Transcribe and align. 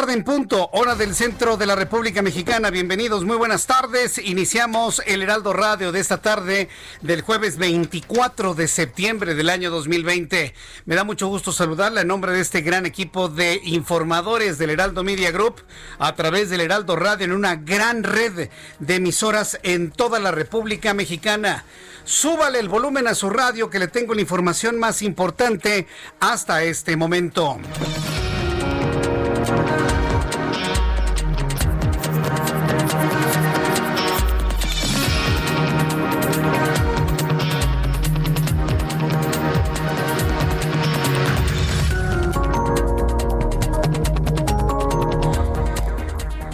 Tarde 0.00 0.12
en 0.12 0.24
punto, 0.24 0.68
hora 0.74 0.94
del 0.94 1.14
centro 1.14 1.56
de 1.56 1.64
la 1.64 1.74
República 1.74 2.20
Mexicana. 2.20 2.68
Bienvenidos, 2.68 3.24
muy 3.24 3.38
buenas 3.38 3.64
tardes. 3.66 4.18
Iniciamos 4.18 5.00
el 5.06 5.22
Heraldo 5.22 5.54
Radio 5.54 5.90
de 5.90 6.00
esta 6.00 6.18
tarde 6.18 6.68
del 7.00 7.22
jueves 7.22 7.56
24 7.56 8.52
de 8.52 8.68
septiembre 8.68 9.34
del 9.34 9.48
año 9.48 9.70
2020. 9.70 10.52
Me 10.84 10.94
da 10.96 11.02
mucho 11.02 11.28
gusto 11.28 11.50
saludarla 11.50 12.02
en 12.02 12.08
nombre 12.08 12.32
de 12.32 12.42
este 12.42 12.60
gran 12.60 12.84
equipo 12.84 13.30
de 13.30 13.58
informadores 13.64 14.58
del 14.58 14.68
Heraldo 14.68 15.02
Media 15.02 15.30
Group 15.30 15.62
a 15.98 16.14
través 16.14 16.50
del 16.50 16.60
Heraldo 16.60 16.94
Radio 16.96 17.24
en 17.24 17.32
una 17.32 17.56
gran 17.56 18.02
red 18.02 18.50
de 18.78 18.94
emisoras 18.94 19.58
en 19.62 19.90
toda 19.90 20.18
la 20.18 20.30
República 20.30 20.92
Mexicana. 20.92 21.64
Súbale 22.04 22.58
el 22.58 22.68
volumen 22.68 23.06
a 23.08 23.14
su 23.14 23.30
radio 23.30 23.70
que 23.70 23.78
le 23.78 23.88
tengo 23.88 24.12
la 24.12 24.20
información 24.20 24.78
más 24.78 25.00
importante 25.00 25.86
hasta 26.20 26.64
este 26.64 26.98
momento. 26.98 27.58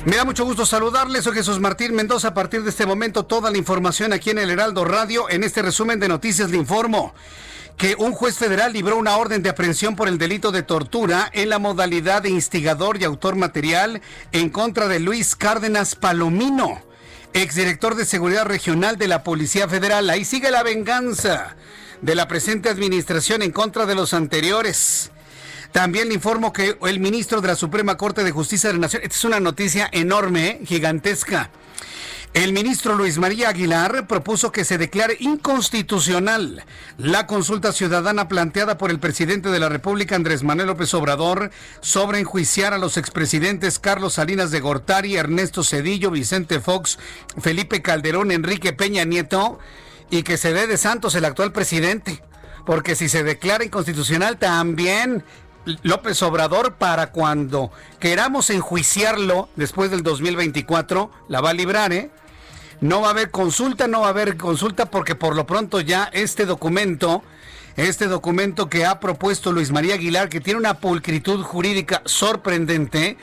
Me 0.05 0.17
da 0.17 0.25
mucho 0.25 0.45
gusto 0.45 0.67
saludarles. 0.67 1.23
Soy 1.23 1.35
Jesús 1.35 1.61
Martín 1.61 1.95
Mendoza. 1.95 2.29
A 2.29 2.35
partir 2.35 2.65
de 2.65 2.71
este 2.71 2.87
momento, 2.87 3.25
toda 3.25 3.53
la 3.53 3.59
información 3.59 4.13
aquí 4.13 4.31
en 4.31 4.39
el 4.39 4.51
Heraldo 4.51 4.85
Radio. 4.85 5.31
En 5.31 5.45
este 5.45 5.63
resumen 5.63 6.01
de 6.01 6.09
noticias 6.09 6.51
le 6.51 6.57
informo 6.57 7.15
que 7.77 7.95
un 7.97 8.11
juez 8.13 8.37
federal 8.37 8.73
libró 8.73 8.97
una 8.97 9.17
orden 9.17 9.45
de 9.45 9.51
aprehensión 9.51 9.95
por 9.95 10.09
el 10.09 10.19
delito 10.19 10.51
de 10.51 10.65
tortura 10.65 11.31
en 11.33 11.49
la 11.49 11.61
modalidad 11.61 12.23
de 12.23 12.31
instigador 12.31 13.01
y 13.01 13.05
autor 13.05 13.37
material 13.37 14.03
en 14.33 14.51
contra 14.51 14.89
de 14.89 14.99
Luis 14.99 15.37
Cárdenas 15.37 15.95
Palomino, 15.95 16.83
exdirector 17.33 17.95
de 17.95 18.05
Seguridad 18.05 18.45
Regional 18.45 18.99
de 18.99 19.07
la 19.07 19.23
Policía 19.23 19.69
Federal. 19.69 20.11
Ahí 20.11 20.25
sigue 20.25 20.51
la 20.51 20.65
venganza 20.65 21.55
de 22.01 22.17
la 22.17 22.27
presente 22.27 22.69
administración 22.69 23.41
en 23.41 23.53
contra 23.53 23.87
de 23.87 23.95
los 23.95 24.15
anteriores. 24.15 25.13
También 25.73 26.09
le 26.09 26.15
informo 26.15 26.53
que 26.53 26.77
el 26.87 27.01
ministro 27.01 27.41
de 27.41 27.49
la 27.49 27.57
Suprema 27.57 27.97
Corte 27.97 28.25
de 28.25 28.31
Justicia 28.31 28.69
de 28.69 28.75
la 28.75 28.81
Nación, 28.81 29.03
esta 29.03 29.15
es 29.15 29.25
una 29.25 29.41
noticia 29.41 29.89
enorme, 29.91 30.49
¿eh? 30.49 30.61
gigantesca. 30.67 31.51
El 32.35 32.55
ministro 32.55 32.95
Luis 32.95 33.19
María 33.19 33.51
Aguilar 33.51 34.07
propuso 34.07 34.53
que 34.53 34.65
se 34.65 34.79
declare 34.79 35.19
inconstitucional 35.21 36.65
la 36.97 37.27
consulta 37.27 37.73
ciudadana 37.73 38.27
planteada 38.27 38.79
por 38.79 38.91
el 38.91 38.99
presidente 38.99 39.51
de 39.51 39.61
la 39.61 39.69
República, 39.69 40.17
Andrés 40.17 40.43
Manuel 40.43 40.69
López 40.69 40.95
Obrador, 40.95 41.51
sobre 41.81 42.21
enjuiciar 42.21 42.73
a 42.73 42.79
los 42.79 42.97
expresidentes 42.97 43.79
Carlos 43.79 44.15
Salinas 44.15 44.51
de 44.51 44.61
Gortari, 44.61 45.17
Ernesto 45.17 45.63
Cedillo, 45.63 46.11
Vicente 46.11 46.61
Fox, 46.61 46.99
Felipe 47.39 47.83
Calderón, 47.83 48.31
Enrique 48.31 48.73
Peña 48.73 49.05
Nieto, 49.05 49.59
y 50.11 50.23
que 50.23 50.39
se 50.39 50.55
dé 50.55 50.67
de 50.67 50.79
santos 50.79 51.15
el 51.15 51.27
actual 51.27 51.53
presidente. 51.53 52.23
Porque 52.65 52.95
si 52.95 53.11
se 53.11 53.25
declara 53.25 53.65
inconstitucional, 53.65 54.39
también 54.39 55.23
López 55.83 56.23
Obrador 56.23 56.75
para 56.75 57.13
cuando 57.13 57.71
queramos 58.01 58.51
enjuiciarlo 58.51 59.49
después 59.57 59.91
del 59.91 60.03
2024, 60.03 61.11
la 61.29 61.41
va 61.41 61.51
a 61.51 61.55
librar, 61.55 61.93
¿eh? 61.93 62.11
No 62.81 63.01
va 63.01 63.09
a 63.09 63.11
haber 63.11 63.31
consulta, 63.31 63.87
no 63.87 64.01
va 64.01 64.09
a 64.09 64.11
haber 64.11 64.37
consulta 64.37 64.91
porque 64.91 65.15
por 65.15 65.37
lo 65.37 65.47
pronto 65.47 65.81
ya 65.81 66.11
este 66.13 66.47
documento, 66.47 67.23
este 67.77 68.09
documento 68.09 68.69
que 68.69 68.85
ha 68.85 68.99
propuesto 68.99 69.53
Luis 69.53 69.71
María 69.71 69.95
Aguilar, 69.95 70.29
que 70.29 70.41
tiene 70.41 70.59
una 70.59 70.75
pulcritud 70.75 71.43
jurídica 71.43 72.03
sorprendente, 72.07 73.19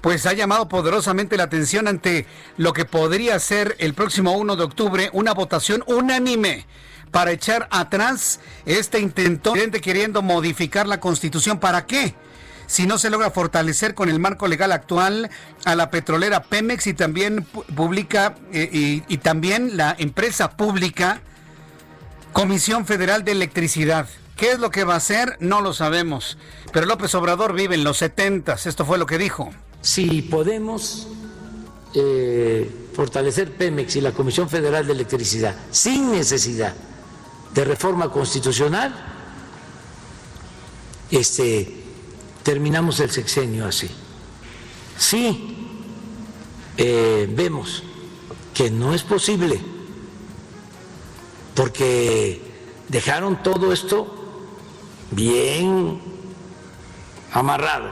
pues 0.00 0.24
ha 0.26 0.32
llamado 0.32 0.68
poderosamente 0.68 1.36
la 1.36 1.44
atención 1.44 1.86
ante 1.86 2.26
lo 2.56 2.72
que 2.72 2.86
podría 2.86 3.38
ser 3.38 3.76
el 3.78 3.92
próximo 3.92 4.32
1 4.32 4.56
de 4.56 4.64
octubre 4.64 5.10
una 5.12 5.32
votación 5.34 5.84
unánime 5.86 6.66
para 7.14 7.30
echar 7.30 7.68
atrás 7.70 8.40
este 8.66 8.98
intento 8.98 9.52
queriendo 9.80 10.20
modificar 10.20 10.88
la 10.88 10.98
constitución. 10.98 11.60
¿Para 11.60 11.86
qué? 11.86 12.12
Si 12.66 12.88
no 12.88 12.98
se 12.98 13.08
logra 13.08 13.30
fortalecer 13.30 13.94
con 13.94 14.08
el 14.08 14.18
marco 14.18 14.48
legal 14.48 14.72
actual 14.72 15.30
a 15.64 15.76
la 15.76 15.90
petrolera 15.90 16.42
Pemex 16.42 16.88
y 16.88 16.94
también 16.94 17.46
eh, 18.52 19.02
y 19.06 19.18
también 19.18 19.76
la 19.76 19.94
empresa 19.96 20.56
pública 20.56 21.20
Comisión 22.32 22.84
Federal 22.84 23.22
de 23.22 23.30
Electricidad. 23.30 24.08
¿Qué 24.34 24.50
es 24.50 24.58
lo 24.58 24.72
que 24.72 24.82
va 24.82 24.94
a 24.94 24.96
hacer? 24.96 25.36
No 25.38 25.60
lo 25.60 25.72
sabemos. 25.72 26.36
Pero 26.72 26.86
López 26.86 27.14
Obrador 27.14 27.54
vive 27.54 27.76
en 27.76 27.84
los 27.84 27.98
70. 27.98 28.54
Esto 28.54 28.84
fue 28.84 28.98
lo 28.98 29.06
que 29.06 29.18
dijo. 29.18 29.52
Si 29.82 30.22
podemos 30.22 31.06
eh, 31.94 32.68
fortalecer 32.92 33.52
Pemex 33.52 33.94
y 33.94 34.00
la 34.00 34.10
Comisión 34.10 34.48
Federal 34.48 34.84
de 34.84 34.94
Electricidad 34.94 35.54
sin 35.70 36.10
necesidad 36.10 36.74
de 37.54 37.64
reforma 37.64 38.10
constitucional, 38.10 38.92
este, 41.10 41.84
terminamos 42.42 42.98
el 42.98 43.10
sexenio 43.10 43.66
así. 43.66 43.88
Sí, 44.98 45.56
eh, 46.76 47.30
vemos 47.30 47.84
que 48.52 48.70
no 48.70 48.92
es 48.92 49.02
posible, 49.04 49.60
porque 51.54 52.40
dejaron 52.88 53.42
todo 53.42 53.72
esto 53.72 54.12
bien 55.12 56.00
amarrado, 57.32 57.90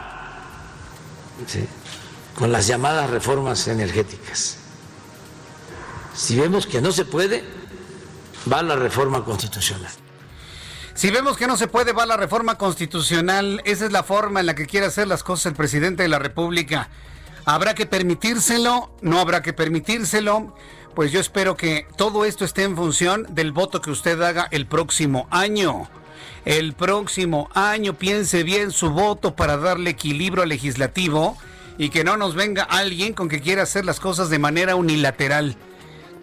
con 2.36 2.50
las 2.50 2.66
llamadas 2.66 3.10
reformas 3.10 3.68
energéticas. 3.68 4.56
Si 6.14 6.38
vemos 6.38 6.66
que 6.66 6.80
no 6.80 6.90
se 6.90 7.04
puede, 7.04 7.61
va 8.50 8.62
la 8.62 8.76
reforma 8.76 9.24
constitucional. 9.24 9.90
Si 10.94 11.10
vemos 11.10 11.36
que 11.36 11.46
no 11.46 11.56
se 11.56 11.68
puede, 11.68 11.92
va 11.92 12.04
la 12.06 12.16
reforma 12.16 12.58
constitucional. 12.58 13.62
Esa 13.64 13.86
es 13.86 13.92
la 13.92 14.02
forma 14.02 14.40
en 14.40 14.46
la 14.46 14.54
que 14.54 14.66
quiere 14.66 14.86
hacer 14.86 15.06
las 15.06 15.22
cosas 15.22 15.46
el 15.46 15.54
presidente 15.54 16.02
de 16.02 16.08
la 16.08 16.18
República. 16.18 16.90
¿Habrá 17.44 17.74
que 17.74 17.86
permitírselo? 17.86 18.94
¿No 19.00 19.18
habrá 19.18 19.42
que 19.42 19.52
permitírselo? 19.52 20.54
Pues 20.94 21.10
yo 21.10 21.20
espero 21.20 21.56
que 21.56 21.86
todo 21.96 22.24
esto 22.24 22.44
esté 22.44 22.64
en 22.64 22.76
función 22.76 23.26
del 23.30 23.52
voto 23.52 23.80
que 23.80 23.90
usted 23.90 24.20
haga 24.20 24.48
el 24.50 24.66
próximo 24.66 25.26
año. 25.30 25.88
El 26.44 26.74
próximo 26.74 27.48
año 27.54 27.94
piense 27.94 28.42
bien 28.42 28.70
su 28.70 28.90
voto 28.90 29.34
para 29.34 29.56
darle 29.56 29.90
equilibrio 29.90 30.42
al 30.42 30.50
legislativo 30.50 31.38
y 31.78 31.88
que 31.88 32.04
no 32.04 32.16
nos 32.16 32.34
venga 32.34 32.64
alguien 32.64 33.14
con 33.14 33.28
que 33.28 33.40
quiera 33.40 33.62
hacer 33.62 33.86
las 33.86 33.98
cosas 33.98 34.28
de 34.28 34.38
manera 34.38 34.76
unilateral 34.76 35.56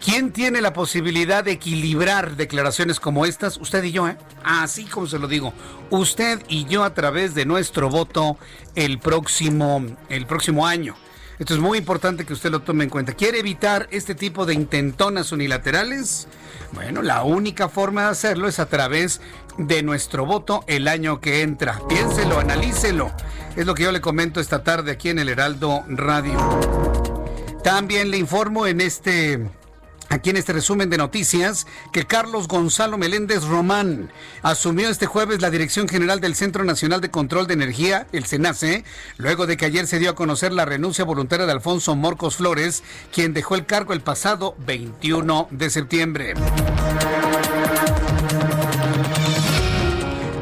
¿Quién 0.03 0.31
tiene 0.31 0.61
la 0.61 0.71
posibilidad 0.71 1.43
de 1.43 1.51
equilibrar 1.51 2.37
declaraciones 2.37 3.01
como 3.01 3.25
estas? 3.25 3.57
Usted 3.57 3.83
y 3.83 3.91
yo, 3.91 4.07
¿eh? 4.07 4.17
Así 4.43 4.85
como 4.85 5.07
se 5.07 5.19
lo 5.19 5.27
digo. 5.27 5.53
Usted 5.89 6.41
y 6.47 6.65
yo 6.65 6.85
a 6.85 6.93
través 6.93 7.35
de 7.35 7.45
nuestro 7.45 7.89
voto 7.89 8.37
el 8.75 8.99
próximo, 8.99 9.85
el 10.07 10.25
próximo 10.25 10.65
año. 10.65 10.95
Esto 11.37 11.53
es 11.53 11.59
muy 11.59 11.77
importante 11.77 12.25
que 12.25 12.33
usted 12.33 12.49
lo 12.49 12.61
tome 12.61 12.85
en 12.85 12.89
cuenta. 12.89 13.13
¿Quiere 13.13 13.39
evitar 13.39 13.87
este 13.91 14.15
tipo 14.15 14.45
de 14.45 14.53
intentonas 14.53 15.33
unilaterales? 15.33 16.27
Bueno, 16.71 17.01
la 17.01 17.23
única 17.23 17.67
forma 17.67 18.03
de 18.03 18.09
hacerlo 18.09 18.47
es 18.47 18.59
a 18.59 18.67
través 18.67 19.19
de 19.57 19.83
nuestro 19.83 20.25
voto 20.25 20.63
el 20.67 20.87
año 20.87 21.19
que 21.19 21.41
entra. 21.41 21.79
Piénselo, 21.89 22.39
analícelo. 22.39 23.11
Es 23.57 23.65
lo 23.65 23.75
que 23.75 23.83
yo 23.83 23.91
le 23.91 23.99
comento 23.99 24.39
esta 24.39 24.63
tarde 24.63 24.91
aquí 24.91 25.09
en 25.09 25.19
el 25.19 25.27
Heraldo 25.27 25.83
Radio. 25.89 26.37
También 27.63 28.11
le 28.11 28.17
informo 28.17 28.65
en 28.65 28.79
este 28.79 29.49
Aquí 30.09 30.31
en 30.31 30.37
este 30.37 30.53
resumen 30.53 30.89
de 30.89 30.97
noticias, 30.97 31.67
que 31.93 32.05
Carlos 32.05 32.47
Gonzalo 32.47 32.97
Meléndez 32.97 33.43
Román 33.43 34.11
asumió 34.41 34.89
este 34.89 35.05
jueves 35.05 35.39
la 35.39 35.51
dirección 35.51 35.87
general 35.87 36.19
del 36.19 36.33
Centro 36.33 36.63
Nacional 36.63 36.99
de 36.99 37.11
Control 37.11 37.45
de 37.45 37.53
Energía, 37.53 38.07
el 38.11 38.25
CENACE, 38.25 38.83
luego 39.17 39.45
de 39.45 39.55
que 39.55 39.65
ayer 39.65 39.85
se 39.85 39.99
dio 39.99 40.09
a 40.09 40.15
conocer 40.15 40.51
la 40.51 40.65
renuncia 40.65 41.05
voluntaria 41.05 41.45
de 41.45 41.51
Alfonso 41.51 41.95
Morcos 41.95 42.37
Flores, 42.37 42.83
quien 43.13 43.35
dejó 43.35 43.53
el 43.53 43.67
cargo 43.67 43.93
el 43.93 44.01
pasado 44.01 44.55
21 44.65 45.47
de 45.51 45.69
septiembre. 45.69 46.33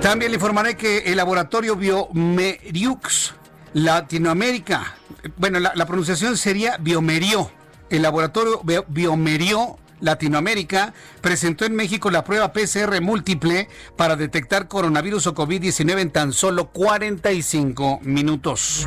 También 0.02 0.31
le 0.31 0.36
informaré 0.38 0.78
que 0.78 1.00
el 1.00 1.18
laboratorio 1.18 1.75
Biomeriux 1.75 3.34
Latinoamérica, 3.74 4.96
bueno, 5.36 5.60
la, 5.60 5.74
la 5.75 5.86
pronunciación 5.86 6.38
sería 6.38 6.78
Biomerio 6.78 7.52
el 7.89 8.01
laboratorio 8.01 8.62
Biomerio 8.88 9.78
Latinoamérica 10.00 10.94
presentó 11.22 11.66
en 11.66 11.75
México 11.75 12.12
la 12.12 12.24
prueba 12.24 12.54
PCR 12.54 13.01
múltiple 13.01 13.68
para 13.95 14.16
detectar 14.16 14.68
coronavirus 14.68 15.28
o 15.28 15.36
COVID-19 15.36 16.00
en 16.00 16.12
tan 16.12 16.34
solo 16.34 16.68
45 16.69 18.00
minutos. 18.04 18.86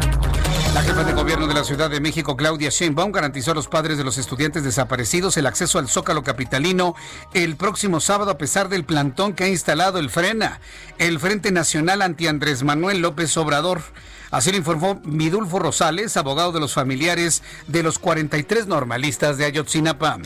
La 0.75 0.83
jefa 0.83 1.03
de 1.03 1.13
gobierno 1.13 1.49
de 1.49 1.55
la 1.55 1.65
Ciudad 1.65 1.91
de 1.91 2.01
México, 2.01 2.37
Claudia 2.37 2.71
Sheinbaum, 2.71 3.11
garantizó 3.11 3.51
a 3.51 3.55
los 3.55 3.67
padres 3.67 3.99
de 3.99 4.05
los 4.05 4.19
estudiantes 4.19 4.63
desaparecidos 4.63 5.37
el 5.37 5.47
acceso 5.47 5.81
al 5.81 5.89
Zócalo 5.89 6.23
Capitalino 6.23 6.95
el 7.35 7.57
próximo 7.57 7.99
sábado 7.99 8.31
a 8.31 8.39
pesar 8.39 8.69
del 8.69 8.85
plantón 8.85 9.33
que 9.33 9.45
ha 9.45 9.49
instalado 9.49 9.99
el 9.99 10.11
FRENA, 10.11 10.61
el 10.99 11.19
Frente 11.19 11.51
Nacional 11.51 12.03
Anti 12.03 12.29
Andrés 12.29 12.63
Manuel 12.63 13.01
López 13.01 13.37
Obrador. 13.37 13.83
Así 14.31 14.53
lo 14.53 14.57
informó 14.57 15.01
Midulfo 15.05 15.59
Rosales, 15.59 16.17
abogado 16.17 16.53
de 16.53 16.61
los 16.61 16.73
familiares 16.73 17.43
de 17.67 17.83
los 17.83 17.99
43 17.99 18.67
normalistas 18.67 19.39
de 19.39 19.47
Ayotzinapa. 19.47 20.19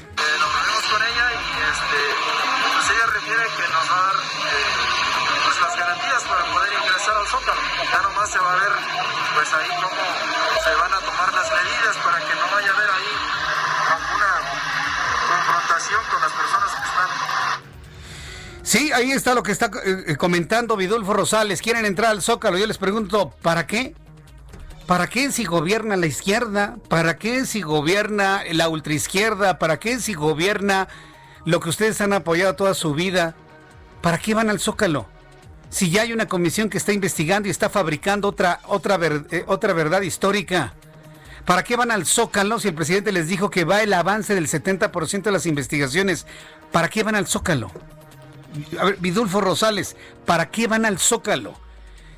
Con 16.11 16.21
las 16.21 16.33
personas 16.33 16.64
Sí, 18.75 18.91
ahí 18.91 19.13
está 19.13 19.37
lo 19.37 19.45
que 19.45 19.53
está 19.53 19.71
eh, 19.85 20.17
comentando 20.17 20.77
Vidulfo 20.77 21.13
Rosales. 21.13 21.63
Quieren 21.63 21.85
entrar 21.85 22.11
al 22.11 22.23
Zócalo. 22.23 22.59
Yo 22.59 22.67
les 22.67 22.77
pregunto, 22.77 23.33
¿para 23.41 23.69
qué? 23.69 23.95
¿Para 24.89 25.07
qué 25.07 25.31
si 25.31 25.45
gobierna 25.45 25.95
la 25.95 26.07
izquierda? 26.07 26.79
¿Para 26.89 27.17
qué 27.17 27.47
si 27.47 27.63
gobierna 27.63 28.43
la 28.51 28.69
ultraizquierda? 28.69 29.61
¿Para 29.61 29.79
qué 29.79 30.01
si 30.01 30.15
gobierna 30.15 30.89
lo 31.45 31.61
que 31.61 31.69
ustedes 31.69 32.01
han 32.01 32.13
apoyado 32.15 32.57
toda 32.57 32.75
su 32.75 32.95
vida? 32.95 33.37
¿Para 34.01 34.19
qué 34.19 34.35
van 34.35 34.51
al 34.51 34.59
Zócalo? 34.59 35.07
Si 35.71 35.91
ya 35.91 36.03
hay 36.03 36.13
una 36.13 36.27
comisión 36.27 36.69
que 36.69 36.79
está 36.79 36.93
investigando 36.93 37.47
y 37.47 37.53
está 37.53 37.71
fabricando 37.71 38.27
otra, 38.27 38.59
otra, 38.67 38.99
eh, 39.31 39.45
otra 39.47 39.73
verdad 39.73 40.03
histórica. 40.03 40.75
¿Para 41.45 41.63
qué 41.63 41.77
van 41.77 41.93
al 41.93 42.07
Zócalo 42.07 42.59
si 42.59 42.67
el 42.67 42.75
presidente 42.75 43.13
les 43.13 43.29
dijo 43.29 43.51
que 43.51 43.63
va 43.63 43.85
el 43.85 43.93
avance 43.93 44.35
del 44.35 44.49
70% 44.49 45.23
de 45.23 45.31
las 45.31 45.47
investigaciones? 45.47 46.27
¿Para 46.73 46.89
qué 46.89 47.05
van 47.05 47.15
al 47.15 47.29
Zócalo? 47.29 47.71
A 48.79 48.85
ver, 48.85 48.97
Vidulfo 48.99 49.41
Rosales, 49.41 49.97
¿para 50.25 50.51
qué 50.51 50.67
van 50.67 50.85
al 50.85 50.99
Zócalo? 50.99 51.55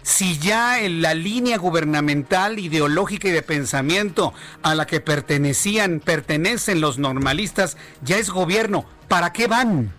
Si 0.03 0.38
ya 0.38 0.81
en 0.81 1.03
la 1.03 1.15
línea 1.15 1.59
gubernamental, 1.59 2.59
ideológica 2.59 3.29
y 3.29 3.33
de 3.33 3.43
pensamiento 3.43 4.33
a 4.62 4.75
la 4.75 4.87
que 4.87 5.00
pertenecían, 5.00 6.00
pertenecen 6.00 6.81
los 6.81 6.99
normalistas, 6.99 7.77
ya 8.03 8.17
es 8.17 8.31
gobierno, 8.31 8.87
¿para 9.09 9.33
qué 9.33 9.49
van? 9.49 9.93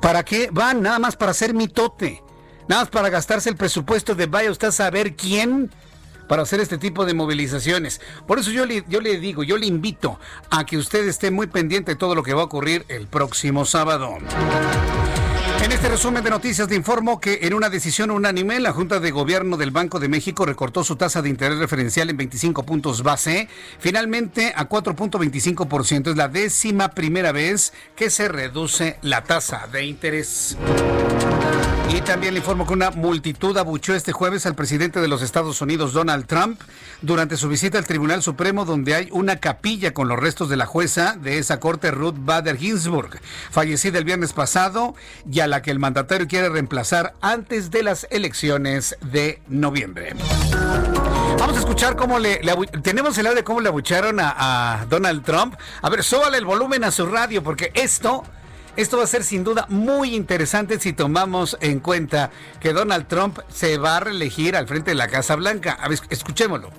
¿Para 0.00 0.24
qué 0.24 0.48
van? 0.50 0.82
Nada 0.82 0.98
más 0.98 1.14
para 1.14 1.30
hacer 1.30 1.54
mitote. 1.54 2.22
Nada 2.68 2.82
más 2.82 2.90
para 2.90 3.08
gastarse 3.08 3.50
el 3.50 3.56
presupuesto 3.56 4.16
de 4.16 4.26
vaya 4.26 4.50
usted 4.50 4.68
a 4.68 4.72
saber 4.72 5.14
quién 5.14 5.70
para 6.28 6.42
hacer 6.42 6.60
este 6.60 6.78
tipo 6.78 7.04
de 7.04 7.14
movilizaciones. 7.14 8.00
Por 8.26 8.38
eso 8.38 8.50
yo 8.50 8.66
le, 8.66 8.82
digo, 9.18 9.42
yo 9.42 9.56
le 9.56 9.66
invito 9.66 10.18
a 10.50 10.64
que 10.64 10.76
usted 10.76 11.06
esté 11.06 11.30
muy 11.30 11.46
pendiente 11.46 11.92
de 11.92 11.96
todo 11.96 12.14
lo 12.14 12.22
que 12.22 12.34
va 12.34 12.42
a 12.42 12.44
ocurrir 12.44 12.84
el 12.88 13.06
próximo 13.06 13.64
sábado. 13.64 14.18
En 15.62 15.70
este 15.70 15.88
resumen 15.88 16.24
de 16.24 16.30
noticias 16.30 16.68
le 16.68 16.74
informo 16.74 17.20
que 17.20 17.38
en 17.42 17.54
una 17.54 17.70
decisión 17.70 18.10
unánime 18.10 18.58
la 18.58 18.72
Junta 18.72 18.98
de 18.98 19.12
Gobierno 19.12 19.56
del 19.56 19.70
Banco 19.70 20.00
de 20.00 20.08
México 20.08 20.44
recortó 20.44 20.82
su 20.82 20.96
tasa 20.96 21.22
de 21.22 21.28
interés 21.28 21.58
referencial 21.58 22.10
en 22.10 22.16
25 22.16 22.64
puntos 22.64 23.04
base, 23.04 23.48
finalmente 23.78 24.52
a 24.56 24.68
4.25%. 24.68 26.10
Es 26.10 26.16
la 26.16 26.26
décima 26.26 26.88
primera 26.88 27.30
vez 27.30 27.72
que 27.94 28.10
se 28.10 28.26
reduce 28.26 28.98
la 29.02 29.22
tasa 29.22 29.68
de 29.70 29.84
interés. 29.84 30.56
Y 31.94 32.00
también 32.00 32.32
le 32.32 32.40
informo 32.40 32.66
que 32.66 32.72
una 32.72 32.90
multitud 32.90 33.54
abuchó 33.58 33.94
este 33.94 34.12
jueves 34.12 34.46
al 34.46 34.54
presidente 34.54 34.98
de 34.98 35.08
los 35.08 35.20
Estados 35.20 35.60
Unidos, 35.60 35.92
Donald 35.92 36.24
Trump, 36.24 36.58
durante 37.02 37.36
su 37.36 37.50
visita 37.50 37.76
al 37.76 37.86
Tribunal 37.86 38.22
Supremo, 38.22 38.64
donde 38.64 38.94
hay 38.94 39.08
una 39.10 39.36
capilla 39.36 39.92
con 39.92 40.08
los 40.08 40.18
restos 40.18 40.48
de 40.48 40.56
la 40.56 40.64
jueza 40.64 41.18
de 41.20 41.36
esa 41.36 41.60
corte, 41.60 41.90
Ruth 41.90 42.16
Bader 42.16 42.56
Ginsburg, 42.56 43.20
fallecida 43.50 43.98
el 43.98 44.06
viernes 44.06 44.32
pasado 44.32 44.94
y 45.30 45.40
a 45.40 45.48
la 45.52 45.60
que 45.60 45.70
el 45.70 45.78
mandatario 45.78 46.26
quiere 46.26 46.48
reemplazar 46.48 47.12
antes 47.20 47.70
de 47.70 47.82
las 47.82 48.06
elecciones 48.10 48.96
de 49.02 49.42
noviembre. 49.48 50.14
Vamos 51.38 51.56
a 51.56 51.58
escuchar 51.58 51.94
cómo 51.94 52.18
le, 52.18 52.40
tenemos 52.82 53.18
el 53.18 53.26
audio 53.26 53.36
de 53.36 53.44
cómo 53.44 53.60
le 53.60 53.68
abucharon 53.68 54.16
a, 54.18 54.86
Donald 54.88 55.22
Trump. 55.22 55.56
A 55.82 55.90
ver, 55.90 56.04
súbale 56.04 56.38
el 56.38 56.46
volumen 56.46 56.84
a 56.84 56.90
su 56.90 57.04
radio 57.04 57.42
porque 57.42 57.70
esto 57.74 58.24
esto 58.76 58.96
va 58.96 59.04
a 59.04 59.06
ser 59.06 59.24
sin 59.24 59.44
duda 59.44 59.66
muy 59.68 60.14
interesante 60.14 60.80
si 60.80 60.94
tomamos 60.94 61.58
en 61.60 61.80
cuenta 61.80 62.30
que 62.58 62.72
Donald 62.72 63.06
Trump 63.06 63.38
se 63.50 63.76
va 63.76 63.98
a 63.98 64.00
reelegir 64.00 64.56
al 64.56 64.66
frente 64.66 64.92
de 64.92 64.94
la 64.94 65.08
Casa 65.08 65.36
Blanca. 65.36 65.72
A 65.78 65.88
ver, 65.88 65.98
escuchémoslo. 66.08 66.70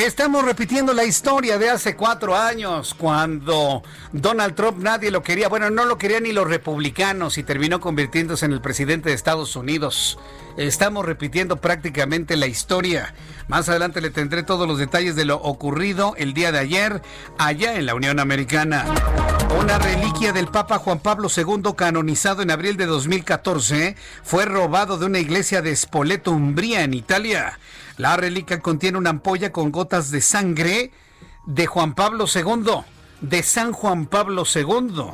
Estamos 0.00 0.46
repitiendo 0.46 0.94
la 0.94 1.04
historia 1.04 1.58
de 1.58 1.68
hace 1.68 1.94
cuatro 1.94 2.34
años, 2.34 2.94
cuando 2.94 3.82
Donald 4.12 4.54
Trump 4.54 4.78
nadie 4.78 5.10
lo 5.10 5.22
quería. 5.22 5.50
Bueno, 5.50 5.68
no 5.68 5.84
lo 5.84 5.98
querían 5.98 6.22
ni 6.22 6.32
los 6.32 6.48
republicanos 6.48 7.36
y 7.36 7.42
terminó 7.42 7.80
convirtiéndose 7.80 8.46
en 8.46 8.52
el 8.52 8.62
presidente 8.62 9.10
de 9.10 9.14
Estados 9.14 9.56
Unidos. 9.56 10.18
Estamos 10.56 11.04
repitiendo 11.04 11.56
prácticamente 11.56 12.38
la 12.38 12.46
historia. 12.46 13.12
Más 13.46 13.68
adelante 13.68 14.00
le 14.00 14.08
tendré 14.08 14.42
todos 14.42 14.66
los 14.66 14.78
detalles 14.78 15.16
de 15.16 15.26
lo 15.26 15.36
ocurrido 15.36 16.14
el 16.16 16.32
día 16.32 16.50
de 16.50 16.60
ayer 16.60 17.02
allá 17.36 17.74
en 17.74 17.84
la 17.84 17.94
Unión 17.94 18.20
Americana. 18.20 18.86
Una 19.60 19.78
reliquia 19.78 20.32
del 20.32 20.48
Papa 20.48 20.78
Juan 20.78 21.00
Pablo 21.00 21.28
II, 21.34 21.74
canonizado 21.76 22.40
en 22.40 22.50
abril 22.50 22.78
de 22.78 22.86
2014, 22.86 23.96
fue 24.22 24.46
robado 24.46 24.96
de 24.96 25.04
una 25.04 25.18
iglesia 25.18 25.60
de 25.60 25.76
Spoleto, 25.76 26.30
Umbría, 26.30 26.84
en 26.84 26.94
Italia. 26.94 27.58
La 28.00 28.16
reliquia 28.16 28.60
contiene 28.60 28.96
una 28.96 29.10
ampolla 29.10 29.52
con 29.52 29.70
gotas 29.70 30.10
de 30.10 30.22
sangre 30.22 30.90
de 31.44 31.66
Juan 31.66 31.94
Pablo 31.94 32.24
II, 32.34 32.80
de 33.20 33.42
San 33.42 33.72
Juan 33.72 34.06
Pablo 34.06 34.44
II. 34.54 35.10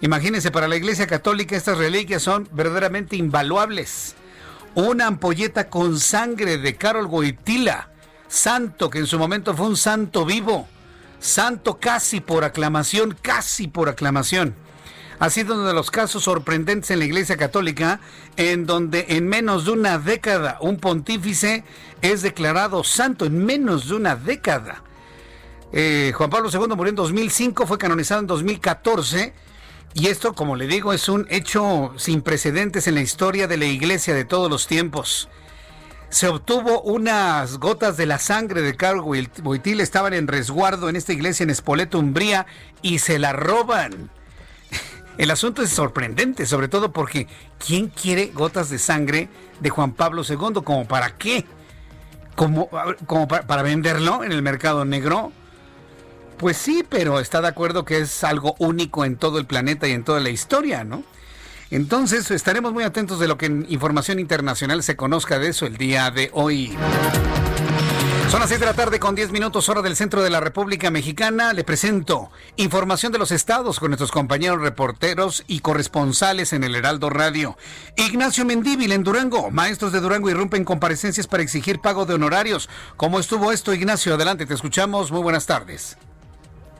Imagínense, 0.00 0.52
para 0.52 0.68
la 0.68 0.76
Iglesia 0.76 1.08
Católica 1.08 1.56
estas 1.56 1.76
reliquias 1.76 2.22
son 2.22 2.48
verdaderamente 2.52 3.16
invaluables. 3.16 4.14
Una 4.76 5.08
ampolleta 5.08 5.68
con 5.68 5.98
sangre 5.98 6.56
de 6.56 6.76
Carol 6.76 7.08
Goitila, 7.08 7.90
santo 8.28 8.90
que 8.90 9.00
en 9.00 9.08
su 9.08 9.18
momento 9.18 9.52
fue 9.56 9.66
un 9.66 9.76
santo 9.76 10.24
vivo, 10.24 10.68
santo 11.18 11.80
casi 11.80 12.20
por 12.20 12.44
aclamación, 12.44 13.18
casi 13.20 13.66
por 13.66 13.88
aclamación 13.88 14.54
ha 15.18 15.30
sido 15.30 15.54
uno 15.54 15.64
de 15.64 15.74
los 15.74 15.90
casos 15.90 16.24
sorprendentes 16.24 16.90
en 16.90 16.98
la 16.98 17.04
Iglesia 17.04 17.36
Católica, 17.36 18.00
en 18.36 18.66
donde 18.66 19.06
en 19.10 19.28
menos 19.28 19.64
de 19.64 19.72
una 19.72 19.98
década 19.98 20.58
un 20.60 20.78
pontífice 20.78 21.64
es 22.02 22.22
declarado 22.22 22.84
santo, 22.84 23.24
en 23.24 23.44
menos 23.44 23.88
de 23.88 23.94
una 23.94 24.16
década. 24.16 24.82
Eh, 25.72 26.12
Juan 26.14 26.30
Pablo 26.30 26.50
II 26.52 26.74
murió 26.76 26.90
en 26.90 26.96
2005, 26.96 27.66
fue 27.66 27.78
canonizado 27.78 28.20
en 28.20 28.28
2014 28.28 29.32
Y 29.94 30.06
esto, 30.06 30.32
como 30.32 30.54
le 30.54 30.68
digo, 30.68 30.92
es 30.92 31.08
un 31.08 31.26
hecho 31.30 31.92
sin 31.96 32.22
precedentes 32.22 32.86
en 32.86 32.94
la 32.94 33.00
historia 33.00 33.48
de 33.48 33.56
la 33.56 33.64
iglesia 33.64 34.14
de 34.14 34.24
todos 34.24 34.50
los 34.50 34.66
tiempos. 34.66 35.28
Se 36.10 36.28
obtuvo 36.28 36.80
unas 36.82 37.58
gotas 37.58 37.96
de 37.96 38.06
la 38.06 38.20
sangre 38.20 38.62
de 38.62 38.76
Carlos 38.76 39.04
Boitil, 39.42 39.80
estaban 39.80 40.14
en 40.14 40.28
resguardo 40.28 40.88
en 40.88 40.94
esta 40.94 41.12
iglesia 41.12 41.42
en 41.42 41.50
Espoleto, 41.50 41.98
Umbría, 41.98 42.46
y 42.82 43.00
se 43.00 43.18
la 43.18 43.32
roban. 43.32 44.10
El 45.16 45.30
asunto 45.30 45.62
es 45.62 45.70
sorprendente, 45.70 46.46
sobre 46.46 46.68
todo 46.68 46.92
porque 46.92 47.28
¿quién 47.64 47.88
quiere 47.88 48.26
gotas 48.26 48.68
de 48.70 48.78
sangre 48.78 49.28
de 49.60 49.70
Juan 49.70 49.92
Pablo 49.92 50.22
II? 50.28 50.62
¿Como 50.64 50.86
para 50.86 51.16
qué? 51.16 51.44
¿Como, 52.34 52.68
para, 52.68 53.46
para 53.46 53.62
venderlo 53.62 54.24
en 54.24 54.32
el 54.32 54.42
mercado 54.42 54.84
negro? 54.84 55.32
Pues 56.38 56.56
sí, 56.56 56.84
pero 56.88 57.20
está 57.20 57.40
de 57.40 57.48
acuerdo 57.48 57.84
que 57.84 57.98
es 57.98 58.24
algo 58.24 58.56
único 58.58 59.04
en 59.04 59.16
todo 59.16 59.38
el 59.38 59.46
planeta 59.46 59.86
y 59.86 59.92
en 59.92 60.02
toda 60.02 60.18
la 60.18 60.30
historia, 60.30 60.82
¿no? 60.82 61.04
Entonces 61.70 62.30
estaremos 62.30 62.72
muy 62.72 62.84
atentos 62.84 63.18
de 63.18 63.28
lo 63.28 63.38
que 63.38 63.46
en 63.46 63.66
información 63.68 64.18
internacional 64.18 64.82
se 64.82 64.96
conozca 64.96 65.38
de 65.38 65.48
eso 65.48 65.66
el 65.66 65.76
día 65.76 66.10
de 66.10 66.30
hoy. 66.32 66.76
Son 68.28 68.40
las 68.40 68.48
6 68.48 68.60
de 68.60 68.66
la 68.66 68.74
tarde 68.74 68.98
con 68.98 69.14
10 69.14 69.30
minutos 69.30 69.68
hora 69.68 69.80
del 69.80 69.94
centro 69.96 70.22
de 70.22 70.30
la 70.30 70.40
República 70.40 70.90
Mexicana. 70.90 71.52
Le 71.52 71.62
presento 71.62 72.30
información 72.56 73.12
de 73.12 73.18
los 73.18 73.30
estados 73.30 73.78
con 73.78 73.90
nuestros 73.90 74.10
compañeros 74.10 74.60
reporteros 74.60 75.44
y 75.46 75.60
corresponsales 75.60 76.52
en 76.52 76.64
el 76.64 76.74
Heraldo 76.74 77.10
Radio. 77.10 77.56
Ignacio 77.96 78.44
Mendíbil 78.44 78.92
en 78.92 79.04
Durango. 79.04 79.50
Maestros 79.50 79.92
de 79.92 80.00
Durango 80.00 80.30
irrumpen 80.30 80.64
comparecencias 80.64 81.26
para 81.28 81.42
exigir 81.42 81.80
pago 81.80 82.06
de 82.06 82.14
honorarios. 82.14 82.68
¿Cómo 82.96 83.20
estuvo 83.20 83.52
esto, 83.52 83.72
Ignacio? 83.72 84.14
Adelante, 84.14 84.46
te 84.46 84.54
escuchamos. 84.54 85.12
Muy 85.12 85.22
buenas 85.22 85.46
tardes. 85.46 85.96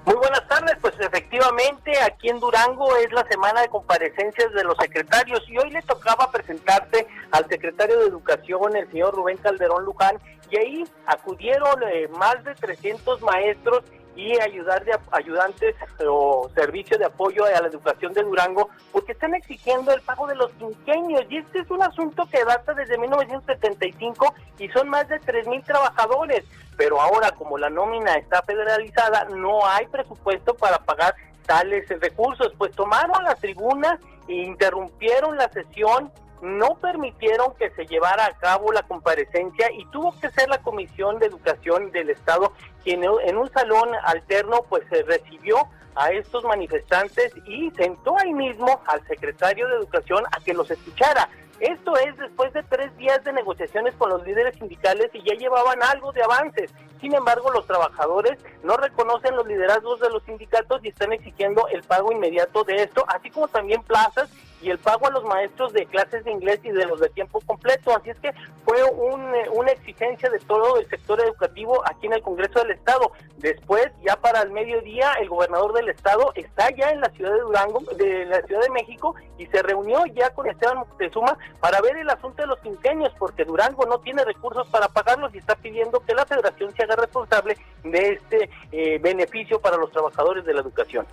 Muy 0.07 0.17
buenas 0.17 0.47
tardes, 0.49 0.77
pues 0.83 0.95
efectivamente 1.01 1.99
aquí 2.03 2.29
en 2.29 2.39
Durango 2.39 2.95
es 2.97 3.11
la 3.13 3.27
semana 3.27 3.63
de 3.63 3.69
comparecencias 3.69 4.53
de 4.53 4.63
los 4.63 4.77
secretarios 4.79 5.43
y 5.49 5.57
hoy 5.57 5.71
le 5.71 5.81
tocaba 5.81 6.31
presentarse 6.31 7.07
al 7.31 7.49
secretario 7.49 7.99
de 8.01 8.09
Educación, 8.09 8.77
el 8.77 8.91
señor 8.91 9.15
Rubén 9.15 9.39
Calderón 9.39 9.83
Luján, 9.87 10.19
y 10.51 10.57
ahí 10.57 10.85
acudieron 11.07 11.83
eh, 11.83 12.09
más 12.09 12.43
de 12.45 12.55
300 12.55 13.23
maestros 13.23 13.85
y 14.17 14.39
ayudar 14.41 14.85
de, 14.85 14.97
ayudantes 15.11 15.75
o 16.07 16.49
servicios 16.55 16.99
de 16.99 17.07
apoyo 17.07 17.45
a 17.45 17.61
la 17.61 17.69
educación 17.69 18.13
de 18.13 18.23
Durango, 18.23 18.69
porque 18.93 19.13
están 19.13 19.35
exigiendo 19.35 19.93
el 19.93 20.01
pago 20.03 20.27
de 20.27 20.37
los 20.37 20.53
quinqueños. 20.53 21.23
Y 21.29 21.39
este 21.39 21.61
es 21.61 21.71
un 21.71 21.83
asunto 21.83 22.25
que 22.31 22.45
data 22.45 22.75
desde 22.75 22.97
1975 22.97 24.35
y 24.59 24.69
son 24.69 24.89
más 24.89 25.09
de 25.09 25.21
3.000 25.21 25.65
trabajadores. 25.65 26.45
Pero 26.77 27.01
ahora, 27.01 27.33
como 27.33 27.59
la 27.59 27.71
nómina 27.71 28.15
está 28.15 28.43
federalizada, 28.43 29.25
no 29.25 29.67
hay 29.67 29.87
presupuesto 29.87 30.55
para 30.55 30.79
pagar 30.79 31.15
tales 31.47 31.89
recursos. 31.89 32.53
Pues 32.57 32.73
tomaron 32.73 33.23
la 33.25 33.35
tribuna 33.35 33.99
e 34.29 34.35
interrumpieron 34.35 35.37
la 35.37 35.49
sesión 35.51 36.13
no 36.45 36.77
permitieron 36.77 37.55
que 37.55 37.71
se 37.71 37.87
llevara 37.87 38.27
a 38.27 38.37
cabo 38.39 38.71
la 38.71 38.83
comparecencia 38.83 39.73
y 39.73 39.87
tuvo 39.87 40.15
que 40.21 40.31
ser 40.31 40.49
la 40.49 40.59
Comisión 40.59 41.19
de 41.19 41.27
Educación 41.27 41.91
del 41.91 42.11
Estado 42.11 42.53
quien 42.85 43.03
en 43.03 43.39
un 43.39 43.51
salón 43.51 43.89
alterno 44.05 44.65
pues 44.69 44.85
se 44.91 45.03
recibió 45.03 45.57
a 45.95 46.11
estos 46.11 46.45
manifestantes 46.45 47.33
y 47.47 47.71
sentó 47.71 48.19
ahí 48.19 48.35
mismo 48.35 48.83
al 48.87 49.05
secretario 49.07 49.67
de 49.69 49.77
Educación 49.77 50.23
a 50.33 50.41
que 50.45 50.53
los 50.53 50.71
escuchara. 50.71 51.31
Esto 51.61 51.97
es 51.97 52.17
después 52.19 52.53
de 52.53 52.63
tres 52.65 52.95
días 52.99 53.25
de 53.25 53.33
negociaciones 53.33 53.95
con 53.95 54.11
los 54.11 54.23
líderes 54.27 54.57
sindicales 54.59 55.09
y 55.15 55.23
ya 55.23 55.35
llevaban 55.37 55.83
algo 55.83 56.13
de 56.13 56.23
avances. 56.23 56.75
Sin 57.01 57.15
embargo, 57.15 57.51
los 57.53 57.67
trabajadores 57.67 58.39
no 58.65 58.77
reconocen 58.77 59.37
los 59.37 59.47
liderazgos 59.47 60.01
de 60.01 60.11
los 60.11 60.23
sindicatos 60.25 60.85
y 60.85 60.89
están 60.89 61.13
exigiendo 61.13 61.69
el 61.69 61.83
pago 61.85 62.13
inmediato 62.13 62.65
de 62.65 62.83
esto, 62.83 63.05
así 63.09 63.31
como 63.31 63.49
también 63.49 63.83
plazas 63.83 64.29
y 64.65 64.71
el 64.71 64.79
pago 64.79 65.07
a 65.07 65.11
los 65.11 65.25
maestros 65.25 65.73
de 65.75 65.85
clases 65.87 66.25
de 66.25 66.33
inglés 66.33 66.59
y 66.65 66.71
de 66.71 66.87
los 66.87 66.99
de 66.99 67.11
tiempo 67.11 67.41
completo. 67.43 67.95
Así 67.95 68.11
es 68.11 68.17
que 68.19 68.33
fue 68.65 68.81
eh, 68.81 69.49
una 69.53 69.71
exigencia 69.71 70.31
de 70.31 70.39
todo 70.39 70.79
el 70.79 70.89
sector 70.89 71.21
educativo 71.21 71.83
aquí 71.85 72.07
en 72.07 72.15
el 72.15 72.23
Congreso 72.23 72.61
del 72.61 72.71
Estado. 72.71 73.13
Después, 73.37 73.89
ya 74.07 74.17
para 74.17 74.41
el 74.41 74.53
mediodía, 74.53 75.13
el 75.21 75.29
gobernador 75.29 75.75
del 75.75 75.91
Estado 75.91 76.33
está 76.35 76.71
ya 76.71 76.91
en 76.91 77.03
la 77.03 77.11
ciudad 77.11 77.33
de 77.33 77.41
Durango, 77.41 77.81
de 77.99 78.25
la 78.25 78.41
Ciudad 78.43 78.63
de 78.63 78.71
México, 78.71 79.15
y 79.37 79.47
se 79.47 79.63
reunió 79.63 80.07
ya 80.07 80.31
con 80.31 80.49
Esteban 80.49 80.79
Moctezuma 80.79 81.37
para 81.61 81.83
ver 81.83 81.99
el 81.99 82.09
asunto 82.09 82.41
de 82.41 82.49
los 82.49 82.59
quinqueños, 82.61 83.13
porque 83.19 83.45
Durango 83.45 83.85
no 83.85 83.99
tiene 83.99 84.25
recursos 84.25 84.67
para 84.69 84.89
pagarlos 84.89 85.35
y 85.35 85.39
está 85.39 85.57
pidiendo 85.57 86.01
que 86.01 86.15
la 86.15 86.25
federación 86.25 86.75
se 86.75 86.85
haga 86.85 86.97
responsable 86.97 87.59
de 87.83 88.13
este 88.13 88.51
eh, 88.73 88.99
beneficio 88.99 89.61
para 89.61 89.77
los 89.77 89.93
trabajadores 89.93 90.45
de 90.47 90.55
la 90.55 90.63
educación. 90.63 91.07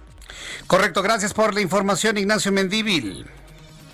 Correcto, 0.67 1.01
gracias 1.01 1.33
por 1.33 1.53
la 1.53 1.59
información, 1.59 2.17
Ignacio 2.17 2.53
Mendívil. 2.53 3.29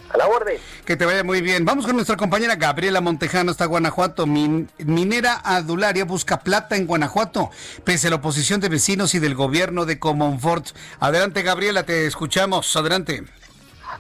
A 0.09 0.17
la 0.17 0.27
orden. 0.27 0.57
Que 0.85 0.95
te 0.95 1.05
vaya 1.05 1.23
muy 1.23 1.41
bien. 1.41 1.65
Vamos 1.65 1.85
con 1.85 1.95
nuestra 1.95 2.15
compañera 2.15 2.55
Gabriela 2.55 3.01
Montejano 3.01 3.51
hasta 3.51 3.65
Guanajuato. 3.65 4.25
minera 4.25 5.41
Adularia 5.43 6.05
busca 6.05 6.39
plata 6.39 6.75
en 6.75 6.87
Guanajuato, 6.87 7.51
pese 7.83 8.07
a 8.07 8.11
la 8.11 8.15
oposición 8.17 8.61
de 8.61 8.69
vecinos 8.69 9.13
y 9.15 9.19
del 9.19 9.35
gobierno 9.35 9.85
de 9.85 9.99
Comonfort. 9.99 10.67
Adelante, 10.99 11.43
Gabriela, 11.43 11.83
te 11.83 12.07
escuchamos. 12.07 12.75
Adelante. 12.75 13.23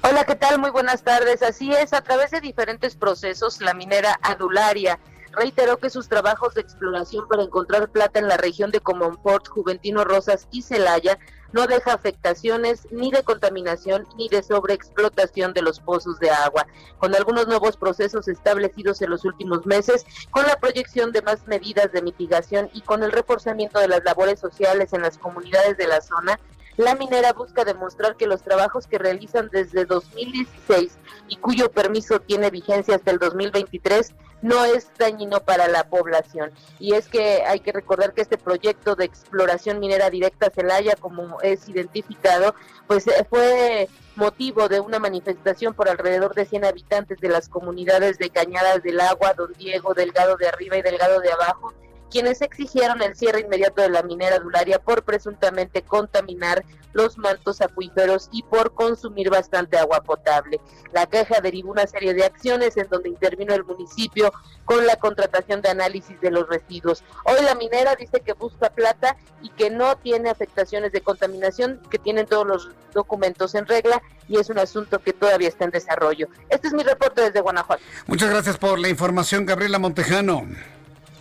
Hola, 0.01 0.23
¿qué 0.25 0.35
tal? 0.35 0.59
Muy 0.59 0.69
buenas 0.69 1.03
tardes. 1.03 1.41
Así 1.41 1.73
es, 1.73 1.91
a 1.93 2.01
través 2.01 2.31
de 2.31 2.39
diferentes 2.39 2.95
procesos, 2.95 3.61
la 3.61 3.73
minera 3.73 4.17
Adularia 4.21 4.99
reiteró 5.37 5.77
que 5.77 5.89
sus 5.89 6.09
trabajos 6.09 6.55
de 6.55 6.61
exploración 6.61 7.27
para 7.27 7.43
encontrar 7.43 7.89
plata 7.89 8.19
en 8.19 8.27
la 8.27 8.37
región 8.37 8.71
de 8.71 8.79
Comonfort, 8.79 9.47
Juventino 9.47 10.03
Rosas 10.03 10.47
y 10.51 10.63
Celaya 10.63 11.19
no 11.53 11.67
deja 11.67 11.93
afectaciones 11.93 12.87
ni 12.91 13.11
de 13.11 13.23
contaminación 13.23 14.07
ni 14.17 14.27
de 14.29 14.43
sobreexplotación 14.43 15.53
de 15.53 15.61
los 15.61 15.79
pozos 15.79 16.19
de 16.19 16.31
agua, 16.31 16.67
con 16.97 17.15
algunos 17.15 17.47
nuevos 17.47 17.77
procesos 17.77 18.27
establecidos 18.27 19.01
en 19.01 19.11
los 19.11 19.23
últimos 19.25 19.65
meses, 19.65 20.05
con 20.31 20.45
la 20.45 20.57
proyección 20.57 21.11
de 21.11 21.21
más 21.21 21.47
medidas 21.47 21.91
de 21.91 22.01
mitigación 22.01 22.69
y 22.73 22.81
con 22.81 23.03
el 23.03 23.11
reforzamiento 23.11 23.79
de 23.79 23.87
las 23.87 24.03
labores 24.03 24.39
sociales 24.39 24.91
en 24.93 25.03
las 25.03 25.17
comunidades 25.17 25.77
de 25.77 25.87
la 25.87 26.01
zona, 26.01 26.39
la 26.77 26.95
minera 26.95 27.33
busca 27.33 27.65
demostrar 27.65 28.17
que 28.17 28.27
los 28.27 28.43
trabajos 28.43 28.85
que 28.85 28.99
realizan 28.99 29.49
desde 29.51 29.85
2016 29.85 30.97
y 31.27 31.37
cuyo 31.37 31.71
permiso 31.71 32.19
tiene 32.19 32.51
vigencia 32.51 32.95
hasta 32.95 33.09
el 33.09 33.17
2023 33.17 34.13
no 34.41 34.65
es 34.65 34.87
dañino 34.97 35.39
para 35.41 35.67
la 35.67 35.89
población. 35.89 36.51
Y 36.79 36.93
es 36.93 37.07
que 37.07 37.43
hay 37.45 37.59
que 37.59 37.71
recordar 37.71 38.13
que 38.13 38.21
este 38.21 38.37
proyecto 38.37 38.95
de 38.95 39.05
exploración 39.05 39.79
minera 39.79 40.09
directa 40.09 40.51
Celaya, 40.53 40.95
como 40.95 41.41
es 41.41 41.67
identificado, 41.67 42.55
pues 42.87 43.07
eh, 43.07 43.25
fue 43.29 43.89
motivo 44.15 44.67
de 44.67 44.79
una 44.79 44.99
manifestación 44.99 45.73
por 45.73 45.89
alrededor 45.89 46.33
de 46.33 46.45
100 46.45 46.65
habitantes 46.65 47.19
de 47.19 47.29
las 47.29 47.49
comunidades 47.49 48.17
de 48.17 48.29
Cañadas 48.29 48.81
del 48.83 48.99
Agua, 48.99 49.33
Don 49.33 49.53
Diego, 49.53 49.93
Delgado 49.93 50.37
de 50.37 50.47
Arriba 50.47 50.77
y 50.77 50.81
Delgado 50.81 51.19
de 51.19 51.31
Abajo, 51.31 51.73
quienes 52.09 52.41
exigieron 52.41 53.01
el 53.01 53.15
cierre 53.15 53.41
inmediato 53.41 53.81
de 53.81 53.89
la 53.89 54.03
minera 54.03 54.39
Dularia 54.39 54.79
por 54.79 55.03
presuntamente 55.03 55.81
contaminar 55.81 56.63
los 56.93 57.17
mantos 57.17 57.61
acuíferos 57.61 58.27
y 58.31 58.43
por 58.43 58.73
consumir 58.73 59.29
bastante 59.29 59.77
agua 59.77 60.01
potable. 60.01 60.59
La 60.93 61.05
queja 61.05 61.41
derivó 61.41 61.71
una 61.71 61.85
serie 61.85 62.13
de 62.13 62.25
acciones 62.25 62.75
en 62.77 62.87
donde 62.89 63.09
intervino 63.09 63.53
el 63.53 63.63
municipio 63.63 64.33
con 64.65 64.85
la 64.87 64.95
contratación 64.95 65.61
de 65.61 65.69
análisis 65.69 66.19
de 66.21 66.31
los 66.31 66.47
residuos. 66.49 67.03
Hoy 67.25 67.43
la 67.43 67.55
minera 67.55 67.95
dice 67.95 68.21
que 68.21 68.33
busca 68.33 68.71
plata 68.71 69.15
y 69.43 69.49
que 69.49 69.69
no 69.69 69.97
tiene 69.97 70.29
afectaciones 70.29 70.91
de 70.91 71.01
contaminación, 71.01 71.81
que 71.89 71.99
tienen 71.99 72.25
todos 72.25 72.47
los 72.47 72.69
documentos 72.93 73.53
en 73.53 73.67
regla 73.67 74.01
y 74.27 74.39
es 74.39 74.49
un 74.49 74.57
asunto 74.57 74.99
que 74.99 75.13
todavía 75.13 75.49
está 75.49 75.65
en 75.65 75.71
desarrollo. 75.71 76.27
Este 76.49 76.67
es 76.67 76.73
mi 76.73 76.83
reporte 76.83 77.21
desde 77.21 77.41
Guanajuato. 77.41 77.83
Muchas 78.07 78.29
gracias 78.29 78.57
por 78.57 78.79
la 78.79 78.89
información, 78.89 79.45
Gabriela 79.45 79.77
Montejano. 79.77 80.47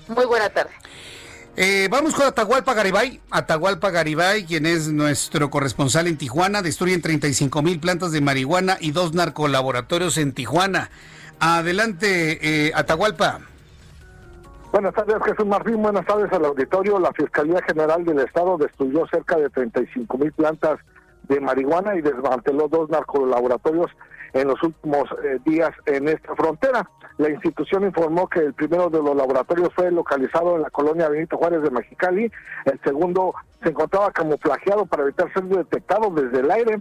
Muy 0.08 0.24
buena 0.26 0.48
tarde. 0.50 0.70
Eh, 1.56 1.88
vamos 1.90 2.14
con 2.14 2.26
Atahualpa 2.26 2.74
Garibay. 2.74 3.20
Atahualpa 3.30 3.90
Garibay, 3.90 4.44
quien 4.44 4.66
es 4.66 4.88
nuestro 4.88 5.48
corresponsal 5.48 6.06
en 6.06 6.18
Tijuana, 6.18 6.60
destruyen 6.60 7.00
35 7.00 7.62
mil 7.62 7.80
plantas 7.80 8.12
de 8.12 8.20
marihuana 8.20 8.76
y 8.78 8.90
dos 8.90 9.14
narcolaboratorios 9.14 10.18
en 10.18 10.32
Tijuana. 10.32 10.90
Adelante, 11.40 12.66
eh, 12.66 12.72
Atahualpa. 12.74 13.40
Buenas 14.70 14.94
tardes, 14.94 15.16
Jesús 15.24 15.46
Martín. 15.46 15.80
Buenas 15.80 16.04
tardes 16.04 16.30
al 16.32 16.44
auditorio. 16.44 16.98
La 16.98 17.12
Fiscalía 17.12 17.62
General 17.66 18.04
del 18.04 18.18
Estado 18.18 18.58
destruyó 18.58 19.06
cerca 19.06 19.36
de 19.36 19.48
35 19.48 20.18
mil 20.18 20.32
plantas 20.32 20.78
de 21.28 21.40
marihuana 21.40 21.96
y 21.96 22.02
desmanteló 22.02 22.68
dos 22.68 22.90
narcolaboratorios 22.90 23.90
en 24.32 24.48
los 24.48 24.62
últimos 24.62 25.04
eh, 25.24 25.38
días 25.44 25.70
en 25.86 26.08
esta 26.08 26.34
frontera. 26.34 26.88
La 27.18 27.30
institución 27.30 27.84
informó 27.84 28.28
que 28.28 28.40
el 28.40 28.54
primero 28.54 28.90
de 28.90 29.02
los 29.02 29.16
laboratorios 29.16 29.70
fue 29.74 29.90
localizado 29.90 30.56
en 30.56 30.62
la 30.62 30.70
colonia 30.70 31.08
Benito 31.08 31.38
Juárez 31.38 31.62
de 31.62 31.70
Mexicali, 31.70 32.30
el 32.64 32.80
segundo 32.84 33.34
se 33.62 33.70
encontraba 33.70 34.10
camuflajeado 34.10 34.86
para 34.86 35.04
evitar 35.04 35.32
ser 35.32 35.44
detectado 35.44 36.10
desde 36.10 36.40
el 36.40 36.50
aire. 36.50 36.80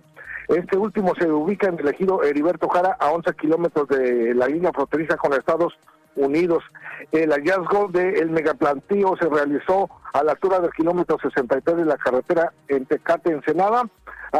Este 0.49 0.77
último 0.77 1.13
se 1.15 1.31
ubica 1.31 1.67
en 1.67 1.79
el 1.79 1.87
ejido 1.87 2.21
Heriberto 2.21 2.67
Jara, 2.67 2.95
a 2.99 3.11
11 3.11 3.33
kilómetros 3.33 3.87
de 3.87 4.35
la 4.35 4.47
línea 4.47 4.71
fronteriza 4.71 5.17
con 5.17 5.33
Estados 5.33 5.73
Unidos. 6.15 6.63
El 7.11 7.31
hallazgo 7.31 7.87
del 7.87 8.29
megaplantío 8.29 9.15
se 9.19 9.27
realizó 9.27 9.89
a 10.13 10.23
la 10.23 10.33
altura 10.33 10.59
del 10.59 10.71
kilómetro 10.71 11.17
63 11.21 11.77
de 11.77 11.85
la 11.85 11.97
carretera 11.97 12.53
en 12.67 12.85
Tecate, 12.85 13.31
Ensenada. 13.31 13.83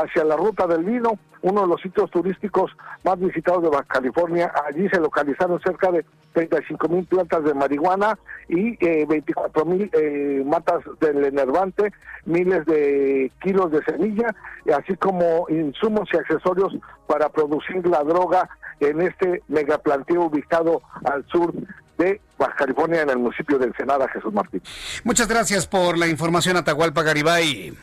Hacia 0.02 0.24
la 0.24 0.36
ruta 0.36 0.68
del 0.68 0.84
vino, 0.84 1.18
uno 1.42 1.62
de 1.62 1.68
los 1.68 1.82
sitios 1.82 2.10
turísticos 2.12 2.72
más 3.04 3.20
visitados 3.20 3.64
de 3.64 3.70
Baja 3.70 3.86
California. 3.86 4.52
Allí 4.68 4.90
se 4.90 5.00
localizaron 5.00 5.60
cerca 5.62 5.92
de 5.92 6.06
35 6.34 6.88
mil 6.90 7.06
plantas 7.06 7.44
de 7.44 7.54
marihuana 7.54 8.18
y 8.50 8.78
eh, 8.86 9.06
24 9.08 9.66
mil 9.66 9.90
eh, 9.94 10.44
matas 10.46 10.82
del 11.00 11.24
enervante, 11.24 11.94
miles 12.25 12.66
de 12.66 13.32
kilos 13.42 13.72
de 13.72 13.84
semilla, 13.84 14.36
así 14.75 14.96
como 14.96 15.48
insumos 15.50 16.10
y 16.14 16.18
accesorios 16.18 16.75
para 17.08 17.30
producir 17.30 17.86
la 17.88 18.04
droga 18.04 18.50
en 18.80 19.02
este 19.02 19.44
megaplanteo 19.48 20.24
ubicado 20.24 20.82
al 21.06 21.25
sur 21.28 21.54
de 21.98 22.20
Baja 22.38 22.56
California 22.56 23.04
en 23.04 23.10
el 23.10 23.20
municipio 23.20 23.58
de 23.58 23.68
Ensenada, 23.68 24.08
Jesús 24.10 24.34
Martín. 24.34 24.62
Muchas 25.06 25.28
gracias 25.30 25.66
por 25.66 25.98
la 25.98 26.08
información, 26.08 26.58
Atahualpa 26.58 27.04
Garibay. 27.04 27.74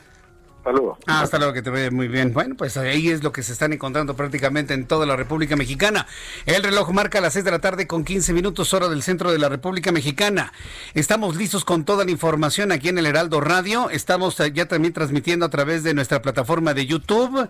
Saludos. 0.65 0.99
Ah, 1.07 1.23
hasta 1.23 1.39
luego, 1.39 1.53
que 1.53 1.63
te 1.63 1.71
vaya 1.71 1.91
muy 1.91 2.07
bien. 2.07 2.33
Bueno, 2.33 2.55
pues 2.57 2.77
ahí 2.77 3.09
es 3.09 3.25
lo 3.25 3.33
que 3.33 3.43
se 3.43 3.53
están 3.53 3.73
encontrando 3.73 4.15
prácticamente 4.15 4.75
en 4.75 4.87
toda 4.87 5.07
la 5.07 5.17
República 5.17 5.57
Mexicana. 5.57 6.07
El 6.47 6.63
reloj 6.63 6.91
marca 6.91 7.21
las 7.21 7.33
6 7.33 7.45
de 7.45 7.51
la 7.51 7.59
tarde 7.59 7.89
con 7.89 8.05
15 8.05 8.33
minutos 8.33 8.73
hora 8.73 8.89
del 8.89 9.03
centro 9.03 9.33
de 9.33 9.39
la 9.39 9.49
República 9.49 9.91
Mexicana. 9.91 10.53
Estamos 10.95 11.35
listos 11.35 11.65
con 11.65 11.85
toda 11.85 12.05
la 12.05 12.13
información 12.13 12.71
aquí 12.71 12.89
en 12.89 12.99
el 12.99 13.07
Heraldo 13.07 13.41
Radio. 13.41 13.91
Estamos 13.91 14.37
ya 14.55 14.67
también 14.67 14.95
transmitiendo 14.95 15.47
a 15.47 15.51
través 15.51 15.83
de 15.83 15.95
nuestra 15.95 16.23
plataforma 16.23 16.75
de 16.75 16.87
YouTube, 16.87 17.49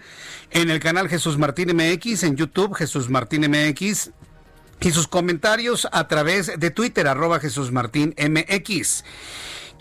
en 0.51 0.71
el 0.71 0.81
canal 0.81 1.09
Jesús 1.09 1.37
Martín 1.37 1.77
MX, 1.77 2.23
en 2.23 2.37
YouTube 2.37 2.75
Jesús 2.75 3.11
Martín 3.11 3.47
MX 3.51 4.11
y 4.81 4.91
sus 4.91 5.07
comentarios 5.07 5.87
a 5.93 6.09
través 6.09 6.59
de 6.59 6.71
Twitter, 6.71 7.07
arroba 7.07 7.39
Jesús 7.41 7.71
Martín 7.71 8.15
MX. 8.19 9.05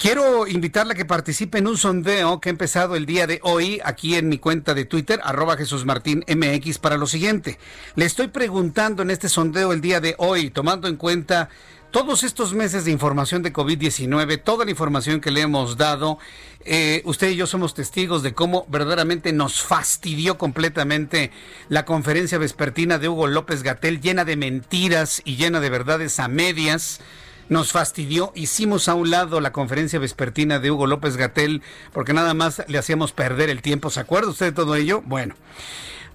Quiero 0.02 0.48
invitarle 0.48 0.94
a 0.94 0.96
que 0.96 1.06
participe 1.06 1.60
en 1.60 1.68
un 1.68 1.78
sondeo 1.78 2.42
que 2.42 2.50
ha 2.50 2.52
empezado 2.52 2.96
el 2.96 3.06
día 3.06 3.28
de 3.28 3.40
hoy 3.44 3.80
aquí 3.86 4.16
en 4.16 4.30
mi 4.30 4.40
cuenta 4.40 4.74
de 4.74 4.86
Twitter, 4.86 5.22
arroba 5.24 5.58
Jesús 5.58 5.86
Martín 5.86 6.26
MX, 6.28 6.80
para 6.80 6.98
lo 6.98 7.06
siguiente. 7.06 7.60
Le 7.94 8.06
estoy 8.06 8.30
preguntando 8.30 9.04
en 9.04 9.12
este 9.12 9.30
sondeo 9.30 9.74
el 9.74 9.80
día 9.80 10.02
de 10.02 10.16
hoy, 10.18 10.50
tomando 10.50 10.88
en 10.88 10.96
cuenta 10.96 11.50
todos 11.92 12.24
estos 12.24 12.56
meses 12.56 12.84
de 12.84 12.90
información 12.90 13.44
de 13.44 13.54
COVID-19, 13.54 14.42
toda 14.44 14.66
la 14.66 14.72
información 14.72 15.22
que 15.22 15.30
le 15.30 15.42
hemos 15.42 15.78
dado, 15.78 16.18
eh, 16.66 17.04
usted 17.06 17.30
y 17.30 17.36
yo 17.36 17.46
somos 17.46 17.76
testigos 17.76 18.24
de 18.24 18.34
cómo 18.34 18.66
verdaderamente 18.70 19.34
nos 19.34 19.62
fastidió 19.62 20.36
completamente 20.40 21.30
la 21.70 21.86
conferencia 21.86 22.40
vespertina 22.40 22.98
de 22.98 23.08
Hugo 23.08 23.28
López 23.28 23.62
Gatel, 23.62 24.02
llena 24.02 24.26
de 24.26 24.36
mentiras 24.36 25.22
y 25.26 25.36
llena 25.36 25.60
de 25.60 25.70
verdades 25.70 26.20
a 26.20 26.28
medias. 26.28 27.02
Nos 27.50 27.72
fastidió, 27.72 28.32
hicimos 28.36 28.88
a 28.88 28.96
un 28.96 29.10
lado 29.12 29.42
la 29.42 29.52
conferencia 29.52 30.00
vespertina 30.00 30.60
de 30.60 30.72
Hugo 30.72 30.88
López 30.88 31.18
Gatel 31.18 31.62
porque 31.92 32.14
nada 32.14 32.34
más 32.34 32.64
le 32.68 32.78
hacíamos 32.78 33.12
perder 33.12 33.50
el 33.50 33.62
tiempo. 33.62 33.90
¿Se 33.90 34.00
acuerda 34.00 34.30
usted 34.30 34.48
de 34.48 34.52
todo 34.54 34.76
ello? 34.76 35.02
Bueno, 35.06 35.36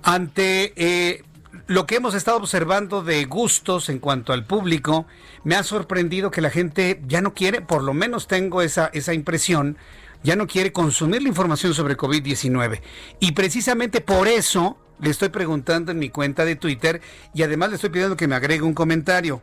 ante 0.02 0.72
eh, 0.76 1.24
lo 1.66 1.86
que 1.86 1.96
hemos 1.96 2.14
estado 2.14 2.38
observando 2.38 3.02
de 3.02 3.24
gustos 3.24 3.88
en 3.88 3.98
cuanto 3.98 4.32
al 4.32 4.44
público, 4.44 5.06
me 5.44 5.56
ha 5.56 5.62
sorprendido 5.62 6.30
que 6.30 6.40
la 6.40 6.50
gente 6.50 7.02
ya 7.06 7.20
no 7.20 7.34
quiere, 7.34 7.60
por 7.60 7.82
lo 7.82 7.92
menos 7.92 8.28
tengo 8.28 8.62
esa, 8.62 8.86
esa 8.92 9.14
impresión, 9.14 9.76
ya 10.22 10.36
no 10.36 10.46
quiere 10.46 10.72
consumir 10.72 11.22
la 11.22 11.28
información 11.28 11.74
sobre 11.74 11.96
COVID-19. 11.96 12.80
Y 13.20 13.32
precisamente 13.32 14.00
por 14.00 14.28
eso 14.28 14.78
le 15.00 15.10
estoy 15.10 15.28
preguntando 15.28 15.92
en 15.92 15.98
mi 15.98 16.08
cuenta 16.08 16.44
de 16.44 16.56
Twitter 16.56 17.00
y 17.34 17.42
además 17.42 17.70
le 17.70 17.74
estoy 17.76 17.90
pidiendo 17.90 18.16
que 18.16 18.28
me 18.28 18.34
agregue 18.34 18.62
un 18.62 18.74
comentario. 18.74 19.42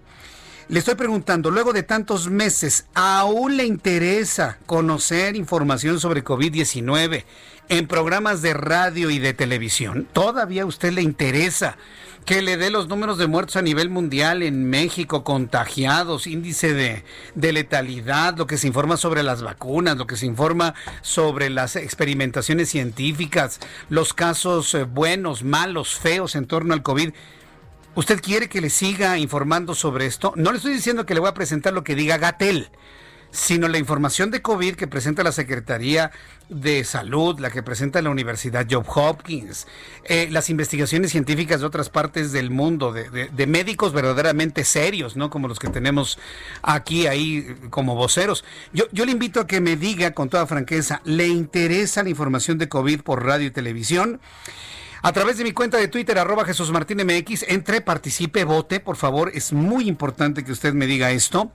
Le 0.70 0.80
estoy 0.80 0.96
preguntando, 0.96 1.52
luego 1.52 1.74
de 1.74 1.84
tantos 1.84 2.30
meses, 2.30 2.86
¿aún 2.94 3.58
le 3.58 3.66
interesa 3.66 4.58
conocer 4.66 5.36
información 5.36 6.00
sobre 6.00 6.24
COVID-19 6.24 7.26
en 7.68 7.88
programas 7.88 8.42
de 8.42 8.54
radio 8.54 9.10
y 9.10 9.20
de 9.20 9.34
televisión? 9.34 10.08
¿Todavía 10.14 10.64
a 10.64 10.66
usted 10.66 10.94
le 10.94 11.02
interesa 11.02 11.78
que 12.26 12.42
le 12.42 12.56
dé 12.56 12.70
los 12.70 12.88
números 12.88 13.18
de 13.18 13.28
muertos 13.28 13.58
a 13.58 13.62
nivel 13.62 13.90
mundial 13.90 14.42
en 14.42 14.70
México, 14.70 15.26
contagiados, 15.26 16.28
índice 16.28 16.74
de, 16.74 17.04
de, 17.36 17.52
letalidad, 17.52 18.38
lo 18.38 18.48
que 18.48 18.58
se 18.58 18.68
informa 18.68 18.96
sobre 18.96 19.24
las 19.24 19.42
vacunas, 19.42 19.98
lo 19.98 20.08
que 20.08 20.16
se 20.16 20.26
informa 20.26 20.74
sobre 21.02 21.50
las 21.50 21.76
experimentaciones 21.76 22.70
científicas, 22.70 23.60
los 23.90 24.14
casos 24.14 24.74
eh, 24.74 24.86
buenos, 24.86 25.44
malos, 25.44 25.96
feos 26.00 26.36
en 26.36 26.48
torno 26.48 26.74
al 26.74 26.84
COVID. 26.84 27.12
¿Usted 27.96 28.22
quiere 28.22 28.50
que 28.50 28.60
le 28.60 28.72
siga 28.72 29.20
informando 29.20 29.76
sobre 29.76 30.08
esto? 30.08 30.34
No 30.36 30.52
le 30.52 30.58
estoy 30.58 30.74
diciendo 30.74 31.06
que 31.06 31.14
le 31.14 31.20
voy 31.20 31.30
a 31.30 31.36
presentar 31.36 31.74
lo 31.74 31.84
que 31.84 31.94
diga 31.94 32.18
Gatel, 32.18 32.70
sino 33.30 33.68
la 33.68 33.78
información 33.78 34.32
de 34.32 34.42
COVID 34.42 34.74
que 34.74 34.88
presenta 34.88 35.24
la 35.24 35.32
Secretaría 35.32 36.10
de 36.50 36.84
Salud, 36.86 37.40
la 37.40 37.52
que 37.52 37.62
presenta 37.62 38.02
la 38.02 38.10
Universidad 38.10 38.66
Job 38.70 38.86
Hopkins, 38.88 39.68
eh, 40.06 40.28
las 40.32 40.50
investigaciones 40.50 41.12
científicas 41.12 41.60
de 41.60 41.68
otras 41.68 41.92
partes 41.92 42.32
del 42.32 42.50
mundo, 42.50 42.94
de, 42.94 43.12
de, 43.12 43.30
de, 43.30 43.48
médicos 43.48 43.94
verdaderamente 43.94 44.64
serios, 44.64 45.16
¿no? 45.16 45.30
Como 45.30 45.48
los 45.48 45.60
que 45.60 45.70
tenemos 45.70 46.18
aquí, 46.64 47.06
ahí, 47.06 47.56
como 47.70 47.94
voceros. 47.94 48.44
Yo, 48.74 48.86
yo 48.92 49.06
le 49.06 49.12
invito 49.12 49.40
a 49.40 49.46
que 49.46 49.62
me 49.62 49.76
diga 49.76 50.16
con 50.16 50.30
toda 50.30 50.48
franqueza, 50.48 51.02
¿le 51.06 51.28
interesa 51.28 52.02
la 52.02 52.10
información 52.10 52.58
de 52.58 52.70
COVID 52.70 53.02
por 53.02 53.24
radio 53.24 53.46
y 53.46 53.52
televisión? 53.52 54.20
A 55.06 55.12
través 55.12 55.38
de 55.38 55.44
mi 55.44 55.52
cuenta 55.52 55.78
de 55.78 55.90
Twitter, 55.90 56.18
arroba 56.18 56.46
Jesús 56.46 56.72
Martín 56.72 57.06
MX, 57.06 57.44
entre, 57.50 57.82
participe, 57.82 58.46
vote, 58.46 58.80
por 58.80 58.96
favor. 58.96 59.32
Es 59.34 59.52
muy 59.52 59.90
importante 59.90 60.46
que 60.46 60.54
usted 60.54 60.74
me 60.74 60.88
diga 60.88 61.12
esto. 61.12 61.52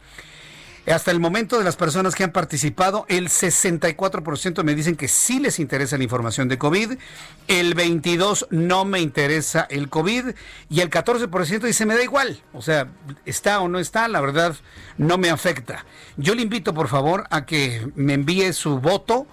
Hasta 0.86 1.12
el 1.12 1.18
momento 1.18 1.56
de 1.56 1.64
las 1.64 1.74
personas 1.74 2.14
que 2.14 2.24
han 2.24 2.32
participado, 2.32 3.06
el 3.08 3.30
64% 3.30 4.62
me 4.64 4.74
dicen 4.74 4.96
que 4.96 5.08
sí 5.08 5.40
les 5.40 5.60
interesa 5.60 5.96
la 5.96 6.04
información 6.04 6.48
de 6.48 6.58
COVID, 6.58 6.98
el 7.46 7.74
22% 7.74 8.48
no 8.50 8.84
me 8.84 9.00
interesa 9.00 9.66
el 9.70 9.88
COVID 9.88 10.26
y 10.68 10.80
el 10.80 10.90
14% 10.90 11.60
dice 11.60 11.86
me 11.86 11.94
da 11.94 12.02
igual. 12.02 12.42
O 12.52 12.60
sea, 12.60 12.88
está 13.24 13.60
o 13.60 13.68
no 13.68 13.78
está, 13.78 14.08
la 14.08 14.20
verdad 14.20 14.56
no 14.98 15.16
me 15.16 15.30
afecta. 15.30 15.86
Yo 16.18 16.34
le 16.34 16.42
invito 16.42 16.74
por 16.74 16.88
favor 16.88 17.24
a 17.30 17.46
que 17.46 17.90
me 17.94 18.12
envíe 18.12 18.52
su 18.52 18.78
voto 18.78 19.26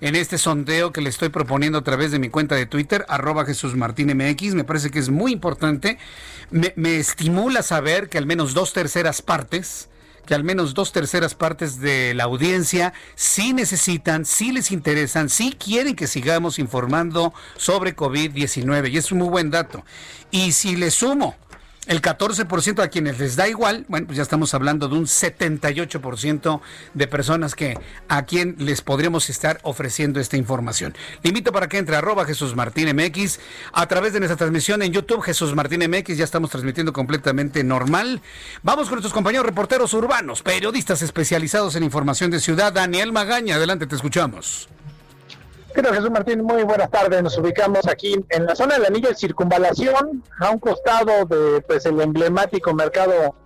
en 0.00 0.16
este 0.16 0.38
sondeo 0.38 0.92
que 0.92 1.00
le 1.00 1.10
estoy 1.10 1.28
proponiendo 1.28 1.78
a 1.78 1.84
través 1.84 2.10
de 2.10 2.18
mi 2.18 2.28
cuenta 2.28 2.54
de 2.54 2.66
Twitter, 2.66 3.04
arroba 3.08 3.44
Jesús 3.44 3.76
Martín 3.76 4.08
MX. 4.16 4.54
Me 4.54 4.64
parece 4.64 4.90
que 4.90 4.98
es 4.98 5.10
muy 5.10 5.32
importante. 5.32 5.98
Me, 6.50 6.72
me, 6.76 6.96
estimula 6.96 7.62
saber 7.62 8.08
que 8.08 8.18
al 8.18 8.26
menos 8.26 8.54
dos 8.54 8.72
terceras 8.72 9.22
partes, 9.22 9.88
que 10.26 10.34
al 10.34 10.44
menos 10.44 10.74
dos 10.74 10.92
terceras 10.92 11.34
partes 11.34 11.80
de 11.80 12.14
la 12.14 12.24
audiencia 12.24 12.92
sí 13.14 13.52
necesitan, 13.52 14.24
sí 14.24 14.52
les 14.52 14.70
interesan, 14.70 15.28
sí 15.28 15.56
quieren 15.58 15.96
que 15.96 16.06
sigamos 16.06 16.58
informando 16.58 17.34
sobre 17.56 17.94
COVID-19. 17.94 18.90
Y 18.90 18.96
es 18.96 19.12
un 19.12 19.18
muy 19.18 19.28
buen 19.28 19.50
dato. 19.50 19.84
Y 20.30 20.52
si 20.52 20.76
le 20.76 20.90
sumo 20.90 21.36
el 21.86 22.02
14% 22.02 22.82
a 22.82 22.88
quienes 22.88 23.18
les 23.18 23.36
da 23.36 23.48
igual, 23.48 23.84
bueno, 23.88 24.06
pues 24.06 24.16
ya 24.16 24.22
estamos 24.22 24.52
hablando 24.54 24.88
de 24.88 24.96
un 24.96 25.06
78% 25.06 26.60
de 26.94 27.06
personas 27.06 27.54
que 27.54 27.78
a 28.08 28.24
quien 28.24 28.56
les 28.58 28.82
podríamos 28.82 29.30
estar 29.30 29.58
ofreciendo 29.62 30.20
esta 30.20 30.36
información. 30.36 30.94
Le 31.22 31.28
invito 31.28 31.52
para 31.52 31.68
que 31.68 31.78
entre 31.78 31.96
arroba 31.96 32.26
Jesús 32.26 32.54
Martín 32.54 32.94
MX 32.94 33.40
a 33.72 33.86
través 33.86 34.12
de 34.12 34.20
nuestra 34.20 34.36
transmisión 34.36 34.82
en 34.82 34.92
YouTube, 34.92 35.22
Jesús 35.22 35.54
Martín 35.54 35.82
MX, 35.88 36.16
ya 36.16 36.24
estamos 36.24 36.50
transmitiendo 36.50 36.92
completamente 36.92 37.64
normal. 37.64 38.20
Vamos 38.62 38.88
con 38.88 38.96
nuestros 38.96 39.14
compañeros 39.14 39.46
reporteros 39.46 39.94
urbanos, 39.94 40.42
periodistas 40.42 41.02
especializados 41.02 41.76
en 41.76 41.82
información 41.82 42.30
de 42.30 42.40
ciudad. 42.40 42.72
Daniel 42.72 43.12
Magaña, 43.12 43.56
adelante, 43.56 43.86
te 43.86 43.96
escuchamos. 43.96 44.68
Creo 45.72 45.92
Jesús 45.92 46.10
Martín, 46.10 46.42
muy 46.42 46.64
buenas 46.64 46.90
tardes. 46.90 47.22
Nos 47.22 47.38
ubicamos 47.38 47.86
aquí 47.86 48.16
en 48.30 48.46
la 48.46 48.56
zona 48.56 48.74
del 48.74 48.86
anillo 48.86 49.08
de 49.08 49.14
circunvalación, 49.14 50.24
a 50.40 50.50
un 50.50 50.58
costado 50.58 51.24
de 51.26 51.60
pues 51.62 51.86
el 51.86 52.00
emblemático 52.00 52.74
mercado 52.74 53.36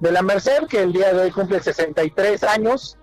de 0.00 0.12
la 0.12 0.22
Merced, 0.22 0.66
que 0.68 0.82
el 0.82 0.92
día 0.92 1.12
de 1.12 1.22
hoy 1.22 1.30
cumple 1.30 1.60
63 1.60 2.42
años. 2.44 2.96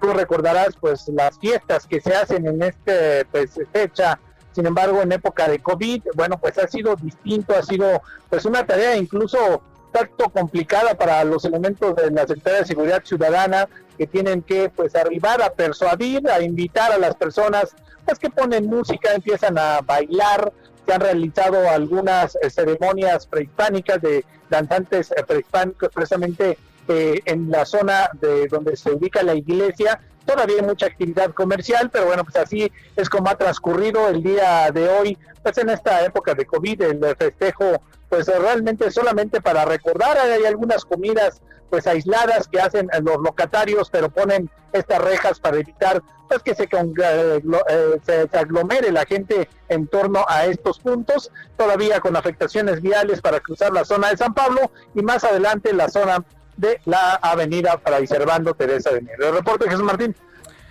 Tú 0.00 0.12
recordarás 0.12 0.76
pues 0.78 1.08
las 1.08 1.38
fiestas 1.38 1.86
que 1.86 2.00
se 2.00 2.14
hacen 2.14 2.46
en 2.46 2.62
este 2.62 3.24
pues 3.26 3.58
fecha, 3.72 4.18
sin 4.52 4.66
embargo 4.66 5.00
en 5.00 5.12
época 5.12 5.48
de 5.48 5.60
COVID, 5.60 6.02
bueno 6.14 6.38
pues 6.38 6.58
ha 6.58 6.68
sido 6.68 6.96
distinto, 6.96 7.54
ha 7.56 7.62
sido 7.62 8.02
pues 8.28 8.44
una 8.44 8.66
tarea 8.66 8.96
incluso 8.96 9.62
tanto 9.98 10.30
complicada 10.30 10.94
para 10.94 11.24
los 11.24 11.44
elementos 11.44 11.96
de 11.96 12.10
la 12.10 12.26
Secretaría 12.26 12.60
de 12.60 12.66
Seguridad 12.66 13.02
Ciudadana 13.04 13.68
que 13.96 14.06
tienen 14.06 14.42
que 14.42 14.70
pues 14.70 14.94
arribar 14.94 15.42
a 15.42 15.50
persuadir, 15.50 16.28
a 16.30 16.40
invitar 16.40 16.92
a 16.92 16.98
las 16.98 17.16
personas 17.16 17.74
pues 18.04 18.18
que 18.18 18.30
ponen 18.30 18.66
música, 18.66 19.12
empiezan 19.12 19.58
a 19.58 19.80
bailar, 19.80 20.52
se 20.86 20.92
han 20.94 21.00
realizado 21.00 21.68
algunas 21.68 22.36
eh, 22.36 22.48
ceremonias 22.48 23.26
prehispánicas 23.26 24.00
de 24.00 24.24
danzantes 24.48 25.10
eh, 25.10 25.22
prehispánicos 25.26 25.90
precisamente 25.92 26.56
eh, 26.88 27.20
en 27.26 27.50
la 27.50 27.66
zona 27.66 28.08
de 28.20 28.46
donde 28.46 28.76
se 28.76 28.92
ubica 28.92 29.22
la 29.22 29.34
iglesia 29.34 30.00
todavía 30.28 30.56
hay 30.56 30.66
mucha 30.66 30.86
actividad 30.86 31.32
comercial, 31.32 31.88
pero 31.90 32.04
bueno, 32.04 32.22
pues 32.22 32.36
así 32.36 32.70
es 32.96 33.08
como 33.08 33.30
ha 33.30 33.38
transcurrido 33.38 34.08
el 34.08 34.22
día 34.22 34.70
de 34.70 34.86
hoy, 34.86 35.18
pues 35.42 35.56
en 35.56 35.70
esta 35.70 36.04
época 36.04 36.34
de 36.34 36.44
COVID, 36.44 36.82
el 36.82 37.16
festejo, 37.16 37.80
pues 38.10 38.26
realmente 38.26 38.90
solamente 38.90 39.40
para 39.40 39.64
recordar, 39.64 40.18
hay 40.18 40.44
algunas 40.44 40.84
comidas 40.84 41.40
pues 41.70 41.86
aisladas 41.86 42.46
que 42.46 42.60
hacen 42.60 42.90
los 43.02 43.16
locatarios, 43.22 43.88
pero 43.90 44.10
ponen 44.10 44.50
estas 44.72 45.00
rejas 45.00 45.40
para 45.40 45.58
evitar 45.58 46.02
pues 46.28 46.42
que 46.42 46.50
eh, 46.50 47.42
eh, 47.70 48.00
se, 48.04 48.28
se, 48.28 48.38
aglomere 48.38 48.92
la 48.92 49.06
gente 49.06 49.48
en 49.70 49.86
torno 49.86 50.26
a 50.28 50.44
estos 50.44 50.78
puntos, 50.78 51.30
todavía 51.56 52.00
con 52.00 52.16
afectaciones 52.16 52.82
viales 52.82 53.22
para 53.22 53.40
cruzar 53.40 53.72
la 53.72 53.86
zona 53.86 54.10
de 54.10 54.18
San 54.18 54.34
Pablo 54.34 54.70
y 54.94 55.00
más 55.00 55.24
adelante 55.24 55.72
la 55.72 55.88
zona 55.88 56.22
de 56.58 56.80
la 56.84 57.14
avenida 57.14 57.80
Fray 57.82 58.06
Servando 58.06 58.52
Teresa 58.52 58.90
de 58.90 59.00
Mier. 59.00 59.16
El 59.22 59.32
reporte 59.32 59.64
Jesús 59.70 59.82
Martín. 59.84 60.14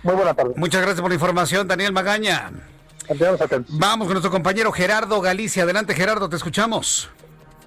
Muy 0.04 0.14
buena 0.14 0.32
tarde. 0.34 0.52
Muchas 0.56 0.80
gracias 0.80 1.00
por 1.00 1.10
la 1.10 1.14
información, 1.14 1.66
Daniel 1.66 1.92
Magaña. 1.92 2.52
Vamos 3.68 4.06
con 4.06 4.14
nuestro 4.14 4.30
compañero 4.30 4.70
Gerardo 4.70 5.20
Galicia. 5.20 5.62
Adelante, 5.64 5.94
Gerardo, 5.94 6.28
te 6.28 6.36
escuchamos. 6.36 7.10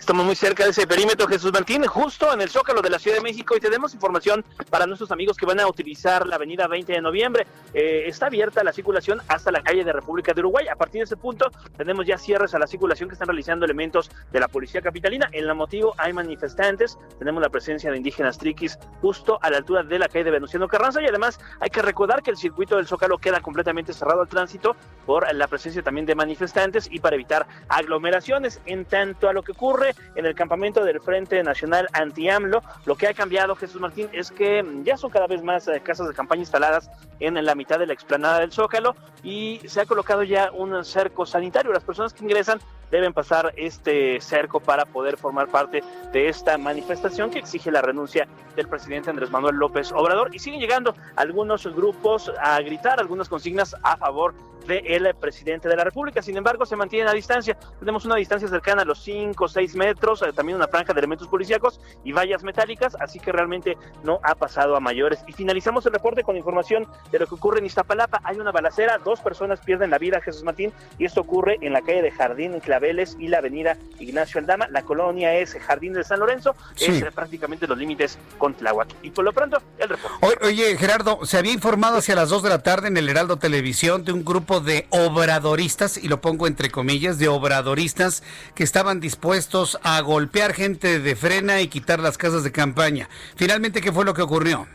Estamos 0.02 0.26
muy 0.26 0.36
cerca 0.36 0.64
de 0.64 0.72
ese 0.72 0.88
perímetro, 0.88 1.28
Jesús 1.28 1.54
Martín, 1.54 1.86
justo 1.86 2.34
en 2.34 2.42
el 2.42 2.50
Zócalo 2.50 2.82
de 2.82 2.90
la 2.90 2.98
Ciudad 2.98 3.18
de 3.18 3.22
México 3.22 3.56
y 3.56 3.60
tenemos 3.60 3.94
información 3.94 4.44
para 4.72 4.88
nuestros 4.88 5.12
amigos 5.12 5.38
que 5.38 5.46
van 5.46 5.60
a 5.60 5.68
utilizar 5.68 6.26
la 6.26 6.38
avenida 6.38 6.68
20 6.68 6.92
de 6.92 7.02
noviembre. 7.02 7.46
Eh, 7.72 8.06
está 8.08 8.26
abierta 8.26 8.64
la 8.64 8.74
circulación 8.74 9.22
hasta 9.28 9.52
la 9.52 9.62
calle 9.62 9.84
de 9.84 9.94
República 9.94 10.34
de 10.34 10.42
Uruguay. 10.42 10.68
A 10.70 10.76
partir 10.76 11.02
de 11.02 11.04
ese 11.04 11.18
punto 11.18 11.52
tenemos 11.78 12.08
ya 12.08 12.18
cierres 12.18 12.56
a 12.56 12.60
la 12.60 12.66
circulación 12.66 13.10
que 13.10 13.14
están 13.14 13.28
realizando 13.28 13.64
elementos 13.64 14.10
de 14.32 14.40
la 14.40 14.48
Policía 14.48 14.82
Capitalina. 14.82 15.30
En 15.34 15.46
la 15.46 15.54
motivo 15.54 15.94
hay 16.00 16.14
manifestantes, 16.14 16.98
tenemos 17.20 17.40
la 17.40 17.50
presencia 17.50 17.92
de 17.92 17.98
indígenas 17.98 18.40
triquis 18.40 18.80
justo 19.02 19.38
a 19.40 19.52
la 19.52 19.58
altura 19.58 19.84
de 19.84 20.00
la 20.00 20.08
calle 20.08 20.24
de 20.24 20.32
Venustiano 20.32 20.68
Carranza 20.68 21.00
y 21.04 21.06
además 21.06 21.40
hay 21.60 21.70
que 21.70 21.84
recordar 21.84 22.24
que 22.24 22.32
el 22.32 22.38
circuito 22.38 22.76
del 22.76 22.88
Zócalo 22.88 23.20
queda 23.20 23.40
completamente 23.40 23.94
cerrado 23.94 24.22
al 24.22 24.28
tránsito 24.28 24.76
por 25.06 25.32
la 25.32 25.48
presencia 25.48 25.84
también 25.84 26.08
de 26.08 26.16
manifestantes 26.16 26.88
y 26.92 27.00
para 27.00 27.16
evitar 27.16 27.46
aglomeraciones. 27.70 28.62
En 28.66 28.86
tanto 28.86 29.30
a 29.30 29.34
lo 29.34 29.44
que 29.44 29.52
ocurre 29.52 29.91
en 30.16 30.26
el 30.26 30.36
campamento 30.36 30.84
del 30.84 31.00
Frente 31.02 31.42
Nacional 31.44 31.88
Anti-AMLO. 31.94 32.62
Lo 32.86 32.96
que 32.96 33.08
ha 33.08 33.14
cambiado, 33.14 33.56
Jesús 33.56 33.82
Martín, 33.82 34.10
es 34.12 34.32
que 34.32 34.66
ya 34.84 34.98
son 34.98 35.12
cada 35.12 35.28
vez 35.28 35.44
más 35.44 35.68
eh, 35.68 35.82
casas 35.82 36.08
de 36.08 36.14
campaña 36.14 36.42
instaladas 36.42 36.90
en 37.20 37.44
la 37.44 37.56
mitad 37.56 37.80
de 37.80 37.88
la 37.88 37.94
explanada 37.94 38.40
del 38.40 38.52
Zócalo 38.52 38.96
y 39.24 39.62
se 39.66 39.82
ha 39.82 39.86
colocado 39.86 40.24
ya 40.24 40.52
un 40.52 40.84
cerco 40.84 41.26
sanitario. 41.26 41.72
Las 41.72 41.84
personas 41.84 42.14
que 42.14 42.24
ingresan 42.24 42.60
deben 42.90 43.14
pasar 43.14 43.54
este 43.56 44.20
cerco 44.22 44.60
para 44.60 44.86
poder 44.86 45.18
formar 45.18 45.48
parte 45.48 45.84
de 46.12 46.28
esta 46.28 46.58
manifestación 46.58 47.32
que 47.32 47.40
exige 47.40 47.72
la 47.72 47.82
renuncia 47.82 48.28
del 48.56 48.68
presidente 48.68 49.10
Andrés 49.10 49.32
Manuel 49.32 49.56
López 49.56 49.92
Obrador. 49.94 50.36
Y 50.36 50.40
siguen 50.40 50.60
llegando 50.60 50.94
algunos 51.16 51.66
grupos 51.68 52.32
a 52.40 52.60
gritar 52.62 53.00
algunas 53.00 53.30
consignas 53.30 53.76
a 53.84 53.98
favor 53.98 54.34
del 54.68 55.14
presidente 55.16 55.68
de 55.68 55.76
la 55.76 55.84
República. 55.84 56.22
Sin 56.22 56.38
embargo, 56.38 56.66
se 56.66 56.76
mantienen 56.76 57.08
a 57.08 57.14
distancia. 57.14 57.58
Tenemos 57.80 58.06
una 58.06 58.16
distancia 58.16 58.48
cercana 58.48 58.84
a 58.84 58.86
los 58.86 59.02
5 59.04 59.44
o 59.44 59.48
6 59.48 59.76
metros, 59.76 59.81
eh, 59.82 60.34
también 60.34 60.56
una 60.56 60.68
franja 60.68 60.94
de 60.94 61.00
elementos 61.00 61.28
policíacos 61.28 61.80
y 62.04 62.12
vallas 62.12 62.44
metálicas, 62.44 62.96
así 63.00 63.20
que 63.20 63.32
realmente 63.32 63.78
no 64.04 64.20
ha 64.24 64.36
pasado 64.36 64.76
a 64.76 64.80
mayores. 64.80 65.20
Y 65.28 65.34
finalizamos 65.34 65.86
el 65.86 65.94
reporte 65.94 66.24
con 66.24 66.38
información 66.38 66.88
de 67.12 67.20
lo 67.20 67.28
que 67.28 67.36
ocurre 67.36 67.60
en 67.60 67.66
Iztapalapa. 67.66 68.22
Hay 68.24 68.38
una 68.38 68.52
balacera, 68.52 69.00
dos 69.04 69.20
personas 69.20 69.60
pierden 69.60 69.90
la 69.90 69.98
vida, 69.98 70.22
Jesús 70.22 70.44
Martín, 70.44 70.72
y 70.98 71.06
esto 71.06 71.22
ocurre 71.22 71.58
en 71.62 71.74
la 71.74 71.82
calle 71.82 72.02
de 72.02 72.12
Jardín, 72.12 72.54
en 72.54 72.60
Claveles 72.60 73.16
y 73.20 73.28
la 73.28 73.40
avenida 73.40 73.78
Ignacio 74.00 74.40
Aldama. 74.40 74.68
La 74.70 74.84
colonia 74.84 75.34
es 75.36 75.54
Jardín 75.56 75.94
de 75.94 76.04
San 76.04 76.20
Lorenzo, 76.20 76.56
es 76.80 77.02
eh, 77.02 77.12
prácticamente 77.14 77.68
los 77.68 77.78
límites 77.78 78.18
con 78.38 78.54
Tláhuac. 78.54 78.90
Y 79.02 79.12
por 79.12 79.26
lo 79.26 79.34
pronto, 79.34 79.62
el 79.78 79.90
reporte. 79.90 80.46
Oye, 80.46 80.78
Gerardo, 80.78 81.26
se 81.26 81.38
había 81.38 81.54
informado 81.54 81.98
hacia 81.98 82.16
las 82.16 82.30
2 82.30 82.44
de 82.44 82.50
la 82.50 82.64
tarde 82.64 82.88
en 82.88 82.98
el 82.98 83.10
Heraldo 83.10 83.38
Televisión 83.38 84.04
de 84.04 84.12
un 84.12 84.24
grupo 84.24 84.60
de 84.60 84.88
obradoristas, 84.90 85.98
y 85.98 86.08
lo 86.08 86.22
pongo 86.22 86.48
entre 86.48 86.70
comillas, 86.72 87.18
de 87.18 87.28
obradoristas 87.28 88.24
que 88.56 88.64
estaban 88.64 89.00
dispuestos 89.00 89.71
a 89.84 90.00
golpear 90.02 90.54
gente 90.54 91.00
de 91.00 91.16
frena 91.16 91.62
y 91.62 91.68
quitar 91.68 92.00
las 92.00 92.18
casas 92.18 92.44
de 92.44 92.52
campaña. 92.52 93.10
Finalmente, 93.36 93.82
¿qué 93.82 93.92
fue 93.92 94.06
lo 94.06 94.14
que 94.14 94.22
ocurrió? 94.22 94.68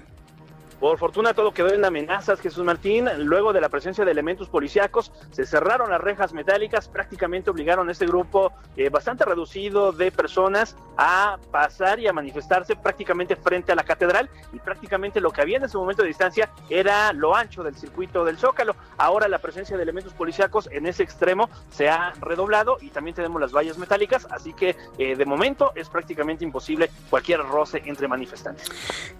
Por 0.80 0.98
fortuna 0.98 1.32
todo 1.32 1.52
quedó 1.52 1.72
en 1.72 1.84
amenazas, 1.84 2.38
Jesús 2.40 2.62
Martín. 2.62 3.08
Luego 3.18 3.54
de 3.54 3.62
la 3.62 3.70
presencia 3.70 4.04
de 4.04 4.10
elementos 4.10 4.48
policíacos, 4.48 5.10
se 5.30 5.46
cerraron 5.46 5.90
las 5.90 6.00
rejas 6.00 6.34
metálicas, 6.34 6.88
prácticamente 6.88 7.48
obligaron 7.48 7.88
a 7.88 7.92
este 7.92 8.06
grupo 8.06 8.52
eh, 8.76 8.90
bastante 8.90 9.24
reducido 9.24 9.92
de 9.92 10.12
personas 10.12 10.76
a 10.98 11.38
pasar 11.50 11.98
y 11.98 12.08
a 12.08 12.12
manifestarse 12.12 12.76
prácticamente 12.76 13.36
frente 13.36 13.72
a 13.72 13.74
la 13.74 13.84
catedral 13.84 14.28
y 14.52 14.58
prácticamente 14.58 15.20
lo 15.20 15.30
que 15.30 15.40
había 15.40 15.56
en 15.56 15.64
ese 15.64 15.78
momento 15.78 16.02
de 16.02 16.08
distancia 16.08 16.50
era 16.68 17.12
lo 17.14 17.34
ancho 17.34 17.62
del 17.62 17.76
circuito 17.76 18.24
del 18.24 18.36
Zócalo. 18.36 18.76
Ahora 18.98 19.28
la 19.28 19.38
presencia 19.38 19.78
de 19.78 19.82
elementos 19.82 20.12
policíacos 20.12 20.68
en 20.70 20.86
ese 20.86 21.02
extremo 21.02 21.48
se 21.70 21.88
ha 21.88 22.12
redoblado 22.20 22.76
y 22.82 22.90
también 22.90 23.14
tenemos 23.14 23.40
las 23.40 23.52
vallas 23.52 23.78
metálicas, 23.78 24.26
así 24.30 24.52
que 24.52 24.76
eh, 24.98 25.16
de 25.16 25.24
momento 25.24 25.72
es 25.74 25.88
prácticamente 25.88 26.44
imposible 26.44 26.90
cualquier 27.08 27.40
roce 27.40 27.82
entre 27.86 28.08
manifestantes. 28.08 28.70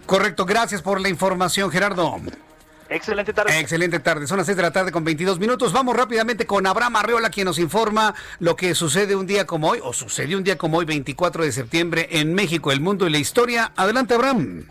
Correcto, 0.05 0.45
gracias 0.45 0.83
por 0.83 1.01
la 1.01 1.09
información 1.09 1.46
Gerardo. 1.49 2.21
Excelente 2.89 3.33
tarde. 3.33 3.59
Excelente 3.59 3.99
tarde. 4.01 4.27
Son 4.27 4.37
las 4.39 4.47
6 4.47 4.57
de 4.57 4.63
la 4.63 4.71
tarde 4.71 4.93
con 4.93 5.05
22 5.05 5.39
minutos. 5.39 5.73
Vamos 5.73 5.97
rápidamente 5.97 6.47
con 6.47 6.67
Abraham 6.67 6.97
Arreola, 6.97 7.31
quien 7.31 7.47
nos 7.47 7.59
informa 7.59 8.15
lo 8.39 8.55
que 8.55 8.75
sucede 8.75 9.17
un 9.17 9.27
día 9.27 9.45
como 9.45 9.69
hoy, 9.71 9.81
o 9.83 9.93
sucedió 9.93 10.39
un 10.39 10.45
día 10.45 10.57
como 10.57 10.79
hoy, 10.79 10.85
24 10.85 11.45
de 11.45 11.53
septiembre, 11.53 12.09
en 12.13 12.35
México, 12.35 12.71
el 12.71 12.81
mundo 12.81 13.07
y 13.07 13.11
la 13.11 13.19
historia. 13.19 13.73
Adelante, 13.77 14.15
Abraham. 14.15 14.67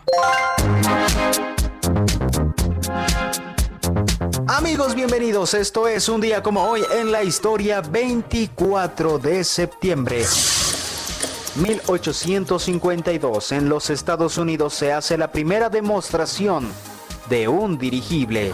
Amigos, 4.48 4.94
bienvenidos. 4.94 5.54
Esto 5.54 5.86
es 5.88 6.08
un 6.08 6.20
día 6.20 6.42
como 6.42 6.62
hoy 6.62 6.82
en 6.94 7.12
la 7.12 7.22
historia, 7.22 7.82
24 7.82 9.18
de 9.18 9.44
septiembre. 9.44 10.24
1852 11.56 13.52
en 13.52 13.68
los 13.68 13.88
Estados 13.90 14.36
Unidos 14.36 14.74
se 14.74 14.92
hace 14.92 15.16
la 15.16 15.32
primera 15.32 15.70
demostración 15.70 16.70
de 17.28 17.48
un 17.48 17.78
dirigible. 17.78 18.52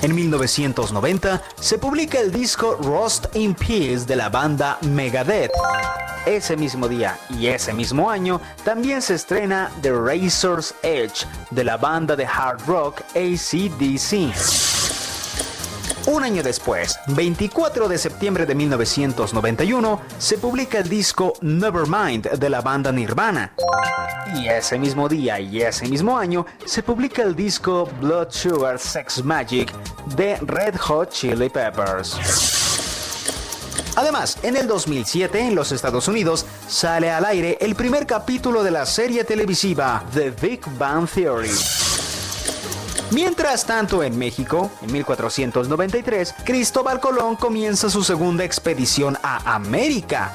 En 0.00 0.14
1990 0.14 1.42
se 1.60 1.78
publica 1.78 2.18
el 2.20 2.32
disco 2.32 2.76
Rust 2.80 3.34
in 3.36 3.54
Peace 3.54 4.06
de 4.06 4.16
la 4.16 4.28
banda 4.28 4.78
Megadeth. 4.82 5.52
Ese 6.24 6.56
mismo 6.56 6.88
día 6.88 7.18
y 7.30 7.48
ese 7.48 7.72
mismo 7.72 8.10
año 8.10 8.40
también 8.64 9.02
se 9.02 9.14
estrena 9.14 9.70
The 9.82 9.92
Razor's 9.92 10.74
Edge 10.82 11.26
de 11.50 11.64
la 11.64 11.76
banda 11.76 12.16
de 12.16 12.26
hard 12.26 12.60
rock 12.66 13.02
ACDC. 13.14 14.77
Un 16.08 16.24
año 16.24 16.42
después, 16.42 16.98
24 17.08 17.86
de 17.86 17.98
septiembre 17.98 18.46
de 18.46 18.54
1991, 18.54 20.00
se 20.16 20.38
publica 20.38 20.78
el 20.78 20.88
disco 20.88 21.34
Nevermind 21.42 22.30
de 22.30 22.48
la 22.48 22.62
banda 22.62 22.90
Nirvana. 22.90 23.52
Y 24.34 24.48
ese 24.48 24.78
mismo 24.78 25.06
día 25.06 25.38
y 25.38 25.60
ese 25.60 25.86
mismo 25.86 26.16
año 26.16 26.46
se 26.64 26.82
publica 26.82 27.22
el 27.22 27.36
disco 27.36 27.86
Blood 28.00 28.28
Sugar 28.30 28.78
Sex 28.78 29.22
Magic 29.22 29.70
de 30.16 30.36
Red 30.36 30.76
Hot 30.78 31.10
Chili 31.10 31.50
Peppers. 31.50 32.16
Además, 33.94 34.38
en 34.42 34.56
el 34.56 34.66
2007 34.66 35.38
en 35.40 35.54
los 35.54 35.72
Estados 35.72 36.08
Unidos 36.08 36.46
sale 36.66 37.10
al 37.10 37.26
aire 37.26 37.58
el 37.60 37.74
primer 37.74 38.06
capítulo 38.06 38.62
de 38.62 38.70
la 38.70 38.86
serie 38.86 39.24
televisiva 39.24 40.02
The 40.14 40.30
Big 40.30 40.60
Bang 40.78 41.06
Theory. 41.06 41.50
Mientras 43.10 43.64
tanto, 43.64 44.02
en 44.02 44.18
México, 44.18 44.70
en 44.82 44.92
1493, 44.92 46.34
Cristóbal 46.44 47.00
Colón 47.00 47.36
comienza 47.36 47.88
su 47.88 48.04
segunda 48.04 48.44
expedición 48.44 49.16
a 49.22 49.54
América. 49.54 50.32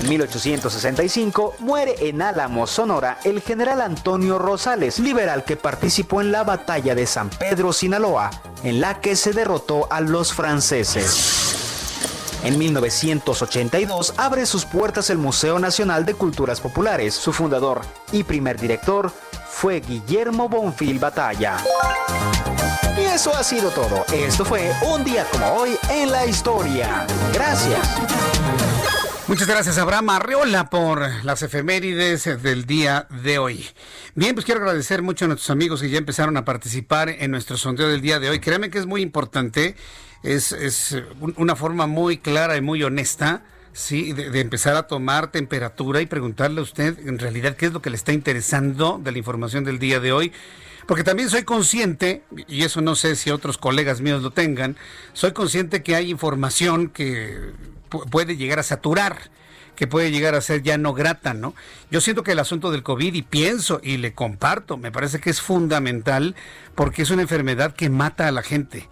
En 0.00 0.08
1865 0.08 1.54
muere 1.60 1.94
en 2.00 2.20
Álamo, 2.20 2.66
Sonora, 2.66 3.20
el 3.22 3.40
general 3.42 3.80
Antonio 3.80 4.40
Rosales, 4.40 4.98
liberal 4.98 5.44
que 5.44 5.56
participó 5.56 6.20
en 6.20 6.32
la 6.32 6.42
batalla 6.42 6.96
de 6.96 7.06
San 7.06 7.30
Pedro, 7.30 7.72
Sinaloa, 7.72 8.30
en 8.64 8.80
la 8.80 9.00
que 9.00 9.14
se 9.14 9.32
derrotó 9.32 9.86
a 9.90 10.00
los 10.00 10.32
franceses. 10.32 11.54
En 12.42 12.58
1982 12.58 14.14
abre 14.18 14.44
sus 14.44 14.66
puertas 14.66 15.08
el 15.08 15.16
Museo 15.16 15.58
Nacional 15.58 16.04
de 16.04 16.12
Culturas 16.12 16.60
Populares. 16.60 17.14
Su 17.14 17.32
fundador 17.32 17.80
y 18.12 18.24
primer 18.24 18.60
director 18.60 19.12
fue 19.54 19.80
Guillermo 19.80 20.48
Bonfil 20.48 20.98
Batalla. 20.98 21.56
Y 22.98 23.02
eso 23.02 23.34
ha 23.34 23.42
sido 23.42 23.70
todo. 23.70 24.04
Esto 24.12 24.44
fue 24.44 24.70
un 24.92 25.04
día 25.04 25.24
como 25.30 25.46
hoy 25.54 25.70
en 25.90 26.10
la 26.10 26.26
historia. 26.26 27.06
Gracias. 27.32 27.78
Muchas 29.26 29.48
gracias, 29.48 29.78
Abraham 29.78 30.10
Arreola, 30.10 30.68
por 30.68 31.24
las 31.24 31.42
efemérides 31.42 32.42
del 32.42 32.66
día 32.66 33.06
de 33.22 33.38
hoy. 33.38 33.64
Bien, 34.14 34.34
pues 34.34 34.44
quiero 34.44 34.60
agradecer 34.60 35.02
mucho 35.02 35.24
a 35.24 35.28
nuestros 35.28 35.50
amigos 35.50 35.80
que 35.80 35.88
ya 35.88 35.98
empezaron 35.98 36.36
a 36.36 36.44
participar 36.44 37.08
en 37.08 37.30
nuestro 37.30 37.56
sondeo 37.56 37.88
del 37.88 38.02
día 38.02 38.18
de 38.18 38.30
hoy. 38.30 38.40
Créanme 38.40 38.70
que 38.70 38.78
es 38.78 38.86
muy 38.86 39.02
importante, 39.02 39.76
es, 40.22 40.52
es 40.52 40.96
una 41.36 41.56
forma 41.56 41.86
muy 41.86 42.18
clara 42.18 42.56
y 42.56 42.60
muy 42.60 42.82
honesta 42.82 43.44
Sí, 43.74 44.12
de, 44.12 44.38
empezar 44.38 44.76
a 44.76 44.86
tomar 44.86 45.32
temperatura 45.32 46.00
y 46.00 46.06
preguntarle 46.06 46.60
a 46.60 46.62
usted 46.62 46.96
en 47.08 47.18
realidad 47.18 47.56
qué 47.56 47.66
es 47.66 47.72
lo 47.72 47.82
que 47.82 47.90
le 47.90 47.96
está 47.96 48.12
interesando 48.12 49.00
de 49.02 49.10
la 49.10 49.18
información 49.18 49.64
del 49.64 49.80
día 49.80 49.98
de 49.98 50.12
hoy. 50.12 50.32
Porque 50.86 51.02
también 51.02 51.28
soy 51.28 51.42
consciente, 51.42 52.22
y 52.46 52.62
eso 52.62 52.82
no 52.82 52.94
sé 52.94 53.16
si 53.16 53.30
otros 53.30 53.58
colegas 53.58 54.00
míos 54.00 54.22
lo 54.22 54.30
tengan, 54.30 54.76
soy 55.12 55.32
consciente 55.32 55.82
que 55.82 55.96
hay 55.96 56.08
información 56.08 56.88
que 56.88 57.52
puede 58.10 58.36
llegar 58.36 58.60
a 58.60 58.62
saturar 58.62 59.30
que 59.74 59.88
puede 59.88 60.12
llegar 60.12 60.36
a 60.36 60.40
ser 60.40 60.62
ya 60.62 60.78
no 60.78 60.94
grata, 60.94 61.34
¿no? 61.34 61.52
Yo 61.90 62.00
siento 62.00 62.22
que 62.22 62.30
el 62.30 62.38
asunto 62.38 62.70
del 62.70 62.84
COVID, 62.84 63.12
y 63.12 63.22
pienso 63.22 63.80
y 63.82 63.96
le 63.96 64.14
comparto, 64.14 64.76
me 64.76 64.92
parece 64.92 65.18
que 65.18 65.30
es 65.30 65.40
fundamental 65.40 66.36
porque 66.76 67.02
es 67.02 67.10
una 67.10 67.22
enfermedad 67.22 67.74
que 67.74 67.90
mata 67.90 68.28
a 68.28 68.30
la 68.30 68.44
gente. 68.44 68.88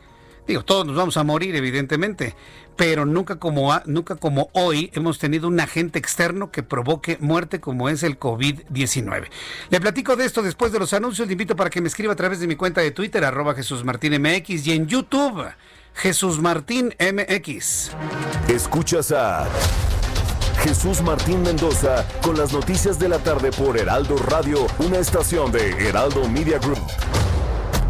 Digo, 0.46 0.64
todos 0.64 0.84
nos 0.84 0.96
vamos 0.96 1.16
a 1.16 1.22
morir, 1.22 1.54
evidentemente, 1.54 2.34
pero 2.76 3.06
nunca 3.06 3.36
como, 3.36 3.72
nunca 3.86 4.16
como 4.16 4.48
hoy 4.52 4.90
hemos 4.94 5.18
tenido 5.18 5.48
un 5.48 5.60
agente 5.60 5.98
externo 5.98 6.50
que 6.50 6.62
provoque 6.62 7.18
muerte 7.20 7.60
como 7.60 7.88
es 7.88 8.02
el 8.02 8.18
COVID-19. 8.18 9.28
Le 9.70 9.80
platico 9.80 10.16
de 10.16 10.24
esto 10.24 10.42
después 10.42 10.72
de 10.72 10.78
los 10.78 10.92
anuncios. 10.92 11.26
Le 11.26 11.32
invito 11.32 11.56
para 11.56 11.70
que 11.70 11.80
me 11.80 11.88
escriba 11.88 12.12
a 12.12 12.16
través 12.16 12.40
de 12.40 12.46
mi 12.46 12.56
cuenta 12.56 12.80
de 12.80 12.90
Twitter, 12.90 13.24
arroba 13.24 13.54
Jesús 13.54 13.82
y 13.82 14.72
en 14.72 14.86
YouTube, 14.86 15.44
Jesús. 15.94 16.40
Escuchas 18.48 19.12
a 19.12 19.48
Jesús 20.62 21.02
Martín 21.02 21.42
Mendoza 21.42 22.06
con 22.22 22.36
las 22.36 22.52
noticias 22.52 22.98
de 22.98 23.08
la 23.08 23.18
tarde 23.18 23.50
por 23.50 23.76
Heraldo 23.76 24.16
Radio, 24.16 24.66
una 24.78 24.98
estación 24.98 25.50
de 25.50 25.70
Heraldo 25.88 26.28
Media 26.28 26.58
Group. 26.58 27.31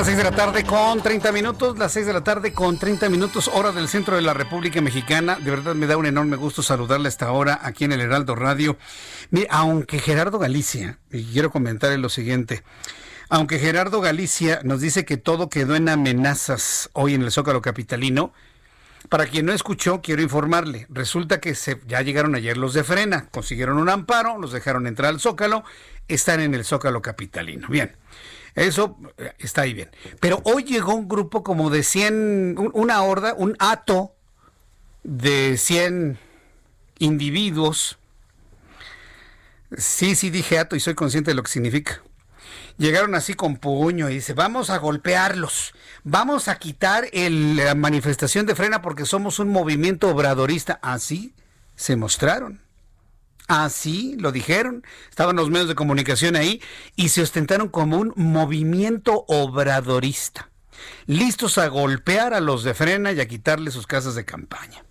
Las 0.00 0.06
6 0.06 0.16
de 0.16 0.24
la 0.24 0.30
tarde 0.30 0.64
con 0.64 1.02
30 1.02 1.30
minutos, 1.30 1.78
las 1.78 1.92
6 1.92 2.06
de 2.06 2.12
la 2.14 2.24
tarde 2.24 2.54
con 2.54 2.78
30 2.78 3.10
minutos, 3.10 3.50
hora 3.52 3.70
del 3.70 3.86
centro 3.86 4.16
de 4.16 4.22
la 4.22 4.32
República 4.32 4.80
Mexicana. 4.80 5.36
De 5.38 5.50
verdad 5.50 5.74
me 5.74 5.86
da 5.86 5.98
un 5.98 6.06
enorme 6.06 6.36
gusto 6.36 6.62
saludarle 6.62 7.08
a 7.08 7.10
esta 7.10 7.30
hora 7.32 7.60
aquí 7.62 7.84
en 7.84 7.92
el 7.92 8.00
Heraldo 8.00 8.34
Radio. 8.34 8.78
Mire, 9.28 9.46
aunque 9.50 9.98
Gerardo 9.98 10.38
Galicia, 10.38 10.98
y 11.12 11.24
quiero 11.24 11.50
comentarle 11.50 11.98
lo 11.98 12.08
siguiente, 12.08 12.62
aunque 13.28 13.58
Gerardo 13.58 14.00
Galicia 14.00 14.60
nos 14.64 14.80
dice 14.80 15.04
que 15.04 15.18
todo 15.18 15.50
quedó 15.50 15.76
en 15.76 15.90
amenazas 15.90 16.88
hoy 16.94 17.12
en 17.12 17.20
el 17.20 17.30
Zócalo 17.30 17.60
Capitalino, 17.60 18.32
para 19.10 19.26
quien 19.26 19.44
no 19.44 19.52
escuchó, 19.52 20.00
quiero 20.00 20.22
informarle. 20.22 20.86
Resulta 20.88 21.40
que 21.40 21.54
se, 21.54 21.78
ya 21.86 22.00
llegaron 22.00 22.34
ayer 22.34 22.56
los 22.56 22.72
de 22.72 22.84
Frena, 22.84 23.28
consiguieron 23.30 23.76
un 23.76 23.90
amparo, 23.90 24.38
los 24.38 24.52
dejaron 24.52 24.86
entrar 24.86 25.10
al 25.10 25.20
Zócalo, 25.20 25.62
están 26.08 26.40
en 26.40 26.54
el 26.54 26.64
Zócalo 26.64 27.02
Capitalino. 27.02 27.68
Bien. 27.68 27.94
Eso 28.54 28.98
eh, 29.18 29.32
está 29.38 29.62
ahí 29.62 29.74
bien. 29.74 29.90
Pero 30.20 30.40
hoy 30.44 30.64
llegó 30.64 30.94
un 30.94 31.08
grupo 31.08 31.42
como 31.42 31.70
de 31.70 31.82
100, 31.82 32.56
una 32.72 33.02
horda, 33.02 33.34
un 33.36 33.56
ato 33.58 34.14
de 35.02 35.56
100 35.56 36.18
individuos. 36.98 37.98
Sí, 39.76 40.14
sí 40.14 40.30
dije 40.30 40.58
ato 40.58 40.76
y 40.76 40.80
soy 40.80 40.94
consciente 40.94 41.30
de 41.30 41.34
lo 41.34 41.42
que 41.42 41.52
significa. 41.52 42.02
Llegaron 42.76 43.14
así 43.14 43.34
con 43.34 43.56
puño 43.56 44.08
y 44.08 44.14
dice, 44.14 44.32
vamos 44.32 44.70
a 44.70 44.78
golpearlos, 44.78 45.74
vamos 46.02 46.48
a 46.48 46.58
quitar 46.58 47.08
la 47.12 47.74
manifestación 47.74 48.46
de 48.46 48.54
frena 48.54 48.80
porque 48.80 49.04
somos 49.04 49.38
un 49.38 49.50
movimiento 49.50 50.08
obradorista. 50.08 50.78
Así 50.82 51.34
se 51.76 51.96
mostraron. 51.96 52.60
Así 53.50 54.14
lo 54.16 54.30
dijeron, 54.30 54.84
estaban 55.08 55.34
los 55.34 55.50
medios 55.50 55.66
de 55.66 55.74
comunicación 55.74 56.36
ahí 56.36 56.62
y 56.94 57.08
se 57.08 57.20
ostentaron 57.20 57.68
como 57.68 57.98
un 57.98 58.12
movimiento 58.14 59.24
obradorista, 59.26 60.52
listos 61.06 61.58
a 61.58 61.66
golpear 61.66 62.32
a 62.32 62.38
los 62.38 62.62
de 62.62 62.74
frena 62.74 63.10
y 63.10 63.18
a 63.18 63.26
quitarle 63.26 63.72
sus 63.72 63.88
casas 63.88 64.14
de 64.14 64.24
campaña. 64.24 64.84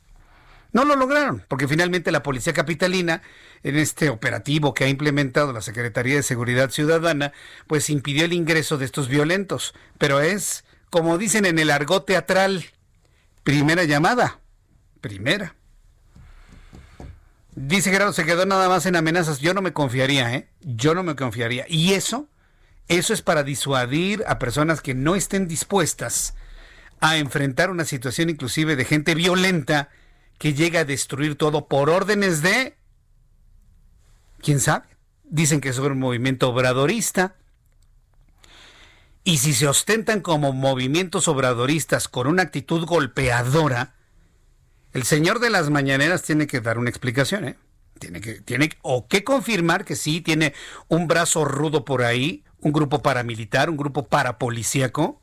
No 0.73 0.83
lo 0.83 0.97
lograron, 0.97 1.45
porque 1.47 1.69
finalmente 1.69 2.11
la 2.11 2.21
Policía 2.21 2.51
Capitalina, 2.51 3.21
en 3.63 3.77
este 3.77 4.09
operativo 4.09 4.73
que 4.73 4.83
ha 4.83 4.89
implementado 4.89 5.53
la 5.53 5.61
Secretaría 5.61 6.15
de 6.15 6.23
Seguridad 6.23 6.69
Ciudadana, 6.69 7.31
pues 7.65 7.89
impidió 7.89 8.25
el 8.25 8.33
ingreso 8.33 8.77
de 8.77 8.83
estos 8.83 9.07
violentos. 9.07 9.73
Pero 9.97 10.19
es, 10.19 10.65
como 10.89 11.17
dicen 11.17 11.45
en 11.45 11.59
el 11.59 11.71
argot 11.71 12.05
teatral, 12.05 12.65
primera 13.45 13.85
llamada, 13.85 14.41
primera. 14.99 15.55
Dice 17.61 17.91
Gerardo, 17.91 18.13
se 18.13 18.23
quedó 18.23 18.45
nada 18.45 18.69
más 18.69 18.85
en 18.85 18.95
amenazas. 18.95 19.39
Yo 19.39 19.53
no 19.53 19.61
me 19.61 19.73
confiaría, 19.73 20.33
¿eh? 20.33 20.47
Yo 20.61 20.95
no 20.95 21.03
me 21.03 21.17
confiaría. 21.17 21.65
Y 21.67 21.91
eso, 21.91 22.29
eso 22.87 23.13
es 23.13 23.21
para 23.21 23.43
disuadir 23.43 24.23
a 24.27 24.39
personas 24.39 24.79
que 24.79 24.93
no 24.93 25.13
estén 25.13 25.49
dispuestas 25.49 26.35
a 27.01 27.17
enfrentar 27.17 27.69
una 27.69 27.83
situación 27.83 28.29
inclusive 28.29 28.77
de 28.77 28.85
gente 28.85 29.13
violenta 29.13 29.89
que 30.37 30.53
llega 30.53 30.79
a 30.79 30.85
destruir 30.85 31.35
todo 31.35 31.67
por 31.67 31.89
órdenes 31.89 32.41
de... 32.41 32.77
¿Quién 34.41 34.61
sabe? 34.61 34.85
Dicen 35.25 35.59
que 35.59 35.67
es 35.67 35.77
un 35.79 35.99
movimiento 35.99 36.47
obradorista. 36.47 37.35
Y 39.25 39.39
si 39.39 39.53
se 39.53 39.67
ostentan 39.67 40.21
como 40.21 40.53
movimientos 40.53 41.27
obradoristas 41.27 42.07
con 42.07 42.25
una 42.27 42.43
actitud 42.43 42.85
golpeadora, 42.85 43.95
el 44.93 45.03
señor 45.03 45.39
de 45.39 45.49
las 45.49 45.69
mañaneras 45.69 46.23
tiene 46.23 46.47
que 46.47 46.61
dar 46.61 46.77
una 46.77 46.89
explicación, 46.89 47.47
¿eh? 47.47 47.57
Tiene 47.99 48.21
que, 48.21 48.39
tiene 48.41 48.69
o 48.81 49.07
que 49.07 49.23
confirmar 49.23 49.83
que 49.83 49.95
sí 49.95 50.21
tiene 50.21 50.53
un 50.87 51.07
brazo 51.07 51.43
rudo 51.43 51.83
por 51.83 52.03
ahí, 52.03 52.43
un 52.61 52.71
grupo 52.71 53.01
paramilitar, 53.01 53.69
un 53.69 53.77
grupo 53.77 54.07
parapolicíaco, 54.07 55.21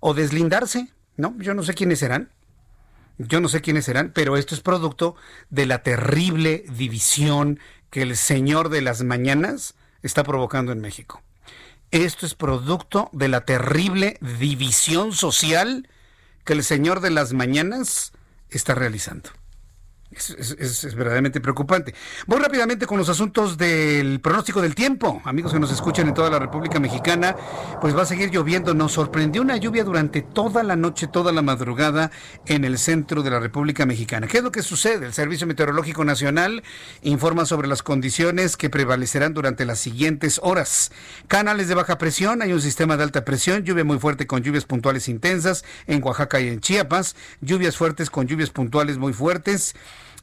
o 0.00 0.14
deslindarse, 0.14 0.88
¿no? 1.16 1.34
Yo 1.38 1.54
no 1.54 1.62
sé 1.62 1.74
quiénes 1.74 1.98
serán. 1.98 2.30
Yo 3.18 3.40
no 3.40 3.48
sé 3.48 3.60
quiénes 3.60 3.84
serán, 3.84 4.10
pero 4.12 4.36
esto 4.36 4.54
es 4.54 4.60
producto 4.60 5.14
de 5.48 5.66
la 5.66 5.82
terrible 5.82 6.64
división 6.76 7.60
que 7.90 8.02
el 8.02 8.16
señor 8.16 8.70
de 8.70 8.82
las 8.82 9.04
mañanas 9.04 9.76
está 10.02 10.24
provocando 10.24 10.72
en 10.72 10.80
México. 10.80 11.22
Esto 11.92 12.26
es 12.26 12.34
producto 12.34 13.08
de 13.12 13.28
la 13.28 13.44
terrible 13.44 14.18
división 14.20 15.12
social 15.12 15.88
que 16.44 16.54
el 16.54 16.64
señor 16.64 17.00
de 17.00 17.10
las 17.10 17.32
mañanas 17.32 18.12
está 18.56 18.74
realizando. 18.74 19.30
Es, 20.16 20.94
verdaderamente 20.94 21.40
preocupante. 21.40 21.94
Voy 22.26 22.40
rápidamente 22.40 22.86
con 22.86 22.98
los 22.98 23.08
asuntos 23.08 23.58
del 23.58 24.20
pronóstico 24.20 24.62
del 24.62 24.74
tiempo. 24.74 25.20
Amigos 25.24 25.52
que 25.52 25.58
nos 25.58 25.72
escuchan 25.72 26.08
en 26.08 26.14
toda 26.14 26.30
la 26.30 26.38
República 26.38 26.78
Mexicana, 26.78 27.34
pues 27.80 27.96
va 27.96 28.02
a 28.02 28.06
seguir 28.06 28.30
lloviendo. 28.30 28.74
Nos 28.74 28.92
sorprendió 28.92 29.42
una 29.42 29.56
lluvia 29.56 29.82
durante 29.82 30.22
toda 30.22 30.62
la 30.62 30.76
noche, 30.76 31.08
toda 31.08 31.32
la 31.32 31.42
madrugada 31.42 32.12
en 32.46 32.64
el 32.64 32.78
centro 32.78 33.22
de 33.22 33.30
la 33.30 33.40
República 33.40 33.86
Mexicana. 33.86 34.28
¿Qué 34.28 34.38
es 34.38 34.44
lo 34.44 34.52
que 34.52 34.62
sucede? 34.62 35.06
El 35.06 35.12
Servicio 35.12 35.46
Meteorológico 35.46 36.04
Nacional 36.04 36.62
informa 37.02 37.44
sobre 37.44 37.66
las 37.66 37.82
condiciones 37.82 38.56
que 38.56 38.70
prevalecerán 38.70 39.34
durante 39.34 39.64
las 39.64 39.80
siguientes 39.80 40.40
horas. 40.42 40.92
Canales 41.26 41.68
de 41.68 41.74
baja 41.74 41.98
presión, 41.98 42.40
hay 42.42 42.52
un 42.52 42.60
sistema 42.60 42.96
de 42.96 43.02
alta 43.02 43.24
presión, 43.24 43.64
lluvia 43.64 43.84
muy 43.84 43.98
fuerte 43.98 44.26
con 44.26 44.42
lluvias 44.42 44.64
puntuales 44.64 45.08
intensas 45.08 45.64
en 45.86 46.02
Oaxaca 46.02 46.40
y 46.40 46.48
en 46.48 46.60
Chiapas, 46.60 47.16
lluvias 47.40 47.76
fuertes 47.76 48.10
con 48.10 48.26
lluvias 48.26 48.50
puntuales 48.50 48.98
muy 48.98 49.12
fuertes. 49.12 49.74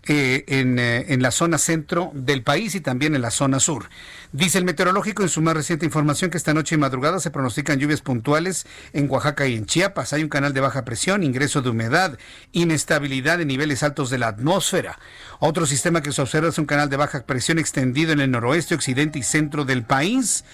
Eh, 0.08 0.46
eh, 0.48 1.06
en, 1.10 1.22
la 1.22 1.30
zona 1.30 1.60
centro 1.60 2.10
del 2.16 2.42
país 2.42 2.74
y 2.74 2.82
también 2.82 3.14
en 3.14 3.22
la 3.22 3.30
zona 3.30 3.60
sur. 3.60 3.88
Dice 4.32 4.58
el 4.58 4.66
meteorológico 4.66 5.22
en 5.22 5.30
su 5.30 5.42
más 5.42 5.54
reciente 5.54 5.86
información 5.86 6.32
que 6.32 6.38
esta 6.38 6.56
noche 6.56 6.74
y 6.74 6.80
madrugada 6.80 7.20
se 7.20 7.30
pronostican 7.30 7.78
lluvias 7.78 8.02
puntuales 8.02 8.66
en 8.94 9.08
Oaxaca 9.12 9.46
y 9.46 9.56
en 9.56 9.68
Chiapas. 9.68 10.14
Hay 10.14 10.24
un 10.24 10.30
canal 10.30 10.56
de 10.56 10.62
baja 10.62 10.86
presión, 10.86 11.22
ingreso 11.22 11.62
de 11.62 11.70
humedad, 11.70 12.18
inestabilidad 12.52 13.42
en 13.42 13.50
niveles 13.50 13.84
altos 13.84 14.10
de 14.10 14.18
la 14.18 14.30
atmósfera. 14.30 14.98
Otro 15.40 15.68
sistema 15.68 16.02
que 16.02 16.12
se 16.12 16.22
observa 16.24 16.50
es 16.50 16.58
un 16.58 16.66
canal 16.66 16.90
de 16.90 16.98
baja 16.98 17.24
presión 17.28 17.60
extendido 17.60 18.12
en 18.12 18.22
el 18.22 18.32
noroeste, 18.32 18.74
occidente 18.74 19.20
y 19.20 19.24
centro 19.24 19.66
del 19.66 19.84
país, 19.84 20.46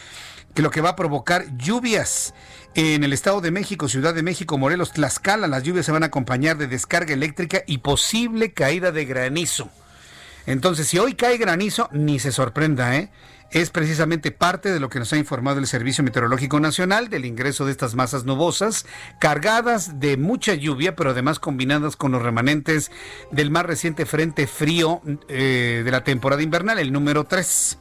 que 0.57 0.63
lo 0.63 0.71
que 0.71 0.81
va 0.81 0.89
a 0.89 0.95
provocar 0.95 1.55
lluvias 1.55 2.33
en 2.73 3.03
el 3.03 3.13
Estado 3.13 3.41
de 3.41 3.51
México, 3.51 3.87
Ciudad 3.87 4.15
de 4.15 4.23
México, 4.23 4.57
Morelos, 4.57 4.91
Tlaxcala, 4.91 5.45
las 5.45 5.61
lluvias 5.61 5.85
se 5.85 5.91
van 5.91 6.01
a 6.01 6.07
acompañar 6.07 6.57
de 6.57 6.65
descarga 6.65 7.13
eléctrica 7.13 7.61
y 7.67 7.77
posible 7.77 8.53
caída 8.53 8.91
de 8.91 9.05
granizo. 9.05 9.69
Entonces, 10.47 10.87
si 10.87 10.97
hoy 10.97 11.13
cae 11.13 11.37
granizo, 11.37 11.89
ni 11.91 12.17
se 12.17 12.31
sorprenda, 12.31 12.95
¿eh? 12.95 13.11
es 13.51 13.69
precisamente 13.69 14.31
parte 14.31 14.71
de 14.73 14.79
lo 14.79 14.89
que 14.89 14.97
nos 14.97 15.13
ha 15.13 15.17
informado 15.17 15.59
el 15.59 15.67
Servicio 15.67 16.03
Meteorológico 16.03 16.59
Nacional 16.59 17.09
del 17.09 17.25
ingreso 17.25 17.63
de 17.67 17.71
estas 17.71 17.93
masas 17.93 18.25
nubosas, 18.25 18.87
cargadas 19.19 19.99
de 19.99 20.17
mucha 20.17 20.55
lluvia, 20.55 20.95
pero 20.95 21.11
además 21.11 21.37
combinadas 21.37 21.95
con 21.95 22.13
los 22.13 22.23
remanentes 22.23 22.89
del 23.29 23.51
más 23.51 23.67
reciente 23.67 24.07
frente 24.07 24.47
frío 24.47 25.03
eh, 25.29 25.83
de 25.85 25.91
la 25.91 26.03
temporada 26.03 26.41
invernal, 26.41 26.79
el 26.79 26.91
número 26.91 27.25
3. 27.25 27.77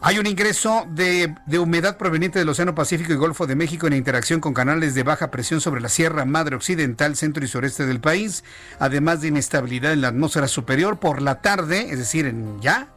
Hay 0.00 0.18
un 0.18 0.26
ingreso 0.26 0.86
de, 0.90 1.34
humedad 1.58 1.96
proveniente 1.96 2.38
del 2.38 2.48
Océano 2.48 2.74
Pacífico 2.74 3.12
y 3.12 3.16
Golfo 3.16 3.46
de 3.46 3.56
México 3.56 3.86
en 3.86 3.94
interacción 3.94 4.40
con 4.40 4.52
canales 4.52 4.94
de 4.94 5.02
baja 5.02 5.30
presión 5.30 5.60
sobre 5.60 5.80
la 5.80 5.88
Sierra 5.88 6.24
Madre 6.24 6.56
Occidental, 6.56 7.16
centro 7.16 7.44
y 7.44 7.48
sureste 7.48 7.86
del 7.86 8.00
país, 8.00 8.44
además 8.78 9.20
de 9.20 9.28
inestabilidad 9.28 9.92
en 9.92 10.02
la 10.02 10.08
atmósfera 10.08 10.48
superior 10.48 10.98
por 10.98 11.22
la 11.22 11.40
tarde, 11.40 11.90
es 11.90 11.98
decir, 11.98 12.26
en 12.26 12.60
ya. 12.60 12.88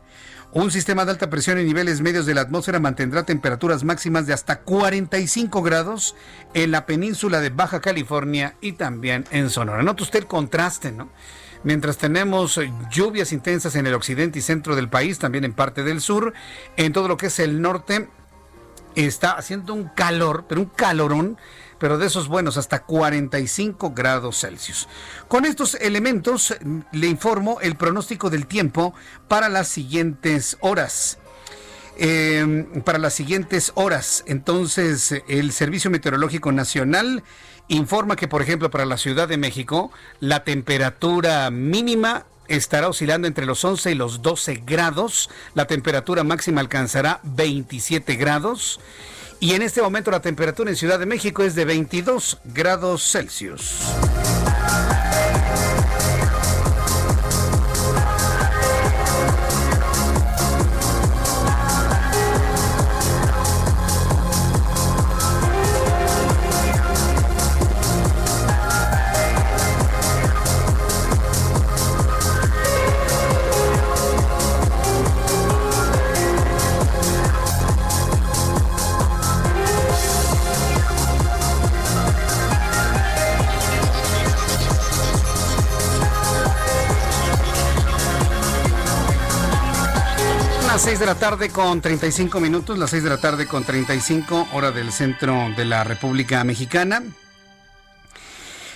Un 0.52 0.72
sistema 0.72 1.06
de 1.06 1.12
alta 1.12 1.30
presión 1.30 1.60
en 1.60 1.68
niveles 1.68 2.02
medios 2.02 2.26
de 2.26 2.34
la 2.34 2.42
atmósfera 2.42 2.80
mantendrá 2.80 3.24
temperaturas 3.24 3.84
máximas 3.84 4.26
de 4.26 4.34
hasta 4.34 4.62
45 4.62 5.62
grados 5.62 6.16
en 6.56 6.72
la 6.72 6.86
península 6.88 7.40
de 7.40 7.52
Baja 7.52 7.82
California 7.82 8.56
y 8.60 8.74
también 8.74 9.26
en 9.30 9.52
Sonora. 9.52 9.84
Nota 9.84 10.04
usted 10.04 10.20
el 10.20 10.26
contraste, 10.26 10.92
¿no? 10.92 11.10
Mientras 11.63 11.98
tenemos 11.98 12.60
lluvias 12.91 13.32
intensas 13.32 13.76
en 13.76 13.88
el 13.88 13.93
occidente 13.93 14.39
y 14.39 14.41
centro 14.41 14.76
del 14.76 14.89
país, 14.89 15.19
también 15.19 15.43
en 15.43 15.54
parte 15.54 15.84
del 15.84 16.02
sur, 16.02 16.34
en 16.78 16.93
todo 16.93 17.08
lo 17.08 17.17
que 17.17 17.28
es 17.28 17.39
el 17.39 17.62
norte 17.62 18.08
está 18.95 19.32
haciendo 19.32 19.74
un 19.74 19.88
calor, 19.89 20.45
pero 20.48 20.62
un 20.62 20.67
calorón, 20.67 21.38
pero 21.78 21.98
de 21.98 22.08
esos 22.08 22.28
buenos, 22.28 22.58
hasta 22.58 22.84
45 22.84 23.91
grados 23.91 24.41
Celsius. 24.41 24.88
Con 25.28 25.45
estos 25.45 25.76
elementos 25.76 26.56
le 26.91 27.08
informo 27.08 27.60
el 27.62 27.76
pronóstico 27.76 28.30
del 28.30 28.48
tiempo 28.48 28.93
para 29.28 29.50
las 29.50 29.67
siguientes 29.67 30.58
horas. 30.60 31.19
Eh, 32.02 32.65
para 32.86 32.98
las 32.98 33.13
siguientes 33.13 33.74
horas, 33.76 34.24
entonces, 34.26 35.22
el 35.28 35.52
Servicio 35.52 35.91
Meteorológico 35.91 36.52
Nacional 36.54 37.24
informa 37.69 38.15
que, 38.15 38.27
por 38.27 38.41
ejemplo, 38.41 38.69
para 38.69 38.86
la 38.86 38.97
Ciudad 38.97 39.27
de 39.27 39.38
México, 39.38 39.91
la 40.19 40.43
temperatura 40.43 41.49
mínima 41.49 42.25
estará 42.47 42.89
oscilando 42.89 43.27
entre 43.27 43.45
los 43.45 43.63
11 43.63 43.91
y 43.91 43.95
los 43.95 44.21
12 44.21 44.63
grados, 44.65 45.29
la 45.53 45.65
temperatura 45.67 46.23
máxima 46.23 46.62
alcanzará 46.62 47.21
27 47.23 48.15
grados 48.15 48.79
y 49.39 49.53
en 49.53 49.62
este 49.62 49.82
momento 49.82 50.12
la 50.12 50.21
temperatura 50.21 50.69
en 50.69 50.75
Ciudad 50.75 50.99
de 50.99 51.05
México 51.05 51.43
es 51.43 51.55
de 51.55 51.63
22 51.63 52.39
grados 52.43 53.10
Celsius. 53.10 53.86
6 91.00 91.08
de 91.08 91.14
la 91.16 91.20
tarde 91.20 91.48
con 91.50 91.80
35 91.80 92.42
minutos, 92.42 92.78
las 92.78 92.90
6 92.90 93.04
de 93.04 93.10
la 93.10 93.22
tarde 93.22 93.48
con 93.48 93.64
35, 93.64 94.50
hora 94.52 94.72
del 94.72 94.92
centro 94.92 95.48
de 95.56 95.64
la 95.64 95.86
República 95.86 96.44
Mexicana. 96.44 97.02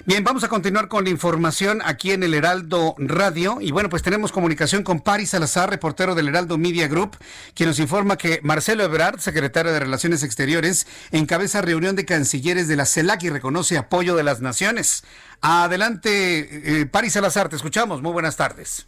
Bien, 0.06 0.24
vamos 0.24 0.46
a 0.46 0.48
continuar 0.48 0.88
con 0.88 1.04
la 1.04 1.10
información 1.10 1.82
aquí 1.84 2.12
en 2.12 2.24
el 2.24 2.34
Heraldo 2.34 2.96
Radio. 2.98 3.58
Y 3.60 3.72
bueno, 3.72 3.90
pues 3.90 4.04
tenemos 4.04 4.32
comunicación 4.32 4.84
con 4.84 5.02
Paris 5.02 5.32
Salazar, 5.32 5.70
reportero 5.70 6.16
del 6.16 6.30
Heraldo 6.30 6.58
Media 6.58 6.88
Group, 6.88 7.18
quien 7.56 7.68
nos 7.68 7.80
informa 7.80 8.18
que 8.18 8.40
Marcelo 8.42 8.86
Ebrard, 8.86 9.20
secretario 9.20 9.74
de 9.74 9.82
Relaciones 9.82 10.24
Exteriores, 10.24 10.88
encabeza 11.12 11.62
reunión 11.62 11.98
de 11.98 12.06
cancilleres 12.06 12.70
de 12.70 12.78
la 12.78 12.86
CELAC 12.86 13.24
y 13.24 13.32
reconoce 13.32 13.78
apoyo 13.78 14.16
de 14.16 14.24
las 14.24 14.40
naciones. 14.40 15.04
Adelante, 15.42 16.80
eh, 16.80 16.86
Paris 16.86 17.12
Salazar, 17.12 17.50
te 17.50 17.58
escuchamos. 17.58 18.02
Muy 18.02 18.14
buenas 18.14 18.38
tardes. 18.38 18.86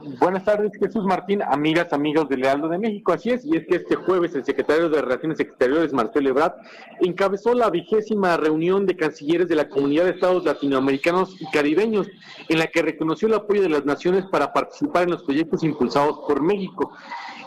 Buenas 0.00 0.44
tardes, 0.44 0.70
Jesús 0.78 1.04
Martín, 1.04 1.42
amigas, 1.42 1.92
amigos 1.92 2.28
del 2.28 2.42
Lealdo 2.42 2.68
de 2.68 2.78
México. 2.78 3.12
Así 3.12 3.30
es, 3.30 3.44
y 3.44 3.56
es 3.56 3.66
que 3.66 3.76
este 3.76 3.96
jueves 3.96 4.32
el 4.36 4.44
secretario 4.44 4.88
de 4.88 5.02
Relaciones 5.02 5.40
Exteriores, 5.40 5.92
Marcelo 5.92 6.30
Ebrard, 6.30 6.52
encabezó 7.00 7.52
la 7.52 7.68
vigésima 7.68 8.36
reunión 8.36 8.86
de 8.86 8.96
cancilleres 8.96 9.48
de 9.48 9.56
la 9.56 9.68
Comunidad 9.68 10.04
de 10.04 10.12
Estados 10.12 10.44
Latinoamericanos 10.44 11.34
y 11.40 11.50
Caribeños, 11.50 12.06
en 12.48 12.60
la 12.60 12.68
que 12.68 12.82
reconoció 12.82 13.26
el 13.26 13.34
apoyo 13.34 13.60
de 13.60 13.70
las 13.70 13.84
naciones 13.86 14.24
para 14.26 14.52
participar 14.52 15.02
en 15.02 15.10
los 15.10 15.24
proyectos 15.24 15.64
impulsados 15.64 16.20
por 16.28 16.42
México. 16.42 16.92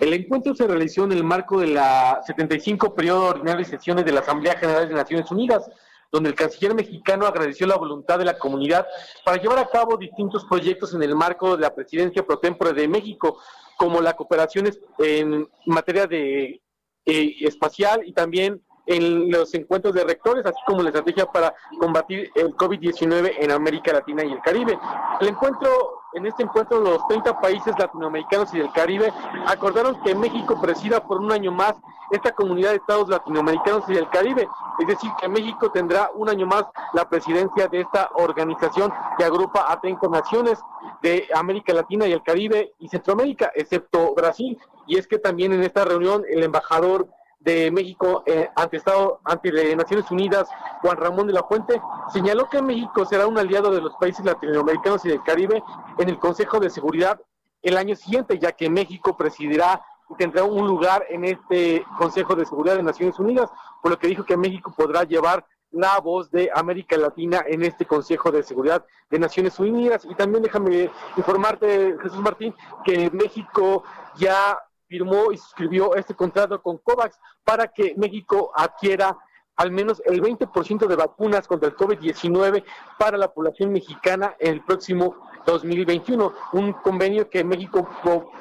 El 0.02 0.12
encuentro 0.12 0.54
se 0.54 0.68
realizó 0.68 1.06
en 1.06 1.14
el 1.14 1.24
marco 1.24 1.58
de 1.58 1.68
la 1.68 2.20
75 2.28 2.94
periodo 2.94 3.28
ordinario 3.28 3.60
de 3.60 3.72
sesiones 3.72 4.04
de 4.04 4.12
la 4.12 4.20
Asamblea 4.20 4.58
General 4.58 4.90
de 4.90 4.96
Naciones 4.96 5.32
Unidas, 5.32 5.70
donde 6.12 6.30
el 6.30 6.36
canciller 6.36 6.76
mexicano 6.76 7.26
agradeció 7.26 7.66
la 7.66 7.78
voluntad 7.78 8.20
de 8.20 8.26
la 8.26 8.38
comunidad 8.38 8.86
para 9.24 9.42
llevar 9.42 9.60
a 9.60 9.70
cabo 9.70 9.98
distintos 9.98 10.46
proyectos 10.46 10.94
en 10.94 11.04
el 11.04 11.16
marco 11.16 11.56
de 11.56 11.62
la 11.62 11.74
presidencia 11.74 12.26
pro 12.26 12.40
tempore 12.40 12.74
de 12.74 12.88
México, 12.88 13.40
como 13.78 14.02
la 14.02 14.14
cooperación 14.14 14.70
en 15.00 15.48
materia 15.66 16.06
de 16.08 16.62
eh, 17.06 17.36
espacial 17.42 18.02
y 18.06 18.14
también 18.14 18.62
en 18.86 19.32
los 19.32 19.54
encuentros 19.54 19.94
de 19.94 20.04
rectores, 20.04 20.46
así 20.46 20.58
como 20.66 20.82
la 20.82 20.90
estrategia 20.90 21.26
para 21.26 21.54
combatir 21.80 22.30
el 22.36 22.56
COVID-19 22.56 23.36
en 23.40 23.52
América 23.52 23.94
Latina 23.94 24.26
y 24.26 24.32
el 24.32 24.42
Caribe. 24.42 24.78
El 25.22 25.30
encuentro 25.30 26.01
en 26.14 26.26
este 26.26 26.44
encuentro 26.44 26.80
los 26.80 27.06
30 27.08 27.40
países 27.40 27.74
latinoamericanos 27.78 28.54
y 28.54 28.60
del 28.60 28.72
Caribe 28.72 29.14
acordaron 29.48 30.02
que 30.02 30.16
México 30.16 30.60
presida 30.60 31.02
por 31.02 31.20
un 31.20 31.32
año 31.32 31.52
más 31.52 31.76
esta 32.12 32.32
comunidad 32.32 32.72
de 32.72 32.76
estados 32.78 33.08
latinoamericanos 33.08 33.86
y 33.88 33.94
del 33.94 34.10
Caribe, 34.10 34.48
es 34.80 34.88
decir, 34.88 35.10
que 35.20 35.30
México 35.30 35.72
tendrá 35.72 36.12
un 36.14 36.30
año 36.30 36.46
más 36.46 36.66
la 36.94 37.08
presidencia 37.08 37.68
de 37.68 37.82
esta 37.82 38.10
organización 38.16 38.92
que 39.18 39.24
agrupa 39.24 39.72
a 39.72 39.80
30 39.80 40.10
naciones 40.10 40.60
de 41.02 41.28
América 41.34 41.74
Latina 41.74 42.06
y 42.08 42.12
el 42.12 42.22
Caribe 42.22 42.74
y 42.80 42.90
Centroamérica, 42.90 43.52
excepto 43.56 44.14
Brasil. 44.14 44.60
Y 44.88 44.98
es 44.98 45.08
que 45.08 45.20
también 45.20 45.54
en 45.54 45.64
esta 45.64 45.86
reunión 45.86 46.24
el 46.30 46.44
embajador 46.44 47.08
de 47.42 47.72
México 47.72 48.24
eh, 48.26 48.50
ante 48.56 48.78
Estado, 48.78 49.20
ante 49.24 49.76
Naciones 49.76 50.10
Unidas, 50.12 50.48
Juan 50.82 50.98
Ramón 50.98 51.28
de 51.28 51.34
la 51.34 51.44
Fuente, 51.44 51.82
señaló 52.14 52.48
que 52.50 52.62
México 52.62 53.06
será 53.06 53.28
un 53.28 53.38
aliado 53.38 53.72
de 53.72 53.82
los 53.82 53.96
países 53.96 54.24
latinoamericanos 54.24 55.04
y 55.06 55.10
del 55.10 55.24
Caribe 55.24 55.64
en 55.98 56.10
el 56.10 56.20
Consejo 56.20 56.60
de 56.60 56.70
Seguridad 56.70 57.20
el 57.62 57.78
año 57.78 57.96
siguiente, 57.96 58.40
ya 58.40 58.52
que 58.52 58.70
México 58.70 59.18
presidirá 59.18 59.84
y 60.10 60.16
tendrá 60.16 60.44
un 60.44 60.68
lugar 60.68 61.06
en 61.10 61.26
este 61.26 61.86
Consejo 61.98 62.36
de 62.36 62.46
Seguridad 62.46 62.76
de 62.76 62.84
Naciones 62.84 63.18
Unidas, 63.20 63.50
por 63.82 63.92
lo 63.92 64.00
que 64.00 64.08
dijo 64.08 64.26
que 64.26 64.38
México 64.38 64.74
podrá 64.76 65.04
llevar 65.04 65.46
la 65.72 66.00
voz 66.00 66.30
de 66.32 66.52
América 66.54 66.98
Latina 66.98 67.44
en 67.48 67.64
este 67.64 67.86
Consejo 67.86 68.30
de 68.32 68.44
Seguridad 68.44 68.86
de 69.10 69.20
Naciones 69.20 69.58
Unidas. 69.58 70.06
Y 70.10 70.16
también 70.16 70.44
déjame 70.44 70.92
informarte, 71.16 71.96
Jesús 72.02 72.20
Martín, 72.20 72.54
que 72.84 73.10
México 73.12 73.84
ya 74.16 74.60
firmó 74.92 75.32
y 75.32 75.38
suscribió 75.38 75.96
este 75.96 76.14
contrato 76.14 76.62
con 76.62 76.78
COVAX 76.78 77.18
para 77.46 77.70
que 77.70 77.96
México 77.96 78.52
adquiera 78.54 79.18
al 79.56 79.72
menos 79.72 80.02
el 80.06 80.22
20% 80.22 80.86
de 80.86 80.96
vacunas 80.96 81.48
contra 81.48 81.70
el 81.70 81.76
COVID-19 81.76 82.64
para 82.98 83.18
la 83.18 83.32
población 83.32 83.72
mexicana 83.72 84.36
en 84.40 84.54
el 84.54 84.62
próximo 84.66 85.16
2021. 85.46 86.34
Un 86.54 86.74
convenio 86.74 87.30
que 87.30 87.44
México 87.44 87.88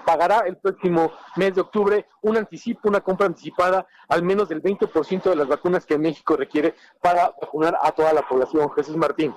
pagará 0.04 0.40
el 0.40 0.56
próximo 0.56 1.12
mes 1.36 1.54
de 1.54 1.60
octubre, 1.60 2.06
un 2.22 2.36
anticipo, 2.36 2.88
una 2.88 3.00
compra 3.00 3.26
anticipada, 3.26 3.86
al 4.08 4.22
menos 4.24 4.48
del 4.48 4.62
20% 4.62 5.22
de 5.22 5.36
las 5.36 5.46
vacunas 5.46 5.86
que 5.86 5.98
México 5.98 6.36
requiere 6.36 6.74
para 7.00 7.32
vacunar 7.40 7.78
a 7.80 7.92
toda 7.92 8.12
la 8.12 8.22
población. 8.22 8.70
Jesús 8.72 8.96
Martín. 8.96 9.34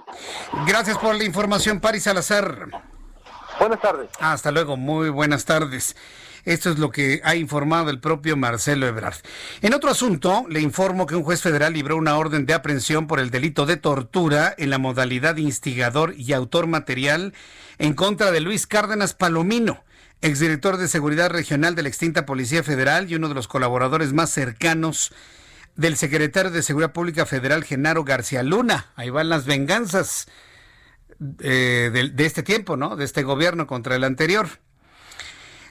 Gracias 0.65 0.97
por 0.97 1.15
la 1.15 1.23
información, 1.25 1.79
Paris 1.79 2.03
Salazar. 2.03 2.69
Buenas 3.59 3.79
tardes. 3.81 4.09
Hasta 4.19 4.51
luego, 4.51 4.77
muy 4.77 5.09
buenas 5.09 5.45
tardes. 5.45 5.95
Esto 6.45 6.69
es 6.69 6.77
lo 6.77 6.89
que 6.89 7.21
ha 7.23 7.35
informado 7.35 7.89
el 7.89 7.99
propio 7.99 8.35
Marcelo 8.35 8.85
Ebrard. 8.85 9.15
En 9.61 9.73
otro 9.73 9.89
asunto, 9.89 10.45
le 10.49 10.59
informo 10.59 11.05
que 11.05 11.15
un 11.15 11.23
juez 11.23 11.41
federal 11.41 11.73
libró 11.73 11.95
una 11.95 12.17
orden 12.17 12.45
de 12.45 12.53
aprehensión 12.53 13.07
por 13.07 13.19
el 13.19 13.29
delito 13.29 13.65
de 13.65 13.77
tortura 13.77 14.53
en 14.57 14.69
la 14.69 14.77
modalidad 14.77 15.37
instigador 15.37 16.13
y 16.17 16.33
autor 16.33 16.67
material 16.67 17.33
en 17.77 17.93
contra 17.93 18.31
de 18.31 18.41
Luis 18.41 18.67
Cárdenas 18.67 19.13
Palomino, 19.13 19.85
exdirector 20.21 20.77
de 20.77 20.89
Seguridad 20.89 21.29
Regional 21.29 21.75
de 21.75 21.83
la 21.83 21.89
extinta 21.89 22.25
Policía 22.25 22.61
Federal 22.61 23.09
y 23.09 23.15
uno 23.15 23.29
de 23.29 23.35
los 23.35 23.47
colaboradores 23.47 24.11
más 24.11 24.29
cercanos 24.29 25.13
del 25.75 25.95
secretario 25.95 26.51
de 26.51 26.61
Seguridad 26.61 26.91
Pública 26.91 27.25
Federal, 27.25 27.63
Genaro 27.63 28.03
García 28.03 28.43
Luna. 28.43 28.91
Ahí 28.95 29.09
van 29.09 29.29
las 29.29 29.45
venganzas 29.45 30.27
eh, 31.39 31.89
de, 31.91 32.09
de 32.09 32.25
este 32.25 32.43
tiempo, 32.43 32.75
¿no? 32.75 32.97
De 32.97 33.05
este 33.05 33.23
gobierno 33.23 33.65
contra 33.65 33.95
el 33.95 34.03
anterior. 34.03 34.49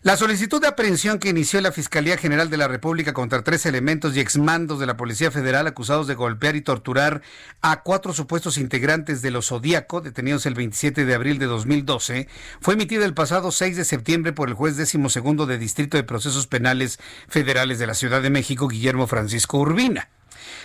La 0.04 0.16
solicitud 0.16 0.60
de 0.60 0.66
aprehensión 0.66 1.20
que 1.20 1.28
inició 1.28 1.60
la 1.60 1.70
Fiscalía 1.70 2.16
General 2.16 2.50
de 2.50 2.56
la 2.56 2.66
República 2.66 3.12
contra 3.12 3.44
tres 3.44 3.66
elementos 3.66 4.16
y 4.16 4.20
exmandos 4.20 4.80
de 4.80 4.86
la 4.86 4.96
Policía 4.96 5.30
Federal 5.30 5.68
acusados 5.68 6.08
de 6.08 6.16
golpear 6.16 6.56
y 6.56 6.60
torturar 6.60 7.22
a 7.60 7.84
cuatro 7.84 8.12
supuestos 8.12 8.58
integrantes 8.58 9.22
de 9.22 9.30
los 9.30 9.46
Zodíaco, 9.46 10.00
detenidos 10.00 10.44
el 10.46 10.54
27 10.54 11.04
de 11.04 11.14
abril 11.14 11.38
de 11.38 11.46
2012, 11.46 12.26
fue 12.60 12.74
emitida 12.74 13.04
el 13.04 13.14
pasado 13.14 13.52
6 13.52 13.76
de 13.76 13.84
septiembre 13.84 14.32
por 14.32 14.48
el 14.48 14.56
juez 14.56 14.76
décimo 14.76 15.08
segundo 15.08 15.46
de 15.46 15.56
Distrito 15.56 15.96
de 15.96 16.02
Procesos 16.02 16.48
Penales 16.48 16.98
Federales 17.28 17.78
de 17.78 17.86
la 17.86 17.94
Ciudad 17.94 18.22
de 18.22 18.30
México, 18.30 18.66
Guillermo 18.66 19.06
Francisco 19.06 19.58
Urbina. 19.58 20.08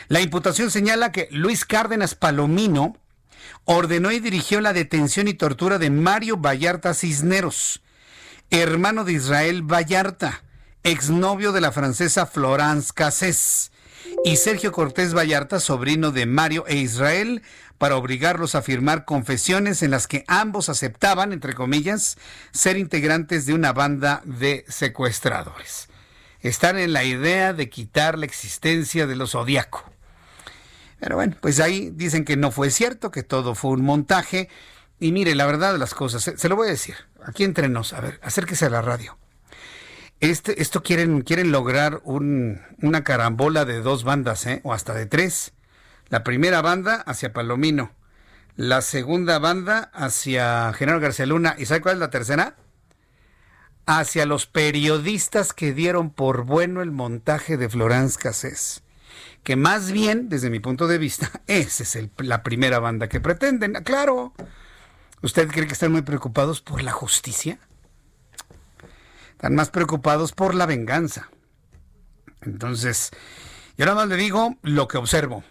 La 0.07 0.19
imputación 0.19 0.71
señala 0.71 1.11
que 1.11 1.27
Luis 1.29 1.63
Cárdenas 1.63 2.15
Palomino 2.15 2.97
ordenó 3.65 4.11
y 4.11 4.19
dirigió 4.19 4.61
la 4.61 4.73
detención 4.73 5.27
y 5.27 5.35
tortura 5.35 5.77
de 5.77 5.91
Mario 5.91 6.37
Vallarta 6.37 6.95
Cisneros, 6.95 7.83
hermano 8.51 9.03
de 9.03 9.13
Israel 9.13 9.63
Vallarta, 9.63 10.43
exnovio 10.83 11.51
de 11.51 11.61
la 11.61 11.71
francesa 11.71 12.25
Florence 12.25 12.91
Cassés, 12.93 13.71
y 14.23 14.37
Sergio 14.37 14.71
Cortés 14.71 15.13
Vallarta, 15.13 15.59
sobrino 15.59 16.11
de 16.11 16.25
Mario 16.25 16.65
e 16.67 16.75
Israel, 16.77 17.41
para 17.77 17.97
obligarlos 17.97 18.55
a 18.55 18.61
firmar 18.61 19.05
confesiones 19.05 19.83
en 19.83 19.91
las 19.91 20.07
que 20.07 20.23
ambos 20.27 20.69
aceptaban, 20.69 21.33
entre 21.33 21.53
comillas, 21.53 22.17
ser 22.51 22.77
integrantes 22.77 23.45
de 23.45 23.53
una 23.53 23.73
banda 23.73 24.21
de 24.25 24.65
secuestradores. 24.67 25.89
Están 26.39 26.77
en 26.77 26.93
la 26.93 27.03
idea 27.03 27.53
de 27.53 27.69
quitar 27.69 28.17
la 28.17 28.25
existencia 28.25 29.07
de 29.07 29.15
los 29.15 29.31
zodiaco. 29.31 29.83
Pero 30.99 31.15
bueno, 31.15 31.35
pues 31.39 31.59
ahí 31.59 31.91
dicen 31.93 32.25
que 32.25 32.37
no 32.37 32.51
fue 32.51 32.71
cierto, 32.71 33.11
que 33.11 33.23
todo 33.23 33.53
fue 33.53 33.71
un 33.71 33.83
montaje. 33.83 34.49
Y 34.99 35.11
mire, 35.11 35.35
la 35.35 35.45
verdad 35.45 35.73
de 35.73 35.79
las 35.79 35.93
cosas, 35.93 36.23
se, 36.35 36.49
lo 36.49 36.55
voy 36.55 36.67
a 36.67 36.71
decir, 36.71 36.95
aquí 37.23 37.43
entre 37.43 37.69
nos, 37.69 37.93
a 37.93 38.01
ver, 38.01 38.19
acérquese 38.23 38.65
a 38.65 38.69
la 38.69 38.81
radio. 38.81 39.17
Este, 40.19 40.61
esto 40.61 40.81
quieren, 40.81 41.21
quieren 41.21 41.51
lograr 41.51 42.01
un, 42.03 42.61
una 42.81 43.03
carambola 43.03 43.65
de 43.65 43.81
dos 43.81 44.03
bandas, 44.03 44.47
¿eh? 44.47 44.61
o 44.63 44.73
hasta 44.73 44.95
de 44.95 45.05
tres. 45.05 45.53
La 46.09 46.23
primera 46.23 46.61
banda 46.61 46.95
hacia 46.95 47.33
Palomino, 47.33 47.91
la 48.55 48.81
segunda 48.81 49.37
banda 49.37 49.91
hacia 49.93 50.73
General 50.73 50.99
García 50.99 51.27
Luna, 51.27 51.55
¿y 51.59 51.65
sabe 51.67 51.81
cuál 51.81 51.95
es 51.95 51.99
la 51.99 52.09
tercera? 52.09 52.55
Hacia 53.85 54.25
los 54.25 54.47
periodistas 54.47 55.53
que 55.53 55.73
dieron 55.73 56.09
por 56.09 56.43
bueno 56.43 56.81
el 56.81 56.91
montaje 56.91 57.55
de 57.57 57.69
Florence 57.69 58.17
Cassés 58.17 58.83
que 59.43 59.55
más 59.55 59.93
bien, 59.93 60.27
desde 60.27 60.49
mi 60.49 60.59
punto 60.59 60.87
de 60.87 60.97
vista, 60.97 61.31
esa 61.47 61.83
es 61.83 62.09
la 62.17 62.43
primera 62.43 62.79
banda 62.79 63.07
que 63.07 63.21
pretenden. 63.21 63.75
Claro, 63.85 64.33
¿usted 65.21 65.47
cree 65.49 65.67
que 65.67 65.73
están 65.73 65.91
muy 65.91 66.01
preocupados 66.01 66.61
por 66.61 66.81
la 66.81 66.91
justicia? 66.91 67.59
Están 69.31 69.55
más 69.55 69.69
preocupados 69.69 70.31
por 70.31 70.55
la 70.55 70.65
venganza. 70.65 71.29
Entonces, 72.41 73.11
yo 73.77 73.85
nada 73.85 73.95
más 73.95 74.07
le 74.07 74.15
digo 74.15 74.55
lo 74.63 74.87
que 74.87 74.97
observo. 74.97 75.43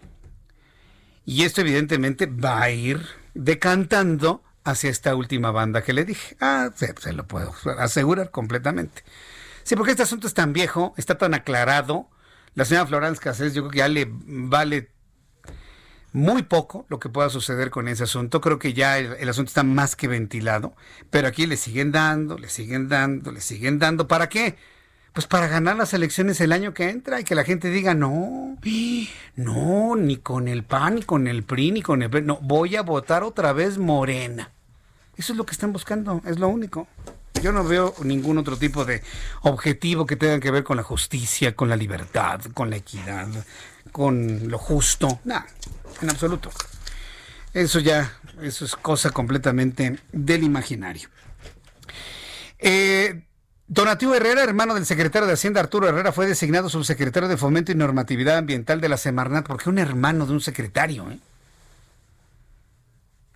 Y 1.24 1.42
esto 1.42 1.60
evidentemente 1.60 2.26
va 2.26 2.62
a 2.62 2.70
ir 2.70 3.04
decantando 3.34 4.42
hacia 4.64 4.90
esta 4.90 5.14
última 5.14 5.50
banda 5.50 5.82
que 5.82 5.92
le 5.92 6.04
dije. 6.04 6.36
Ah, 6.40 6.70
se, 6.74 6.94
se 6.98 7.12
lo 7.12 7.26
puedo 7.26 7.54
asegurar 7.78 8.30
completamente. 8.30 9.04
Sí, 9.62 9.76
porque 9.76 9.92
este 9.92 10.02
asunto 10.02 10.26
es 10.26 10.34
tan 10.34 10.52
viejo, 10.52 10.94
está 10.96 11.18
tan 11.18 11.34
aclarado, 11.34 12.08
la 12.56 12.64
señora 12.64 12.86
Florence 12.86 13.20
Cassés, 13.20 13.52
yo 13.52 13.62
creo 13.62 13.70
que 13.70 13.78
ya 13.78 13.88
le 13.88 14.08
vale 14.10 14.90
muy 16.16 16.44
poco 16.44 16.86
lo 16.88 16.98
que 16.98 17.10
pueda 17.10 17.28
suceder 17.28 17.70
con 17.70 17.88
ese 17.88 18.04
asunto. 18.04 18.40
Creo 18.40 18.58
que 18.58 18.72
ya 18.72 18.98
el, 18.98 19.28
asunto 19.28 19.50
está 19.50 19.62
más 19.64 19.96
que 19.96 20.08
ventilado, 20.08 20.74
pero 21.10 21.28
aquí 21.28 21.44
le 21.46 21.58
siguen 21.58 21.92
dando, 21.92 22.38
le 22.38 22.48
siguen 22.48 22.88
dando, 22.88 23.32
le 23.32 23.42
siguen 23.42 23.78
dando. 23.78 24.08
¿Para 24.08 24.30
qué? 24.30 24.56
Pues 25.12 25.26
para 25.26 25.46
ganar 25.46 25.76
las 25.76 25.92
elecciones 25.92 26.40
el 26.40 26.52
año 26.52 26.72
que 26.72 26.88
entra 26.88 27.20
y 27.20 27.24
que 27.24 27.34
la 27.34 27.44
gente 27.44 27.68
diga, 27.68 27.92
no, 27.92 28.56
no, 29.36 29.96
ni 29.96 30.16
con 30.16 30.48
el 30.48 30.64
PAN, 30.64 30.94
ni 30.94 31.02
con 31.02 31.28
el 31.28 31.42
PRI, 31.42 31.72
ni 31.72 31.82
con 31.82 32.02
el 32.02 32.08
PRI, 32.08 32.22
no, 32.22 32.38
voy 32.40 32.76
a 32.76 32.82
votar 32.82 33.22
otra 33.22 33.52
vez 33.52 33.76
Morena. 33.76 34.50
Eso 35.18 35.34
es 35.34 35.36
lo 35.36 35.44
que 35.44 35.52
están 35.52 35.74
buscando, 35.74 36.22
es 36.24 36.38
lo 36.38 36.48
único. 36.48 36.88
Yo 37.42 37.52
no 37.52 37.62
veo 37.62 37.94
ningún 38.02 38.38
otro 38.38 38.56
tipo 38.56 38.86
de 38.86 39.02
objetivo 39.42 40.06
que 40.06 40.16
tenga 40.16 40.40
que 40.40 40.50
ver 40.50 40.64
con 40.64 40.78
la 40.78 40.82
justicia, 40.82 41.54
con 41.54 41.68
la 41.68 41.76
libertad, 41.76 42.40
con 42.54 42.70
la 42.70 42.76
equidad, 42.76 43.28
con 43.92 44.48
lo 44.48 44.56
justo. 44.56 45.20
Nada, 45.24 45.46
en 46.02 46.10
absoluto. 46.10 46.50
Eso 47.52 47.80
ya, 47.80 48.12
eso 48.42 48.64
es 48.64 48.76
cosa 48.76 49.10
completamente 49.10 49.98
del 50.12 50.44
imaginario. 50.44 51.08
Eh, 52.58 53.22
Donativo 53.68 54.14
Herrera, 54.14 54.42
hermano 54.42 54.74
del 54.74 54.86
secretario 54.86 55.26
de 55.26 55.34
Hacienda 55.34 55.60
Arturo 55.60 55.88
Herrera, 55.88 56.12
fue 56.12 56.26
designado 56.26 56.68
subsecretario 56.68 57.28
de 57.28 57.36
Fomento 57.36 57.72
y 57.72 57.74
Normatividad 57.74 58.38
Ambiental 58.38 58.80
de 58.80 58.88
la 58.88 58.96
Semarnat, 58.96 59.46
porque 59.46 59.68
un 59.68 59.78
hermano 59.78 60.26
de 60.26 60.32
un 60.32 60.40
secretario, 60.40 61.10
¿eh? 61.10 61.18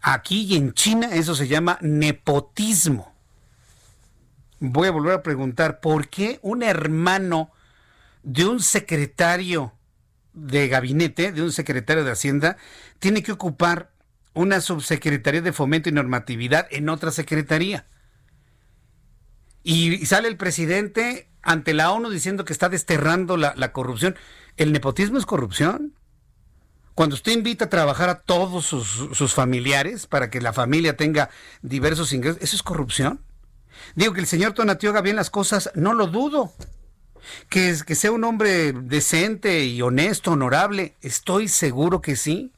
Aquí 0.03 0.43
y 0.45 0.57
en 0.57 0.73
China 0.73 1.11
eso 1.13 1.35
se 1.35 1.47
llama 1.47 1.77
nepotismo 1.83 3.11
voy 4.61 4.89
a 4.89 4.93
volver 4.93 5.15
a 5.15 5.23
preguntar, 5.23 5.81
¿por 5.81 6.09
qué 6.09 6.39
un 6.43 6.63
hermano 6.63 7.51
de 8.23 8.47
un 8.47 8.61
secretario 8.61 9.73
de 10.33 10.69
gabinete, 10.69 11.33
de 11.33 11.43
un 11.43 11.53
secretario 11.53 12.05
de 12.05 12.13
Hacienda, 12.13 12.57
tiene 12.99 13.23
que 13.23 13.33
ocupar 13.33 13.91
una 14.35 14.61
subsecretaría 14.61 15.43
de 15.43 15.53
fomento 15.53 15.89
y 15.89 15.93
normatividad 15.93 16.67
en 16.71 16.89
otra 16.89 17.11
secretaría? 17.11 17.87
Y 19.63 20.07
sale 20.07 20.29
el 20.29 20.37
presidente 20.37 21.29
ante 21.43 21.75
la 21.75 21.91
ONU 21.91 22.11
diciendo 22.11 22.45
que 22.45 22.53
está 22.53 22.69
desterrando 22.69 23.37
la, 23.37 23.55
la 23.57 23.73
corrupción. 23.73 24.17
¿El 24.57 24.73
nepotismo 24.73 25.19
es 25.19 25.27
corrupción? 25.27 25.95
Cuando 26.95 27.15
usted 27.15 27.33
invita 27.33 27.67
a 27.67 27.71
trabajar 27.71 28.09
a 28.09 28.21
todos 28.21 28.67
sus, 28.67 29.09
sus 29.17 29.33
familiares 29.33 30.07
para 30.07 30.29
que 30.29 30.41
la 30.41 30.53
familia 30.53 30.97
tenga 30.97 31.31
diversos 31.63 32.13
ingresos, 32.13 32.43
¿eso 32.43 32.57
es 32.57 32.63
corrupción? 32.63 33.23
Digo 33.95 34.13
que 34.13 34.21
el 34.21 34.27
señor 34.27 34.53
Tonatio 34.53 34.91
haga 34.91 35.01
bien 35.01 35.17
las 35.17 35.31
cosas, 35.31 35.71
no 35.75 35.95
lo 35.95 36.09
dudo. 36.09 36.53
Que, 37.49 37.77
que 37.87 37.95
sea 37.95 38.13
un 38.13 38.25
hombre 38.25 38.73
decente 38.73 39.65
y 39.65 39.83
honesto, 39.83 40.33
honorable, 40.33 40.97
estoy 41.03 41.49
seguro 41.49 42.01
que 42.01 42.17
sí. 42.17 42.53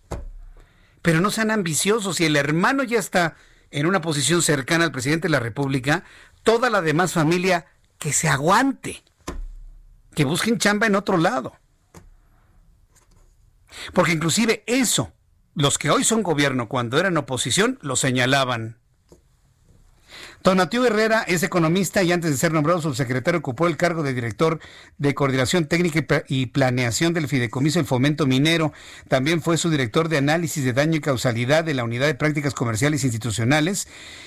Pero 1.02 1.20
no 1.20 1.30
sean 1.30 1.50
ambiciosos. 1.50 2.16
Si 2.16 2.24
el 2.24 2.36
hermano 2.36 2.82
ya 2.84 2.98
está 2.98 3.36
en 3.70 3.86
una 3.86 4.00
posición 4.00 4.42
cercana 4.42 4.84
al 4.84 4.92
presidente 4.92 5.28
de 5.28 5.32
la 5.32 5.40
República, 5.40 6.04
toda 6.42 6.70
la 6.70 6.82
demás 6.82 7.12
familia 7.12 7.66
que 7.98 8.12
se 8.12 8.28
aguante. 8.28 9.02
Que 10.14 10.24
busquen 10.24 10.58
chamba 10.58 10.86
en 10.86 10.94
otro 10.94 11.16
lado. 11.16 11.56
Porque 13.92 14.12
inclusive 14.12 14.62
eso, 14.66 15.12
los 15.54 15.78
que 15.78 15.90
hoy 15.90 16.04
son 16.04 16.22
gobierno 16.22 16.68
cuando 16.68 16.98
eran 16.98 17.16
oposición, 17.16 17.78
lo 17.82 17.96
señalaban. 17.96 18.81
Tonatiuh 20.43 20.84
Herrera 20.84 21.22
es 21.22 21.45
economista 21.45 22.03
y 22.03 22.11
antes 22.11 22.30
de 22.30 22.36
ser 22.36 22.53
nombrado 22.53 22.82
subsecretario 22.82 23.38
ocupó 23.38 23.68
el 23.68 23.76
cargo 23.76 24.03
de 24.03 24.12
director 24.12 24.59
de 24.99 25.14
coordinación 25.14 25.66
técnica 25.66 26.24
y 26.26 26.47
planeación 26.47 27.14
del 27.14 27.28
Fideicomiso 27.28 27.78
del 27.78 27.86
Fomento 27.86 28.26
Minero. 28.26 28.72
También 29.07 29.40
fue 29.40 29.57
su 29.57 29.70
director 29.70 30.09
de 30.09 30.18
análisis 30.18 30.64
de 30.64 30.72
daño 30.72 30.97
y 30.97 31.01
causalidad 31.01 31.62
de 31.62 31.74
la 31.74 31.84
Unidad 31.84 32.09
de 32.09 32.16
Prácticas 32.16 32.55
Comerciales 32.55 33.05
Institucionales 33.05 33.86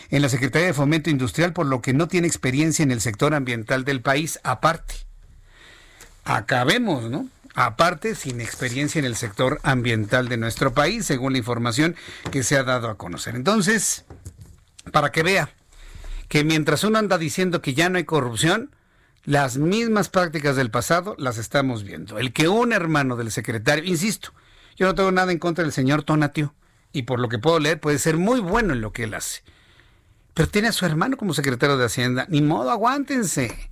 en 0.10 0.22
la 0.22 0.30
Secretaría 0.30 0.68
de 0.68 0.74
Fomento 0.74 1.10
Industrial, 1.10 1.52
por 1.52 1.66
lo 1.66 1.82
que 1.82 1.94
no 1.94 2.08
tiene 2.08 2.28
experiencia 2.28 2.84
en 2.84 2.92
el 2.92 3.02
sector 3.02 3.34
ambiental 3.34 3.84
del 3.84 4.02
país. 4.02 4.40
Aparte, 4.44 4.96
acabemos, 6.24 7.10
¿no? 7.10 7.28
aparte 7.56 8.16
sin 8.16 8.40
experiencia 8.40 9.00
en 9.00 9.06
el 9.06 9.18
sector 9.18 9.60
ambiental 9.64 10.30
de 10.30 10.38
nuestro 10.38 10.74
país, 10.74 11.06
según 11.06 11.34
la 11.34 11.40
información 11.40 11.96
que 12.32 12.44
se 12.44 12.58
ha 12.58 12.64
dado 12.64 12.90
a 12.90 12.98
conocer. 12.98 13.36
Entonces, 13.36 14.06
para 14.92 15.12
que 15.12 15.24
vea 15.24 15.50
que 16.28 16.44
mientras 16.44 16.84
uno 16.84 17.00
anda 17.00 17.18
diciendo 17.18 17.62
que 17.62 17.74
ya 17.74 17.90
no 17.90 17.98
hay 17.98 18.06
corrupción, 18.06 18.76
las 19.24 19.58
mismas 19.58 20.10
prácticas 20.10 20.56
del 20.56 20.72
pasado 20.72 21.16
las 21.18 21.38
estamos 21.38 21.84
viendo. 21.84 22.20
El 22.20 22.34
que 22.34 22.48
un 22.48 22.74
hermano 22.74 23.16
del 23.16 23.32
secretario, 23.32 23.84
insisto, 23.84 24.34
yo 24.76 24.86
no 24.86 24.96
tengo 24.96 25.12
nada 25.12 25.32
en 25.32 25.40
contra 25.40 25.64
del 25.64 25.74
señor 25.74 26.04
Tonatio, 26.04 26.54
y 26.96 27.04
por 27.04 27.20
lo 27.20 27.28
que 27.28 27.40
puedo 27.40 27.60
leer 27.60 27.80
puede 27.80 28.00
ser 28.00 28.18
muy 28.18 28.40
bueno 28.40 28.74
en 28.74 28.82
lo 28.82 28.94
que 28.94 29.04
él 29.04 29.14
hace. 29.14 29.44
Pero 30.34 30.50
tiene 30.50 30.70
a 30.70 30.72
su 30.72 30.86
hermano 30.86 31.18
como 31.18 31.34
secretario 31.34 31.78
de 31.78 31.86
Hacienda. 31.86 32.26
Ni 32.30 32.42
modo, 32.42 32.72
aguántense. 32.72 33.70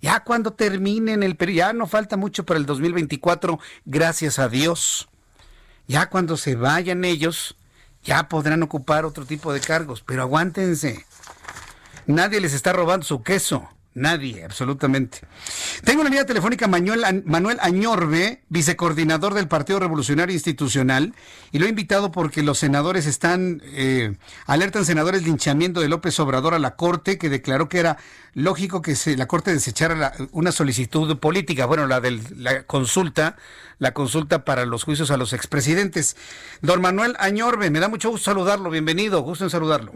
Ya 0.00 0.20
cuando 0.20 0.52
terminen 0.52 1.22
el 1.22 1.36
periodo, 1.36 1.68
ya 1.68 1.72
no 1.72 1.86
falta 1.86 2.16
mucho 2.16 2.44
para 2.44 2.58
el 2.58 2.66
2024, 2.66 3.58
gracias 3.84 4.38
a 4.38 4.48
Dios. 4.48 5.08
Ya 5.86 6.08
cuando 6.08 6.36
se 6.36 6.54
vayan 6.56 7.04
ellos, 7.04 7.56
ya 8.04 8.28
podrán 8.28 8.62
ocupar 8.62 9.04
otro 9.04 9.26
tipo 9.26 9.52
de 9.52 9.60
cargos, 9.60 10.02
pero 10.02 10.22
aguántense. 10.22 11.04
Nadie 12.06 12.40
les 12.40 12.54
está 12.54 12.72
robando 12.72 13.04
su 13.04 13.22
queso. 13.22 13.68
Nadie, 13.94 14.42
absolutamente. 14.42 15.18
Tengo 15.84 16.00
una 16.00 16.08
línea 16.08 16.24
telefónica 16.24 16.66
Manuel, 16.66 17.22
Manuel 17.26 17.58
Añorbe, 17.60 18.42
vicecoordinador 18.48 19.34
del 19.34 19.48
Partido 19.48 19.80
Revolucionario 19.80 20.32
Institucional, 20.32 21.14
y 21.50 21.58
lo 21.58 21.66
he 21.66 21.68
invitado 21.68 22.10
porque 22.10 22.42
los 22.42 22.58
senadores 22.58 23.04
están, 23.04 23.60
eh, 23.66 24.16
alertan 24.46 24.86
senadores 24.86 25.24
linchamiento 25.24 25.80
de 25.80 25.90
López 25.90 26.18
Obrador 26.20 26.54
a 26.54 26.58
la 26.58 26.74
Corte, 26.74 27.18
que 27.18 27.28
declaró 27.28 27.68
que 27.68 27.80
era 27.80 27.98
lógico 28.32 28.80
que 28.80 28.96
se, 28.96 29.14
la 29.14 29.26
Corte 29.26 29.52
desechara 29.52 30.14
una 30.30 30.52
solicitud 30.52 31.18
política, 31.18 31.66
bueno, 31.66 31.86
la 31.86 32.00
de 32.00 32.18
la 32.34 32.62
consulta, 32.62 33.36
la 33.78 33.92
consulta 33.92 34.46
para 34.46 34.64
los 34.64 34.84
juicios 34.84 35.10
a 35.10 35.18
los 35.18 35.34
expresidentes. 35.34 36.16
Don 36.62 36.80
Manuel 36.80 37.14
Añorbe, 37.18 37.68
me 37.68 37.78
da 37.78 37.88
mucho 37.88 38.08
gusto 38.08 38.24
saludarlo, 38.24 38.70
bienvenido, 38.70 39.20
gusto 39.20 39.44
en 39.44 39.50
saludarlo. 39.50 39.92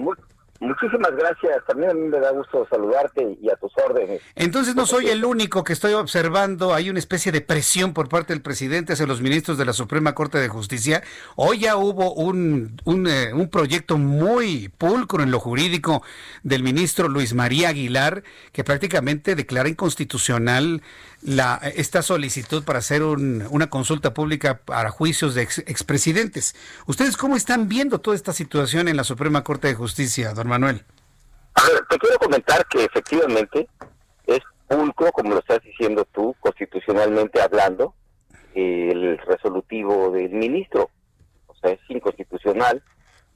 Muchísimas 0.60 1.12
gracias. 1.16 1.64
También 1.66 1.90
a 1.90 1.94
mí 1.94 2.08
me 2.08 2.18
da 2.18 2.30
gusto 2.32 2.66
saludarte 2.70 3.38
y 3.40 3.50
a 3.50 3.56
tus 3.56 3.72
órdenes. 3.84 4.22
Entonces 4.34 4.74
no 4.74 4.86
soy 4.86 5.08
el 5.08 5.24
único 5.24 5.64
que 5.64 5.72
estoy 5.72 5.92
observando. 5.94 6.74
Hay 6.74 6.90
una 6.90 6.98
especie 6.98 7.32
de 7.32 7.40
presión 7.40 7.92
por 7.92 8.08
parte 8.08 8.32
del 8.32 8.42
presidente 8.42 8.92
hacia 8.92 9.06
los 9.06 9.20
ministros 9.20 9.58
de 9.58 9.64
la 9.64 9.72
Suprema 9.72 10.14
Corte 10.14 10.38
de 10.38 10.48
Justicia. 10.48 11.02
Hoy 11.36 11.60
ya 11.60 11.76
hubo 11.76 12.14
un, 12.14 12.80
un, 12.84 13.06
eh, 13.06 13.32
un 13.32 13.48
proyecto 13.48 13.98
muy 13.98 14.68
pulcro 14.68 15.22
en 15.22 15.30
lo 15.30 15.40
jurídico 15.40 16.02
del 16.42 16.62
ministro 16.62 17.08
Luis 17.08 17.34
María 17.34 17.70
Aguilar 17.70 18.22
que 18.52 18.64
prácticamente 18.64 19.34
declara 19.34 19.68
inconstitucional 19.68 20.82
la, 21.22 21.60
esta 21.74 22.02
solicitud 22.02 22.64
para 22.64 22.80
hacer 22.80 23.02
una 23.02 23.70
consulta 23.70 24.14
pública 24.14 24.58
para 24.64 24.90
juicios 24.90 25.34
de 25.34 25.42
expresidentes. 25.42 26.54
¿Ustedes 26.86 27.16
cómo 27.16 27.36
están 27.36 27.68
viendo 27.68 28.00
toda 28.00 28.16
esta 28.16 28.32
situación 28.32 28.88
en 28.88 28.96
la 28.96 29.04
Suprema 29.04 29.42
Corte 29.44 29.68
de 29.68 29.74
Justicia, 29.74 30.32
don 30.34 30.48
Manuel? 30.48 30.84
A 31.54 31.62
ver, 31.64 31.84
te 31.88 31.98
quiero 31.98 32.18
comentar 32.18 32.66
que 32.66 32.84
efectivamente 32.84 33.68
es 34.26 34.40
pulcro, 34.68 35.10
como 35.12 35.30
lo 35.30 35.38
estás 35.38 35.62
diciendo 35.62 36.06
tú, 36.12 36.34
constitucionalmente 36.40 37.40
hablando, 37.40 37.94
el 38.54 39.18
resolutivo 39.18 40.10
del 40.10 40.30
ministro. 40.30 40.90
O 41.46 41.54
sea, 41.56 41.70
es 41.72 41.80
inconstitucional 41.88 42.82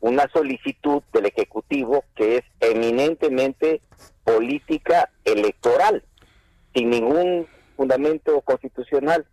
una 0.01 0.29
solicitud 0.33 1.03
del 1.13 1.27
Ejecutivo 1.27 2.05
que 2.15 2.39
es 2.39 2.45
eminentemente 2.61 3.83
política 4.25 5.11
electoral, 5.25 6.03
sin 6.75 6.91
ningún 6.91 7.47
fundamento 7.81 8.43
constitucional. 8.43 9.27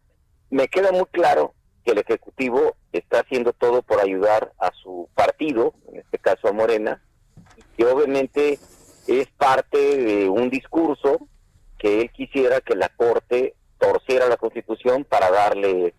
Me 0.50 0.70
queda 0.70 0.94
muy 0.94 1.04
claro 1.12 1.54
que 1.84 1.92
el 1.92 1.98
Ejecutivo 1.98 2.78
está 2.94 3.20
haciendo 3.20 3.52
todo 3.52 3.82
por 3.82 4.00
ayudar 4.00 4.54
a 4.58 4.72
su 4.72 5.10
partido, 5.16 5.74
en 5.90 5.98
este 5.98 6.18
caso 6.18 6.48
a 6.48 6.54
Morena, 6.54 7.04
que 7.76 7.86
obviamente 7.86 8.58
es 9.06 9.28
parte 9.38 9.98
de 9.98 10.30
un 10.30 10.50
discurso 10.50 11.28
que 11.78 12.00
él 12.00 12.12
quisiera 12.12 12.62
que 12.62 12.78
la 12.78 12.88
Corte 12.88 13.54
torciera 13.80 14.30
la 14.30 14.38
Constitución 14.38 15.04
para 15.04 15.30
darle 15.30 15.94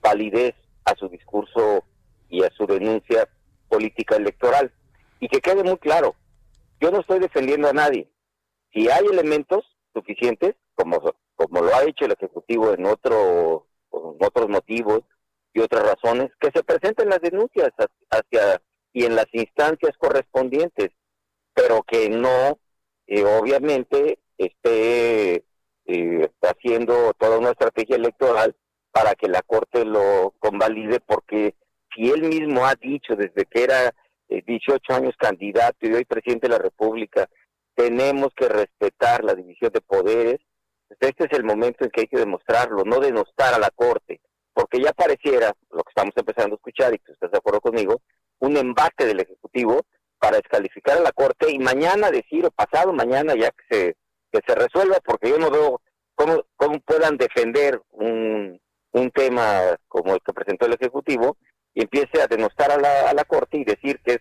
validez 0.00 0.54
a 0.84 0.94
su 0.94 1.08
discurso 1.08 1.82
y 2.28 2.44
a 2.44 2.50
su 2.50 2.64
denuncia 2.64 3.28
política 3.68 4.14
electoral. 4.14 4.72
Y 5.18 5.26
que 5.26 5.40
quede 5.40 5.64
muy 5.64 5.78
claro, 5.78 6.14
yo 6.80 6.92
no 6.92 7.00
estoy 7.00 7.18
defendiendo 7.18 7.68
a 7.68 7.72
nadie. 7.72 8.08
Si 8.72 8.88
hay 8.88 9.04
elementos 9.04 9.64
suficientes, 9.92 10.54
como 10.76 11.00
como 11.38 11.62
lo 11.62 11.74
ha 11.74 11.84
hecho 11.84 12.04
el 12.04 12.12
Ejecutivo 12.12 12.72
en, 12.72 12.84
otro, 12.84 13.68
otros 13.90 14.48
motivos 14.48 15.02
y 15.54 15.60
otras 15.60 15.84
razones, 15.84 16.30
que 16.40 16.50
se 16.52 16.64
presenten 16.64 17.08
las 17.08 17.20
denuncias 17.20 17.70
hacia 18.10 18.60
y 18.92 19.04
en 19.04 19.14
las 19.14 19.26
instancias 19.32 19.96
correspondientes, 19.98 20.90
pero 21.54 21.84
que 21.84 22.10
no, 22.10 22.58
eh, 23.06 23.24
obviamente, 23.24 24.18
esté 24.36 25.44
eh, 25.86 26.30
haciendo 26.42 27.12
toda 27.14 27.38
una 27.38 27.50
estrategia 27.50 27.96
electoral 27.96 28.56
para 28.90 29.14
que 29.14 29.28
la 29.28 29.42
Corte 29.42 29.84
lo 29.84 30.34
convalide, 30.40 30.98
porque 30.98 31.54
si 31.94 32.10
él 32.10 32.22
mismo 32.22 32.66
ha 32.66 32.74
dicho 32.74 33.14
desde 33.14 33.44
que 33.44 33.62
era 33.62 33.94
18 34.28 34.74
eh, 34.74 34.94
años 34.94 35.14
candidato 35.16 35.86
y 35.86 35.94
hoy 35.94 36.04
presidente 36.04 36.48
de 36.48 36.54
la 36.54 36.62
República, 36.62 37.28
tenemos 37.76 38.34
que 38.34 38.48
respetar 38.48 39.22
la 39.22 39.34
división 39.34 39.70
de 39.72 39.80
poderes, 39.80 40.40
este 41.00 41.24
es 41.24 41.32
el 41.32 41.44
momento 41.44 41.84
en 41.84 41.90
que 41.90 42.02
hay 42.02 42.06
que 42.06 42.18
demostrarlo, 42.18 42.84
no 42.84 43.00
denostar 43.00 43.54
a 43.54 43.58
la 43.58 43.70
Corte, 43.70 44.20
porque 44.52 44.80
ya 44.82 44.92
pareciera, 44.92 45.52
lo 45.70 45.82
que 45.82 45.90
estamos 45.90 46.14
empezando 46.16 46.54
a 46.54 46.56
escuchar, 46.56 46.94
y 46.94 46.98
tú 46.98 47.12
estás 47.12 47.30
de 47.30 47.38
acuerdo 47.38 47.60
conmigo, 47.60 48.00
un 48.40 48.56
embate 48.56 49.06
del 49.06 49.20
Ejecutivo 49.20 49.82
para 50.18 50.38
descalificar 50.38 50.98
a 50.98 51.02
la 51.02 51.12
Corte 51.12 51.50
y 51.50 51.58
mañana 51.58 52.10
decir, 52.10 52.44
o 52.46 52.50
pasado 52.50 52.92
mañana 52.92 53.34
ya 53.34 53.50
que 53.50 53.64
se, 53.70 53.96
que 54.32 54.40
se 54.46 54.54
resuelva, 54.54 54.96
porque 55.04 55.30
yo 55.30 55.38
no 55.38 55.50
veo 55.50 55.80
cómo, 56.14 56.44
puedan 56.84 57.16
defender 57.16 57.80
un, 57.90 58.60
un 58.92 59.10
tema 59.10 59.76
como 59.86 60.14
el 60.14 60.20
que 60.24 60.32
presentó 60.32 60.66
el 60.66 60.74
Ejecutivo 60.74 61.36
y 61.74 61.82
empiece 61.82 62.20
a 62.20 62.26
denostar 62.26 62.72
a 62.72 62.78
la, 62.78 63.10
a 63.10 63.14
la 63.14 63.24
Corte 63.24 63.58
y 63.58 63.64
decir 63.64 64.00
que 64.04 64.20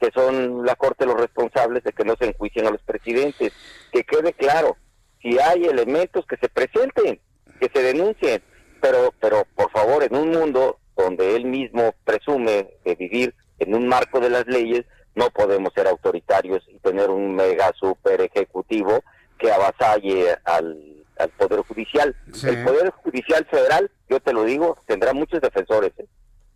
que 0.00 0.10
son 0.12 0.64
la 0.64 0.74
Corte 0.74 1.06
los 1.06 1.20
responsables 1.20 1.82
de 1.84 1.92
que 1.92 2.04
no 2.04 2.14
se 2.16 2.26
enjuicien 2.26 2.66
a 2.66 2.70
los 2.70 2.82
presidentes. 2.82 3.52
Que 3.92 4.04
quede 4.04 4.32
claro, 4.32 4.76
si 5.24 5.38
hay 5.38 5.64
elementos 5.64 6.26
que 6.26 6.36
se 6.36 6.50
presenten, 6.50 7.18
que 7.58 7.70
se 7.72 7.82
denuncien, 7.82 8.42
pero, 8.82 9.14
pero 9.20 9.46
por 9.56 9.70
favor, 9.70 10.04
en 10.04 10.14
un 10.14 10.30
mundo 10.30 10.78
donde 10.94 11.34
él 11.34 11.46
mismo 11.46 11.94
presume 12.04 12.74
de 12.84 12.94
vivir 12.94 13.34
en 13.58 13.74
un 13.74 13.88
marco 13.88 14.20
de 14.20 14.28
las 14.28 14.46
leyes, 14.46 14.84
no 15.14 15.30
podemos 15.30 15.72
ser 15.72 15.86
autoritarios 15.86 16.62
y 16.68 16.78
tener 16.80 17.08
un 17.08 17.34
mega 17.34 17.72
super 17.80 18.20
ejecutivo 18.20 19.02
que 19.38 19.50
avasalle 19.50 20.36
al, 20.44 21.04
al 21.18 21.30
Poder 21.30 21.60
Judicial. 21.60 22.14
El 22.44 22.62
Poder 22.62 22.90
Judicial 22.90 23.46
Federal, 23.46 23.90
yo 24.10 24.20
te 24.20 24.34
lo 24.34 24.44
digo, 24.44 24.76
tendrá 24.86 25.14
muchos 25.14 25.40
defensores. 25.40 25.92
¿eh? 25.98 26.06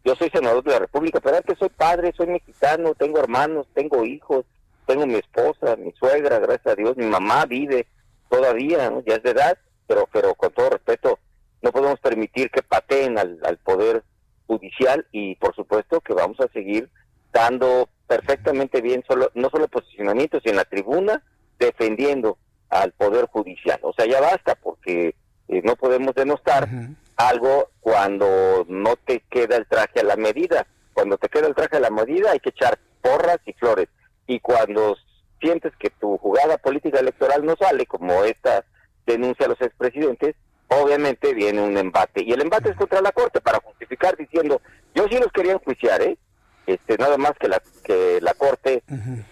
Yo 0.05 0.15
soy 0.15 0.29
senador 0.29 0.63
de 0.63 0.73
la 0.73 0.81
República, 0.81 1.21
pero 1.21 1.41
que 1.41 1.55
soy 1.55 1.71
padre, 1.71 2.13
soy 2.15 2.27
mexicano, 2.27 2.95
tengo 2.95 3.19
hermanos, 3.19 3.67
tengo 3.73 4.05
hijos, 4.05 4.45
tengo 4.87 5.07
mi 5.07 5.15
esposa, 5.15 5.77
mi 5.77 5.93
suegra, 5.93 6.39
gracias 6.39 6.67
a 6.67 6.77
Dios, 6.77 6.97
mi 6.99 7.07
mamá 7.07 7.47
vive 7.47 7.87
todavía, 8.29 8.93
ya 9.07 9.15
es 9.15 9.23
de 9.23 9.31
edad, 9.31 9.59
pero, 9.87 10.09
pero 10.13 10.35
con 10.35 10.53
todo 10.53 10.71
respeto, 10.71 11.19
no 11.63 11.73
podemos 11.73 11.99
permitir 12.01 12.51
que 12.51 12.63
pateen 12.63 13.19
al, 13.19 13.59
poder 13.65 14.05
judicial 14.47 15.07
y 15.13 15.35
por 15.37 15.55
supuesto 15.55 16.01
que 16.01 16.15
vamos 16.15 16.39
a 16.41 16.49
seguir 16.49 16.89
dando 17.33 17.89
perfectamente 18.07 18.81
bien 18.81 19.05
solo 19.07 19.31
no 19.35 19.51
solo 19.51 19.69
posicionamientos 19.69 20.41
sino 20.43 20.53
en 20.53 20.57
la 20.57 20.65
tribuna 20.65 21.23
defendiendo 21.59 22.39
al 22.71 22.93
poder 22.93 23.27
judicial. 23.27 23.79
O 23.83 23.93
sea 23.93 24.07
ya 24.07 24.21
basta 24.21 24.55
porque 24.55 25.15
eh, 25.49 25.63
no 25.65 25.77
podemos 25.77 26.15
denostar 26.15 26.69
algo 27.17 27.71
cuando 27.81 28.65
no 28.69 28.97
te 28.97 29.21
queda 29.29 29.57
el 29.57 29.67
traje 29.67 30.01
a 30.01 30.05
la 30.05 30.17
medida. 30.17 30.67
Cuando 30.95 31.19
te 31.19 31.29
queda 31.29 31.49
el 31.49 31.55
traje 31.55 31.77
a 31.77 31.81
la 31.81 31.91
medida 31.91 32.31
hay 32.31 32.41
que 32.41 32.51
echar 32.51 32.79
porras 33.03 33.39
y 33.45 33.53
flores. 33.55 33.89
Y 34.27 34.41
cuando 34.41 34.97
sientes 35.41 35.73
que 35.77 35.91
tu 35.91 36.19
jugada 36.19 36.59
política 36.59 37.01
electoral 37.01 37.45
no 37.45 37.57
sale, 37.57 37.87
como 37.87 38.25
esta 38.25 38.65
denuncia 39.07 39.47
a 39.47 39.51
los 39.51 39.61
expresidentes, 39.61 40.37
obviamente 40.69 41.35
viene 41.35 41.63
un 41.63 41.77
embate. 41.77 42.23
Y 42.23 42.33
el 42.33 42.43
embate 42.43 42.71
es 42.71 42.77
contra 42.77 43.01
la 43.01 43.13
Corte 43.13 43.41
para 43.41 43.61
justificar 43.61 44.17
diciendo, 44.17 44.61
yo 44.95 45.07
sí 45.09 45.19
los 45.19 45.33
quería 45.33 45.53
enjuiciar, 45.53 46.03
¿eh? 46.03 46.19
Este, 46.67 46.99
nada 46.99 47.17
más 47.17 47.33
que 47.41 47.49
la, 47.49 47.63
que 47.83 48.21
la 48.21 48.35
Corte 48.35 48.83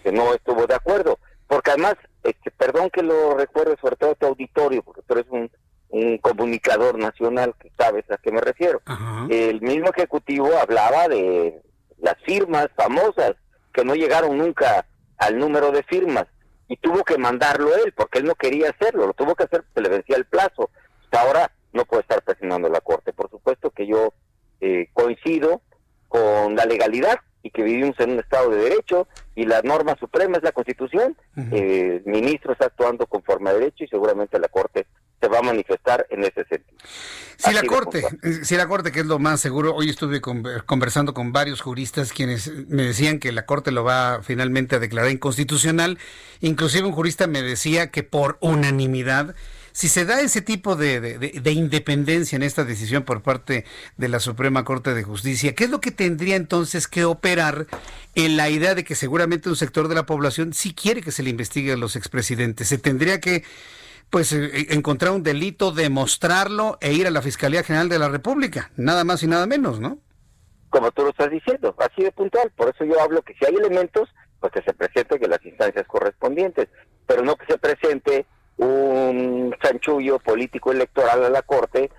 que 0.03 0.11
no 0.11 0.33
estuvo 0.33 0.65
de 0.65 0.73
acuerdo. 0.73 1.19
Porque 1.47 1.71
además, 1.71 1.95
este, 2.23 2.51
perdón 2.51 2.89
que 2.89 3.03
lo 3.03 3.37
recuerde 3.37 3.77
sobre 3.79 3.95
todo 3.95 4.11
a 4.11 4.15
tu 4.15 4.25
auditorio, 4.25 4.81
porque 4.81 5.03
tú 5.03 5.13
eres 5.13 5.27
un, 5.29 5.49
un 5.89 6.17
comunicador 6.17 6.97
nacional 6.97 7.53
que 7.59 7.71
sabes 7.77 8.09
a 8.11 8.17
qué 8.17 8.31
me 8.31 8.41
refiero. 8.41 8.81
El 9.29 9.61
mismo 9.61 9.89
Ejecutivo 9.89 10.49
hablaba 10.57 11.07
de 11.07 11.61
las 11.99 12.15
firmas 12.25 12.67
famosas 12.75 13.35
que 13.73 13.85
no 13.85 13.93
llegaron 13.95 14.37
nunca 14.37 14.85
al 15.17 15.37
número 15.37 15.71
de 15.71 15.83
firmas 15.83 16.25
y 16.67 16.77
tuvo 16.77 17.03
que 17.03 17.17
mandarlo 17.17 17.75
él 17.75 17.93
porque 17.95 18.19
él 18.19 18.25
no 18.25 18.35
quería 18.35 18.69
hacerlo, 18.69 19.07
lo 19.07 19.13
tuvo 19.13 19.35
que 19.35 19.43
hacer 19.43 19.63
porque 19.63 19.81
le 19.81 19.95
vencía 19.95 20.17
el 20.17 20.25
plazo. 20.25 20.69
Hasta 21.05 21.21
ahora 21.21 21.51
no 21.73 21.85
puede 21.85 22.01
estar 22.01 22.21
presionando 22.21 22.69
la 22.69 22.81
Corte. 22.81 23.13
Por 23.13 23.29
supuesto 23.29 23.71
que 23.71 23.87
yo 23.87 24.13
eh, 24.59 24.89
coincido 24.93 25.61
con 26.07 26.55
la 26.55 26.65
legalidad 26.65 27.19
y 27.43 27.51
que 27.51 27.63
vivimos 27.63 27.97
en 27.99 28.11
un 28.11 28.19
Estado 28.19 28.49
de 28.49 28.57
Derecho 28.57 29.07
y 29.35 29.45
la 29.45 29.61
norma 29.61 29.95
suprema 29.99 30.37
es 30.37 30.43
la 30.43 30.51
Constitución. 30.51 31.15
Eh, 31.51 32.01
el 32.03 32.11
ministro 32.11 32.51
está 32.51 32.65
actuando 32.65 33.07
conforme 33.07 33.49
a 33.49 33.53
derecho 33.53 33.83
y 33.83 33.87
seguramente 33.87 34.39
la 34.39 34.49
Corte 34.49 34.87
se 35.19 35.27
va 35.27 35.39
a 35.39 35.41
manifestar 35.41 36.05
en 36.09 36.23
ese 36.23 36.45
sentido. 36.45 36.77
Si 37.37 37.53
la 37.53 37.63
Corte, 37.63 38.03
eh, 38.23 38.39
si 38.43 38.55
la 38.55 38.67
Corte, 38.67 38.91
que 38.91 39.01
es 39.01 39.05
lo 39.05 39.19
más 39.19 39.39
seguro, 39.39 39.75
hoy 39.75 39.89
estuve 39.89 40.21
conversando 40.21 41.13
con 41.13 41.31
varios 41.31 41.61
juristas 41.61 42.11
quienes 42.11 42.51
me 42.67 42.83
decían 42.83 43.19
que 43.19 43.31
la 43.31 43.45
Corte 43.45 43.71
lo 43.71 43.83
va 43.83 44.21
finalmente 44.23 44.75
a 44.75 44.79
declarar 44.79 45.11
inconstitucional, 45.11 45.99
inclusive 46.41 46.87
un 46.87 46.93
jurista 46.93 47.27
me 47.27 47.43
decía 47.43 47.91
que 47.91 48.03
por 48.03 48.37
unanimidad 48.41 49.35
si 49.77 49.89
se 49.89 50.05
da 50.05 50.21
ese 50.21 50.41
tipo 50.41 50.75
de, 50.75 50.99
de, 50.99 51.51
independencia 51.51 52.35
en 52.35 52.41
esta 52.41 52.63
decisión 52.63 53.03
por 53.03 53.21
parte 53.21 53.63
de 53.95 54.07
la 54.07 54.19
Suprema 54.19 54.63
Corte 54.63 54.95
de 54.95 55.03
Justicia, 55.03 55.53
¿qué 55.53 55.65
es 55.65 55.69
lo 55.69 55.81
que 55.81 55.91
tendría 55.91 56.35
entonces 56.35 56.87
que 56.87 57.05
operar 57.05 57.67
en 58.15 58.37
la 58.37 58.49
idea 58.49 58.73
de 58.73 58.83
que 58.83 58.95
seguramente 58.95 59.49
un 59.49 59.55
sector 59.55 59.87
de 59.87 59.93
la 59.93 60.07
población 60.07 60.53
sí 60.53 60.73
quiere 60.73 61.03
que 61.03 61.11
se 61.11 61.21
le 61.21 61.29
investigue 61.29 61.73
a 61.73 61.77
los 61.77 61.95
expresidentes? 61.95 62.69
Se 62.69 62.79
tendría 62.79 63.21
que 63.21 63.43
pues 64.09 64.31
eh, 64.33 64.67
encontrar 64.69 65.11
un 65.11 65.23
delito, 65.23 65.71
demostrarlo 65.71 66.77
e 66.81 66.93
ir 66.93 67.07
a 67.07 67.11
la 67.11 67.21
Fiscalía 67.21 67.63
General 67.63 67.89
de 67.89 67.99
la 67.99 68.09
República, 68.09 68.71
nada 68.77 69.03
más 69.03 69.23
y 69.23 69.27
nada 69.27 69.45
menos, 69.45 69.79
¿no? 69.79 69.99
Como 70.69 70.91
tú 70.91 71.03
lo 71.03 71.09
estás 71.09 71.31
diciendo, 71.31 71.75
así 71.77 72.03
de 72.03 72.11
puntual. 72.11 72.51
Por 72.55 72.73
eso 72.73 72.83
yo 72.83 72.99
hablo 73.01 73.21
que 73.21 73.33
si 73.33 73.45
hay 73.45 73.55
elementos, 73.55 74.09
pues 74.39 74.51
que 74.53 74.61
se 74.61 74.73
presente 74.73 75.19
que 75.19 75.27
las 75.27 75.43
instancias 75.45 75.87
correspondientes, 75.87 76.67
pero 77.05 77.23
no 77.23 77.35
que 77.35 77.45
se 77.45 77.57
presente 77.57 78.25
un 78.57 79.55
chanchullo 79.61 80.19
político 80.19 80.71
electoral 80.71 81.23
a 81.23 81.29
la 81.29 81.41
Corte 81.41 81.89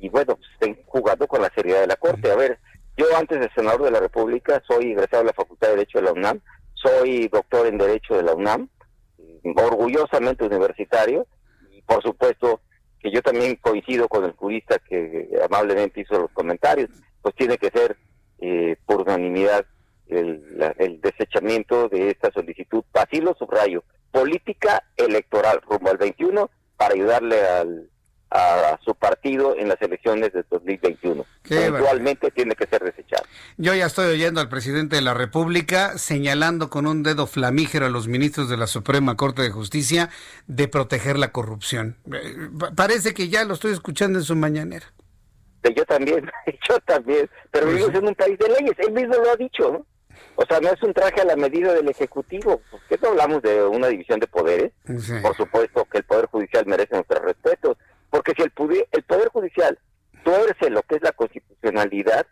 y 0.00 0.08
bueno, 0.08 0.36
pues, 0.36 0.48
estén 0.52 0.82
jugando 0.86 1.26
con 1.26 1.42
la 1.42 1.50
seriedad 1.54 1.80
de 1.80 1.86
la 1.86 1.96
Corte. 1.96 2.30
A 2.30 2.36
ver, 2.36 2.58
yo 2.96 3.06
antes 3.16 3.40
de 3.40 3.50
senador 3.54 3.84
de 3.84 3.90
la 3.90 4.00
República 4.00 4.62
soy 4.66 4.92
egresado 4.92 5.22
de 5.22 5.28
la 5.28 5.34
Facultad 5.34 5.68
de 5.68 5.76
Derecho 5.76 5.98
de 5.98 6.04
la 6.04 6.12
UNAM, 6.12 6.40
soy 6.74 7.28
doctor 7.28 7.66
en 7.66 7.78
Derecho 7.78 8.16
de 8.16 8.22
la 8.22 8.34
UNAM, 8.34 8.68
orgullosamente 9.56 10.44
universitario, 10.44 11.26
por 11.88 12.02
supuesto 12.02 12.60
que 13.00 13.10
yo 13.10 13.22
también 13.22 13.56
coincido 13.56 14.08
con 14.08 14.24
el 14.24 14.32
jurista 14.32 14.78
que 14.78 15.28
amablemente 15.42 16.02
hizo 16.02 16.18
los 16.18 16.30
comentarios, 16.32 16.90
pues 17.22 17.34
tiene 17.34 17.56
que 17.56 17.70
ser 17.70 17.96
eh, 18.40 18.76
por 18.84 19.00
unanimidad 19.00 19.64
el, 20.06 21.00
desechamiento 21.00 21.88
de 21.88 22.10
esta 22.10 22.30
solicitud, 22.30 22.84
así 22.94 23.20
lo 23.20 23.34
subrayo, 23.34 23.82
política 24.10 24.84
electoral 24.96 25.60
rumbo 25.62 25.90
al 25.90 25.96
21 25.96 26.50
para 26.76 26.94
ayudarle 26.94 27.40
al, 27.46 27.90
a 28.30 28.78
su 28.84 28.94
partido 28.94 29.56
en 29.56 29.68
las 29.68 29.80
elecciones 29.80 30.32
de 30.32 30.44
2021. 30.50 31.24
Eventualmente 31.50 32.30
tiene 32.30 32.54
que 32.54 32.66
ser 32.66 32.82
desechado. 32.82 33.24
Yo 33.56 33.74
ya 33.74 33.86
estoy 33.86 34.06
oyendo 34.12 34.40
al 34.40 34.48
presidente 34.48 34.96
de 34.96 35.02
la 35.02 35.14
República 35.14 35.98
señalando 35.98 36.70
con 36.70 36.86
un 36.86 37.02
dedo 37.02 37.26
flamígero 37.26 37.86
a 37.86 37.90
los 37.90 38.08
ministros 38.08 38.48
de 38.48 38.56
la 38.56 38.66
Suprema 38.66 39.16
Corte 39.16 39.42
de 39.42 39.50
Justicia 39.50 40.10
de 40.46 40.68
proteger 40.68 41.18
la 41.18 41.32
corrupción. 41.32 41.96
Eh, 42.12 42.50
parece 42.76 43.14
que 43.14 43.28
ya 43.28 43.44
lo 43.44 43.54
estoy 43.54 43.72
escuchando 43.72 44.18
en 44.18 44.24
su 44.24 44.36
mañanera. 44.36 44.86
Yo 45.74 45.84
también, 45.84 46.30
yo 46.68 46.78
también, 46.80 47.28
pero 47.50 47.66
pues 47.66 47.76
vivimos 47.76 47.94
en 47.94 48.08
un 48.08 48.14
país 48.14 48.38
de 48.38 48.48
leyes, 48.48 48.78
él 48.78 48.92
mismo 48.92 49.14
lo 49.14 49.30
ha 49.30 49.36
dicho, 49.36 49.72
¿no? 49.72 49.86
O 50.36 50.46
sea, 50.46 50.60
no 50.60 50.70
es 50.70 50.82
un 50.82 50.94
traje 50.94 51.20
a 51.20 51.24
la 51.24 51.36
medida 51.36 51.74
del 51.74 51.88
Ejecutivo. 51.88 52.60
¿Por 52.70 52.80
qué 52.88 52.96
no 53.02 53.08
hablamos 53.08 53.42
de 53.42 53.64
una 53.64 53.88
división 53.88 54.20
de 54.20 54.28
poderes? 54.28 54.72
Por 55.22 55.36
supuesto 55.36 55.84
que 55.86 55.98
el 55.98 56.04
Poder 56.04 56.26
Judicial 56.26 56.64
merece 56.66 56.94
nuestro 56.94 57.20
respeto, 57.20 57.76
porque 58.08 58.34
si 58.36 58.42
el, 58.42 58.52
el 58.92 59.02
Poder 59.02 59.28
Judicial 59.30 59.78
tuerce 60.22 60.70
lo 60.70 60.82
que 60.82 60.96
es 60.96 61.02
la 61.02 61.12
constitucionalidad, 61.12 62.26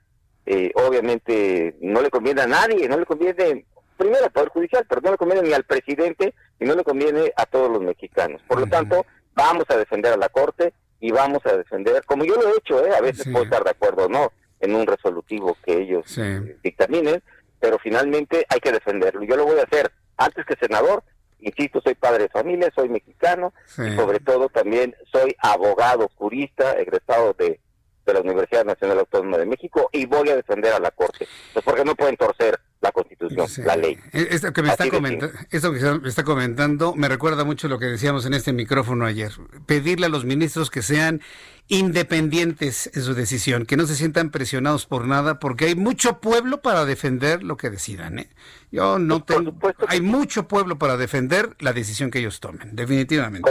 eh, 0.45 0.71
obviamente 0.75 1.77
no 1.81 2.01
le 2.01 2.11
conviene 2.11 2.43
a 2.43 2.47
nadie, 2.47 2.89
no 2.89 2.99
le 2.99 3.07
conviene 3.07 3.67
primero 3.97 4.25
al 4.25 4.31
Poder 4.31 4.51
Judicial, 4.51 4.87
pero 4.89 5.01
no 5.01 5.13
le 5.13 5.17
conviene 5.17 5.43
ni 5.43 5.53
al 5.53 5.65
presidente 5.65 6.35
y 6.61 6.65
no 6.65 6.75
le 6.75 6.85
conviene 6.85 7.33
a 7.37 7.47
todos 7.47 7.71
los 7.71 7.81
mexicanos. 7.83 8.43
Por 8.47 8.61
lo 8.61 8.67
tanto, 8.67 9.05
vamos 9.35 9.65
a 9.69 9.77
defender 9.77 10.13
a 10.13 10.17
la 10.17 10.29
Corte 10.29 10.73
y 11.01 11.11
vamos 11.11 11.45
a 11.47 11.57
defender, 11.57 12.05
como 12.07 12.25
yo 12.25 12.35
lo 12.37 12.49
he 12.49 12.59
hecho, 12.59 12.87
¿eh? 12.87 12.91
a 12.97 13.01
veces 13.01 13.27
puedo 13.31 13.45
estar 13.45 13.65
de 13.65 13.71
acuerdo 13.71 14.07
o 14.07 14.09
no 14.09 14.33
en 14.61 14.75
un 14.75 14.87
resolutivo 14.87 15.57
que 15.65 15.83
ellos 15.83 16.17
eh, 16.19 16.59
dictaminen, 16.63 17.23
pero 17.61 17.79
finalmente 17.79 18.47
hay 18.49 18.61
que 18.61 18.73
defenderlo. 18.73 19.23
Yo 19.25 19.37
lo 19.37 19.45
voy 19.45 19.59
a 19.59 19.65
hacer 19.65 19.91
antes 20.17 20.47
que 20.47 20.57
senador 20.57 21.03
insisto, 21.41 21.81
soy 21.83 21.95
padre 21.95 22.25
de 22.25 22.29
familia, 22.29 22.73
soy 22.75 22.89
mexicano 22.89 23.53
y 23.79 23.95
sobre 23.95 24.21
todo 24.21 24.49
también 24.49 24.95
soy 25.13 25.37
abogado, 25.39 26.11
jurista, 26.17 26.73
egresado 26.73 27.35
de, 27.35 27.61
de 28.07 28.15
la 28.15 28.21
Universidad 28.21 28.65
Nacional 28.65 29.01
Autónoma 29.01 29.37
de 29.39 29.47
México 29.47 29.91
y 29.93 30.07
voy 30.07 30.31
a 30.31 30.37
defender 30.37 30.73
a 30.73 30.79
la 30.79 30.91
Corte. 30.93 31.27
Pues 31.53 31.65
porque 31.65 31.85
no 31.85 31.95
pueden 31.95 32.17
torcer 32.17 32.59
la 32.81 32.93
Constitución, 32.93 33.47
la 33.65 33.77
ley. 33.77 33.99
E-, 34.13 34.29
esto 34.31 34.53
que, 34.53 34.63
me 34.63 34.69
está 34.69 34.89
comentando, 34.89 35.37
esto 35.51 35.73
que 35.73 35.81
me 35.81 36.09
está 36.09 36.25
comentando 36.25 36.95
me 36.95 37.09
recuerda 37.09 37.45
mucho 37.45 37.69
lo 37.69 37.79
que 37.79 37.87
decíamos 37.87 38.25
en 38.27 38.35
este 38.35 38.53
micrófono 38.53 39.05
ayer. 39.05 39.33
Pedirle 39.67 40.07
a 40.07 40.09
los 40.09 40.25
ministros 40.25 40.71
que 40.71 40.83
sean 40.83 41.21
independientes 41.69 42.91
en 42.95 43.03
su 43.03 43.15
decisión, 43.15 43.67
que 43.67 43.77
no 43.77 43.87
se 43.87 43.97
sientan 43.97 44.31
presionados 44.31 44.87
por 44.87 45.07
nada, 45.07 45.41
porque 45.41 45.67
hay 45.67 45.75
mucho 45.75 46.21
pueblo 46.21 46.63
para 46.63 46.85
defender 46.85 47.43
lo 47.43 47.57
que 47.57 47.71
decidan. 47.71 48.21
¿eh? 48.21 48.31
Yo 48.71 48.99
no 48.99 49.25
pues, 49.25 49.39
tengo. 49.39 49.55
Hay 49.89 50.01
mucho 50.01 50.47
pueblo 50.47 50.79
para 50.79 50.97
defender 50.97 51.57
la 51.59 51.73
decisión 51.73 52.11
que 52.11 52.21
ellos 52.21 52.41
tomen, 52.41 52.77
definitivamente. 52.77 53.51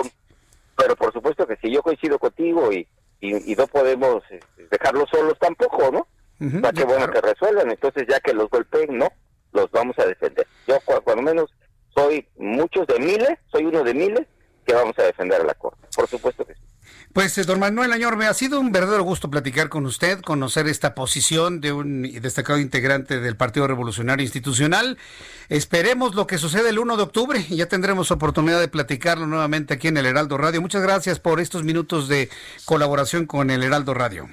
pero 0.77 0.95
por 0.95 1.11
supuesto 1.11 1.45
que 1.45 1.57
si 1.57 1.71
yo 1.71 1.81
coincido 1.81 2.17
contigo 2.19 2.71
y, 2.71 2.87
y, 3.25 3.55
no 3.55 3.67
podemos 3.67 4.23
este, 4.29 4.67
dejarlos 4.69 5.09
solos 5.09 5.37
tampoco, 5.39 5.91
¿no? 5.91 6.07
Uh 6.39 6.61
qué 6.75 6.83
bueno 6.83 7.09
que 7.09 7.21
resuelvan, 7.21 7.71
entonces 7.71 8.05
ya 8.09 8.19
que 8.19 8.33
los 8.33 8.49
golpeen, 8.49 8.97
no, 8.97 9.07
los 9.53 9.71
vamos 9.71 9.97
a 9.99 10.05
defender. 10.05 10.45
Yo, 10.67 10.77
cuando 10.83 11.21
menos, 11.21 11.49
soy 11.95 12.27
muchos 12.37 12.85
de 12.87 12.99
miles, 12.99 13.37
soy 13.51 13.65
uno 13.65 13.83
de 13.83 13.93
miles 13.93 14.27
que 14.65 14.73
vamos 14.73 14.97
a 14.99 15.03
defender 15.03 15.41
a 15.41 15.45
la 15.45 15.53
Corte. 15.53 15.87
Por 15.95 16.07
supuesto 16.07 16.45
que 16.45 16.55
sí. 16.55 16.61
Pues, 17.13 17.37
eh, 17.37 17.43
don 17.43 17.59
Manuel 17.59 17.93
Añorbe, 17.93 18.27
ha 18.27 18.33
sido 18.33 18.59
un 18.59 18.71
verdadero 18.71 19.03
gusto 19.03 19.29
platicar 19.29 19.69
con 19.69 19.85
usted, 19.85 20.21
conocer 20.21 20.67
esta 20.67 20.95
posición 20.95 21.61
de 21.61 21.71
un 21.71 22.03
destacado 22.21 22.59
integrante 22.59 23.19
del 23.19 23.37
Partido 23.37 23.67
Revolucionario 23.67 24.23
Institucional. 24.23 24.97
Esperemos 25.49 26.15
lo 26.15 26.27
que 26.27 26.37
sucede 26.37 26.69
el 26.69 26.79
1 26.79 26.97
de 26.97 27.03
octubre 27.03 27.45
y 27.49 27.55
ya 27.57 27.67
tendremos 27.67 28.11
oportunidad 28.11 28.59
de 28.59 28.67
platicarlo 28.67 29.27
nuevamente 29.27 29.73
aquí 29.73 29.87
en 29.87 29.97
el 29.97 30.05
Heraldo 30.05 30.37
Radio. 30.37 30.61
Muchas 30.61 30.81
gracias 30.81 31.19
por 31.19 31.39
estos 31.39 31.63
minutos 31.63 32.07
de 32.07 32.29
colaboración 32.65 33.25
con 33.25 33.49
el 33.49 33.63
Heraldo 33.63 33.93
Radio. 33.93 34.27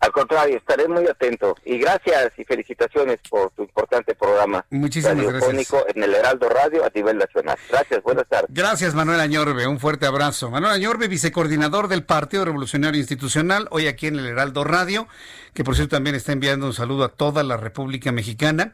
Al 0.00 0.12
contrario, 0.12 0.56
estaré 0.56 0.88
muy 0.88 1.06
atento. 1.06 1.54
Y 1.64 1.78
gracias 1.78 2.32
y 2.38 2.44
felicitaciones 2.44 3.20
por 3.28 3.50
tu 3.50 3.62
importante 3.62 4.14
programa. 4.14 4.64
Muchísimas 4.70 5.16
gracias. 5.16 5.74
en 5.94 6.02
el 6.02 6.14
Heraldo 6.14 6.48
Radio 6.48 6.84
a 6.84 6.90
nivel 6.94 7.18
nacional. 7.18 7.58
Gracias, 7.68 8.02
buenas 8.02 8.26
tardes. 8.26 8.48
Gracias, 8.50 8.94
Manuel 8.94 9.20
Añorbe. 9.20 9.66
Un 9.66 9.78
fuerte 9.78 10.06
abrazo. 10.06 10.50
Manuel 10.50 10.72
Añorbe, 10.72 11.06
vicecoordinador 11.06 11.88
del 11.88 12.04
Partido 12.04 12.46
Revolucionario 12.46 12.98
Institucional, 12.98 13.68
hoy 13.70 13.88
aquí 13.88 14.06
en 14.06 14.18
el 14.18 14.26
Heraldo 14.26 14.64
Radio, 14.64 15.06
que 15.52 15.64
por 15.64 15.76
cierto 15.76 15.96
también 15.96 16.16
está 16.16 16.32
enviando 16.32 16.64
un 16.64 16.72
saludo 16.72 17.04
a 17.04 17.10
toda 17.10 17.42
la 17.42 17.58
República 17.58 18.10
Mexicana. 18.10 18.72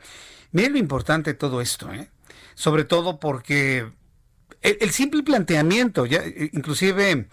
Miren 0.52 0.74
lo 0.74 0.78
importante 0.78 1.32
de 1.32 1.34
todo 1.34 1.60
esto, 1.60 1.92
¿eh? 1.92 2.08
Sobre 2.54 2.84
todo 2.84 3.18
porque 3.18 3.90
el, 4.62 4.90
simple 4.90 5.22
planteamiento, 5.22 6.06
ya, 6.06 6.22
inclusive 6.52 7.26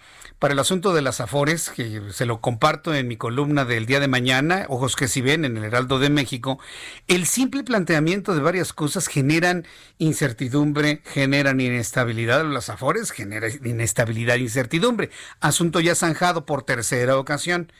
para 0.43 0.55
el 0.55 0.59
asunto 0.59 0.93
de 0.93 1.01
las 1.01 1.21
afores, 1.21 1.69
que 1.69 2.01
se 2.11 2.25
lo 2.25 2.41
comparto 2.41 2.93
en 2.93 3.07
mi 3.07 3.15
columna 3.15 3.63
del 3.63 3.85
día 3.85 4.01
de 4.01 4.09
mañana, 4.09 4.65
ojos 4.67 4.97
que 4.97 5.07
si 5.07 5.21
ven 5.21 5.45
en 5.45 5.55
el 5.55 5.63
Heraldo 5.63 5.99
de 5.99 6.09
México, 6.09 6.59
el 7.07 7.27
simple 7.27 7.63
planteamiento 7.63 8.35
de 8.35 8.41
varias 8.41 8.73
cosas 8.73 9.07
generan 9.07 9.65
incertidumbre, 9.99 11.01
generan 11.05 11.61
inestabilidad. 11.61 12.43
Las 12.43 12.69
afores 12.69 13.11
generan 13.11 13.51
inestabilidad 13.63 14.35
e 14.35 14.39
incertidumbre. 14.39 15.11
Asunto 15.39 15.79
ya 15.79 15.95
zanjado 15.95 16.45
por 16.45 16.63
tercera 16.63 17.17
ocasión. 17.17 17.71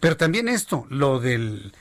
Pero 0.00 0.16
también 0.16 0.48
esto, 0.48 0.88
lo 0.90 1.20
del 1.20 1.72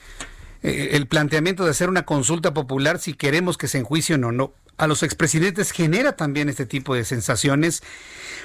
eh, 0.62 0.90
el 0.92 1.08
planteamiento 1.08 1.66
de 1.66 1.72
hacer 1.72 1.90
una 1.90 2.06
consulta 2.06 2.54
popular 2.54 3.00
si 3.00 3.16
queremos 3.16 3.58
que 3.58 3.68
se 3.68 3.80
enjuicien 3.80 4.24
o 4.24 4.32
no 4.32 4.54
a 4.80 4.88
los 4.88 5.04
expresidentes 5.04 5.72
genera 5.72 6.16
también 6.16 6.48
este 6.48 6.66
tipo 6.66 6.96
de 6.96 7.04
sensaciones, 7.04 7.84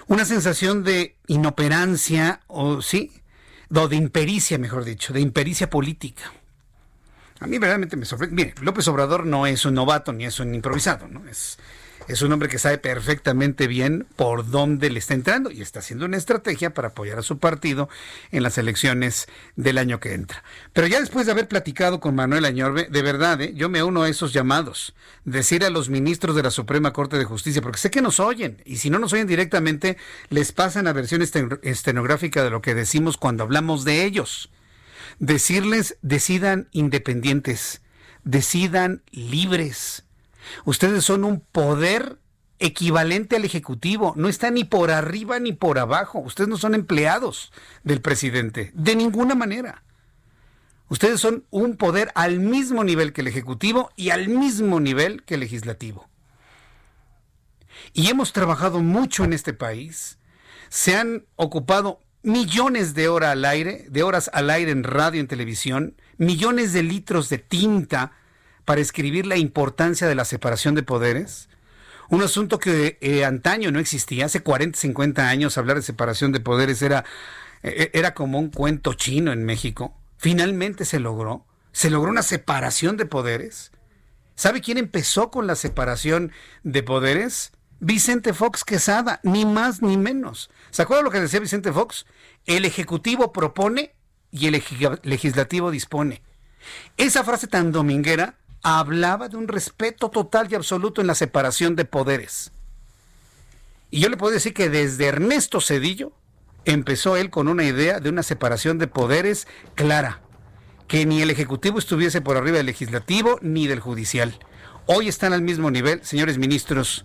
una 0.09 0.25
sensación 0.25 0.83
de 0.83 1.17
inoperancia 1.29 2.41
o 2.49 2.83
sí, 2.83 3.13
o 3.75 3.89
de 3.89 3.97
impericia, 3.97 4.59
mejor 4.59 4.85
dicho, 4.85 5.13
de 5.13 5.21
impericia 5.21 5.71
política. 5.71 6.33
A 7.39 7.47
mí 7.47 7.59
verdaderamente 7.59 7.97
me 7.97 8.05
sorprende. 8.05 8.35
Mire, 8.35 8.55
López 8.63 8.87
Obrador 8.89 9.27
no 9.27 9.47
es 9.47 9.65
un 9.65 9.75
novato 9.75 10.13
ni 10.13 10.25
es 10.25 10.41
un 10.41 10.55
improvisado, 10.55 11.07
¿no? 11.07 11.27
Es 11.29 11.59
es 12.09 12.23
un 12.23 12.33
hombre 12.33 12.49
que 12.49 12.59
sabe 12.59 12.79
perfectamente 12.79 13.67
bien 13.67 14.07
por 14.17 14.51
dónde 14.51 14.91
le 14.91 14.99
está 14.99 15.15
entrando 15.15 15.51
y 15.51 15.63
está 15.63 15.79
haciendo 15.79 16.05
una 16.05 16.17
estrategia 16.17 16.75
para 16.75 16.89
apoyar 16.89 17.19
a 17.19 17.23
su 17.23 17.39
partido 17.39 17.89
en 18.31 18.43
las 18.43 18.59
elecciones 18.59 19.27
del 19.57 19.79
año 19.79 20.01
que 20.01 20.13
entra. 20.13 20.43
Pero 20.73 20.87
ya 20.87 21.01
después 21.01 21.27
de 21.27 21.33
haber 21.33 21.49
platicado 21.49 22.01
con 22.01 22.15
Manuel 22.15 22.45
Añorbe, 22.45 22.89
de 22.91 23.03
verdad, 23.03 23.41
¿eh? 23.41 23.53
yo 23.55 23.69
me 23.69 23.83
uno 23.83 24.03
a 24.03 24.09
esos 24.09 24.33
llamados. 24.33 24.95
Decir 25.25 25.65
a 25.65 25.71
los 25.71 25.89
ministros 25.89 26.37
de 26.37 26.43
la 26.43 26.51
Suprema 26.51 26.93
Corte 26.93 27.19
de 27.19 27.25
Justicia, 27.25 27.63
porque 27.63 27.79
sé 27.79 27.91
que 27.91 28.03
nos 28.03 28.21
oyen, 28.21 28.61
y 28.65 28.77
si 28.77 28.91
no 28.91 28.99
nos 28.99 29.13
oyen 29.13 29.27
directamente, 29.27 29.97
les 30.29 30.53
pasan 30.53 30.87
a 30.87 30.93
versión 30.93 31.23
estenográfica 31.23 32.45
de 32.45 32.51
lo 32.51 32.61
que 32.61 32.75
decimos 32.75 33.17
cuando 33.17 33.45
hablamos 33.45 33.85
de 33.85 34.05
ellos. 34.05 34.51
Decirles, 35.19 35.97
decidan 36.03 36.69
independientes, 36.73 37.81
decidan 38.25 39.03
libres 39.11 40.05
Ustedes 40.65 41.05
son 41.05 41.25
un 41.25 41.41
poder 41.41 42.19
equivalente 42.59 43.37
al 43.37 43.45
Ejecutivo. 43.45 44.15
No 44.17 44.29
está 44.29 44.51
ni 44.51 44.65
por 44.65 44.91
arriba 44.91 45.39
ni 45.39 45.53
por 45.53 45.79
abajo. 45.79 46.19
Ustedes 46.21 46.49
no 46.49 46.57
son 46.57 46.75
empleados 46.75 47.53
del 47.83 48.01
presidente, 48.01 48.71
de 48.75 48.97
ninguna 48.97 49.35
manera. 49.35 49.83
Ustedes 50.89 51.21
son 51.21 51.45
un 51.51 51.77
poder 51.77 52.11
al 52.15 52.41
mismo 52.41 52.85
nivel 52.85 53.13
que 53.13 53.23
el 53.23 53.29
Ejecutivo 53.29 53.91
y 53.97 54.11
al 54.11 54.29
mismo 54.29 54.81
nivel 54.81 55.23
que 55.25 55.35
el 55.35 55.41
Legislativo. 55.41 56.09
Y 57.93 58.11
hemos 58.11 58.33
trabajado 58.33 58.81
mucho 58.81 59.25
en 59.25 59.33
este 59.33 59.53
país. 59.53 60.19
Se 60.69 60.97
han 60.97 61.27
ocupado 61.37 62.01
millones 62.23 62.95
de 62.95 63.09
horas 63.09 63.33
al 63.33 63.45
aire, 63.45 63.87
de 63.91 64.03
horas 64.03 64.31
al 64.33 64.51
aire 64.51 64.71
en 64.73 64.85
radio 64.85 65.21
en 65.21 65.29
televisión, 65.29 65.97
millones 66.17 66.73
de 66.73 66.83
litros 66.83 67.29
de 67.29 67.39
tinta 67.39 68.13
para 68.65 68.81
escribir 68.81 69.27
la 69.27 69.37
importancia 69.37 70.07
de 70.07 70.15
la 70.15 70.25
separación 70.25 70.75
de 70.75 70.83
poderes, 70.83 71.49
Un 72.11 72.23
asunto 72.23 72.59
que 72.59 72.99
eh, 73.01 73.25
antaño 73.25 73.71
no 73.71 73.79
existía, 73.79 74.27
hace 74.27 74.43
40, 74.43 74.79
50 74.79 75.27
años 75.27 75.57
hablar 75.57 75.77
de 75.77 75.83
separación 75.83 76.33
de 76.33 76.41
poderes 76.41 76.83
era, 76.83 77.05
eh, 77.63 77.91
era 77.95 78.13
como 78.13 78.39
un 78.39 78.51
cuento 78.51 78.93
chino 78.93 79.33
en 79.33 79.43
México. 79.45 79.97
Finalmente 80.19 80.85
se 80.85 81.01
logró. 81.01 81.47
Se 81.73 81.89
logró 81.89 82.11
una 82.11 82.23
separación 82.23 82.99
de 82.99 83.07
poderes. 83.07 83.73
¿Sabe 84.37 84.61
quién 84.61 84.77
empezó 84.77 85.31
con 85.31 85.47
la 85.47 85.55
separación 85.55 86.31
de 86.63 86.83
poderes? 86.83 87.53
Vicente 87.81 88.33
Fox 88.35 88.65
Quesada, 88.65 89.21
ni 89.23 89.45
más 89.47 89.81
ni 89.81 89.97
menos. 89.97 90.51
¿Se 90.71 90.83
acuerdan 90.83 91.05
lo 91.05 91.11
que 91.11 91.21
decía 91.21 91.41
Vicente 91.41 91.73
Fox? 91.73 92.07
El 92.45 92.65
Ejecutivo 92.65 93.33
propone 93.33 93.95
y 94.31 94.47
el 94.47 94.63
Legislativo 95.03 95.71
dispone. 95.71 96.23
Esa 96.97 97.25
frase 97.25 97.47
tan 97.47 97.73
dominguera 97.73 98.37
hablaba 98.65 99.29
de 99.29 99.37
un 99.37 99.47
respeto 99.47 100.09
total 100.09 100.49
y 100.51 100.55
absoluto 100.55 101.01
en 101.03 101.07
la 101.07 101.15
separación 101.15 101.77
de 101.77 101.85
poderes. 101.85 102.51
Y 103.91 104.01
yo 104.01 104.09
le 104.09 104.17
puedo 104.17 104.33
decir 104.33 104.55
que 104.55 104.71
desde 104.71 105.07
Ernesto 105.07 105.61
Cedillo 105.61 106.13
empezó 106.65 107.17
él 107.17 107.31
con 107.31 107.47
una 107.47 107.65
idea 107.65 108.01
de 108.01 108.09
una 108.09 108.23
separación 108.23 108.79
de 108.79 108.89
poderes 108.89 109.47
clara, 109.75 110.23
que 110.89 111.05
ni 111.05 111.21
el 111.21 111.31
Ejecutivo 111.31 111.79
estuviese 111.79 112.23
por 112.23 112.39
arriba 112.39 112.57
del 112.57 112.67
Legislativo 112.67 113.39
ni 113.43 113.67
del 113.67 113.81
Judicial. 113.81 114.39
Hoy 114.87 115.09
están 115.09 115.35
al 115.35 115.43
mismo 115.43 115.71
nivel, 115.71 116.03
señores 116.03 116.39
ministros. 116.39 117.05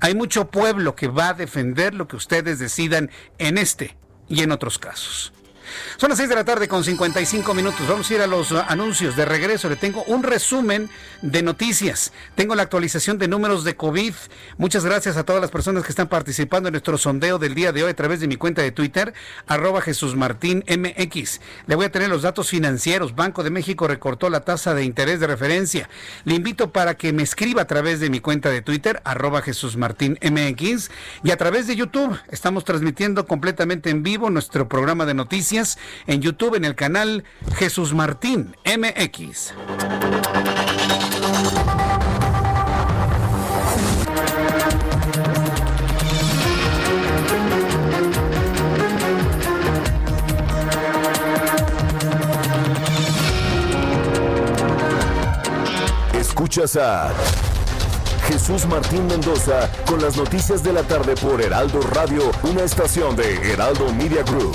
Hay 0.00 0.16
mucho 0.16 0.50
pueblo 0.50 0.96
que 0.96 1.06
va 1.06 1.30
a 1.30 1.34
defender 1.34 1.94
lo 1.94 2.08
que 2.08 2.16
ustedes 2.16 2.58
decidan 2.58 3.10
en 3.38 3.58
este 3.58 3.96
y 4.28 4.42
en 4.42 4.50
otros 4.50 4.78
casos. 4.78 5.32
Son 5.96 6.10
las 6.10 6.18
6 6.18 6.28
de 6.28 6.34
la 6.34 6.44
tarde 6.44 6.68
con 6.68 6.84
55 6.84 7.54
minutos. 7.54 7.86
Vamos 7.88 8.10
a 8.10 8.14
ir 8.14 8.20
a 8.20 8.26
los 8.26 8.52
uh, 8.52 8.62
anuncios. 8.68 9.16
De 9.16 9.24
regreso 9.24 9.68
le 9.68 9.76
tengo 9.76 10.02
un 10.04 10.22
resumen 10.22 10.90
de 11.22 11.42
noticias. 11.42 12.12
Tengo 12.34 12.54
la 12.54 12.62
actualización 12.62 13.18
de 13.18 13.28
números 13.28 13.64
de 13.64 13.76
COVID. 13.76 14.14
Muchas 14.58 14.84
gracias 14.84 15.16
a 15.16 15.24
todas 15.24 15.40
las 15.40 15.50
personas 15.50 15.84
que 15.84 15.90
están 15.90 16.08
participando 16.08 16.68
en 16.68 16.72
nuestro 16.72 16.98
sondeo 16.98 17.38
del 17.38 17.54
día 17.54 17.72
de 17.72 17.84
hoy 17.84 17.90
a 17.90 17.96
través 17.96 18.20
de 18.20 18.28
mi 18.28 18.36
cuenta 18.36 18.62
de 18.62 18.72
Twitter, 18.72 19.14
arroba 19.46 19.80
Jesús 19.80 20.14
Martín 20.14 20.64
MX. 20.68 21.40
Le 21.66 21.74
voy 21.74 21.86
a 21.86 21.92
tener 21.92 22.08
los 22.08 22.22
datos 22.22 22.50
financieros. 22.50 23.14
Banco 23.14 23.42
de 23.42 23.50
México 23.50 23.88
recortó 23.88 24.30
la 24.30 24.40
tasa 24.40 24.74
de 24.74 24.84
interés 24.84 25.20
de 25.20 25.26
referencia. 25.26 25.88
Le 26.24 26.34
invito 26.34 26.70
para 26.70 26.96
que 26.96 27.12
me 27.12 27.22
escriba 27.22 27.62
a 27.62 27.66
través 27.66 28.00
de 28.00 28.10
mi 28.10 28.20
cuenta 28.20 28.50
de 28.50 28.62
Twitter, 28.62 29.00
arroba 29.04 29.42
Jesús 29.42 29.76
Martín 29.76 30.18
MX. 30.22 30.90
Y 31.24 31.30
a 31.30 31.36
través 31.36 31.66
de 31.66 31.76
YouTube 31.76 32.18
estamos 32.30 32.64
transmitiendo 32.64 33.26
completamente 33.26 33.90
en 33.90 34.02
vivo 34.02 34.30
nuestro 34.30 34.68
programa 34.68 35.06
de 35.06 35.14
noticias 35.14 35.55
en 36.06 36.20
YouTube 36.20 36.56
en 36.56 36.64
el 36.64 36.74
canal 36.74 37.24
Jesús 37.56 37.94
Martín 37.94 38.54
MX. 38.64 39.54
Escuchas 56.12 56.76
a 56.76 57.14
Jesús 58.28 58.66
Martín 58.66 59.06
Mendoza 59.06 59.70
con 59.86 60.02
las 60.02 60.16
noticias 60.16 60.62
de 60.62 60.72
la 60.72 60.82
tarde 60.82 61.14
por 61.14 61.40
Heraldo 61.40 61.80
Radio, 61.80 62.30
una 62.42 62.62
estación 62.62 63.16
de 63.16 63.52
Heraldo 63.52 63.92
Media 63.94 64.22
Group. 64.22 64.54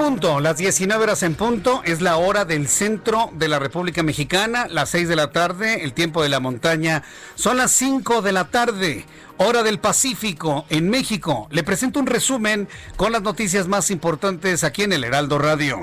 Punto, 0.00 0.40
las 0.40 0.56
19 0.56 1.02
horas 1.02 1.22
en 1.22 1.34
punto, 1.34 1.82
es 1.84 2.00
la 2.00 2.16
hora 2.16 2.46
del 2.46 2.68
centro 2.68 3.28
de 3.34 3.48
la 3.48 3.58
República 3.58 4.02
Mexicana, 4.02 4.66
las 4.66 4.88
6 4.88 5.10
de 5.10 5.14
la 5.14 5.30
tarde, 5.30 5.84
el 5.84 5.92
tiempo 5.92 6.22
de 6.22 6.30
la 6.30 6.40
montaña, 6.40 7.02
son 7.34 7.58
las 7.58 7.70
5 7.72 8.22
de 8.22 8.32
la 8.32 8.46
tarde, 8.46 9.04
hora 9.36 9.62
del 9.62 9.78
Pacífico 9.78 10.64
en 10.70 10.88
México. 10.88 11.48
Le 11.50 11.64
presento 11.64 12.00
un 12.00 12.06
resumen 12.06 12.66
con 12.96 13.12
las 13.12 13.20
noticias 13.20 13.68
más 13.68 13.90
importantes 13.90 14.64
aquí 14.64 14.84
en 14.84 14.94
el 14.94 15.04
Heraldo 15.04 15.38
Radio. 15.38 15.76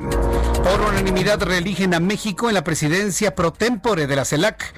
Por 0.64 0.82
unanimidad 0.82 1.40
reeligen 1.44 1.94
a 1.94 2.00
México 2.00 2.48
en 2.48 2.56
la 2.56 2.64
presidencia 2.64 3.36
pro 3.36 3.54
tempore 3.54 4.08
de 4.08 4.16
la 4.16 4.26
CELAC. 4.26 4.74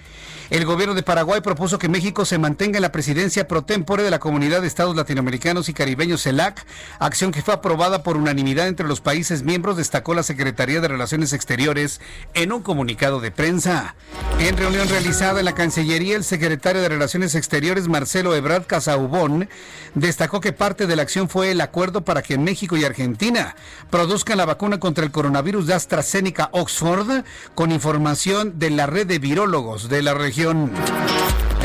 El 0.50 0.66
gobierno 0.66 0.96
de 0.96 1.04
Paraguay 1.04 1.42
propuso 1.42 1.78
que 1.78 1.90
México 1.90 2.26
se 2.26 2.40
mantenga 2.40 2.80
en 2.80 2.82
la 2.82 2.92
presidencia 2.92 3.48
pro 3.48 3.62
tempore 3.62 4.02
de 4.02 4.10
la 4.10 4.18
Comunidad 4.18 4.62
de 4.62 4.68
Estados 4.68 4.96
Latinoamericanos 4.96 5.70
y 5.70 5.76
Caribeños 5.76 6.24
CELAC, 6.24 6.66
acción 6.98 7.32
que 7.32 7.44
fue 7.44 7.54
aprobada 7.54 8.02
por 8.02 8.18
unanimidad 8.18 8.68
entre 8.68 8.88
los 8.88 9.00
países 9.00 9.44
miembros, 9.44 9.78
destacó 9.78 10.16
la 10.16 10.24
Secretaría 10.24 10.82
de 10.82 10.88
Relaciones 10.88 11.34
Exteriores 11.34 12.02
en 12.34 12.52
un 12.52 12.64
comunicado 12.64 13.20
de 13.20 13.30
prensa. 13.30 13.94
En 14.40 14.58
reunión 14.58 14.90
realizada 14.90 15.38
en 15.38 15.46
la 15.46 15.54
Cancillería, 15.54 16.16
el 16.16 16.24
secretario 16.24 16.82
de 16.82 16.90
Relaciones 16.90 17.36
Exteriores, 17.36 17.88
Marcelo 17.88 18.36
Ebrard 18.36 18.66
Casaubón, 18.66 19.50
destacó 19.94 20.42
que 20.42 20.52
parte 20.52 20.88
de 20.88 20.96
la 20.96 21.04
acción 21.04 21.30
fue 21.30 21.52
el 21.52 21.62
acuerdo 21.62 22.04
para 22.04 22.24
que 22.24 22.40
México 22.40 22.76
y 22.76 22.86
Argentina 22.86 23.56
produzcan 23.92 24.38
la 24.38 24.46
vacuna 24.46 24.80
contra 24.80 25.04
el 25.04 25.12
coronavirus 25.12 25.68
de 25.68 25.76
AstraZeneca 25.76 26.50
Oxford, 26.54 27.24
con 27.54 27.72
información 27.72 28.58
de 28.58 28.72
la 28.72 28.88
red 28.88 29.06
de 29.06 29.20
virólogos 29.20 29.90
de 29.90 30.02
la 30.02 30.16
región. 30.40 30.72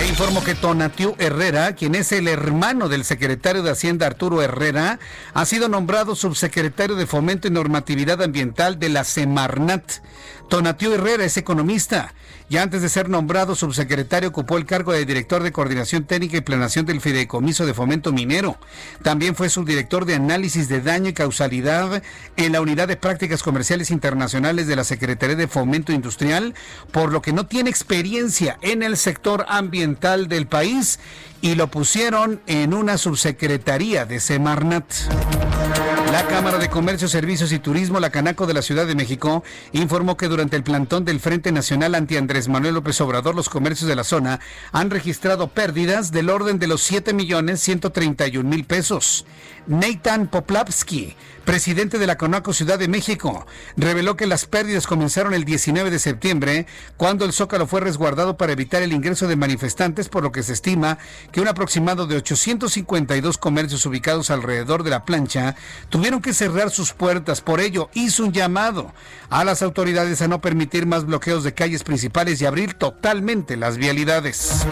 E 0.00 0.06
informo 0.08 0.42
que 0.42 0.56
Tonatiu 0.56 1.14
Herrera, 1.18 1.76
quien 1.76 1.94
es 1.94 2.10
el 2.10 2.26
hermano 2.26 2.88
del 2.88 3.04
secretario 3.04 3.62
de 3.62 3.70
Hacienda 3.70 4.06
Arturo 4.06 4.42
Herrera, 4.42 4.98
ha 5.32 5.44
sido 5.44 5.68
nombrado 5.68 6.16
subsecretario 6.16 6.96
de 6.96 7.06
Fomento 7.06 7.46
y 7.46 7.52
Normatividad 7.52 8.20
Ambiental 8.20 8.80
de 8.80 8.88
la 8.88 9.04
Semarnat. 9.04 9.84
Tonatiu 10.48 10.92
Herrera 10.92 11.24
es 11.24 11.36
economista 11.36 12.14
y 12.48 12.58
antes 12.58 12.82
de 12.82 12.88
ser 12.88 13.08
nombrado 13.08 13.54
subsecretario 13.54 14.28
ocupó 14.28 14.58
el 14.58 14.66
cargo 14.66 14.92
de 14.92 15.06
director 15.06 15.42
de 15.42 15.52
Coordinación 15.52 16.04
Técnica 16.04 16.36
y 16.36 16.42
Planación 16.42 16.84
del 16.84 17.00
Fideicomiso 17.00 17.64
de 17.66 17.74
Fomento 17.74 18.12
Minero. 18.12 18.58
También 19.02 19.34
fue 19.34 19.48
subdirector 19.48 20.04
de 20.04 20.16
Análisis 20.16 20.68
de 20.68 20.80
Daño 20.80 21.08
y 21.08 21.14
Causalidad 21.14 22.02
en 22.36 22.52
la 22.52 22.60
Unidad 22.60 22.88
de 22.88 22.96
Prácticas 22.96 23.42
Comerciales 23.42 23.90
Internacionales 23.90 24.66
de 24.66 24.76
la 24.76 24.84
Secretaría 24.84 25.36
de 25.36 25.48
Fomento 25.48 25.92
Industrial, 25.92 26.54
por 26.92 27.12
lo 27.12 27.22
que 27.22 27.32
no 27.32 27.46
tiene 27.46 27.70
experiencia 27.70 28.58
en 28.60 28.82
el 28.82 28.96
sector 28.96 29.46
ambiental 29.48 30.28
del 30.28 30.46
país 30.46 30.98
y 31.40 31.54
lo 31.54 31.70
pusieron 31.70 32.40
en 32.46 32.74
una 32.74 32.98
subsecretaría 32.98 34.04
de 34.04 34.20
Semarnat. 34.20 34.84
La 36.14 36.28
Cámara 36.28 36.58
de 36.58 36.70
Comercio, 36.70 37.08
Servicios 37.08 37.50
y 37.50 37.58
Turismo, 37.58 37.98
la 37.98 38.10
Canaco 38.10 38.46
de 38.46 38.54
la 38.54 38.62
Ciudad 38.62 38.86
de 38.86 38.94
México, 38.94 39.42
informó 39.72 40.16
que 40.16 40.28
durante 40.28 40.54
el 40.54 40.62
plantón 40.62 41.04
del 41.04 41.18
Frente 41.18 41.50
Nacional 41.50 41.96
anti 41.96 42.16
Andrés 42.16 42.46
Manuel 42.46 42.74
López 42.74 43.00
Obrador, 43.00 43.34
los 43.34 43.48
comercios 43.48 43.88
de 43.88 43.96
la 43.96 44.04
zona 44.04 44.38
han 44.70 44.90
registrado 44.90 45.48
pérdidas 45.48 46.12
del 46.12 46.30
orden 46.30 46.60
de 46.60 46.68
los 46.68 46.82
7 46.82 47.14
millones 47.14 47.60
131 47.62 48.48
mil 48.48 48.62
pesos. 48.62 49.26
Nathan 49.66 50.28
Poplavsky, 50.28 51.16
presidente 51.44 51.98
de 51.98 52.06
la 52.06 52.18
Conaco 52.18 52.52
Ciudad 52.52 52.78
de 52.78 52.88
México, 52.88 53.46
reveló 53.76 54.16
que 54.16 54.26
las 54.26 54.46
pérdidas 54.46 54.86
comenzaron 54.86 55.34
el 55.34 55.44
19 55.44 55.90
de 55.90 55.98
septiembre, 55.98 56.66
cuando 56.96 57.24
el 57.24 57.32
Zócalo 57.32 57.66
fue 57.66 57.80
resguardado 57.80 58.36
para 58.36 58.52
evitar 58.52 58.82
el 58.82 58.92
ingreso 58.92 59.28
de 59.28 59.36
manifestantes, 59.36 60.08
por 60.08 60.22
lo 60.22 60.32
que 60.32 60.42
se 60.42 60.52
estima 60.52 60.98
que 61.32 61.40
un 61.40 61.48
aproximado 61.48 62.06
de 62.06 62.16
852 62.16 63.38
comercios 63.38 63.84
ubicados 63.86 64.30
alrededor 64.30 64.82
de 64.82 64.90
la 64.90 65.04
plancha 65.04 65.54
tuvieron 65.88 66.20
que 66.20 66.34
cerrar 66.34 66.70
sus 66.70 66.92
puertas. 66.92 67.40
Por 67.40 67.60
ello, 67.60 67.90
hizo 67.94 68.24
un 68.24 68.32
llamado 68.32 68.92
a 69.30 69.44
las 69.44 69.62
autoridades 69.62 70.22
a 70.22 70.28
no 70.28 70.40
permitir 70.40 70.86
más 70.86 71.04
bloqueos 71.06 71.44
de 71.44 71.54
calles 71.54 71.84
principales 71.84 72.40
y 72.40 72.46
abrir 72.46 72.74
totalmente 72.74 73.56
las 73.56 73.76
vialidades. 73.76 74.66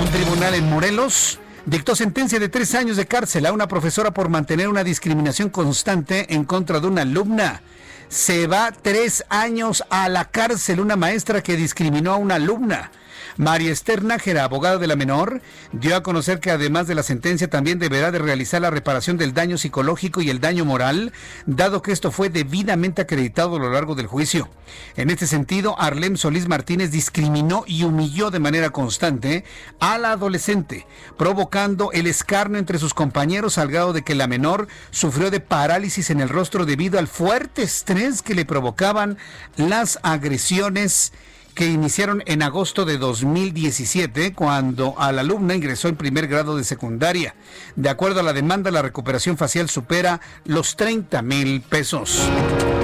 Un 0.00 0.08
tribunal 0.10 0.54
en 0.54 0.68
Morelos 0.70 1.38
dictó 1.66 1.94
sentencia 1.94 2.38
de 2.38 2.48
tres 2.48 2.74
años 2.74 2.96
de 2.96 3.06
cárcel 3.06 3.46
a 3.46 3.52
una 3.52 3.68
profesora 3.68 4.10
por 4.10 4.28
mantener 4.28 4.68
una 4.68 4.84
discriminación 4.84 5.50
constante 5.50 6.34
en 6.34 6.44
contra 6.44 6.80
de 6.80 6.86
una 6.86 7.02
alumna. 7.02 7.62
Se 8.08 8.46
va 8.46 8.72
tres 8.72 9.24
años 9.28 9.84
a 9.90 10.08
la 10.08 10.26
cárcel 10.26 10.80
una 10.80 10.96
maestra 10.96 11.42
que 11.42 11.56
discriminó 11.56 12.12
a 12.12 12.16
una 12.16 12.34
alumna. 12.34 12.90
María 13.36 13.72
Esther 13.72 14.04
Nájera, 14.04 14.44
abogada 14.44 14.78
de 14.78 14.86
la 14.86 14.96
menor, 14.96 15.40
dio 15.72 15.96
a 15.96 16.02
conocer 16.02 16.40
que 16.40 16.50
además 16.50 16.86
de 16.86 16.94
la 16.94 17.02
sentencia 17.02 17.48
también 17.48 17.78
deberá 17.78 18.10
de 18.10 18.18
realizar 18.18 18.60
la 18.60 18.70
reparación 18.70 19.16
del 19.16 19.32
daño 19.32 19.58
psicológico 19.58 20.20
y 20.20 20.30
el 20.30 20.40
daño 20.40 20.64
moral, 20.64 21.12
dado 21.46 21.82
que 21.82 21.92
esto 21.92 22.10
fue 22.10 22.28
debidamente 22.28 23.02
acreditado 23.02 23.56
a 23.56 23.58
lo 23.58 23.72
largo 23.72 23.94
del 23.94 24.06
juicio. 24.06 24.48
En 24.96 25.10
este 25.10 25.26
sentido, 25.26 25.78
Arlem 25.78 26.16
Solís 26.16 26.48
Martínez 26.48 26.90
discriminó 26.90 27.64
y 27.66 27.84
humilló 27.84 28.30
de 28.30 28.38
manera 28.38 28.70
constante 28.70 29.44
a 29.80 29.98
la 29.98 30.12
adolescente, 30.12 30.86
provocando 31.16 31.90
el 31.92 32.06
escarnio 32.06 32.58
entre 32.58 32.78
sus 32.78 32.94
compañeros 32.94 33.58
al 33.58 33.68
grado 33.68 33.92
de 33.92 34.02
que 34.02 34.14
la 34.14 34.26
menor 34.26 34.68
sufrió 34.90 35.30
de 35.30 35.40
parálisis 35.40 36.10
en 36.10 36.20
el 36.20 36.28
rostro 36.28 36.66
debido 36.66 36.98
al 36.98 37.08
fuerte 37.08 37.62
estrés 37.62 38.22
que 38.22 38.34
le 38.34 38.44
provocaban 38.44 39.18
las 39.56 39.98
agresiones 40.02 41.12
que 41.54 41.66
iniciaron 41.66 42.22
en 42.26 42.42
agosto 42.42 42.84
de 42.84 42.98
2017, 42.98 44.34
cuando 44.34 44.94
a 44.98 45.08
alumna 45.08 45.54
ingresó 45.54 45.88
en 45.88 45.96
primer 45.96 46.26
grado 46.26 46.56
de 46.56 46.64
secundaria. 46.64 47.34
De 47.76 47.88
acuerdo 47.88 48.20
a 48.20 48.22
la 48.22 48.32
demanda, 48.32 48.70
la 48.70 48.82
recuperación 48.82 49.36
facial 49.36 49.68
supera 49.68 50.20
los 50.44 50.76
30 50.76 51.22
mil 51.22 51.60
pesos. 51.60 52.28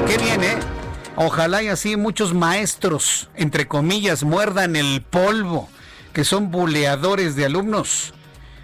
¿Qué 0.07 0.19
viene? 0.19 0.57
Ojalá 1.17 1.63
y 1.63 1.69
así 1.69 1.97
muchos 1.97 2.35
maestros, 2.35 3.31
entre 3.35 3.67
comillas, 3.67 4.23
muerdan 4.23 4.77
el 4.77 5.03
polvo, 5.03 5.69
que 6.13 6.25
son 6.25 6.51
buleadores 6.51 7.35
de 7.37 7.47
alumnos 7.47 8.15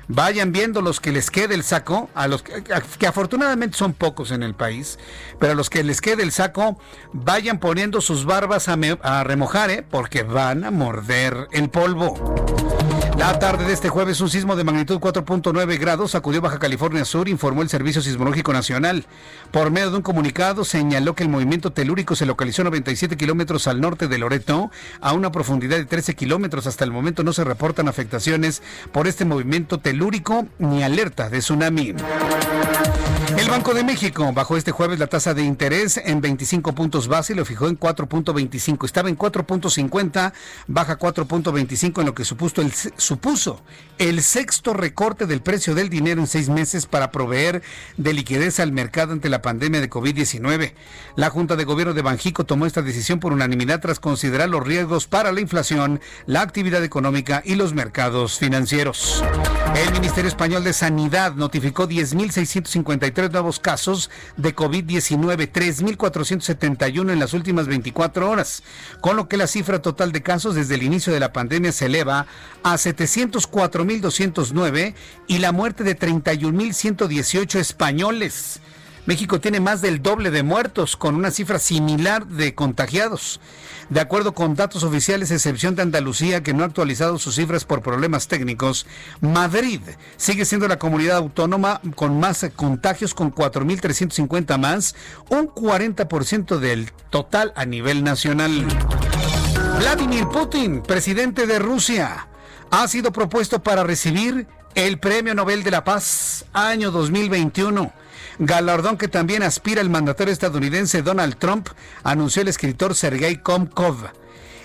vayan 0.08 0.52
viendo 0.52 0.82
los 0.82 1.00
que 1.00 1.12
les 1.12 1.30
quede 1.30 1.54
el 1.54 1.64
saco, 1.64 2.10
a 2.14 2.28
los 2.28 2.42
que, 2.42 2.62
afortunadamente 3.06 3.76
son 3.76 3.92
pocos 3.92 4.30
en 4.30 4.42
el 4.42 4.54
país, 4.54 4.98
pero 5.38 5.52
a 5.52 5.54
los 5.54 5.70
que 5.70 5.82
les 5.84 6.00
quede 6.00 6.22
el 6.22 6.32
saco, 6.32 6.78
vayan 7.12 7.58
poniendo 7.58 8.00
sus 8.00 8.24
barbas 8.24 8.68
a, 8.68 8.76
a 9.02 9.24
remojar, 9.24 9.70
¿eh? 9.70 9.84
porque 9.88 10.22
van 10.22 10.64
a 10.64 10.70
morder 10.70 11.48
el 11.52 11.70
polvo. 11.70 12.83
La 13.24 13.38
tarde 13.38 13.64
de 13.64 13.72
este 13.72 13.88
jueves, 13.88 14.20
un 14.20 14.28
sismo 14.28 14.54
de 14.54 14.64
magnitud 14.64 14.98
4.9 14.98 15.78
grados 15.78 16.10
sacudió 16.10 16.42
Baja 16.42 16.58
California 16.58 17.06
Sur, 17.06 17.26
informó 17.26 17.62
el 17.62 17.70
Servicio 17.70 18.02
Sismológico 18.02 18.52
Nacional. 18.52 19.06
Por 19.50 19.70
medio 19.70 19.90
de 19.90 19.96
un 19.96 20.02
comunicado, 20.02 20.62
señaló 20.62 21.14
que 21.14 21.22
el 21.22 21.30
movimiento 21.30 21.72
telúrico 21.72 22.16
se 22.16 22.26
localizó 22.26 22.60
a 22.60 22.64
97 22.66 23.16
kilómetros 23.16 23.66
al 23.66 23.80
norte 23.80 24.08
de 24.08 24.18
Loreto, 24.18 24.70
a 25.00 25.14
una 25.14 25.32
profundidad 25.32 25.78
de 25.78 25.86
13 25.86 26.14
kilómetros. 26.14 26.66
Hasta 26.66 26.84
el 26.84 26.90
momento 26.90 27.24
no 27.24 27.32
se 27.32 27.44
reportan 27.44 27.88
afectaciones 27.88 28.62
por 28.92 29.08
este 29.08 29.24
movimiento 29.24 29.78
telúrico 29.78 30.46
ni 30.58 30.82
alerta 30.82 31.30
de 31.30 31.38
tsunami. 31.38 31.94
El 33.44 33.50
Banco 33.50 33.74
de 33.74 33.84
México 33.84 34.32
bajó 34.32 34.56
este 34.56 34.70
jueves 34.70 34.98
la 34.98 35.06
tasa 35.06 35.34
de 35.34 35.42
interés 35.42 36.00
en 36.02 36.22
25 36.22 36.74
puntos 36.74 37.08
base 37.08 37.34
y 37.34 37.36
lo 37.36 37.44
fijó 37.44 37.68
en 37.68 37.78
4.25. 37.78 38.86
Estaba 38.86 39.10
en 39.10 39.18
4.50, 39.18 40.32
baja 40.66 40.98
4.25 40.98 42.00
en 42.00 42.06
lo 42.06 42.14
que 42.14 42.24
supuso 42.24 42.62
el, 42.62 42.72
supuso 42.72 43.60
el 43.98 44.22
sexto 44.22 44.72
recorte 44.72 45.26
del 45.26 45.42
precio 45.42 45.74
del 45.74 45.90
dinero 45.90 46.22
en 46.22 46.26
seis 46.26 46.48
meses 46.48 46.86
para 46.86 47.10
proveer 47.10 47.62
de 47.98 48.14
liquidez 48.14 48.60
al 48.60 48.72
mercado 48.72 49.12
ante 49.12 49.28
la 49.28 49.42
pandemia 49.42 49.82
de 49.82 49.90
COVID-19. 49.90 50.72
La 51.14 51.28
Junta 51.28 51.54
de 51.54 51.64
Gobierno 51.64 51.92
de 51.92 52.00
Banjico 52.00 52.44
tomó 52.44 52.64
esta 52.64 52.80
decisión 52.80 53.20
por 53.20 53.34
unanimidad 53.34 53.80
tras 53.80 54.00
considerar 54.00 54.48
los 54.48 54.66
riesgos 54.66 55.06
para 55.06 55.32
la 55.32 55.42
inflación, 55.42 56.00
la 56.24 56.40
actividad 56.40 56.82
económica 56.82 57.42
y 57.44 57.56
los 57.56 57.74
mercados 57.74 58.38
financieros. 58.38 59.22
El 59.76 59.92
Ministerio 59.92 60.28
Español 60.28 60.64
de 60.64 60.72
Sanidad 60.72 61.34
notificó 61.34 61.86
10.653 61.86 63.33
nuevos 63.34 63.60
casos 63.60 64.08
de 64.38 64.56
COVID-19, 64.56 65.52
3.471 65.52 67.12
en 67.12 67.18
las 67.18 67.34
últimas 67.34 67.66
24 67.66 68.30
horas, 68.30 68.62
con 69.00 69.16
lo 69.16 69.28
que 69.28 69.36
la 69.36 69.46
cifra 69.46 69.82
total 69.82 70.10
de 70.12 70.22
casos 70.22 70.54
desde 70.54 70.76
el 70.76 70.82
inicio 70.82 71.12
de 71.12 71.20
la 71.20 71.34
pandemia 71.34 71.72
se 71.72 71.84
eleva 71.86 72.26
a 72.62 72.74
704.209 72.74 74.94
y 75.26 75.38
la 75.38 75.50
muerte 75.52 75.84
de 75.84 75.98
31.118 75.98 77.56
españoles. 77.56 78.62
México 79.06 79.38
tiene 79.38 79.60
más 79.60 79.82
del 79.82 80.02
doble 80.02 80.30
de 80.30 80.42
muertos, 80.42 80.96
con 80.96 81.14
una 81.14 81.30
cifra 81.30 81.58
similar 81.58 82.26
de 82.26 82.54
contagiados. 82.54 83.38
De 83.90 84.00
acuerdo 84.00 84.32
con 84.32 84.54
datos 84.54 84.82
oficiales, 84.82 85.30
excepción 85.30 85.74
de 85.74 85.82
Andalucía, 85.82 86.42
que 86.42 86.54
no 86.54 86.62
ha 86.62 86.66
actualizado 86.66 87.18
sus 87.18 87.34
cifras 87.34 87.64
por 87.64 87.82
problemas 87.82 88.28
técnicos, 88.28 88.86
Madrid 89.20 89.80
sigue 90.16 90.44
siendo 90.44 90.68
la 90.68 90.78
comunidad 90.78 91.18
autónoma 91.18 91.80
con 91.94 92.18
más 92.18 92.46
contagios, 92.56 93.14
con 93.14 93.34
4.350 93.34 94.58
más, 94.58 94.94
un 95.28 95.48
40% 95.48 96.58
del 96.58 96.90
total 97.10 97.52
a 97.56 97.66
nivel 97.66 98.04
nacional. 98.04 98.66
Vladimir 99.78 100.26
Putin, 100.28 100.82
presidente 100.82 101.46
de 101.46 101.58
Rusia, 101.58 102.28
ha 102.70 102.88
sido 102.88 103.12
propuesto 103.12 103.62
para 103.62 103.84
recibir 103.84 104.46
el 104.74 104.98
Premio 104.98 105.34
Nobel 105.34 105.62
de 105.62 105.70
la 105.70 105.84
Paz 105.84 106.46
año 106.52 106.90
2021 106.90 108.03
galardón 108.38 108.96
que 108.96 109.08
también 109.08 109.42
aspira 109.42 109.80
el 109.80 109.90
mandatario 109.90 110.32
estadounidense 110.32 111.02
Donald 111.02 111.36
Trump, 111.36 111.68
anunció 112.02 112.42
el 112.42 112.48
escritor 112.48 112.94
Sergei 112.94 113.36
Komkov. 113.36 114.08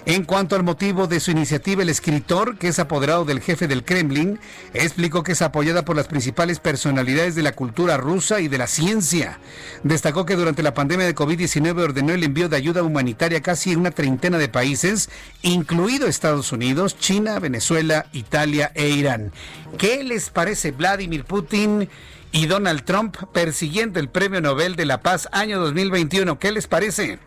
En 0.06 0.24
cuanto 0.24 0.56
al 0.56 0.64
motivo 0.64 1.08
de 1.08 1.20
su 1.20 1.30
iniciativa, 1.30 1.84
el 1.84 1.90
escritor, 1.90 2.58
que 2.58 2.70
es 2.70 2.80
apoderado 2.80 3.26
del 3.26 3.42
jefe 3.42 3.68
del 3.68 3.84
Kremlin, 3.84 4.40
explicó 4.74 5.24
que 5.24 5.34
es 5.34 5.42
apoyada 5.42 5.84
por 5.84 5.96
las 5.96 6.08
principales 6.08 6.60
personalidades 6.60 7.36
de 7.36 7.44
la 7.44 7.52
cultura 7.52 7.98
rusa 7.98 8.40
y 8.40 8.48
de 8.48 8.58
la 8.58 8.68
ciencia. 8.68 9.40
Destacó 9.84 10.26
que 10.26 10.38
durante 10.38 10.64
la 10.64 10.74
pandemia 10.74 11.06
de 11.06 11.14
COVID-19 11.14 11.84
ordenó 11.84 12.14
el 12.14 12.24
envío 12.24 12.48
de 12.48 12.56
ayuda 12.56 12.82
humanitaria 12.82 13.40
a 13.40 13.42
casi 13.42 13.76
una 13.76 13.92
treintena 13.92 14.38
de 14.38 14.48
países, 14.48 15.10
incluido 15.42 16.08
Estados 16.08 16.54
Unidos, 16.54 16.98
China, 16.98 17.38
Venezuela, 17.40 18.08
Italia 18.14 18.72
e 18.76 18.90
Irán. 18.90 19.34
¿Qué 19.78 20.04
les 20.04 20.30
parece 20.30 20.72
Vladimir 20.72 21.26
Putin? 21.26 21.90
Y 22.32 22.46
Donald 22.48 22.84
Trump 22.84 23.18
persiguiendo 23.34 24.00
el 24.00 24.10
Premio 24.10 24.42
Nobel 24.42 24.76
de 24.76 24.86
la 24.86 25.02
Paz 25.02 25.28
año 25.32 25.60
2021. 25.60 26.40
¿Qué 26.40 26.52
les 26.52 26.68
parece? 26.68 27.20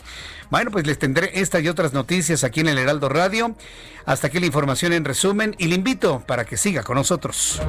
Bueno, 0.50 0.70
pues 0.70 0.86
les 0.86 0.98
tendré 0.98 1.30
esta 1.40 1.61
y 1.61 1.68
otras 1.68 1.92
noticias 1.92 2.44
aquí 2.44 2.61
en 2.61 2.68
el 2.68 2.78
Heraldo 2.78 3.09
Radio. 3.09 3.57
Hasta 4.05 4.26
aquí 4.26 4.38
la 4.38 4.46
información 4.46 4.92
en 4.92 5.05
resumen 5.05 5.55
y 5.59 5.68
le 5.68 5.76
invito 5.76 6.20
para 6.26 6.44
que 6.44 6.57
siga 6.57 6.82
con 6.82 6.96
nosotros. 6.96 7.61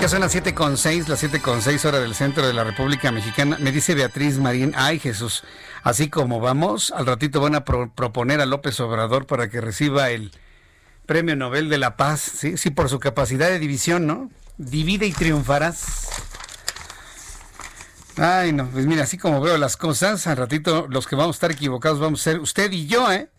Ya 0.00 0.08
son 0.08 0.20
las 0.20 0.32
7.6, 0.34 1.08
las 1.08 1.24
7.6 1.24 1.84
horas 1.84 2.00
del 2.00 2.14
centro 2.14 2.46
de 2.46 2.54
la 2.54 2.62
República 2.62 3.10
Mexicana. 3.10 3.56
Me 3.58 3.72
dice 3.72 3.96
Beatriz 3.96 4.38
Marín, 4.38 4.72
ay 4.76 5.00
Jesús, 5.00 5.42
así 5.82 6.08
como 6.08 6.38
vamos, 6.38 6.92
al 6.92 7.04
ratito 7.04 7.40
van 7.40 7.56
a 7.56 7.64
pro 7.64 7.90
proponer 7.92 8.40
a 8.40 8.46
López 8.46 8.78
Obrador 8.78 9.26
para 9.26 9.50
que 9.50 9.60
reciba 9.60 10.10
el 10.10 10.30
Premio 11.08 11.36
Nobel 11.36 11.70
de 11.70 11.78
la 11.78 11.96
Paz, 11.96 12.20
sí, 12.20 12.58
sí, 12.58 12.68
por 12.68 12.90
su 12.90 13.00
capacidad 13.00 13.48
de 13.48 13.58
división, 13.58 14.06
¿no? 14.06 14.30
Divide 14.58 15.06
y 15.06 15.12
triunfarás. 15.12 16.06
Ay, 18.18 18.52
no, 18.52 18.68
pues 18.68 18.84
mira, 18.84 19.04
así 19.04 19.16
como 19.16 19.40
veo 19.40 19.56
las 19.56 19.78
cosas, 19.78 20.26
al 20.26 20.36
ratito 20.36 20.86
los 20.90 21.06
que 21.06 21.16
vamos 21.16 21.36
a 21.36 21.38
estar 21.38 21.50
equivocados 21.50 21.98
vamos 21.98 22.20
a 22.20 22.24
ser 22.24 22.40
usted 22.40 22.70
y 22.72 22.86
yo, 22.88 23.10
¿eh? 23.10 23.30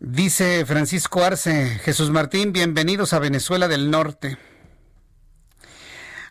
Dice 0.00 0.66
Francisco 0.66 1.24
Arce, 1.24 1.80
Jesús 1.82 2.10
Martín, 2.10 2.52
bienvenidos 2.52 3.14
a 3.14 3.18
Venezuela 3.18 3.66
del 3.66 3.90
Norte. 3.90 4.36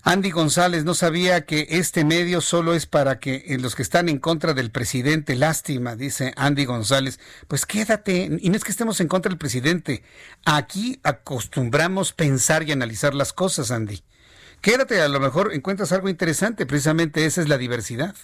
Andy 0.04 0.32
González 0.32 0.86
no 0.86 0.93
sabía 0.93 1.45
que 1.45 1.68
este 1.70 2.06
medio 2.06 2.41
solo 2.41 2.74
es 2.74 2.86
para 2.86 3.20
que 3.20 3.43
eh, 3.47 3.60
los 3.60 3.76
que 3.76 3.82
están 3.82 4.08
en 4.08 4.18
contra 4.18 4.54
del 4.54 4.72
presidente, 4.72 5.36
lástima, 5.36 5.95
dice 5.95 6.34
Andy 6.38 6.66
González. 6.66 7.20
Pues 7.47 7.66
quédate, 7.66 8.30
y 8.39 8.50
no 8.50 8.56
es 8.56 8.64
que 8.64 8.72
estemos 8.72 9.02
en 9.02 9.08
contra 9.08 9.30
del 9.30 9.38
presidente, 9.38 10.04
aquí 10.45 11.00
acostumbramos 11.04 12.14
pensar 12.14 12.64
y 12.64 12.72
analizar 12.72 13.14
las 13.14 13.34
cosas, 13.34 13.72
Andy. 13.72 14.02
Quédate, 14.62 15.02
a 15.02 15.08
lo 15.08 15.20
mejor 15.20 15.54
encuentras 15.54 15.91
algo 15.91 16.10
interesante, 16.10 16.66
precisamente 16.66 17.26
esa 17.26 17.41
es 17.41 17.50
la 17.50 17.58
diversidad. 17.58 18.16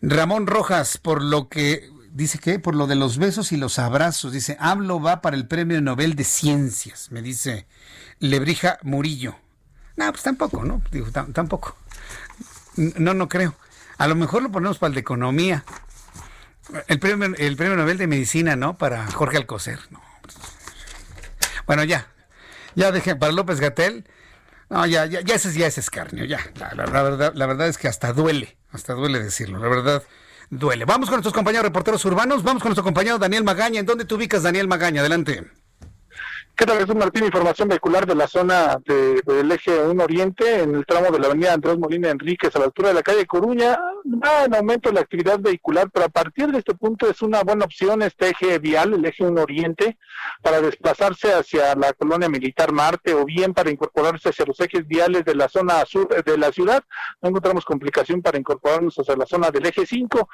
Ramón 0.00 0.46
Rojas, 0.46 0.98
por 0.98 1.22
lo 1.22 1.48
que 1.48 1.88
dice 2.12 2.38
que 2.38 2.58
por 2.58 2.74
lo 2.74 2.86
de 2.86 2.94
los 2.94 3.18
besos 3.18 3.52
y 3.52 3.56
los 3.56 3.78
abrazos, 3.78 4.32
dice, 4.32 4.56
hablo 4.60 5.00
va 5.00 5.22
para 5.22 5.36
el 5.36 5.48
Premio 5.48 5.80
Nobel 5.80 6.14
de 6.14 6.24
Ciencias, 6.24 7.10
me 7.10 7.22
dice 7.22 7.66
Lebrija 8.20 8.78
Murillo. 8.82 9.43
No, 9.96 10.10
pues 10.10 10.22
tampoco, 10.22 10.64
¿no? 10.64 10.82
Digo, 10.90 11.08
tampoco. 11.10 11.76
No, 12.76 13.14
no 13.14 13.28
creo. 13.28 13.54
A 13.98 14.08
lo 14.08 14.14
mejor 14.14 14.42
lo 14.42 14.50
ponemos 14.50 14.78
para 14.78 14.88
el 14.88 14.94
de 14.94 15.00
economía. 15.00 15.64
El 16.88 16.98
premio, 16.98 17.34
el 17.36 17.56
premio 17.56 17.76
Nobel 17.76 17.98
de 17.98 18.06
Medicina, 18.06 18.56
¿no? 18.56 18.76
Para 18.76 19.06
Jorge 19.12 19.36
Alcocer. 19.36 19.78
No. 19.90 20.02
Bueno, 21.66 21.84
ya. 21.84 22.08
Ya 22.74 22.90
dejé 22.90 23.14
para 23.14 23.32
López 23.32 23.60
Gatel. 23.60 24.08
No, 24.70 24.86
ya, 24.86 25.06
ya, 25.06 25.20
ya 25.20 25.34
ese 25.34 25.52
ya 25.52 25.66
es 25.66 25.78
escarnio, 25.78 26.24
ya. 26.24 26.40
La, 26.56 26.74
la, 26.74 27.02
verdad, 27.02 27.32
la 27.34 27.46
verdad 27.46 27.68
es 27.68 27.78
que 27.78 27.86
hasta 27.86 28.12
duele, 28.12 28.56
hasta 28.72 28.94
duele 28.94 29.22
decirlo. 29.22 29.58
La 29.58 29.68
verdad, 29.68 30.02
duele. 30.50 30.84
Vamos 30.84 31.08
con 31.08 31.16
nuestros 31.16 31.34
compañeros 31.34 31.64
reporteros 31.64 32.04
urbanos. 32.04 32.42
Vamos 32.42 32.62
con 32.62 32.70
nuestro 32.70 32.82
compañero 32.82 33.18
Daniel 33.18 33.44
Magaña. 33.44 33.78
¿En 33.78 33.86
dónde 33.86 34.04
te 34.04 34.14
ubicas, 34.14 34.42
Daniel 34.42 34.66
Magaña? 34.66 35.00
Adelante. 35.00 35.44
¿Qué 36.56 36.66
tal, 36.66 36.78
Jesús 36.78 36.94
Martín? 36.94 37.24
Información 37.24 37.68
vehicular 37.68 38.06
de 38.06 38.14
la 38.14 38.28
zona 38.28 38.78
del 38.86 39.50
eje 39.50 39.76
1 39.76 40.04
Oriente, 40.04 40.62
en 40.62 40.76
el 40.76 40.86
tramo 40.86 41.10
de 41.10 41.18
la 41.18 41.26
avenida 41.26 41.52
Andrés 41.52 41.76
Molina 41.76 42.10
Enríquez, 42.10 42.54
a 42.54 42.60
la 42.60 42.66
altura 42.66 42.90
de 42.90 42.94
la 42.94 43.02
calle 43.02 43.26
Coruña. 43.26 43.76
Va 44.04 44.44
en 44.44 44.54
aumento 44.54 44.92
la 44.92 45.00
actividad 45.00 45.40
vehicular, 45.40 45.90
pero 45.90 46.06
a 46.06 46.08
partir 46.08 46.52
de 46.52 46.58
este 46.58 46.74
punto 46.74 47.10
es 47.10 47.22
una 47.22 47.42
buena 47.42 47.64
opción 47.64 48.02
este 48.02 48.28
eje 48.28 48.60
vial, 48.60 48.94
el 48.94 49.04
eje 49.04 49.24
1 49.24 49.42
Oriente, 49.42 49.98
para 50.42 50.60
desplazarse 50.60 51.32
hacia 51.32 51.74
la 51.74 51.92
colonia 51.92 52.28
militar 52.28 52.70
Marte 52.70 53.14
o 53.14 53.24
bien 53.24 53.52
para 53.52 53.72
incorporarse 53.72 54.28
hacia 54.28 54.46
los 54.46 54.60
ejes 54.60 54.86
viales 54.86 55.24
de 55.24 55.34
la 55.34 55.48
zona 55.48 55.84
sur 55.86 56.06
de 56.06 56.38
la 56.38 56.52
ciudad. 56.52 56.84
No 57.20 57.30
encontramos 57.30 57.64
complicación 57.64 58.22
para 58.22 58.38
incorporarnos 58.38 58.96
hacia 58.96 59.16
la 59.16 59.26
zona 59.26 59.50
del 59.50 59.66
eje 59.66 59.84
5. 59.84 60.28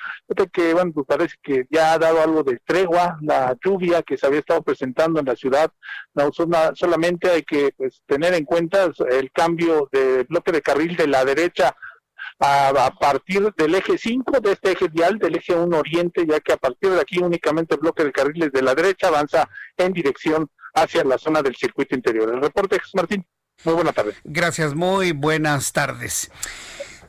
que, 0.53 0.75
bueno, 0.75 0.93
pues 0.93 1.07
parece 1.07 1.37
que 1.43 1.67
ya 1.71 1.95
ha 1.95 1.99
dado 1.99 2.21
algo 2.21 2.43
de 2.43 2.59
tregua 2.59 3.17
la 3.23 3.57
lluvia 3.65 4.03
que 4.03 4.19
se 4.19 4.27
había 4.27 4.41
estado 4.41 4.61
presentando 4.61 5.19
en 5.19 5.25
la 5.25 5.35
ciudad 5.35 5.73
no, 6.15 6.31
solamente 6.75 7.31
hay 7.31 7.43
que 7.43 7.71
pues, 7.77 8.03
tener 8.07 8.35
en 8.35 8.45
cuenta 8.45 8.91
el 9.11 9.31
cambio 9.33 9.89
de 9.93 10.25
bloque 10.25 10.53
de 10.53 10.63
carril 10.63 10.97
de 10.97 11.07
la 11.07 11.25
derecha 11.25 11.75
a, 12.41 12.91
partir 12.99 13.53
del 13.57 13.75
eje 13.75 13.99
5 13.99 14.41
de 14.41 14.53
este 14.53 14.73
eje 14.73 14.89
vial, 14.89 15.19
del 15.19 15.37
eje 15.37 15.55
1 15.55 15.79
oriente, 15.79 16.27
ya 16.27 16.41
que 16.41 16.53
a 16.53 16.57
partir 16.57 16.91
de 16.91 17.01
aquí 17.01 17.19
únicamente 17.19 17.75
el 17.75 17.81
bloque 17.81 18.05
de 18.05 18.13
carriles 18.13 18.51
de 18.53 18.63
la 18.63 18.75
derecha 18.75 19.09
avanza 19.09 19.49
en 19.77 19.93
dirección 19.93 20.49
hacia 20.75 21.05
la 21.05 21.19
zona 21.19 21.43
del 21.43 21.55
circuito 21.55 21.95
interior. 21.95 22.33
El 22.33 22.41
reporte, 22.41 22.79
Jesús 22.79 22.95
Martín. 22.95 23.27
Muy 23.65 23.75
buenas 23.75 23.95
tardes. 23.95 24.17
Gracias, 24.25 24.75
muy 24.75 25.13
buenas 25.13 25.73
tardes. 25.73 26.31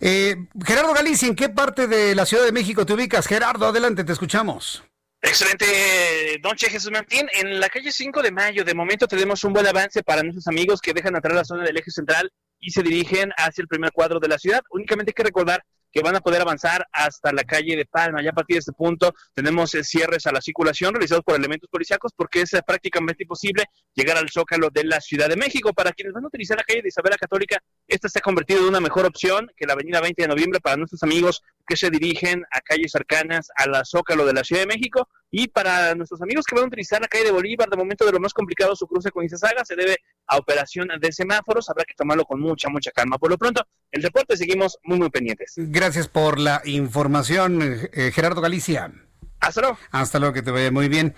Eh, 0.02 0.48
Gerardo 0.66 0.94
Galicia, 0.94 1.28
¿en 1.28 1.36
qué 1.36 1.48
parte 1.48 1.88
de 1.88 2.14
la 2.14 2.26
Ciudad 2.26 2.44
de 2.44 2.52
México 2.52 2.86
te 2.86 2.94
ubicas? 2.94 3.28
Gerardo, 3.28 3.68
adelante, 3.68 4.04
te 4.04 4.12
escuchamos. 4.12 4.84
Excelente, 5.24 6.40
don 6.42 6.56
Che 6.56 6.70
Jesús 6.70 6.92
Martín. 6.92 7.28
En 7.34 7.60
la 7.60 7.70
calle 7.70 7.92
5 7.92 8.24
de 8.24 8.32
mayo, 8.32 8.64
de 8.64 8.74
momento 8.74 9.08
tenemos 9.08 9.44
un 9.44 9.54
buen 9.54 9.68
avance 9.68 10.02
para 10.02 10.24
nuestros 10.24 10.48
amigos 10.48 10.82
que 10.82 10.94
dejan 10.94 11.16
atrás 11.16 11.36
la 11.36 11.46
zona 11.46 11.64
del 11.64 11.78
eje 11.78 11.92
central 11.92 12.32
y 12.60 12.72
se 12.72 12.82
dirigen 12.82 13.32
hacia 13.38 13.62
el 13.62 13.68
primer 13.68 13.92
cuadro 13.92 14.20
de 14.20 14.28
la 14.28 14.40
ciudad. 14.40 14.62
Únicamente 14.72 15.12
hay 15.12 15.14
que 15.14 15.24
recordar 15.24 15.64
que 15.92 16.02
van 16.02 16.16
a 16.16 16.22
poder 16.22 16.42
avanzar 16.42 16.88
hasta 16.92 17.32
la 17.32 17.44
calle 17.44 17.76
de 17.76 17.86
Palma. 17.86 18.22
Ya 18.22 18.32
a 18.32 18.34
partir 18.34 18.56
de 18.56 18.60
este 18.60 18.72
punto 18.72 19.14
tenemos 19.34 19.74
eh, 19.76 19.84
cierres 19.84 20.26
a 20.26 20.32
la 20.32 20.42
circulación 20.42 20.94
realizados 20.94 21.24
por 21.24 21.36
elementos 21.36 21.70
policíacos 21.70 22.12
porque 22.16 22.42
es 22.42 22.54
eh, 22.54 22.62
prácticamente 22.66 23.24
imposible 23.24 23.66
llegar 23.94 24.18
al 24.18 24.30
zócalo 24.30 24.70
de 24.70 24.84
la 24.86 25.02
Ciudad 25.02 25.30
de 25.30 25.36
México. 25.36 25.74
Para 25.74 25.92
quienes 25.92 26.14
van 26.14 26.24
a 26.24 26.28
utilizar 26.28 26.58
la 26.58 26.64
calle 26.64 26.82
de 26.82 26.90
Isabela 26.90 27.18
Católica, 27.18 27.62
esta 27.88 28.10
se 28.10 28.20
ha 28.20 28.22
convertido 28.22 28.62
en 28.62 28.68
una 28.68 28.80
mejor 28.80 29.06
opción 29.06 29.52
que 29.58 29.66
la 29.66 29.74
avenida 29.74 30.02
20 30.02 30.22
de 30.22 30.28
noviembre 30.28 30.60
para 30.62 30.78
nuestros 30.78 31.04
amigos 31.04 31.42
que 31.68 31.76
se 31.76 31.90
dirigen 31.90 32.44
a 32.52 32.62
calles 32.62 32.92
cercanas 32.92 33.50
a 33.56 33.68
la 33.68 33.86
zócalo 33.86 34.26
de 34.26 34.34
la 34.34 34.44
Ciudad 34.44 34.62
de 34.62 34.68
México. 34.68 35.08
Y 35.32 35.48
para 35.48 35.96
nuestros 35.96 36.22
amigos 36.22 36.46
que 36.46 36.56
van 36.56 36.66
a 36.66 36.68
utilizar 36.68 37.02
la 37.02 37.08
calle 37.08 37.24
de 37.24 37.32
Bolívar, 37.32 37.70
de 37.70 37.78
momento 37.78 38.06
de 38.06 38.12
lo 38.12 38.20
más 38.20 38.34
complicado 38.34 38.76
su 38.76 38.86
cruce 38.86 39.12
con 39.12 39.24
Izazaga 39.24 39.64
se 39.64 39.78
debe 39.78 39.98
a 40.28 40.38
operación 40.38 40.90
de 41.00 41.12
semáforos. 41.12 41.70
Habrá 41.70 41.86
que 41.86 41.94
tomarlo 41.94 42.26
con 42.26 42.42
mucha, 42.42 42.68
mucha 42.70 42.92
calma. 42.92 43.18
Por 43.18 43.30
lo 43.32 43.38
pronto, 43.38 43.66
el 43.92 44.04
reporte 44.04 44.36
seguimos 44.36 44.78
muy, 44.84 45.00
muy 45.00 45.10
pendientes. 45.10 45.54
Gracias 45.56 46.10
por 46.10 46.38
la 46.38 46.62
información, 46.66 47.62
eh, 47.94 48.12
Gerardo 48.14 48.42
Galicia. 48.42 48.92
Hasta 49.40 49.62
luego. 49.62 49.78
Hasta 49.90 50.20
luego, 50.20 50.34
que 50.34 50.44
te 50.44 50.52
vaya 50.52 50.70
muy 50.70 50.88
bien. 50.88 51.16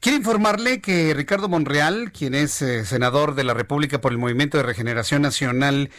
Quiero 0.00 0.18
informarle 0.18 0.82
que 0.82 1.14
Ricardo 1.14 1.48
Monreal, 1.48 2.12
quien 2.12 2.34
es 2.34 2.60
eh, 2.60 2.84
senador 2.84 3.34
de 3.34 3.44
la 3.44 3.54
República 3.54 4.00
por 4.00 4.12
el 4.12 4.18
Movimiento 4.18 4.58
de 4.58 4.64
Regeneración 4.64 5.22
Nacional 5.22 5.90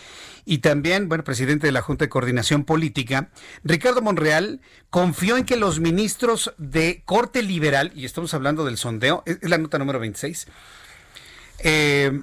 y 0.46 0.60
también, 0.60 1.08
bueno, 1.08 1.24
presidente 1.24 1.68
de 1.68 1.72
la 1.72 1.82
Junta 1.82 2.06
de 2.06 2.10
Coordinación 2.10 2.66
Política, 2.66 3.30
Ricardo 3.64 4.02
Monreal 4.02 4.62
confió 4.90 5.38
en 5.38 5.46
que 5.46 5.56
los 5.56 5.80
ministros 5.80 6.54
de 6.58 7.04
corte 7.06 7.44
liberal, 7.44 7.92
y 7.96 8.06
estamos 8.06 8.34
hablando 8.34 8.66
del 8.66 8.78
sondeo, 8.78 9.24
es, 9.26 9.38
la 9.42 9.58
nota 9.58 9.78
número 9.78 10.00
26, 10.00 10.48
eh, 11.60 12.22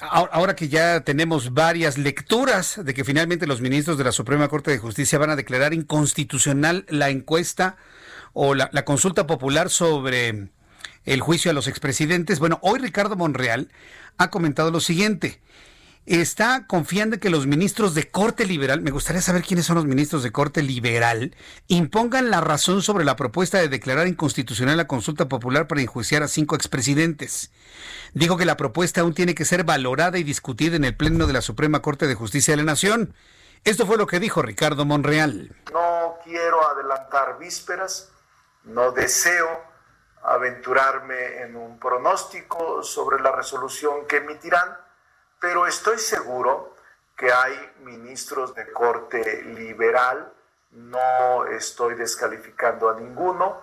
ahora 0.00 0.56
que 0.56 0.68
ya 0.68 1.00
tenemos 1.00 1.54
varias 1.54 1.98
lecturas 1.98 2.80
de 2.84 2.94
que 2.94 3.04
finalmente 3.04 3.46
los 3.46 3.60
ministros 3.60 3.98
de 3.98 4.04
la 4.04 4.12
Suprema 4.12 4.48
Corte 4.48 4.70
de 4.70 4.78
Justicia 4.78 5.18
van 5.18 5.30
a 5.30 5.36
declarar 5.36 5.74
inconstitucional 5.74 6.84
la 6.88 7.10
encuesta 7.10 7.76
o 8.32 8.54
la, 8.54 8.70
la 8.72 8.84
consulta 8.84 9.26
popular 9.26 9.70
sobre 9.70 10.50
el 11.04 11.20
juicio 11.20 11.50
a 11.50 11.54
los 11.54 11.68
expresidentes, 11.68 12.38
bueno, 12.38 12.58
hoy 12.62 12.80
Ricardo 12.80 13.16
Monreal 13.16 13.70
ha 14.18 14.30
comentado 14.30 14.70
lo 14.70 14.80
siguiente 14.80 15.40
está 16.08 16.66
confiando 16.66 17.14
en 17.14 17.20
que 17.20 17.28
los 17.28 17.46
ministros 17.46 17.94
de 17.94 18.10
corte 18.10 18.46
liberal, 18.46 18.80
me 18.80 18.90
gustaría 18.90 19.20
saber 19.20 19.42
quiénes 19.42 19.66
son 19.66 19.76
los 19.76 19.84
ministros 19.84 20.22
de 20.22 20.32
corte 20.32 20.62
liberal, 20.62 21.36
impongan 21.66 22.30
la 22.30 22.40
razón 22.40 22.80
sobre 22.82 23.04
la 23.04 23.14
propuesta 23.14 23.58
de 23.58 23.68
declarar 23.68 24.06
inconstitucional 24.06 24.78
la 24.78 24.86
consulta 24.86 25.28
popular 25.28 25.66
para 25.66 25.82
enjuiciar 25.82 26.22
a 26.22 26.28
cinco 26.28 26.56
expresidentes. 26.56 27.50
Dijo 28.14 28.38
que 28.38 28.46
la 28.46 28.56
propuesta 28.56 29.02
aún 29.02 29.12
tiene 29.12 29.34
que 29.34 29.44
ser 29.44 29.64
valorada 29.64 30.18
y 30.18 30.24
discutida 30.24 30.76
en 30.76 30.84
el 30.84 30.96
Pleno 30.96 31.26
de 31.26 31.34
la 31.34 31.42
Suprema 31.42 31.82
Corte 31.82 32.06
de 32.06 32.14
Justicia 32.14 32.52
de 32.52 32.58
la 32.58 32.72
Nación. 32.72 33.14
Esto 33.64 33.86
fue 33.86 33.98
lo 33.98 34.06
que 34.06 34.18
dijo 34.18 34.40
Ricardo 34.40 34.86
Monreal. 34.86 35.54
No 35.72 36.16
quiero 36.24 36.66
adelantar 36.70 37.38
vísperas, 37.38 38.10
no 38.64 38.92
deseo 38.92 39.46
aventurarme 40.22 41.42
en 41.42 41.54
un 41.54 41.78
pronóstico 41.78 42.82
sobre 42.82 43.22
la 43.22 43.32
resolución 43.32 44.06
que 44.08 44.16
emitirán 44.18 44.87
pero 45.40 45.66
estoy 45.66 45.98
seguro 45.98 46.76
que 47.16 47.32
hay 47.32 47.54
ministros 47.80 48.54
de 48.54 48.70
corte 48.72 49.42
liberal, 49.42 50.32
no 50.70 51.46
estoy 51.46 51.94
descalificando 51.94 52.88
a 52.88 52.98
ninguno, 52.98 53.62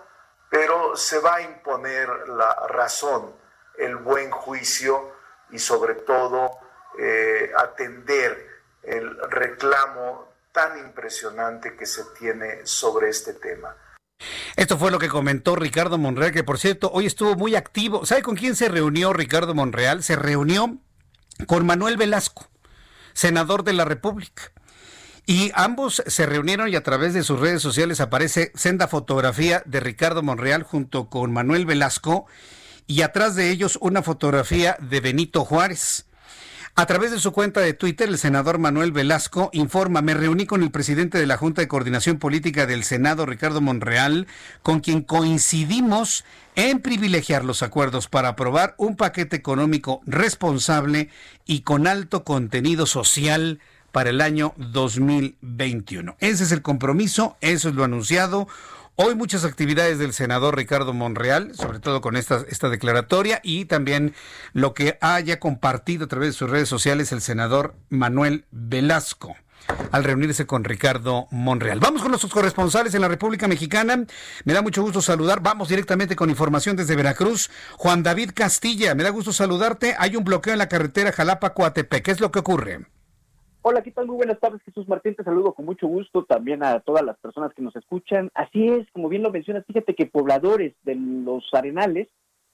pero 0.50 0.96
se 0.96 1.20
va 1.20 1.36
a 1.36 1.42
imponer 1.42 2.10
la 2.30 2.54
razón, 2.68 3.34
el 3.78 3.96
buen 3.96 4.32
juicio 4.32 5.14
y 5.52 5.60
sobre 5.60 5.96
todo 5.96 6.52
eh, 7.00 7.52
atender 7.58 8.48
el 8.84 9.18
reclamo 9.30 10.34
tan 10.52 10.78
impresionante 10.78 11.76
que 11.76 11.86
se 11.86 12.04
tiene 12.18 12.66
sobre 12.66 13.10
este 13.10 13.34
tema. 13.34 13.76
Esto 14.56 14.78
fue 14.78 14.92
lo 14.92 15.00
que 15.00 15.10
comentó 15.10 15.56
Ricardo 15.56 15.98
Monreal, 15.98 16.32
que 16.32 16.44
por 16.44 16.58
cierto, 16.58 16.90
hoy 16.92 17.06
estuvo 17.06 17.36
muy 17.36 17.56
activo. 17.56 18.06
¿Sabe 18.06 18.22
con 18.22 18.36
quién 18.36 18.56
se 18.56 18.70
reunió 18.70 19.12
Ricardo 19.12 19.54
Monreal? 19.54 20.04
Se 20.04 20.16
reunió 20.16 20.78
con 21.48 21.66
Manuel 21.66 21.98
Velasco, 21.98 22.50
senador 23.14 23.64
de 23.64 23.74
la 23.74 23.86
República. 23.86 24.52
Y 25.26 25.52
ambos 25.56 26.04
se 26.06 26.26
reunieron 26.26 26.70
y 26.70 26.76
a 26.76 26.84
través 26.84 27.14
de 27.14 27.24
sus 27.24 27.40
redes 27.40 27.62
sociales 27.62 28.00
aparece 28.00 28.52
senda 28.54 28.88
fotografía 28.88 29.64
de 29.66 29.80
Ricardo 29.80 30.22
Monreal 30.22 30.64
junto 30.64 31.10
con 31.10 31.34
Manuel 31.34 31.66
Velasco 31.66 32.28
y 32.86 33.02
atrás 33.02 33.36
de 33.36 33.50
ellos 33.50 33.80
una 33.82 34.04
fotografía 34.04 34.78
de 34.80 35.00
Benito 35.00 35.44
Juárez. 35.44 36.06
A 36.78 36.88
través 36.88 37.12
de 37.12 37.22
su 37.22 37.32
cuenta 37.32 37.62
de 37.62 37.74
Twitter, 37.74 38.10
el 38.10 38.18
senador 38.18 38.58
Manuel 38.58 38.92
Velasco 38.92 39.50
informa, 39.54 40.02
me 40.02 40.14
reuní 40.14 40.46
con 40.46 40.62
el 40.62 40.72
presidente 40.72 41.18
de 41.18 41.26
la 41.26 41.38
Junta 41.38 41.62
de 41.62 41.70
Coordinación 41.70 42.20
Política 42.20 42.66
del 42.66 42.84
Senado, 42.84 43.26
Ricardo 43.26 43.62
Monreal, 43.62 44.28
con 44.62 44.82
quien 44.82 45.02
coincidimos 45.02 46.26
en 46.56 46.82
privilegiar 46.82 47.46
los 47.46 47.64
acuerdos 47.64 48.10
para 48.10 48.28
aprobar 48.28 48.76
un 48.78 48.98
paquete 48.98 49.38
económico 49.38 50.02
responsable 50.06 51.08
y 51.46 51.62
con 51.62 51.88
alto 51.88 52.26
contenido 52.26 52.86
social 52.88 53.62
para 53.94 54.10
el 54.10 54.20
año 54.20 54.54
2021. 54.58 56.18
Ese 56.20 56.44
es 56.44 56.52
el 56.52 56.62
compromiso, 56.62 57.38
eso 57.40 57.70
es 57.70 57.76
lo 57.76 57.86
anunciado. 57.86 58.50
Hoy 58.98 59.14
muchas 59.14 59.44
actividades 59.44 60.00
del 60.00 60.14
senador 60.14 60.56
Ricardo 60.56 60.94
Monreal, 60.94 61.54
sobre 61.54 61.80
todo 61.80 62.00
con 62.00 62.16
esta, 62.16 62.46
esta 62.48 62.70
declaratoria 62.70 63.42
y 63.44 63.66
también 63.66 64.16
lo 64.54 64.74
que 64.74 64.98
haya 65.02 65.38
compartido 65.38 66.06
a 66.06 66.08
través 66.08 66.30
de 66.30 66.34
sus 66.34 66.50
redes 66.50 66.70
sociales 66.70 67.12
el 67.12 67.20
senador 67.20 67.76
Manuel 67.90 68.46
Velasco 68.52 69.36
al 69.92 70.06
reunirse 70.06 70.46
con 70.46 70.64
Ricardo 70.64 71.28
Monreal. 71.32 71.82
Vamos 71.82 72.04
con 72.04 72.12
nuestros 72.12 72.32
corresponsales 72.32 72.96
en 72.96 73.02
la 73.02 73.10
República 73.10 73.50
Mexicana. 73.50 74.06
Me 74.46 74.54
da 74.54 74.62
mucho 74.62 74.82
gusto 74.82 75.02
saludar. 75.02 75.42
Vamos 75.42 75.68
directamente 75.68 76.16
con 76.16 76.30
información 76.30 76.78
desde 76.78 76.96
Veracruz. 76.96 77.50
Juan 77.74 78.02
David 78.02 78.32
Castilla, 78.34 78.96
me 78.96 79.04
da 79.04 79.10
gusto 79.10 79.34
saludarte. 79.34 79.96
Hay 80.00 80.16
un 80.16 80.24
bloqueo 80.24 80.54
en 80.54 80.60
la 80.60 80.70
carretera 80.70 81.12
Jalapa-Coatepec. 81.12 82.02
¿Qué 82.02 82.12
es 82.12 82.22
lo 82.22 82.32
que 82.32 82.40
ocurre? 82.40 82.86
Hola, 83.68 83.82
¿qué 83.82 83.90
tal? 83.90 84.06
Muy 84.06 84.18
buenas 84.18 84.40
tardes, 84.40 84.62
Jesús 84.62 84.88
Martín. 84.88 85.16
Te 85.16 85.24
saludo 85.24 85.56
con 85.56 85.66
mucho 85.66 85.88
gusto 85.88 86.24
también 86.24 86.64
a 86.64 86.82
todas 86.82 87.04
las 87.04 87.18
personas 87.18 87.52
que 87.52 87.64
nos 87.64 87.76
escuchan. 87.76 88.30
Así 88.36 88.68
es, 88.68 88.86
como 88.92 89.10
bien 89.10 89.24
lo 89.24 89.32
mencionas, 89.32 89.66
fíjate 89.66 89.96
que 89.96 90.06
pobladores 90.06 90.76
de 90.84 90.94
los 90.94 91.44
Arenales 91.52 92.08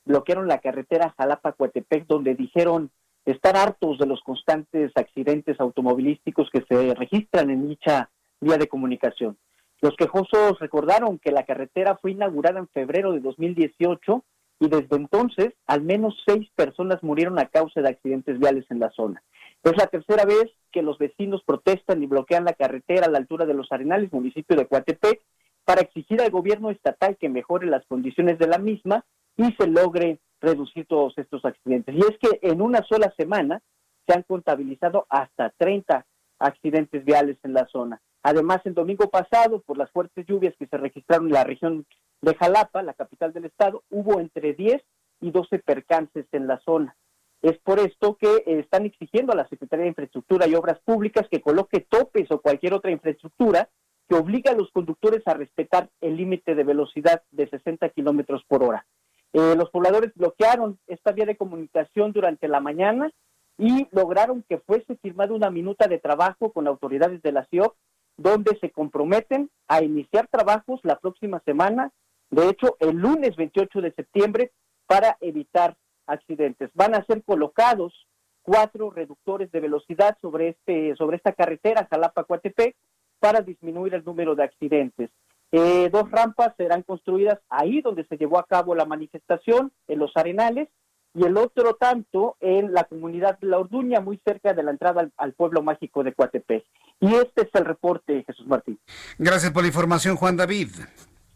bloquearon 0.05 0.47
la 0.47 0.59
carretera 0.59 1.13
Jalapa-Coatepec, 1.17 2.07
donde 2.07 2.35
dijeron 2.35 2.91
estar 3.25 3.57
hartos 3.57 3.99
de 3.99 4.05
los 4.05 4.21
constantes 4.21 4.93
accidentes 4.95 5.59
automovilísticos 5.59 6.49
que 6.49 6.63
se 6.69 6.95
registran 6.95 7.49
en 7.49 7.67
dicha 7.67 8.09
vía 8.39 8.55
de 8.55 8.69
comunicación. 8.69 9.37
Los 9.81 9.97
quejosos 9.97 10.59
recordaron 10.59 11.19
que 11.19 11.33
la 11.33 11.43
carretera 11.43 11.97
fue 11.97 12.11
inaugurada 12.11 12.59
en 12.59 12.69
febrero 12.69 13.11
de 13.11 13.19
2018 13.19 14.23
y 14.61 14.69
desde 14.69 14.95
entonces 14.95 15.55
al 15.67 15.81
menos 15.81 16.15
seis 16.25 16.47
personas 16.55 17.03
murieron 17.03 17.37
a 17.37 17.47
causa 17.47 17.81
de 17.81 17.89
accidentes 17.89 18.39
viales 18.39 18.63
en 18.69 18.79
la 18.79 18.91
zona. 18.91 19.21
Es 19.63 19.77
la 19.77 19.87
tercera 19.87 20.25
vez 20.25 20.51
que 20.71 20.81
los 20.81 20.97
vecinos 20.97 21.43
protestan 21.45 22.01
y 22.01 22.07
bloquean 22.07 22.45
la 22.45 22.53
carretera 22.53 23.05
a 23.05 23.09
la 23.09 23.19
altura 23.19 23.45
de 23.45 23.53
los 23.53 23.71
Arenales, 23.71 24.11
municipio 24.11 24.57
de 24.57 24.65
Coatepec, 24.65 25.21
para 25.65 25.81
exigir 25.81 26.21
al 26.21 26.31
gobierno 26.31 26.71
estatal 26.71 27.17
que 27.17 27.29
mejore 27.29 27.67
las 27.67 27.85
condiciones 27.85 28.39
de 28.39 28.47
la 28.47 28.57
misma 28.57 29.05
y 29.37 29.53
se 29.53 29.67
logre 29.67 30.19
reducir 30.41 30.87
todos 30.87 31.15
estos 31.17 31.45
accidentes. 31.45 31.95
Y 31.95 31.99
es 31.99 32.17
que 32.19 32.39
en 32.41 32.61
una 32.61 32.81
sola 32.89 33.13
semana 33.15 33.61
se 34.07 34.13
han 34.13 34.23
contabilizado 34.23 35.05
hasta 35.09 35.51
30 35.57 36.05
accidentes 36.39 37.05
viales 37.05 37.37
en 37.43 37.53
la 37.53 37.67
zona. 37.67 38.01
Además, 38.23 38.61
el 38.65 38.73
domingo 38.73 39.09
pasado, 39.09 39.61
por 39.61 39.77
las 39.77 39.91
fuertes 39.91 40.25
lluvias 40.25 40.55
que 40.57 40.67
se 40.67 40.77
registraron 40.77 41.27
en 41.27 41.33
la 41.33 41.43
región 41.43 41.85
de 42.21 42.35
Jalapa, 42.35 42.81
la 42.81 42.93
capital 42.93 43.33
del 43.33 43.45
estado, 43.45 43.83
hubo 43.89 44.19
entre 44.19 44.53
10 44.53 44.81
y 45.21 45.31
12 45.31 45.59
percances 45.59 46.25
en 46.31 46.47
la 46.47 46.59
zona. 46.59 46.95
Es 47.41 47.57
por 47.59 47.79
esto 47.79 48.15
que 48.15 48.27
eh, 48.27 48.59
están 48.59 48.85
exigiendo 48.85 49.33
a 49.33 49.35
la 49.35 49.47
Secretaría 49.47 49.83
de 49.83 49.89
Infraestructura 49.89 50.47
y 50.47 50.55
Obras 50.55 50.79
Públicas 50.85 51.27
que 51.29 51.41
coloque 51.41 51.85
topes 51.89 52.29
o 52.31 52.41
cualquier 52.41 52.73
otra 52.73 52.91
infraestructura 52.91 53.69
que 54.07 54.15
obliga 54.15 54.51
a 54.51 54.55
los 54.55 54.69
conductores 54.71 55.25
a 55.25 55.33
respetar 55.33 55.89
el 56.01 56.17
límite 56.17 56.53
de 56.53 56.63
velocidad 56.63 57.23
de 57.31 57.47
60 57.47 57.89
kilómetros 57.89 58.43
por 58.47 58.63
hora. 58.63 58.85
Eh, 59.33 59.55
los 59.57 59.69
pobladores 59.69 60.13
bloquearon 60.15 60.77
esta 60.87 61.13
vía 61.13 61.25
de 61.25 61.37
comunicación 61.37 62.11
durante 62.11 62.47
la 62.47 62.59
mañana 62.59 63.11
y 63.57 63.87
lograron 63.91 64.43
que 64.47 64.59
fuese 64.59 64.97
firmada 64.97 65.33
una 65.33 65.49
minuta 65.49 65.87
de 65.87 65.99
trabajo 65.99 66.51
con 66.51 66.67
autoridades 66.67 67.21
de 67.21 67.31
la 67.31 67.45
CIOP 67.45 67.75
donde 68.17 68.57
se 68.59 68.71
comprometen 68.71 69.49
a 69.67 69.81
iniciar 69.83 70.27
trabajos 70.27 70.79
la 70.83 70.99
próxima 70.99 71.41
semana, 71.45 71.91
de 72.29 72.49
hecho 72.49 72.75
el 72.79 72.97
lunes 72.97 73.35
28 73.35 73.81
de 73.81 73.93
septiembre, 73.93 74.51
para 74.85 75.17
evitar 75.21 75.77
accidentes. 76.07 76.69
Van 76.73 76.95
a 76.95 77.05
ser 77.05 77.23
colocados 77.23 78.07
cuatro 78.41 78.89
reductores 78.89 79.51
de 79.51 79.59
velocidad 79.59 80.17
sobre 80.21 80.49
este 80.49 80.95
sobre 80.95 81.17
esta 81.17 81.33
carretera 81.33 81.87
Jalapa-Coatepec 81.89 82.75
para 83.19 83.41
disminuir 83.41 83.93
el 83.93 84.03
número 84.03 84.35
de 84.35 84.43
accidentes. 84.43 85.11
Eh, 85.51 85.89
dos 85.91 86.09
rampas 86.09 86.53
serán 86.57 86.81
construidas 86.83 87.39
ahí 87.49 87.81
donde 87.81 88.05
se 88.05 88.17
llevó 88.17 88.39
a 88.39 88.45
cabo 88.45 88.73
la 88.73 88.85
manifestación, 88.85 89.71
en 89.87 89.99
los 89.99 90.15
Arenales, 90.15 90.69
y 91.13 91.25
el 91.25 91.35
otro 91.37 91.75
tanto 91.75 92.37
en 92.39 92.73
la 92.73 92.85
comunidad 92.85 93.37
de 93.39 93.47
La 93.47 93.59
Orduña, 93.59 93.99
muy 93.99 94.19
cerca 94.25 94.53
de 94.53 94.63
la 94.63 94.71
entrada 94.71 95.09
al, 95.17 95.33
pueblo 95.33 95.61
mágico 95.61 96.03
de 96.03 96.13
Coatepec. 96.13 96.63
Y 97.01 97.15
este 97.15 97.41
es 97.41 97.49
el 97.53 97.65
reporte, 97.65 98.23
Jesús 98.25 98.47
Martín. 98.47 98.79
Gracias 99.17 99.51
por 99.51 99.63
la 99.63 99.67
información, 99.67 100.15
Juan 100.15 100.37
David. 100.37 100.69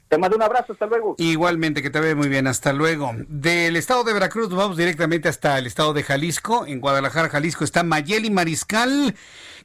Te 0.07 0.17
mando 0.17 0.37
un 0.37 0.43
abrazo, 0.43 0.73
hasta 0.73 0.85
luego. 0.85 1.15
Igualmente, 1.17 1.81
que 1.81 1.89
te 1.89 1.99
ve 1.99 2.13
muy 2.13 2.29
bien, 2.29 2.47
hasta 2.47 2.73
luego. 2.73 3.11
Del 3.27 3.75
estado 3.75 4.03
de 4.03 4.13
Veracruz 4.13 4.49
vamos 4.49 4.77
directamente 4.77 5.29
hasta 5.29 5.57
el 5.57 5.65
estado 5.65 5.93
de 5.93 6.03
Jalisco. 6.03 6.65
En 6.67 6.79
Guadalajara, 6.79 7.29
Jalisco 7.29 7.63
está 7.63 7.83
Mayeli 7.83 8.29
Mariscal. 8.29 9.15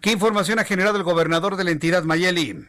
¿Qué 0.01 0.13
información 0.13 0.59
ha 0.59 0.65
generado 0.65 0.97
el 0.97 1.03
gobernador 1.03 1.57
de 1.57 1.65
la 1.65 1.71
entidad, 1.71 2.05
Mayeli? 2.05 2.67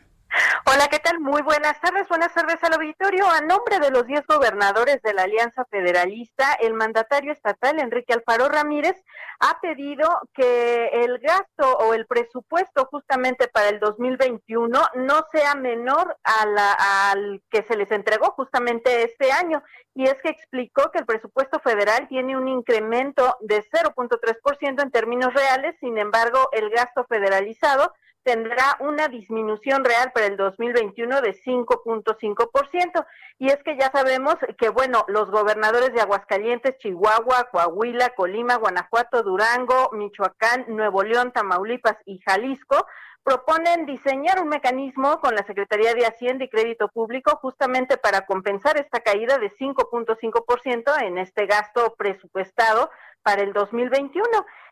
Hola, 0.65 0.87
¿qué 0.87 0.99
tal? 0.99 1.19
Muy 1.19 1.41
buenas 1.41 1.79
tardes. 1.81 2.07
Buenas 2.07 2.33
tardes 2.33 2.63
al 2.63 2.73
auditorio. 2.73 3.29
A 3.29 3.41
nombre 3.41 3.79
de 3.79 3.91
los 3.91 4.05
10 4.05 4.25
gobernadores 4.27 5.01
de 5.01 5.13
la 5.13 5.23
Alianza 5.23 5.65
Federalista, 5.65 6.53
el 6.61 6.73
mandatario 6.73 7.33
estatal, 7.33 7.79
Enrique 7.79 8.13
Alfaro 8.13 8.47
Ramírez, 8.47 8.95
ha 9.39 9.59
pedido 9.59 10.07
que 10.33 10.87
el 10.93 11.19
gasto 11.19 11.77
o 11.79 11.93
el 11.93 12.05
presupuesto 12.05 12.87
justamente 12.89 13.47
para 13.49 13.69
el 13.69 13.79
2021 13.79 14.81
no 14.95 15.25
sea 15.31 15.55
menor 15.55 16.17
al 16.23 17.41
que 17.49 17.63
se 17.63 17.75
les 17.75 17.91
entregó 17.91 18.31
justamente 18.31 19.03
este 19.03 19.31
año. 19.31 19.61
Y 19.93 20.05
es 20.05 20.15
que 20.21 20.29
explicó 20.29 20.91
que 20.91 20.99
el 20.99 21.05
presupuesto 21.05 21.59
federal 21.59 22.07
tiene 22.07 22.37
un 22.37 22.47
incremento 22.47 23.35
de 23.41 23.63
0.3% 23.63 24.81
en 24.81 24.91
términos 24.91 25.33
reales, 25.33 25.75
sin 25.81 25.97
embargo, 25.97 26.47
el 26.53 26.69
gasto 26.69 27.03
federalizado 27.09 27.93
tendrá 28.23 28.75
una 28.79 29.07
disminución 29.07 29.83
real 29.83 30.11
para 30.13 30.27
el 30.27 30.37
2021 30.37 31.21
de 31.21 31.33
5.5%. 31.33 33.05
Y 33.39 33.47
es 33.47 33.57
que 33.63 33.77
ya 33.77 33.91
sabemos 33.91 34.35
que, 34.57 34.69
bueno, 34.69 35.05
los 35.07 35.29
gobernadores 35.31 35.93
de 35.93 36.01
Aguascalientes, 36.01 36.77
Chihuahua, 36.77 37.49
Coahuila, 37.51 38.09
Colima, 38.15 38.55
Guanajuato, 38.55 39.23
Durango, 39.23 39.89
Michoacán, 39.93 40.65
Nuevo 40.67 41.03
León, 41.03 41.31
Tamaulipas 41.31 41.97
y 42.05 42.19
Jalisco 42.19 42.85
proponen 43.23 43.85
diseñar 43.85 44.41
un 44.41 44.49
mecanismo 44.49 45.19
con 45.19 45.35
la 45.35 45.45
Secretaría 45.45 45.93
de 45.93 46.05
Hacienda 46.05 46.43
y 46.43 46.49
Crédito 46.49 46.87
Público 46.87 47.37
justamente 47.39 47.97
para 47.97 48.25
compensar 48.25 48.77
esta 48.77 49.01
caída 49.01 49.37
de 49.37 49.51
5.5% 49.51 51.03
en 51.03 51.17
este 51.19 51.45
gasto 51.45 51.93
presupuestado 51.97 52.89
para 53.23 53.41
el 53.41 53.53
2021. 53.53 54.25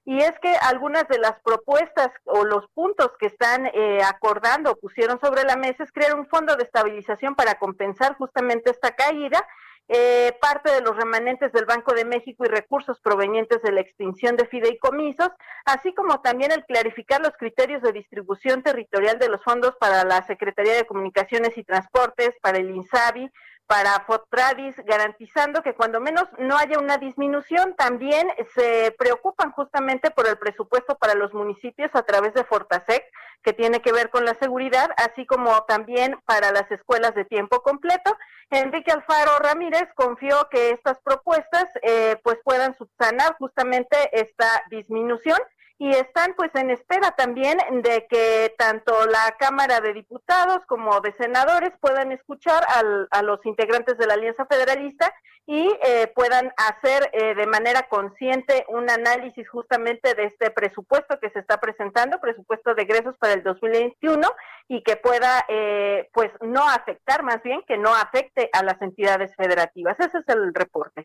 Y 0.05 0.21
es 0.21 0.33
que 0.41 0.55
algunas 0.61 1.07
de 1.07 1.19
las 1.19 1.39
propuestas 1.41 2.09
o 2.25 2.43
los 2.45 2.67
puntos 2.69 3.11
que 3.19 3.27
están 3.27 3.67
eh, 3.67 4.01
acordando, 4.03 4.75
pusieron 4.75 5.19
sobre 5.19 5.43
la 5.43 5.55
mesa, 5.55 5.83
es 5.83 5.91
crear 5.91 6.15
un 6.15 6.27
fondo 6.27 6.55
de 6.55 6.63
estabilización 6.63 7.35
para 7.35 7.55
compensar 7.55 8.15
justamente 8.15 8.71
esta 8.71 8.95
caída 8.95 9.45
eh, 9.91 10.37
parte 10.39 10.71
de 10.71 10.81
los 10.81 10.95
remanentes 10.95 11.51
del 11.51 11.65
Banco 11.65 11.95
de 11.95 12.05
México 12.05 12.45
y 12.45 12.47
recursos 12.47 12.99
provenientes 13.01 13.59
de 13.63 13.71
la 13.71 13.81
extinción 13.81 14.35
de 14.35 14.45
fideicomisos, 14.45 15.29
así 15.65 15.95
como 15.95 16.21
también 16.21 16.51
el 16.51 16.63
clarificar 16.65 17.21
los 17.21 17.35
criterios 17.35 17.81
de 17.81 17.91
distribución 17.91 18.61
territorial 18.61 19.17
de 19.17 19.29
los 19.29 19.43
fondos 19.43 19.75
para 19.79 20.03
la 20.03 20.21
Secretaría 20.27 20.75
de 20.75 20.85
Comunicaciones 20.85 21.57
y 21.57 21.63
Transportes, 21.63 22.35
para 22.39 22.59
el 22.59 22.69
INSABI, 22.69 23.31
para 23.69 23.99
Fotradis, 23.99 24.75
garantizando 24.83 25.61
que 25.61 25.75
cuando 25.75 26.01
menos 26.01 26.25
no 26.39 26.57
haya 26.57 26.79
una 26.79 26.97
disminución, 26.97 27.75
también 27.75 28.27
se 28.55 28.95
preocupan 28.97 29.51
justamente 29.51 30.09
por 30.09 30.27
el 30.27 30.39
presupuesto 30.39 30.97
para 30.97 31.13
los 31.13 31.35
municipios 31.35 31.91
a 31.93 32.01
través 32.01 32.33
de 32.33 32.43
Fortasec, 32.43 33.05
que 33.43 33.53
tiene 33.53 33.79
que 33.79 33.91
ver 33.91 34.09
con 34.09 34.25
la 34.25 34.33
seguridad, 34.33 34.89
así 34.97 35.23
como 35.27 35.65
también 35.65 36.19
para 36.25 36.51
las 36.51 36.71
escuelas 36.71 37.13
de 37.13 37.25
tiempo 37.25 37.61
completo. 37.61 38.17
Enrique 38.49 38.91
Alfaro 38.91 39.37
Ramírez 39.37 39.87
confió 39.93 40.49
que 40.49 40.71
estas 40.71 40.99
propuestas 41.01 41.65
eh, 41.83 42.19
pues 42.23 42.39
puedan 42.43 42.75
subsanar 42.75 43.35
justamente 43.37 43.95
esta 44.13 44.63
disminución 44.71 45.37
y 45.79 45.89
están 45.91 46.33
pues 46.35 46.51
en 46.55 46.69
espera 46.69 47.11
también 47.11 47.57
de 47.81 48.05
que 48.09 48.53
tanto 48.57 48.93
la 49.07 49.35
Cámara 49.39 49.79
de 49.79 49.93
Diputados 49.93 50.59
como 50.67 50.99
de 50.99 51.15
senadores 51.17 51.71
puedan 51.79 52.11
escuchar 52.11 52.63
a 53.09 53.21
los 53.23 53.39
integrantes 53.45 53.97
de 53.97 54.05
la 54.05 54.15
Alianza 54.15 54.45
Federalista 54.45 55.13
y 55.47 55.67
eh, 55.83 56.11
puedan 56.13 56.51
hacer 56.57 57.09
eh, 57.11 57.33
de 57.33 57.47
manera 57.47 57.87
consciente 57.89 58.65
un 58.67 58.87
análisis 58.87 59.49
justamente 59.49 60.13
de 60.13 60.25
este 60.25 60.51
presupuesto 60.51 61.17
que 61.19 61.31
se 61.31 61.39
está 61.39 61.59
presentando, 61.59 62.19
presupuesto 62.19 62.75
de 62.75 62.83
egresos 62.83 63.15
para 63.17 63.33
el 63.33 63.41
2021 63.41 64.29
y 64.67 64.83
que 64.83 64.95
pueda 64.97 65.45
eh, 65.47 66.07
pues 66.13 66.29
no 66.41 66.69
afectar, 66.69 67.23
más 67.23 67.41
bien 67.41 67.61
que 67.67 67.79
no 67.79 67.95
afecte 67.95 68.51
a 68.53 68.63
las 68.63 68.79
entidades 68.81 69.35
federativas. 69.35 69.99
Ese 69.99 70.19
es 70.19 70.27
el 70.27 70.53
reporte. 70.53 71.03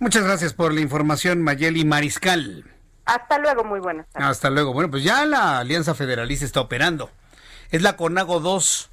Muchas 0.00 0.24
gracias 0.24 0.54
por 0.54 0.72
la 0.72 0.80
información, 0.80 1.42
Mayeli 1.42 1.84
Mariscal. 1.84 2.73
Hasta 3.04 3.38
luego, 3.38 3.64
muy 3.64 3.80
buenas 3.80 4.06
tardes. 4.10 4.28
Hasta 4.28 4.50
luego. 4.50 4.72
Bueno, 4.72 4.90
pues 4.90 5.02
ya 5.02 5.24
la 5.26 5.58
Alianza 5.58 5.94
Federalista 5.94 6.44
está 6.44 6.60
operando. 6.60 7.10
Es 7.70 7.82
la 7.82 7.96
CONAGO 7.96 8.40
2. 8.40 8.90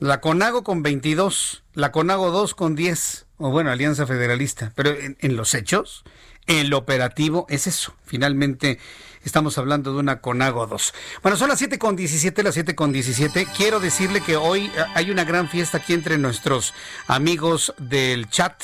La 0.00 0.20
CONAGO 0.20 0.64
con 0.64 0.82
22. 0.82 1.64
La 1.74 1.92
CONAGO 1.92 2.30
2 2.30 2.54
con 2.54 2.74
10. 2.74 3.26
O 3.38 3.50
bueno, 3.50 3.70
Alianza 3.70 4.06
Federalista. 4.06 4.72
Pero 4.74 4.90
en, 4.90 5.36
los 5.36 5.54
hechos, 5.54 6.04
en 6.46 6.70
lo 6.70 6.78
operativo, 6.78 7.46
es 7.48 7.66
eso. 7.66 7.94
Finalmente 8.04 8.78
estamos 9.22 9.58
hablando 9.58 9.92
de 9.92 9.98
una 9.98 10.20
CONAGO 10.20 10.66
2. 10.66 10.94
Bueno, 11.22 11.36
son 11.36 11.48
las 11.48 11.58
7 11.58 11.78
con 11.78 11.94
17, 11.94 12.42
las 12.42 12.54
7 12.54 12.74
con 12.74 12.92
17. 12.92 13.46
Quiero 13.56 13.80
decirle 13.80 14.22
que 14.22 14.36
hoy 14.36 14.70
hay 14.94 15.10
una 15.10 15.24
gran 15.24 15.48
fiesta 15.48 15.78
aquí 15.78 15.92
entre 15.92 16.16
nuestros 16.16 16.74
amigos 17.06 17.74
del 17.78 18.28
chat 18.30 18.62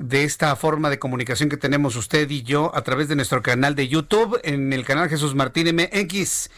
de 0.00 0.24
esta 0.24 0.56
forma 0.56 0.88
de 0.88 0.98
comunicación 0.98 1.50
que 1.50 1.58
tenemos 1.58 1.94
usted 1.94 2.28
y 2.30 2.42
yo 2.42 2.74
a 2.74 2.82
través 2.82 3.08
de 3.08 3.16
nuestro 3.16 3.42
canal 3.42 3.74
de 3.74 3.86
YouTube, 3.86 4.40
en 4.42 4.72
el 4.72 4.84
canal 4.84 5.08
Jesús 5.08 5.34
Martín 5.34 5.74
MX. 5.76 6.48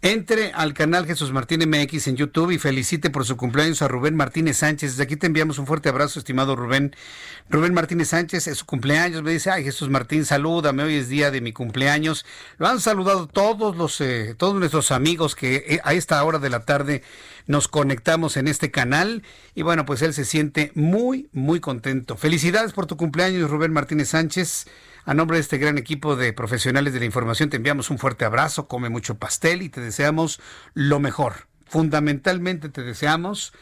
Entre 0.00 0.52
al 0.52 0.74
canal 0.74 1.06
Jesús 1.06 1.32
Martín 1.32 1.68
MX 1.68 2.06
en 2.06 2.16
YouTube 2.16 2.52
y 2.52 2.58
felicite 2.58 3.10
por 3.10 3.24
su 3.24 3.36
cumpleaños 3.36 3.82
a 3.82 3.88
Rubén 3.88 4.14
Martínez 4.14 4.58
Sánchez. 4.58 4.92
Desde 4.92 5.02
aquí 5.02 5.16
te 5.16 5.26
enviamos 5.26 5.58
un 5.58 5.66
fuerte 5.66 5.88
abrazo, 5.88 6.20
estimado 6.20 6.54
Rubén. 6.54 6.94
Rubén 7.50 7.74
Martínez 7.74 8.10
Sánchez 8.10 8.46
es 8.46 8.58
su 8.58 8.66
cumpleaños. 8.66 9.24
Me 9.24 9.32
dice, 9.32 9.50
ay 9.50 9.64
Jesús 9.64 9.88
Martín, 9.88 10.24
salúdame, 10.24 10.84
hoy 10.84 10.94
es 10.94 11.08
día 11.08 11.32
de 11.32 11.40
mi 11.40 11.52
cumpleaños. 11.52 12.24
Lo 12.58 12.68
han 12.68 12.80
saludado 12.80 13.26
todos 13.26 13.76
los, 13.76 14.00
eh, 14.00 14.36
todos 14.38 14.54
nuestros 14.54 14.92
amigos 14.92 15.34
que 15.34 15.64
eh, 15.66 15.80
a 15.82 15.94
esta 15.94 16.22
hora 16.22 16.38
de 16.38 16.50
la 16.50 16.60
tarde 16.60 17.02
nos 17.48 17.66
conectamos 17.66 18.36
en 18.36 18.46
este 18.46 18.70
canal. 18.70 19.24
Y 19.56 19.62
bueno, 19.62 19.84
pues 19.84 20.02
él 20.02 20.14
se 20.14 20.24
siente 20.24 20.70
muy, 20.76 21.28
muy 21.32 21.58
contento. 21.58 22.16
Felicidades 22.16 22.72
por 22.72 22.86
tu 22.86 22.96
cumpleaños, 22.96 23.50
Rubén 23.50 23.72
Martínez 23.72 24.10
Sánchez. 24.10 24.66
A 25.04 25.14
nombre 25.14 25.38
de 25.38 25.40
este 25.40 25.56
gran 25.56 25.78
equipo 25.78 26.14
de 26.14 26.34
profesionales 26.34 26.92
de 26.92 27.00
la 27.00 27.06
información 27.06 27.48
te 27.48 27.56
enviamos 27.56 27.88
un 27.88 27.98
fuerte 27.98 28.26
abrazo, 28.26 28.68
come 28.68 28.90
mucho 28.90 29.16
pastel 29.16 29.62
y 29.62 29.70
te 29.70 29.80
deseamos 29.80 30.38
lo 30.74 31.00
mejor. 31.00 31.48
Fundamentalmente 31.66 32.68
te 32.68 32.82
deseamos 32.82 33.54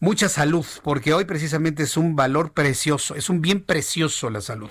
mucha 0.00 0.30
salud, 0.30 0.64
porque 0.82 1.12
hoy 1.12 1.26
precisamente 1.26 1.82
es 1.82 1.98
un 1.98 2.16
valor 2.16 2.52
precioso, 2.52 3.14
es 3.14 3.28
un 3.28 3.42
bien 3.42 3.60
precioso 3.60 4.30
la 4.30 4.40
salud. 4.40 4.70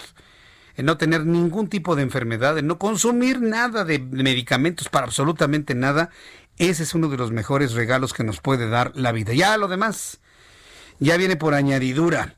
En 0.75 0.87
no 0.87 0.97
tener 0.97 1.25
ningún 1.25 1.69
tipo 1.69 1.95
de 1.95 2.03
enfermedad, 2.03 2.57
en 2.57 2.65
no 2.65 2.79
consumir 2.79 3.39
nada 3.41 3.83
de 3.83 3.99
medicamentos 3.99 4.89
para 4.89 5.05
absolutamente 5.05 5.75
nada, 5.75 6.09
ese 6.57 6.83
es 6.83 6.93
uno 6.93 7.07
de 7.09 7.17
los 7.17 7.31
mejores 7.31 7.73
regalos 7.73 8.13
que 8.13 8.23
nos 8.23 8.41
puede 8.41 8.69
dar 8.69 8.91
la 8.95 9.11
vida. 9.11 9.33
Ya 9.33 9.57
lo 9.57 9.67
demás, 9.67 10.19
ya 10.99 11.17
viene 11.17 11.35
por 11.35 11.53
añadidura. 11.53 12.35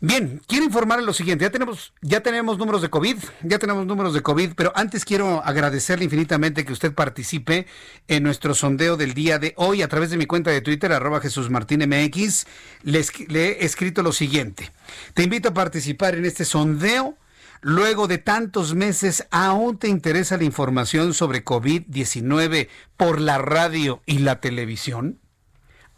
Bien, 0.00 0.40
quiero 0.46 0.64
informarle 0.64 1.04
lo 1.04 1.12
siguiente, 1.12 1.44
ya 1.44 1.50
tenemos, 1.50 1.92
ya 2.02 2.20
tenemos 2.20 2.56
números 2.56 2.82
de 2.82 2.88
COVID, 2.88 3.16
ya 3.42 3.58
tenemos 3.58 3.84
números 3.84 4.14
de 4.14 4.22
COVID, 4.22 4.52
pero 4.56 4.72
antes 4.76 5.04
quiero 5.04 5.42
agradecerle 5.44 6.04
infinitamente 6.04 6.64
que 6.64 6.72
usted 6.72 6.94
participe 6.94 7.66
en 8.06 8.22
nuestro 8.22 8.54
sondeo 8.54 8.96
del 8.96 9.12
día 9.12 9.38
de 9.38 9.54
hoy 9.56 9.82
a 9.82 9.88
través 9.88 10.10
de 10.10 10.16
mi 10.16 10.26
cuenta 10.26 10.50
de 10.50 10.60
Twitter, 10.60 10.92
arroba 10.92 11.20
Jesús 11.20 11.50
Martín 11.50 11.80
MX, 11.80 12.46
le, 12.84 13.04
le 13.26 13.48
he 13.60 13.64
escrito 13.64 14.02
lo 14.02 14.12
siguiente. 14.12 14.70
Te 15.14 15.24
invito 15.24 15.48
a 15.48 15.54
participar 15.54 16.14
en 16.14 16.24
este 16.24 16.44
sondeo. 16.44 17.16
Luego 17.60 18.06
de 18.06 18.18
tantos 18.18 18.74
meses, 18.74 19.26
¿aún 19.30 19.78
te 19.78 19.88
interesa 19.88 20.36
la 20.36 20.44
información 20.44 21.12
sobre 21.12 21.44
COVID-19 21.44 22.68
por 22.96 23.20
la 23.20 23.38
radio 23.38 24.00
y 24.06 24.18
la 24.18 24.40
televisión? 24.40 25.18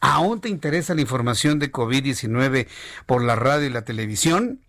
¿Aún 0.01 0.41
te 0.41 0.49
interesa 0.49 0.95
la 0.95 1.03
información 1.03 1.59
de 1.59 1.71
COVID-19 1.71 2.67
por 3.05 3.23
la 3.23 3.37
radio 3.37 3.67
y 3.67 3.71
la 3.71 3.85
televisión? 3.85 4.61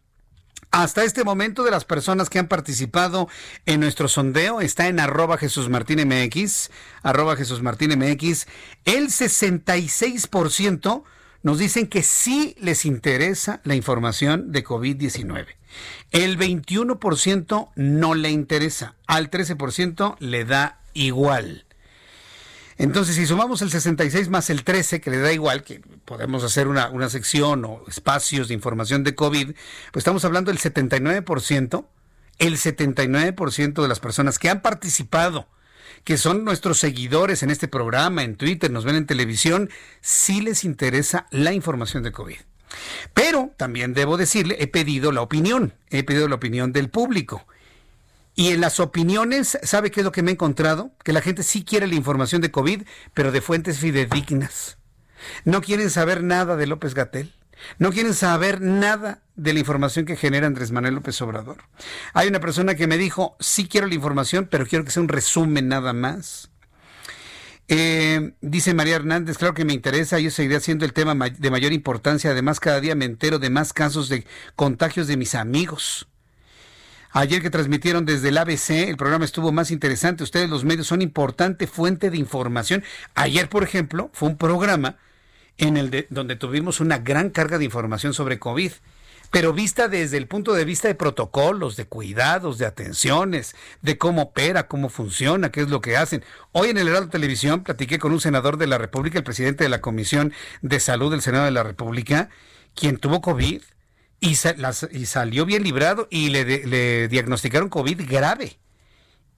Hasta 0.72 1.04
este 1.04 1.24
momento 1.24 1.64
de 1.64 1.72
las 1.72 1.86
personas 1.86 2.30
que 2.30 2.40
han 2.40 2.48
participado 2.48 3.28
en 3.66 3.80
nuestro 3.80 4.08
sondeo 4.08 4.62
está 4.62 4.88
en 4.88 5.00
arroba 5.00 5.38
Jesús 5.38 5.70
Martín 5.70 6.06
MX, 6.08 6.72
arroba 7.04 7.36
Jesús 7.36 7.62
Martín 7.62 7.98
MX, 7.98 8.48
el 8.86 9.08
66% 9.08 11.04
nos 11.44 11.60
dicen 11.60 11.88
que 11.88 12.04
sí 12.04 12.56
les 12.60 12.86
interesa 12.86 13.62
la 13.64 13.76
información 13.76 14.52
de 14.52 14.64
COVID-19. 14.64 15.61
El 16.12 16.38
21% 16.38 17.70
no 17.76 18.16
le 18.16 18.30
interesa, 18.30 18.96
al 19.08 19.30
13% 19.30 20.18
le 20.20 20.46
da 20.46 20.82
igual. 20.94 21.66
Entonces, 22.78 23.16
si 23.16 23.28
sumamos 23.28 23.62
el 23.62 23.70
66 23.70 24.30
más 24.30 24.50
el 24.50 24.64
13, 24.64 25.02
que 25.02 25.12
le 25.12 25.20
da 25.20 25.32
igual, 25.32 25.64
que 25.64 25.82
podemos 26.04 26.44
hacer 26.44 26.68
una, 26.68 26.90
una 26.90 27.10
sección 27.10 27.64
o 27.64 27.84
espacios 27.88 28.48
de 28.48 28.56
información 28.56 29.04
de 29.04 29.14
COVID, 29.14 29.52
pues 29.92 30.02
estamos 30.02 30.26
hablando 30.26 30.52
del 30.52 30.60
79%, 30.60 31.86
el 32.40 32.58
79% 32.58 33.82
de 33.82 33.88
las 33.88 34.00
personas 34.00 34.40
que 34.40 34.50
han 34.50 34.64
participado, 34.64 35.48
que 36.04 36.18
son 36.18 36.44
nuestros 36.44 36.80
seguidores 36.80 37.44
en 37.44 37.52
este 37.52 37.68
programa, 37.68 38.24
en 38.24 38.36
Twitter, 38.36 38.72
nos 38.72 38.84
ven 38.84 38.96
en 38.96 39.06
televisión, 39.06 39.70
sí 40.02 40.42
les 40.42 40.64
interesa 40.64 41.28
la 41.30 41.54
información 41.54 42.02
de 42.02 42.12
COVID. 42.12 42.40
Pero 43.14 43.52
también 43.58 43.94
debo 43.94 44.18
decirle, 44.18 44.58
he 44.60 44.68
pedido 44.68 45.12
la 45.12 45.22
opinión, 45.22 45.74
he 45.90 46.04
pedido 46.04 46.28
la 46.28 46.36
opinión 46.36 46.72
del 46.74 46.90
público. 46.90 47.46
Y 48.36 48.50
en 48.50 48.62
las 48.62 48.80
opiniones, 48.80 49.58
¿sabe 49.64 49.92
qué 49.92 50.00
es 50.02 50.06
lo 50.06 50.12
que 50.12 50.24
me 50.24 50.32
he 50.32 50.34
encontrado? 50.34 50.92
Que 51.04 51.14
la 51.14 51.22
gente 51.22 51.44
sí 51.44 51.64
quiere 51.64 51.88
la 51.88 51.96
información 51.96 52.42
de 52.42 52.52
COVID, 52.52 52.84
pero 53.14 53.32
de 53.32 53.42
fuentes 53.42 53.80
fidedignas. 53.80 54.78
No 55.44 55.62
quieren 55.62 55.90
saber 55.90 56.24
nada 56.24 56.56
de 56.56 56.68
López 56.68 56.94
Gatel. 56.94 57.34
No 57.78 57.92
quieren 57.92 58.14
saber 58.14 58.62
nada 58.62 59.22
de 59.36 59.54
la 59.54 59.60
información 59.60 60.06
que 60.06 60.16
genera 60.16 60.48
Andrés 60.48 60.72
Manuel 60.72 60.96
López 60.96 61.22
Obrador. 61.22 61.58
Hay 62.14 62.28
una 62.28 62.40
persona 62.40 62.76
que 62.76 62.88
me 62.88 62.98
dijo, 62.98 63.36
sí 63.40 63.68
quiero 63.68 63.88
la 63.88 63.96
información, 63.96 64.48
pero 64.50 64.66
quiero 64.66 64.86
que 64.86 64.92
sea 64.92 65.04
un 65.04 65.10
resumen 65.10 65.68
nada 65.68 65.94
más. 65.94 66.51
Eh, 67.74 68.34
dice 68.42 68.74
María 68.74 68.98
Hernández, 68.98 69.38
claro 69.38 69.54
que 69.54 69.64
me 69.64 69.72
interesa, 69.72 70.20
yo 70.20 70.30
seguiré 70.30 70.60
siendo 70.60 70.84
el 70.84 70.92
tema 70.92 71.16
de 71.16 71.52
mayor 71.52 71.72
importancia. 71.72 72.32
Además, 72.32 72.60
cada 72.60 72.82
día 72.82 72.96
me 72.96 73.06
entero 73.06 73.40
de 73.40 73.50
más 73.50 73.72
casos 73.72 74.10
de 74.10 74.26
contagios 74.58 75.08
de 75.08 75.16
mis 75.16 75.36
amigos. 75.36 76.10
Ayer 77.12 77.42
que 77.42 77.50
transmitieron 77.50 78.06
desde 78.06 78.28
el 78.28 78.38
ABC, 78.40 78.90
el 78.90 78.98
programa 78.98 79.24
estuvo 79.24 79.54
más 79.54 79.72
interesante. 79.72 80.22
Ustedes, 80.22 80.50
los 80.50 80.66
medios, 80.66 80.88
son 80.88 81.02
importante 81.02 81.66
fuente 81.66 82.10
de 82.10 82.18
información. 82.18 82.84
Ayer, 83.16 83.48
por 83.48 83.64
ejemplo, 83.64 84.10
fue 84.12 84.28
un 84.28 84.36
programa 84.36 84.98
en 85.58 85.78
el 85.78 85.92
de, 85.92 86.08
donde 86.10 86.36
tuvimos 86.36 86.82
una 86.82 86.98
gran 86.98 87.30
carga 87.30 87.58
de 87.58 87.64
información 87.64 88.14
sobre 88.14 88.38
COVID, 88.38 88.74
pero 89.32 89.54
vista 89.54 89.88
desde 89.88 90.18
el 90.18 90.28
punto 90.28 90.54
de 90.54 90.66
vista 90.66 90.90
de 90.90 90.96
protocolos, 90.96 91.78
de 91.78 91.86
cuidados, 91.86 92.58
de 92.58 92.66
atenciones, 92.66 93.56
de 93.82 93.98
cómo 93.98 94.24
opera, 94.24 94.68
cómo 94.68 94.90
funciona, 94.90 95.52
qué 95.52 95.62
es 95.62 95.70
lo 95.70 95.80
que 95.80 95.96
hacen. 95.96 96.24
Hoy 96.52 96.70
en 96.70 96.78
el 96.78 96.90
Heraldo 96.90 97.10
Televisión 97.10 97.64
platiqué 97.64 97.98
con 97.98 98.12
un 98.12 98.20
senador 98.20 98.58
de 98.58 98.68
la 98.68 98.78
República, 98.78 99.18
el 99.18 99.24
presidente 99.24 99.64
de 99.64 99.70
la 99.70 99.80
Comisión 99.80 100.34
de 100.62 100.82
Salud 100.82 101.12
del 101.12 101.22
Senado 101.22 101.46
de 101.46 101.52
la 101.52 101.64
República, 101.64 102.30
quien 102.76 102.98
tuvo 102.98 103.22
COVID 103.22 103.62
y, 104.20 104.36
salió 104.36 105.46
bien 105.46 105.64
librado 105.64 106.08
y 106.12 106.30
le, 106.30 106.68
le, 106.68 107.08
diagnosticaron 107.08 107.70
COVID 107.70 108.02
grave. 108.08 108.60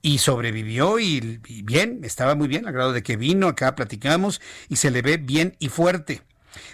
Y 0.02 0.18
sobrevivió 0.18 0.98
y, 0.98 1.40
y, 1.46 1.62
bien, 1.62 2.00
estaba 2.02 2.34
muy 2.34 2.46
bien, 2.46 2.66
al 2.66 2.74
grado 2.74 2.92
de 2.92 3.02
que 3.02 3.16
vino 3.16 3.48
acá, 3.48 3.74
platicamos 3.74 4.42
y 4.68 4.76
se 4.76 4.90
le 4.90 5.00
ve 5.00 5.16
bien 5.16 5.56
y 5.60 5.68
fuerte. 5.68 6.20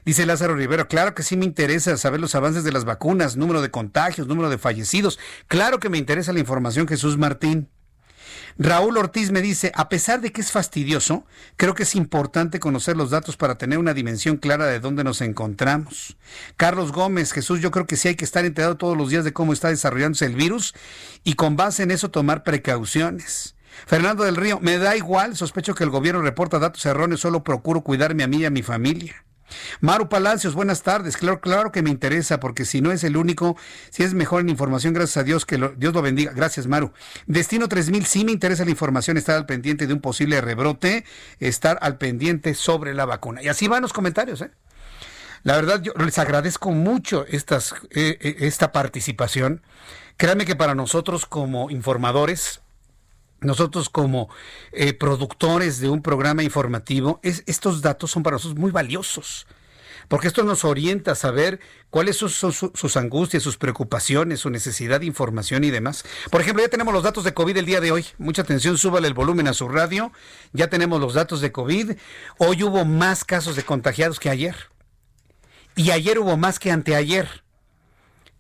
Dice 0.05 0.27
Lázaro 0.27 0.55
Rivero, 0.55 0.89
claro 0.89 1.15
que 1.15 1.23
sí 1.23 1.37
me 1.37 1.45
interesa 1.45 1.97
saber 1.97 2.21
los 2.21 2.35
avances 2.35 2.65
de 2.65 2.73
las 2.73 2.85
vacunas, 2.85 3.37
número 3.37 3.63
de 3.63 3.71
contagios, 3.71 4.27
número 4.27 4.51
de 4.51 4.59
fallecidos. 4.59 5.19
Claro 5.49 5.79
que 5.79 5.89
me 5.89 5.99
interesa 5.99 6.33
la 6.33 6.41
información, 6.41 6.89
Jesús 6.89 7.19
Martín. 7.19 7.69
Raúl 8.59 8.99
Ortiz 8.99 9.31
me 9.31 9.41
dice, 9.41 9.73
a 9.75 9.89
pesar 9.89 10.21
de 10.21 10.33
que 10.33 10.41
es 10.41 10.53
fastidioso, 10.53 11.25
creo 11.57 11.75
que 11.75 11.85
es 11.85 11.95
importante 11.95 12.61
conocer 12.61 12.97
los 12.97 13.11
datos 13.11 13.37
para 13.37 13.57
tener 13.57 13.79
una 13.79 13.95
dimensión 13.95 14.37
clara 14.37 14.67
de 14.67 14.81
dónde 14.81 15.05
nos 15.05 15.21
encontramos. 15.21 16.17
Carlos 16.57 16.93
Gómez, 16.93 17.33
Jesús, 17.33 17.61
yo 17.61 17.71
creo 17.71 17.87
que 17.87 17.97
sí 17.97 18.09
hay 18.09 18.17
que 18.17 18.25
estar 18.25 18.45
enterado 18.45 18.77
todos 18.77 18.97
los 18.97 19.11
días 19.11 19.25
de 19.25 19.33
cómo 19.33 19.53
está 19.53 19.69
desarrollándose 19.69 20.27
el 20.27 20.35
virus 20.37 20.75
y 21.25 21.35
con 21.35 21.57
base 21.57 21.85
en 21.85 21.91
eso 21.91 22.11
tomar 22.11 22.43
precauciones. 22.43 23.57
Fernando 23.87 24.25
del 24.25 24.37
Río, 24.37 24.59
me 24.61 24.79
da 24.79 24.97
igual, 24.97 25.37
sospecho 25.37 25.75
que 25.75 25.85
el 25.85 25.91
gobierno 25.91 26.21
reporta 26.21 26.59
datos 26.59 26.85
erróneos, 26.85 27.21
solo 27.21 27.45
procuro 27.45 27.83
cuidarme 27.83 28.25
a 28.25 28.27
mí 28.27 28.39
y 28.39 28.45
a 28.45 28.51
mi 28.51 28.63
familia. 28.63 29.25
Maru 29.81 30.09
Palacios, 30.09 30.55
buenas 30.55 30.83
tardes. 30.83 31.17
Claro, 31.17 31.41
claro 31.41 31.73
que 31.73 31.83
me 31.83 31.91
interesa, 31.91 32.41
porque 32.41 32.65
si 32.65 32.81
no 32.81 32.93
es 32.93 33.05
el 33.05 33.17
único, 33.17 33.57
si 33.91 34.03
es 34.03 34.15
mejor 34.15 34.41
en 34.41 34.49
información, 34.49 34.95
gracias 34.95 35.19
a 35.19 35.25
Dios, 35.25 35.47
que 35.47 35.57
Dios 35.77 35.95
lo 35.95 36.03
bendiga. 36.03 36.33
Gracias, 36.33 36.67
Maru. 36.67 36.93
Destino 37.27 37.69
3000, 37.69 38.07
sí 38.07 38.25
me 38.25 38.33
interesa 38.33 38.65
la 38.65 38.71
información, 38.71 39.17
estar 39.17 39.37
al 39.37 39.47
pendiente 39.47 39.87
de 39.87 39.95
un 39.95 40.01
posible 40.01 40.41
rebrote, 40.41 41.05
estar 41.39 41.79
al 41.83 41.99
pendiente 41.99 42.55
sobre 42.55 42.95
la 42.95 43.05
vacuna. 43.05 43.43
Y 43.43 43.49
así 43.49 43.69
van 43.69 43.83
los 43.83 43.93
comentarios, 43.93 44.41
¿eh? 44.43 44.51
La 45.43 45.57
verdad, 45.57 45.81
yo 45.81 45.93
les 45.95 46.19
agradezco 46.19 46.71
mucho 46.71 47.25
eh, 47.27 47.41
eh, 47.91 48.37
esta 48.41 48.73
participación. 48.73 49.63
Créanme 50.19 50.45
que 50.45 50.55
para 50.55 50.75
nosotros 50.75 51.25
como 51.25 51.71
informadores, 51.71 52.61
nosotros 53.41 53.89
como 53.89 54.29
eh, 54.73 54.93
productores 54.93 55.81
de 55.81 55.89
un 55.89 56.03
programa 56.03 56.43
informativo, 56.43 57.21
es, 57.23 57.43
estos 57.47 57.83
datos 57.83 58.11
son 58.11 58.23
para 58.23 58.35
nosotros 58.35 58.59
muy 58.59 58.71
valiosos, 58.71 59.47
porque 60.09 60.27
esto 60.27 60.43
nos 60.43 60.65
orienta 60.65 61.13
a 61.13 61.15
saber 61.15 61.61
cuáles 61.89 62.17
son 62.17 62.31
sus, 62.31 62.97
angustias, 62.97 63.45
sus 63.45 63.57
preocupaciones, 63.57 64.41
su 64.41 64.51
necesidad 64.51 65.01
de 65.01 65.07
información 65.07 65.63
y 65.63 65.71
demás. 65.71 66.05
Por 66.31 66.41
ejemplo, 66.41 66.65
ya 66.65 66.69
tenemos 66.69 66.93
los 66.93 67.05
datos 67.05 67.23
de 67.23 67.33
COVID 67.33 67.57
el 67.57 67.65
día 67.65 67.81
de 67.81 67.93
hoy. 67.93 68.05
Mucha 68.19 68.43
atención, 68.43 68.77
súbale 68.77 69.07
el 69.07 69.15
volumen 69.15 69.47
a 69.47 69.55
su 69.55 69.69
radio. 69.69 70.11
Ya 70.53 70.69
tenemos 70.69 71.01
los 71.01 71.15
datos 71.15 71.41
de 71.41 71.53
COVID. 71.53 71.93
Hoy 72.39 72.63
hubo 72.65 72.85
más 72.85 73.25
casos 73.25 73.55
de 73.55 73.63
contagiados 73.63 74.19
que 74.19 74.31
ayer. 74.31 74.57
Y 75.77 75.93
ayer 75.93 76.19
hubo 76.19 76.37
más 76.37 76.59
que 76.59 76.73
anteayer. 76.73 77.45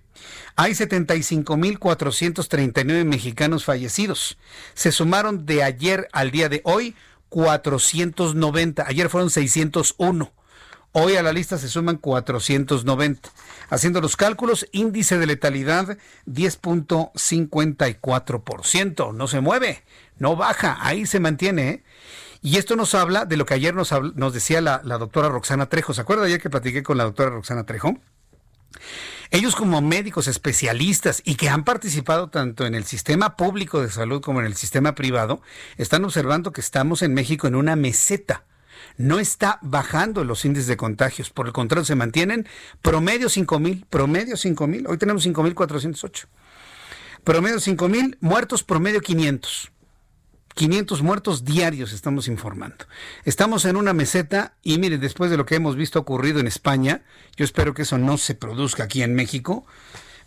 Hay 0.58 0.74
75.439 0.74 3.06
mexicanos 3.06 3.64
fallecidos. 3.64 4.38
Se 4.74 4.92
sumaron 4.92 5.46
de 5.46 5.64
ayer 5.64 6.10
al 6.12 6.32
día 6.32 6.50
de 6.50 6.60
hoy 6.66 6.96
490. 7.30 8.86
Ayer 8.86 9.08
fueron 9.08 9.30
601. 9.30 10.34
Hoy 11.00 11.16
a 11.16 11.22
la 11.22 11.32
lista 11.32 11.60
se 11.60 11.70
suman 11.70 11.98
490. 11.98 13.30
Haciendo 13.70 14.02
los 14.02 14.16
cálculos, 14.16 14.66
índice 14.72 15.20
de 15.20 15.28
letalidad 15.28 15.96
10.54%. 16.26 19.14
No 19.14 19.28
se 19.28 19.40
mueve, 19.40 19.84
no 20.18 20.36
baja, 20.36 20.80
ahí 20.82 21.06
se 21.06 21.20
mantiene. 21.20 21.70
¿eh? 21.70 21.84
Y 22.42 22.58
esto 22.58 22.76
nos 22.76 22.96
habla 22.96 23.26
de 23.26 23.38
lo 23.38 23.46
que 23.46 23.54
ayer 23.54 23.76
nos, 23.76 23.94
nos 24.16 24.34
decía 24.34 24.60
la, 24.60 24.82
la, 24.84 24.98
doctora 24.98 25.30
Roxana 25.30 25.70
Trejo. 25.70 25.94
¿Se 25.94 26.02
acuerda 26.02 26.26
ayer 26.26 26.42
que 26.42 26.50
platiqué 26.50 26.82
con 26.82 26.98
la 26.98 27.04
doctora 27.04 27.30
Roxana 27.30 27.64
Trejo? 27.64 28.00
Ellos 29.30 29.56
como 29.56 29.82
médicos 29.82 30.28
especialistas 30.28 31.22
y 31.24 31.36
que 31.36 31.48
han 31.48 31.64
participado 31.64 32.32
tanto 32.32 32.66
en 32.66 32.74
el 32.74 32.86
sistema 32.86 33.36
público 33.36 33.84
de 33.84 33.92
salud 33.92 34.20
como 34.20 34.40
en 34.40 34.48
el 34.48 34.56
sistema 34.56 34.96
privado, 34.96 35.44
están 35.78 36.04
observando 36.06 36.54
que 36.54 36.62
estamos 36.62 37.04
en 37.04 37.14
México 37.14 37.46
en 37.46 37.54
una 37.54 37.76
meseta 37.76 38.46
no 38.98 39.20
está 39.20 39.60
bajando 39.62 40.24
los 40.24 40.44
índices 40.44 40.68
de 40.68 40.78
contagios, 40.78 41.30
por 41.30 41.48
el 41.48 41.54
contrario, 41.54 41.86
se 41.86 41.96
mantienen 41.96 42.48
promedio 42.82 43.30
5 43.30 43.60
mil, 43.60 43.86
promedio 43.90 44.36
5 44.36 44.68
mil, 44.68 44.88
hoy 44.88 44.98
tenemos 44.98 45.24
5 45.24 45.44
mil 45.44 45.56
408. 45.56 46.28
Promedio 47.24 47.60
5 47.60 47.90
mil, 47.90 48.18
muertos 48.22 48.64
promedio 48.64 49.02
500. 49.02 49.72
500 50.56 51.04
muertos 51.04 51.46
diarios, 51.46 51.94
estamos 51.94 52.28
informando. 52.28 52.86
Estamos 53.26 53.66
en 53.66 53.76
una 53.76 53.94
meseta 53.94 54.56
y 54.64 54.80
mire, 54.80 54.98
después 54.98 55.30
de 55.30 55.38
lo 55.38 55.46
que 55.46 55.56
hemos 55.56 55.76
visto 55.76 56.00
ocurrido 56.00 56.40
en 56.40 56.48
España, 56.48 57.04
yo 57.36 57.46
espero 57.46 57.76
que 57.76 57.84
eso 57.84 58.00
no 58.00 58.18
se 58.18 58.34
produzca 58.34 58.86
aquí 58.86 59.04
en 59.04 59.14
México, 59.14 59.68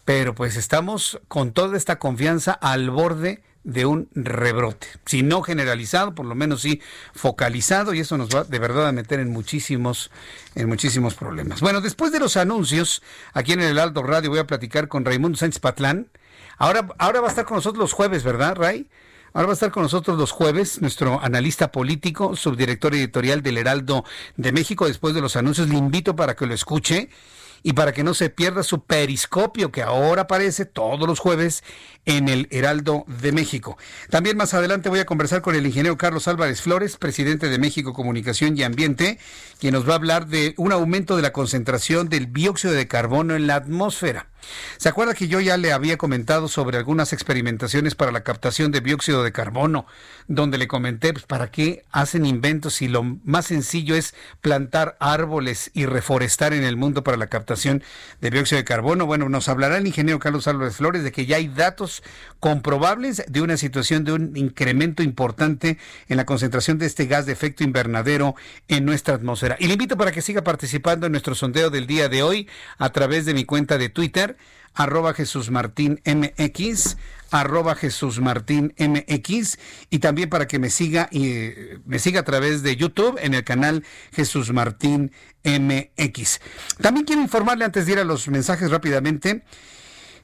pero 0.05 0.37
pues 0.37 0.57
estamos 0.57 1.21
con 1.27 1.53
toda 1.53 1.77
esta 1.77 1.99
confianza 1.99 2.53
al 2.53 2.91
borde 2.91 3.43
de 3.63 3.85
un 3.85 4.09
rebrote, 4.15 4.87
si 5.05 5.23
no 5.23 5.43
generalizado, 5.43 6.15
por 6.15 6.25
lo 6.25 6.35
menos 6.35 6.63
sí 6.63 6.81
focalizado 7.15 7.93
y 7.93 8.01
eso 8.01 8.17
nos 8.17 8.35
va 8.35 8.45
de 8.45 8.59
verdad 8.59 8.89
a 8.89 8.93
meter 8.93 9.21
en 9.21 9.31
muchísimos 9.31 10.11
en 10.55 10.69
muchísimos 10.69 11.15
problemas. 11.15 11.61
Bueno, 11.61 11.81
después 11.81 12.11
de 12.11 12.21
los 12.21 12.37
anuncios, 12.37 13.03
aquí 13.35 13.53
en 13.53 13.61
el 13.61 13.79
Alto 13.79 14.03
Radio 14.03 14.31
voy 14.31 14.39
a 14.39 14.47
platicar 14.47 14.89
con 14.89 15.05
Raimundo 15.05 15.37
Sánchez 15.37 15.61
Patlán. 15.61 16.09
Ahora 16.57 16.89
ahora 16.99 17.21
va 17.21 17.27
a 17.27 17.31
estar 17.31 17.45
con 17.45 17.57
nosotros 17.57 17.81
los 17.81 17.93
jueves, 17.93 18.25
¿verdad, 18.25 18.57
Ray? 18.57 18.89
Ahora 19.33 19.47
va 19.47 19.53
a 19.53 19.55
estar 19.55 19.71
con 19.71 19.85
nosotros 19.85 20.19
los 20.19 20.33
jueves 20.33 20.81
nuestro 20.81 21.21
analista 21.23 21.71
político, 21.71 22.35
subdirector 22.37 22.95
editorial 22.95 23.43
del 23.43 23.59
Heraldo 23.59 24.05
de 24.37 24.53
México. 24.53 24.87
Después 24.87 25.15
de 25.15 25.21
los 25.21 25.37
anuncios, 25.37 25.69
le 25.69 25.77
invito 25.77 26.17
para 26.17 26.35
que 26.35 26.47
lo 26.47 26.55
escuche 26.55 27.11
y 27.63 27.75
para 27.75 27.93
que 27.93 28.05
no 28.05 28.15
se 28.15 28.31
pierda 28.31 28.63
su 28.63 28.85
periscopio 28.85 29.71
que 29.71 29.83
ahora 29.83 30.23
aparece 30.23 30.65
todos 30.65 31.07
los 31.07 31.19
jueves 31.19 31.63
en 32.07 32.29
el 32.29 32.49
Heraldo 32.51 33.05
de 33.07 33.33
México. 33.33 33.77
También 34.09 34.37
más 34.37 34.55
adelante 34.55 34.89
voy 34.89 35.01
a 35.01 35.07
conversar 35.07 35.43
con 35.43 35.55
el 35.55 35.67
ingeniero 35.67 35.99
Carlos 35.99 36.29
Álvarez 36.29 36.63
Flores, 36.63 36.97
presidente 36.97 37.49
de 37.49 37.59
México 37.59 37.93
Comunicación 37.93 38.57
y 38.57 38.63
Ambiente, 38.63 39.19
quien 39.61 39.75
nos 39.75 39.87
va 39.89 39.93
a 39.93 39.97
hablar 39.97 40.27
de 40.27 40.55
un 40.57 40.73
aumento 40.73 41.17
de 41.17 41.23
la 41.23 41.33
concentración 41.33 42.09
del 42.09 42.33
dióxido 42.33 42.73
de 42.73 42.89
carbono 42.89 43.37
en 43.37 43.47
la 43.47 43.57
atmósfera. 43.57 44.30
¿Se 44.77 44.89
acuerda 44.89 45.15
que 45.15 45.29
yo 45.29 45.41
ya 45.41 45.57
le 45.57 45.73
había 45.73 45.97
comentado 45.97 46.49
sobre 46.49 46.79
algunas 46.79 47.13
experimentaciones 47.13 47.95
para 47.95 48.13
la 48.13 48.23
captación 48.23 48.73
de 48.73 48.81
dióxido 48.81 49.23
de 49.23 49.33
carbono, 49.33 49.87
donde 50.29 50.59
le 50.59 50.69
comenté 50.69 51.13
pues, 51.13 51.27
para 51.27 51.51
qué 51.51 51.85
hacen 51.91 52.27
inventos 52.27 52.75
si 52.75 52.89
lo 52.89 53.03
más 53.03 53.47
sencillo 53.47 53.95
es 53.95 54.15
plantar 54.41 54.97
árboles 55.01 55.71
y 55.75 55.87
reforestar 55.87 56.53
en 56.53 56.65
el 56.65 56.77
mundo 56.77 57.05
para 57.05 57.17
la 57.17 57.29
captación 57.29 57.83
de 58.21 58.31
dióxido 58.31 58.59
de 58.59 58.65
carbono? 58.65 59.07
Bueno, 59.07 59.29
nos 59.29 59.49
hablará 59.49 59.79
el 59.79 59.87
ingeniero 59.87 60.19
Carlos 60.19 60.47
Álvarez 60.47 60.77
Flores 60.77 61.03
de 61.03 61.13
que 61.13 61.27
ya 61.27 61.37
hay 61.37 61.49
datos 61.49 62.03
comprobables 62.39 63.25
de 63.29 63.41
una 63.41 63.57
situación 63.57 64.05
de 64.05 64.13
un 64.13 64.37
incremento 64.37 65.03
importante 65.03 65.79
en 66.09 66.17
la 66.17 66.27
concentración 66.27 66.79
de 66.79 66.87
este 66.87 67.07
gas 67.07 67.27
de 67.27 67.33
efecto 67.33 67.65
invernadero 67.65 68.35
en 68.69 68.85
nuestra 68.85 69.15
atmósfera. 69.15 69.57
Y 69.59 69.67
le 69.67 69.75
invito 69.75 69.97
para 69.97 70.13
que 70.13 70.23
siga 70.23 70.43
participando 70.43 71.07
en 71.07 71.13
nuestro 71.13 71.35
sondeo 71.35 71.71
del 71.71 71.87
día 71.87 72.09
de 72.09 72.23
hoy 72.23 72.49
a 72.79 72.91
través 72.91 73.27
de 73.27 73.35
mi 73.35 73.45
cuenta 73.45 73.79
de 73.79 73.89
Twitter 73.89 74.30
arroba 74.75 75.15
Jesús 75.15 75.51
Martín 75.51 76.01
MX, 76.05 76.97
arroba 77.31 77.75
Jesús 77.75 78.21
Martín 78.21 78.75
MX, 78.79 79.59
y 79.91 79.99
también 79.99 80.31
para 80.31 80.47
que 80.47 80.59
me 80.59 80.71
siga 80.71 81.09
y 81.11 81.53
me 81.85 81.99
siga 81.99 82.21
a 82.21 82.25
través 82.25 82.63
de 82.63 82.77
YouTube 82.77 83.19
en 83.21 83.35
el 83.35 83.45
canal 83.45 83.85
Jesús 84.13 84.53
Martín 84.53 85.13
MX. 85.45 86.41
También 86.81 87.07
quiero 87.07 87.23
informarle 87.23 87.65
antes 87.65 87.87
de 87.87 87.93
ir 87.93 87.99
a 87.99 88.05
los 88.05 88.29
mensajes 88.29 88.71
rápidamente. 88.71 89.45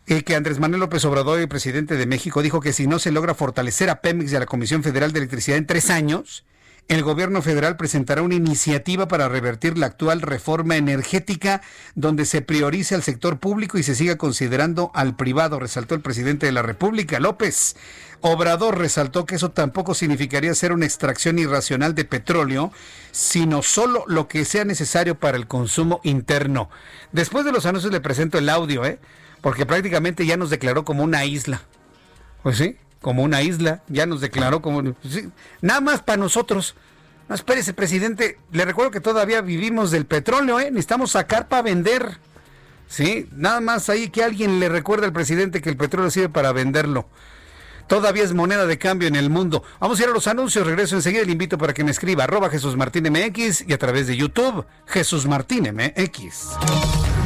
Eh, 0.09 0.23
que 0.23 0.37
Andrés 0.37 0.61
Manuel 0.61 0.79
López 0.79 1.05
Obrador, 1.05 1.49
presidente 1.49 1.97
de 1.97 2.07
México, 2.07 2.41
dijo 2.41 2.61
que 2.61 2.73
si 2.73 2.87
no 2.87 3.01
se 3.01 3.11
logra 3.11 3.35
fortalecer 3.35 3.91
a 3.91 4.01
Pemex 4.01 4.31
y 4.31 4.37
a 4.37 4.39
la 4.39 4.47
Comisión 4.47 4.85
Federal 4.85 5.13
de 5.13 5.19
Electricidad 5.19 5.59
en 5.59 5.67
tres 5.67 5.91
años, 5.91 6.45
el 6.89 7.03
gobierno 7.03 7.43
federal 7.43 7.77
presentará 7.77 8.23
una 8.23 8.37
iniciativa 8.37 9.09
para 9.09 9.29
revertir 9.29 9.77
la 9.77 9.87
actual 9.87 10.23
reforma 10.23 10.77
energética 10.77 11.61
donde 11.97 12.25
se 12.25 12.43
priorice 12.43 12.95
al 12.95 13.03
sector 13.03 13.39
público 13.39 13.77
y 13.77 13.83
se 13.83 13.97
siga 13.97 14.17
considerando 14.17 14.93
al 14.95 15.17
privado, 15.17 15.59
resaltó 15.59 15.97
el 15.97 16.01
presidente 16.01 16.47
de 16.47 16.53
la 16.53 16.63
República, 16.63 17.19
López. 17.19 17.75
Obrador 18.21 18.79
resaltó 18.79 19.27
que 19.27 19.35
eso 19.35 19.51
tampoco 19.51 19.95
significaría 19.95 20.53
hacer 20.53 20.73
una 20.73 20.87
extracción 20.87 21.41
irracional 21.41 21.95
de 21.97 22.05
petróleo, 22.05 22.73
sino 23.11 23.63
solo 23.63 24.05
lo 24.07 24.29
que 24.29 24.45
sea 24.45 24.65
necesario 24.65 25.17
para 25.17 25.37
el 25.37 25.49
consumo 25.49 26.01
interno. 26.05 26.71
Después 27.11 27.45
de 27.45 27.53
los 27.53 27.67
anuncios 27.67 27.93
le 27.93 28.01
presento 28.01 28.39
el 28.39 28.49
audio, 28.49 28.85
¿eh? 28.85 29.01
porque 29.41 29.67
prácticamente 29.67 30.25
ya 30.25 30.37
nos 30.37 30.51
declaró 30.51 30.85
como 30.85 31.03
una 31.03 31.25
isla. 31.25 31.63
Pues 32.43 32.59
sí, 32.59 32.77
como 33.07 33.23
una 33.23 33.41
isla, 33.41 33.83
ya 33.87 34.05
nos 34.05 34.21
declaró 34.21 34.61
como... 34.61 34.83
sí, 35.09 35.29
nada 35.61 35.81
más 35.81 36.03
para 36.03 36.17
nosotros. 36.17 36.75
No, 37.29 37.37
espérese, 37.37 37.73
presidente, 37.73 38.41
le 38.51 38.65
recuerdo 38.65 38.91
que 38.91 38.99
todavía 38.99 39.43
vivimos 39.43 39.93
del 39.93 40.07
petróleo, 40.07 40.59
¿eh? 40.59 40.73
Necesitamos 40.73 41.13
sacar 41.13 41.47
para 41.47 41.63
vender. 41.63 42.19
Sí, 42.89 43.29
nada 43.31 43.61
más 43.61 43.89
ahí 43.91 44.09
que 44.09 44.25
alguien 44.25 44.59
le 44.59 44.69
recuerde 44.69 45.07
al 45.07 45.13
presidente 45.13 45.63
que 45.63 45.71
el 45.71 45.77
petróleo 45.77 46.11
sirve 46.11 46.31
para 46.31 46.51
venderlo. 46.51 47.07
Todavía 47.87 48.25
es 48.25 48.35
moneda 48.35 48.67
de 48.67 48.77
cambio 48.77 49.07
en 49.07 49.15
el 49.15 49.31
mundo. 49.31 49.63
Vamos 49.79 50.01
a 50.01 50.03
ir 50.03 50.09
a 50.09 50.13
los 50.13 50.27
anuncios. 50.27 50.67
Regreso 50.67 50.97
enseguida. 50.97 51.23
Le 51.23 51.31
invito 51.31 51.59
para 51.59 51.75
que 51.75 51.85
me 51.85 51.93
escriba 51.93 52.25
arroba 52.25 52.51
Jesús 52.51 52.77
Martín 52.77 53.05
MX 53.09 53.69
y 53.69 53.73
a 53.73 53.79
través 53.79 54.09
de 54.09 54.17
YouTube 54.17 54.67
Jesús 54.89 55.27
Martín 55.27 55.73
MX. 55.73 57.26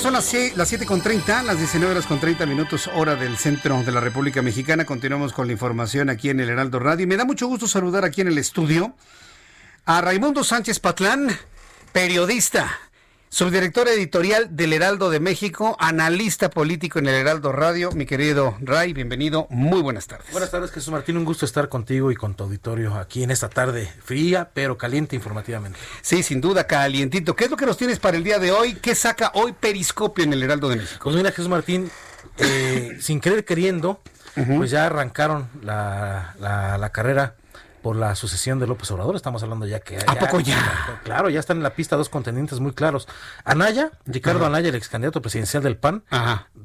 Son 0.00 0.12
las, 0.14 0.32
sie- 0.32 0.52
las 0.56 0.68
7 0.68 0.86
con 0.86 1.00
30, 1.02 1.42
las 1.42 1.58
19 1.58 1.92
horas 1.92 2.06
con 2.06 2.20
30 2.20 2.46
minutos, 2.46 2.88
hora 2.94 3.16
del 3.16 3.36
centro 3.36 3.82
de 3.82 3.92
la 3.92 4.00
República 4.00 4.40
Mexicana. 4.42 4.84
Continuamos 4.84 5.32
con 5.32 5.46
la 5.46 5.52
información 5.52 6.08
aquí 6.10 6.30
en 6.30 6.40
el 6.40 6.48
Heraldo 6.48 6.78
Radio. 6.78 7.04
Y 7.04 7.06
me 7.06 7.16
da 7.16 7.24
mucho 7.24 7.46
gusto 7.46 7.66
saludar 7.68 8.04
aquí 8.04 8.20
en 8.20 8.28
el 8.28 8.38
estudio 8.38 8.94
a 9.84 10.00
Raimundo 10.00 10.42
Sánchez 10.44 10.80
Patlán, 10.80 11.28
periodista, 11.92 12.70
subdirector 13.32 13.86
editorial 13.88 14.56
del 14.56 14.72
Heraldo 14.72 15.08
de 15.08 15.20
México, 15.20 15.76
analista 15.78 16.50
político 16.50 16.98
en 16.98 17.06
el 17.06 17.14
Heraldo 17.14 17.52
Radio. 17.52 17.92
Mi 17.92 18.04
querido 18.04 18.56
Ray, 18.60 18.92
bienvenido. 18.92 19.46
Muy 19.50 19.80
buenas 19.82 20.08
tardes. 20.08 20.32
Buenas 20.32 20.50
tardes, 20.50 20.72
Jesús 20.72 20.92
Martín. 20.92 21.16
Un 21.16 21.24
gusto 21.24 21.46
estar 21.46 21.68
contigo 21.68 22.10
y 22.10 22.16
con 22.16 22.34
tu 22.34 22.42
auditorio 22.44 22.94
aquí 22.96 23.22
en 23.22 23.30
esta 23.30 23.48
tarde 23.48 23.88
fría, 24.02 24.50
pero 24.52 24.76
caliente 24.76 25.14
informativamente. 25.14 25.78
Sí, 26.02 26.24
sin 26.24 26.40
duda, 26.40 26.66
calientito. 26.66 27.36
¿Qué 27.36 27.44
es 27.44 27.50
lo 27.50 27.56
que 27.56 27.66
nos 27.66 27.76
tienes 27.76 28.00
para 28.00 28.16
el 28.16 28.24
día 28.24 28.40
de 28.40 28.50
hoy? 28.50 28.74
¿Qué 28.74 28.96
saca 28.96 29.30
hoy 29.34 29.52
Periscopio 29.52 30.24
en 30.24 30.32
el 30.32 30.42
Heraldo 30.42 30.68
de 30.68 30.76
México? 30.76 31.00
Pues 31.04 31.14
mira, 31.14 31.30
Jesús 31.30 31.48
Martín, 31.48 31.88
eh, 32.38 32.96
sin 33.00 33.20
querer 33.20 33.44
queriendo, 33.44 34.00
pues 34.56 34.70
ya 34.72 34.86
arrancaron 34.86 35.48
la, 35.62 36.34
la- 36.40 36.78
la 36.78 36.90
carrera 36.90 37.36
por 37.82 37.96
la 37.96 38.14
sucesión 38.14 38.58
de 38.58 38.66
López 38.66 38.90
Obrador. 38.90 39.16
Estamos 39.16 39.42
hablando 39.42 39.66
ya 39.66 39.80
que... 39.80 39.98
¿A 40.06 40.14
poco 40.14 40.40
ya? 40.40 41.00
Claro, 41.04 41.30
ya 41.30 41.40
están 41.40 41.58
en 41.58 41.62
la 41.62 41.74
pista 41.74 41.96
dos 41.96 42.08
contendientes 42.08 42.60
muy 42.60 42.72
claros. 42.72 43.08
Anaya, 43.44 43.90
Ricardo 44.06 44.40
Ajá. 44.40 44.48
Anaya, 44.48 44.68
el 44.68 44.74
ex 44.74 44.88
candidato 44.88 45.22
presidencial 45.22 45.62
del 45.62 45.76
PAN, 45.76 46.04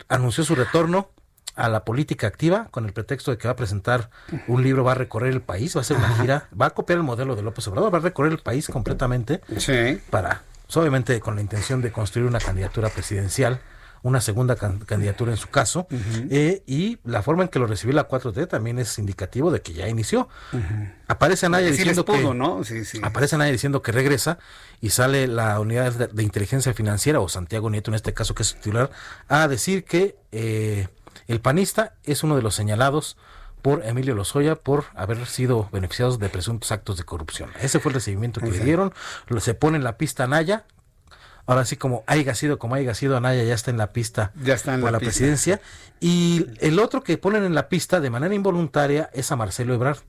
anunció 0.08 0.44
su 0.44 0.56
retorno 0.56 1.10
a 1.56 1.70
la 1.70 1.86
política 1.86 2.28
activa 2.28 2.68
con 2.70 2.86
el 2.86 2.94
pretexto 2.94 3.32
de 3.32 3.38
que 3.38 3.48
va 3.48 3.54
a 3.54 3.56
presentar 3.56 4.10
un 4.48 4.62
libro, 4.62 4.84
va 4.84 4.92
a 4.92 4.96
recorrer 4.96 5.32
el 5.32 5.42
país, 5.42 5.76
va 5.76 5.80
a 5.80 5.84
hacer 5.84 5.98
una 5.98 6.10
gira, 6.16 6.50
va 6.60 6.68
a 6.68 6.70
copiar 6.72 6.98
el 6.98 7.04
modelo 7.04 7.36
de 7.36 7.44
López 7.44 7.68
Obrador, 7.68 7.94
va 7.94 8.00
a 8.00 8.02
recorrer 8.02 8.34
el 8.34 8.40
país 8.40 8.68
completamente 8.68 9.42
para, 10.10 10.42
pues, 10.66 10.78
obviamente 10.78 11.20
con 11.22 11.36
la 11.36 11.42
intención 11.42 11.82
de 11.82 11.92
construir 11.92 12.28
una 12.28 12.40
candidatura 12.40 12.90
presidencial 12.90 13.62
una 14.06 14.22
segunda 14.22 14.56
candidatura 14.56 15.32
en 15.32 15.38
su 15.38 15.50
caso, 15.50 15.88
eh, 16.30 16.62
y 16.68 17.00
la 17.06 17.24
forma 17.24 17.42
en 17.42 17.50
que 17.50 17.58
lo 17.58 17.66
recibió 17.66 17.96
la 17.96 18.08
4T 18.08 18.48
también 18.48 18.78
es 18.78 19.00
indicativo 19.00 19.50
de 19.50 19.64
que 19.64 19.74
ya 19.74 19.90
inició. 19.90 20.30
Aparece 21.08 21.48
Anaya 21.48 21.72
diciendo 21.72 22.06
que 22.06 22.34
¿no? 22.36 22.62
aparece 23.02 23.34
Anaya 23.34 23.52
diciendo 23.52 23.82
que 23.82 23.92
regresa 23.92 24.38
y 24.80 24.92
sale 24.92 25.28
la 25.28 25.60
unidad 25.60 25.92
de, 25.92 26.24
inteligencia 26.24 26.72
financiera 26.76 27.20
o 27.20 27.28
Santiago 27.30 27.72
Nieto 27.72 27.90
en 27.90 27.96
este 27.96 28.14
caso 28.14 28.36
que 28.36 28.44
es 28.44 28.54
titular 28.54 28.92
a 29.28 29.48
decir 29.48 29.86
que 29.86 30.16
eh, 30.32 30.88
el 31.28 31.42
panista 31.42 31.96
es 32.04 32.24
uno 32.24 32.36
de 32.36 32.44
los 32.44 32.54
señalados 32.54 33.18
por 33.64 33.84
Emilio 33.84 34.14
Lozoya 34.14 34.56
por 34.56 34.86
haber 34.94 35.26
sido 35.26 35.68
beneficiados 35.72 36.20
de 36.20 36.30
presuntos 36.30 36.72
actos 36.72 36.98
de 36.98 37.06
corrupción. 37.06 37.50
Ese 37.60 37.80
fue 37.80 37.90
el 37.90 37.96
recibimiento 37.96 38.40
que 38.40 38.52
le 38.52 38.60
dieron. 38.60 38.94
Se 39.40 39.56
pone 39.56 39.78
en 39.78 39.84
la 39.84 39.98
pista 39.98 40.26
Anaya. 40.26 40.66
Ahora 41.48 41.66
sí, 41.66 41.76
como 41.76 42.04
haya 42.08 42.34
sido, 42.34 42.58
como 42.58 42.76
haya 42.76 42.94
sido, 42.96 43.18
Anaya 43.18 43.44
ya 43.44 43.54
está 43.54 43.70
en 43.72 43.78
la 43.78 43.94
pista 43.94 44.32
ya 44.42 44.56
está 44.56 44.74
en 44.74 44.82
por 44.82 44.92
la, 44.92 45.00
presidencia. 45.00 45.62
Y 46.00 46.48
el 46.60 46.80
otro 46.80 47.04
que 47.04 47.18
ponen 47.18 47.44
en 47.44 47.54
la 47.54 47.70
pista 47.70 48.00
de 48.00 48.10
manera 48.10 48.34
involuntaria 48.34 49.10
es 49.14 49.32
a 49.32 49.36
Marcelo 49.36 49.74
Ebrard. 49.74 50.00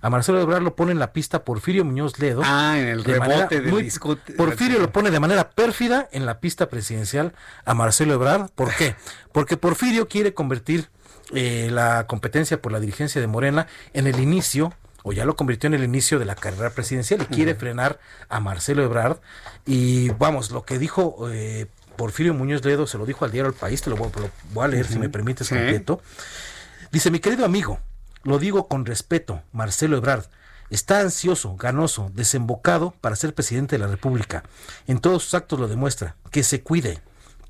A 0.00 0.10
Marcelo 0.10 0.40
Ebrard 0.40 0.62
lo 0.62 0.74
pone 0.74 0.90
en 0.90 0.98
la 0.98 1.12
pista 1.12 1.44
Porfirio 1.44 1.84
Muñoz 1.84 2.18
Ledo. 2.18 2.42
Ah, 2.44 2.76
en 2.76 2.88
el 2.88 3.04
rebote 3.04 3.60
discute. 3.60 4.32
Porfirio 4.32 4.80
lo 4.80 4.90
pone 4.90 5.12
de 5.12 5.20
manera 5.20 5.50
pérfida 5.50 6.08
en 6.10 6.26
la 6.26 6.40
pista 6.40 6.68
presidencial 6.68 7.32
a 7.64 7.74
Marcelo 7.74 8.14
Ebrard. 8.14 8.50
¿Por 8.50 8.74
qué? 8.74 8.96
Porque 9.30 9.56
Porfirio 9.56 10.08
quiere 10.08 10.34
convertir 10.34 10.88
eh, 11.32 11.68
la 11.70 12.08
competencia 12.08 12.60
por 12.60 12.72
la 12.72 12.80
dirigencia 12.80 13.20
de 13.20 13.28
Morena 13.28 13.68
en 13.92 14.08
el 14.08 14.18
inicio 14.18 14.74
o 15.02 15.12
ya 15.12 15.24
lo 15.24 15.36
convirtió 15.36 15.66
en 15.68 15.74
el 15.74 15.84
inicio 15.84 16.18
de 16.18 16.24
la 16.24 16.34
carrera 16.34 16.70
presidencial 16.70 17.22
y 17.22 17.26
quiere 17.26 17.54
frenar 17.54 17.98
a 18.28 18.40
Marcelo 18.40 18.82
Ebrard. 18.82 19.18
Y 19.66 20.10
vamos, 20.10 20.50
lo 20.50 20.64
que 20.64 20.78
dijo 20.78 21.28
eh, 21.30 21.66
Porfirio 21.96 22.34
Muñoz 22.34 22.64
Ledo, 22.64 22.86
se 22.86 22.98
lo 22.98 23.06
dijo 23.06 23.24
al 23.24 23.32
diario 23.32 23.50
El 23.50 23.56
País, 23.56 23.82
te 23.82 23.90
lo 23.90 23.96
voy, 23.96 24.64
a 24.64 24.68
leer 24.68 24.86
si 24.86 24.98
me 24.98 25.08
permites 25.08 25.48
completo. 25.48 26.00
Dice, 26.90 27.10
mi 27.10 27.20
querido 27.20 27.44
amigo, 27.44 27.80
lo 28.22 28.38
digo 28.38 28.68
con 28.68 28.86
respeto, 28.86 29.42
Marcelo 29.52 29.96
Ebrard, 29.96 30.26
está 30.70 31.00
ansioso, 31.00 31.56
ganoso, 31.56 32.10
desembocado 32.14 32.94
para 33.00 33.16
ser 33.16 33.34
presidente 33.34 33.76
de 33.76 33.84
la 33.84 33.90
República. 33.90 34.42
En 34.86 35.00
todos 35.00 35.24
sus 35.24 35.34
actos 35.34 35.58
lo 35.58 35.68
demuestra. 35.68 36.16
Que 36.30 36.42
se 36.42 36.62
cuide. 36.62 37.00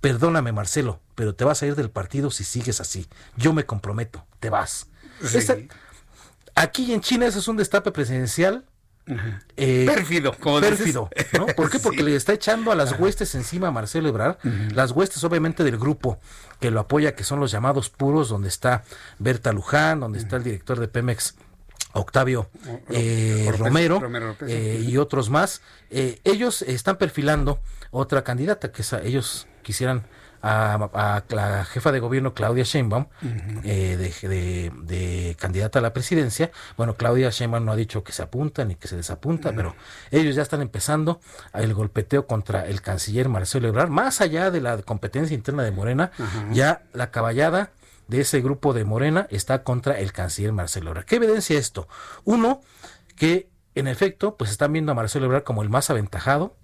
Perdóname, 0.01 0.51
Marcelo, 0.51 1.01
pero 1.15 1.35
te 1.35 1.45
vas 1.45 1.63
a 1.63 1.67
ir 1.67 1.77
del 1.77 1.91
partido 1.91 2.31
si 2.31 2.43
sigues 2.43 2.81
así. 2.81 3.07
Yo 3.37 3.53
me 3.53 3.65
comprometo, 3.65 4.27
te 4.41 4.51
vas. 4.51 4.89
Aquí 6.55 6.93
en 6.93 7.01
China 7.01 7.27
ese 7.27 7.39
es 7.39 7.49
un 7.49 7.57
destape 7.57 7.93
presidencial 7.93 8.65
eh, 9.57 9.85
pérfido, 9.87 10.33
como 10.39 10.61
pérfido, 10.61 11.11
¿no? 11.33 11.47
¿Por 11.47 11.71
qué? 11.71 11.79
Porque 11.83 12.05
le 12.05 12.15
está 12.15 12.35
echando 12.35 12.71
a 12.71 12.77
las 12.77 12.99
huestes 12.99 13.35
encima 13.35 13.69
a 13.69 13.71
Marcelo 13.73 14.09
Ebrard, 14.09 14.37
las 14.75 14.93
huestes 14.93 15.23
obviamente 15.25 15.65
del 15.65 15.77
grupo 15.77 16.19
que 16.61 16.71
lo 16.71 16.81
apoya, 16.81 17.17
que 17.17 17.25
son 17.25 17.41
los 17.41 17.51
llamados 17.51 17.91
puros, 17.91 18.29
donde 18.29 18.49
está 18.49 18.85
Berta 19.19 19.53
Luján, 19.53 20.01
donde 20.01 20.21
está 20.21 20.37
el 20.37 20.45
director 20.45 20.79
de 20.79 20.87
Pemex, 20.87 21.35
Octavio 21.95 22.49
eh, 22.91 23.53
Romero, 23.59 24.01
eh, 24.47 24.85
y 24.87 24.97
otros 24.99 25.31
más. 25.31 25.63
ellos 25.91 26.63
están 26.63 26.97
perfilando 26.97 27.59
otra 27.91 28.23
candidata 28.23 28.71
que 28.71 28.85
ellos 29.03 29.49
quisieran 29.63 30.05
a, 30.43 31.23
la 31.29 31.65
jefa 31.65 31.93
de 31.93 32.01
gobierno 32.01 32.35
Claudia 32.35 32.65
Sheinbaum 32.65 33.07
eh, 33.65 33.97
de, 33.97 35.37
candidata 35.39 35.79
a 35.79 35.83
la 35.83 35.93
presidencia. 35.93 36.51
Bueno, 36.77 36.95
Claudia 36.97 37.31
Sheinbaum 37.31 37.65
no 37.65 37.73
ha 37.73 37.77
dicho 37.77 38.03
que 38.03 38.13
se 38.13 38.23
apunta 38.23 38.65
ni 38.65 38.75
que 38.75 38.89
se 38.89 38.97
desapunta, 38.97 39.53
pero 39.53 39.75
ellos 40.11 40.35
ya 40.35 40.43
están 40.43 40.63
empezando 40.63 41.21
el 41.55 41.73
golpeteo 41.75 42.27
contra 42.27 42.67
el 42.67 42.83
canciller 42.83 43.29
Marcelo 43.29 43.69
Ebrard. 43.69 43.91
Más 43.91 44.21
allá 44.21 44.51
de 44.51 44.61
la 44.61 44.77
competencia 44.83 45.35
interna 45.35 45.63
de 45.63 45.71
Morena, 45.71 46.11
ya 46.53 46.83
la 46.93 47.11
caballada 47.11 47.71
de 48.09 48.21
ese 48.21 48.41
grupo 48.41 48.75
de 48.75 48.85
Morena 48.85 49.27
está 49.31 49.63
contra 49.63 49.99
el 49.99 50.13
canciller 50.13 50.53
Marcelo 50.53 50.91
Ebrard. 50.91 51.07
¿Qué 51.07 51.17
evidencia 51.17 51.59
esto? 51.59 51.89
Uno, 52.25 52.61
que 53.17 53.49
en 53.75 53.87
efecto, 53.87 54.37
pues 54.37 54.51
están 54.51 54.73
viendo 54.73 54.93
a 54.93 54.95
Marcelo 54.95 55.27
Ebrard 55.27 55.45
como 55.45 55.63
el 55.63 55.71
más 55.71 55.89
aventajado, 55.89 56.57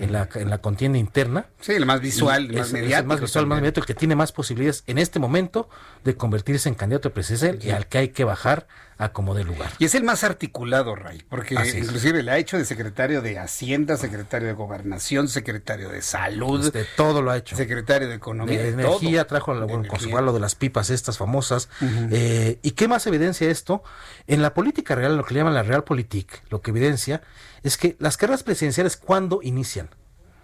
en 0.00 0.12
la, 0.12 0.28
en 0.34 0.50
la 0.50 0.58
contienda 0.58 0.98
interna. 0.98 1.46
Sí, 1.60 1.72
el 1.72 1.86
más 1.86 2.00
visual, 2.00 2.46
el 2.46 2.58
más 2.58 2.72
mediático. 2.72 3.00
El 3.00 3.06
más 3.06 3.20
visual, 3.20 3.46
más 3.46 3.60
mediático, 3.60 3.82
el 3.82 3.86
que 3.86 3.94
tiene 3.94 4.16
más 4.16 4.32
posibilidades 4.32 4.84
en 4.86 4.98
este 4.98 5.18
momento 5.18 5.68
de 6.04 6.16
convertirse 6.16 6.68
en 6.68 6.74
candidato 6.74 7.12
presidencial 7.12 7.58
y 7.62 7.70
al 7.70 7.86
que 7.86 7.98
hay 7.98 8.08
que 8.08 8.24
bajar 8.24 8.66
a 8.98 9.10
como 9.10 9.34
de 9.34 9.44
lugar. 9.44 9.70
Y 9.78 9.84
es 9.84 9.94
el 9.94 10.04
más 10.04 10.24
articulado, 10.24 10.94
Ray, 10.94 11.22
porque 11.28 11.54
inclusive 11.54 12.22
le 12.22 12.30
ha 12.30 12.38
hecho 12.38 12.56
de 12.56 12.64
secretario 12.64 13.20
de 13.22 13.38
Hacienda, 13.38 13.96
secretario 13.96 14.48
de 14.48 14.54
Gobernación, 14.54 15.28
secretario 15.28 15.88
de 15.88 16.02
Salud. 16.02 16.72
De 16.72 16.86
todo 16.96 17.22
lo 17.22 17.30
ha 17.30 17.36
hecho. 17.36 17.56
Secretario 17.56 18.08
de 18.08 18.14
Economía. 18.14 18.62
De, 18.62 18.70
energía, 18.70 19.26
trajo 19.26 19.54
con 19.66 20.00
su 20.00 20.08
lo 20.08 20.32
de 20.32 20.40
las 20.40 20.54
pipas 20.54 20.90
estas 20.90 21.18
famosas. 21.18 21.68
Eh, 22.10 22.58
¿Y 22.62 22.72
qué 22.72 22.88
más 22.88 23.06
evidencia 23.06 23.50
esto? 23.50 23.82
En 24.26 24.42
la 24.42 24.54
política 24.54 24.94
real, 24.94 25.16
lo 25.16 25.24
que 25.24 25.34
le 25.34 25.40
llaman 25.40 25.54
la 25.54 25.62
realpolitik, 25.62 26.42
lo 26.50 26.62
que 26.62 26.70
evidencia 26.70 27.22
es 27.62 27.76
que 27.76 27.96
las 27.98 28.16
carreras 28.16 28.42
presidenciales, 28.42 28.96
¿cuándo 28.96 29.40
inician? 29.42 29.88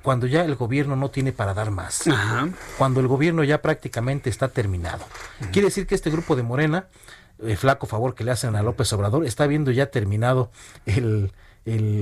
Cuando 0.03 0.27
ya 0.27 0.45
el 0.45 0.57
gobierno 0.57 0.97
no 0.97 1.11
tiene 1.11 1.33
para 1.33 1.55
dar 1.55 1.71
más. 1.71 2.05
Cuando 2.77 3.01
el 3.01 3.07
gobierno 3.07 3.45
ya 3.45 3.63
prácticamente 3.63 4.31
está 4.31 4.49
terminado. 4.49 5.05
Quiere 5.53 5.69
decir 5.69 5.87
que 5.87 5.95
este 5.95 6.11
grupo 6.11 6.35
de 6.35 6.43
Morena, 6.43 6.87
el 7.43 7.57
flaco 7.57 7.87
favor 7.87 8.15
que 8.15 8.25
le 8.25 8.31
hacen 8.31 8.57
a 8.57 8.63
López 8.63 8.93
Obrador, 8.93 9.27
está 9.27 9.47
viendo 9.47 9.71
ya 9.71 9.91
terminado 9.91 10.51
el, 10.87 11.33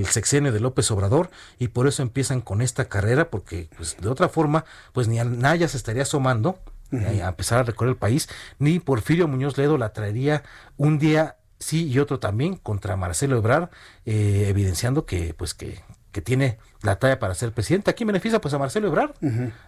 sexenio 0.09 0.51
de 0.51 0.59
López 0.59 0.89
Obrador 0.89 1.29
y 1.59 1.67
por 1.67 1.87
eso 1.87 2.01
empiezan 2.01 2.41
con 2.41 2.61
esta 2.61 2.85
carrera 2.85 3.29
porque 3.29 3.69
pues, 3.77 3.95
de 3.99 4.09
otra 4.09 4.27
forma 4.27 4.65
pues 4.91 5.07
ni 5.07 5.19
a 5.19 5.23
Naya 5.23 5.67
se 5.67 5.77
estaría 5.77 6.01
asomando 6.01 6.57
eh, 6.91 7.21
a 7.23 7.29
empezar 7.29 7.59
a 7.59 7.63
recorrer 7.63 7.91
el 7.91 7.97
país 7.97 8.27
ni 8.57 8.79
Porfirio 8.79 9.27
Muñoz 9.27 9.59
Ledo 9.59 9.77
la 9.77 9.93
traería 9.93 10.41
un 10.77 10.97
día 10.97 11.35
sí 11.61 11.87
y 11.87 11.99
otro 11.99 12.19
también 12.19 12.55
contra 12.55 12.97
Marcelo 12.97 13.37
Ebrard, 13.37 13.69
eh, 14.05 14.45
evidenciando 14.49 15.05
que, 15.05 15.33
pues, 15.33 15.53
que, 15.53 15.81
que 16.11 16.21
tiene 16.21 16.57
la 16.81 16.97
talla 16.97 17.19
para 17.19 17.35
ser 17.35 17.53
presidente. 17.53 17.91
Aquí 17.91 18.03
beneficia 18.03 18.41
pues 18.41 18.53
a 18.53 18.59
Marcelo 18.59 18.87
Ebrard, 18.87 19.13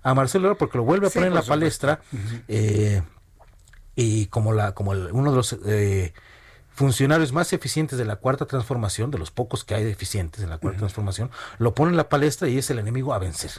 a 0.02 0.14
Marcelo 0.14 0.46
Ebrard 0.46 0.58
porque 0.58 0.78
lo 0.78 0.84
vuelve 0.84 1.08
a 1.08 1.10
poner 1.10 1.30
en 1.30 1.36
la 1.36 1.44
palestra 1.44 2.02
eh, 2.48 3.02
y 3.96 4.28
como 4.28 4.54
la 4.54 4.74
como 4.74 4.92
uno 4.92 5.32
de 5.32 5.38
los 5.38 5.58
eh, 5.66 6.14
funcionarios 6.74 7.32
más 7.34 7.54
eficientes 7.54 7.98
de 7.98 8.06
la 8.06 8.16
cuarta 8.16 8.46
transformación, 8.46 9.12
de 9.12 9.20
los 9.20 9.32
pocos 9.32 9.64
que 9.64 9.76
hay 9.76 9.86
eficientes 9.88 10.44
en 10.44 10.50
la 10.50 10.58
cuarta 10.58 10.80
transformación, 10.80 11.30
lo 11.60 11.74
pone 11.74 11.92
en 11.92 11.98
la 11.98 12.10
palestra 12.10 12.48
y 12.48 12.58
es 12.58 12.70
el 12.70 12.80
enemigo 12.80 13.14
a 13.14 13.20
vencer. 13.20 13.52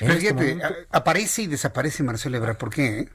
Este 0.00 0.60
aparece 0.90 1.42
y 1.42 1.46
desaparece 1.46 2.02
Marcelo 2.02 2.36
Ebrard, 2.36 2.56
¿por 2.56 2.70
qué? 2.70 3.08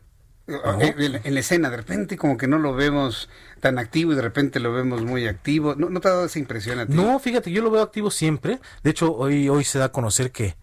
En, 0.48 1.34
la 1.34 1.40
escena, 1.42 1.70
de 1.70 1.76
repente 1.76 2.16
como 2.16 2.38
que 2.38 2.48
no 2.48 2.58
lo 2.58 2.74
vemos 2.74 3.28
tan 3.60 3.78
activo 3.80 4.14
y 4.14 4.16
de 4.16 4.22
repente 4.22 4.62
lo 4.62 4.72
vemos 4.72 5.02
muy 5.02 5.28
activo. 5.28 5.76
¿No, 5.76 5.90
no 5.90 6.00
te 6.00 6.08
ha 6.08 6.12
dado 6.12 6.26
esa 6.26 6.40
impresión 6.40 6.80
a 6.80 6.86
ti? 6.86 6.94
No, 6.94 7.20
fíjate, 7.20 7.52
yo 7.52 7.62
lo 7.62 7.70
veo 7.70 7.82
activo 7.82 8.12
siempre. 8.12 8.60
De 8.82 8.92
hecho, 8.92 9.14
hoy, 9.14 9.50
hoy 9.50 9.66
se 9.66 9.78
da 9.78 9.86
a 9.86 9.92
conocer 9.92 10.32
que, 10.32 10.56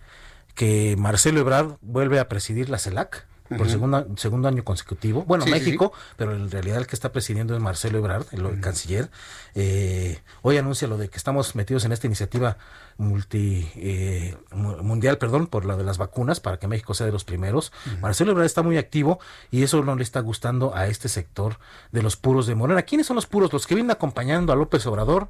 que 0.54 0.94
Marcelo 0.96 1.40
Ebrard 1.40 1.76
vuelve 1.82 2.18
a 2.18 2.30
presidir 2.30 2.70
la 2.70 2.78
CELAC 2.78 3.26
por 3.48 3.68
segundo, 3.68 4.06
segundo 4.16 4.48
año 4.48 4.64
consecutivo. 4.64 5.24
Bueno, 5.24 5.44
México, 5.44 5.92
pero 6.16 6.34
en 6.34 6.50
realidad 6.50 6.78
el 6.78 6.86
que 6.86 6.96
está 6.96 7.12
presidiendo 7.12 7.54
es 7.54 7.60
Marcelo 7.60 7.98
Ebrard, 7.98 8.26
el, 8.32 8.60
canciller. 8.60 9.10
Eh, 9.54 10.20
hoy 10.42 10.56
anuncia 10.56 10.88
lo 10.88 10.96
de 10.96 11.08
que 11.10 11.18
estamos 11.18 11.54
metidos 11.54 11.84
en 11.84 11.92
esta 11.92 12.06
iniciativa 12.06 12.56
multi 12.96 13.68
eh, 13.76 14.36
mundial, 14.52 15.18
perdón, 15.18 15.46
por 15.46 15.66
la 15.66 15.76
de 15.76 15.84
las 15.84 15.98
vacunas, 15.98 16.40
para 16.40 16.58
que 16.58 16.68
México 16.68 16.94
sea 16.94 17.06
de 17.06 17.12
los 17.12 17.24
primeros. 17.24 17.72
Marcelo 18.00 18.32
Ebrard 18.32 18.46
está 18.46 18.62
muy 18.62 18.78
activo 18.78 19.20
y 19.50 19.62
eso 19.62 19.82
no 19.82 19.94
le 19.94 20.02
está 20.02 20.20
gustando 20.20 20.74
a 20.74 20.86
este 20.86 21.08
sector 21.08 21.58
de 21.92 22.02
los 22.02 22.16
puros 22.16 22.46
de 22.46 22.54
Morena. 22.54 22.82
¿Quiénes 22.82 23.06
son 23.06 23.16
los 23.16 23.26
puros? 23.26 23.52
Los 23.52 23.66
que 23.66 23.74
vienen 23.74 23.90
acompañando 23.90 24.52
a 24.52 24.56
López 24.56 24.86
Obrador 24.86 25.28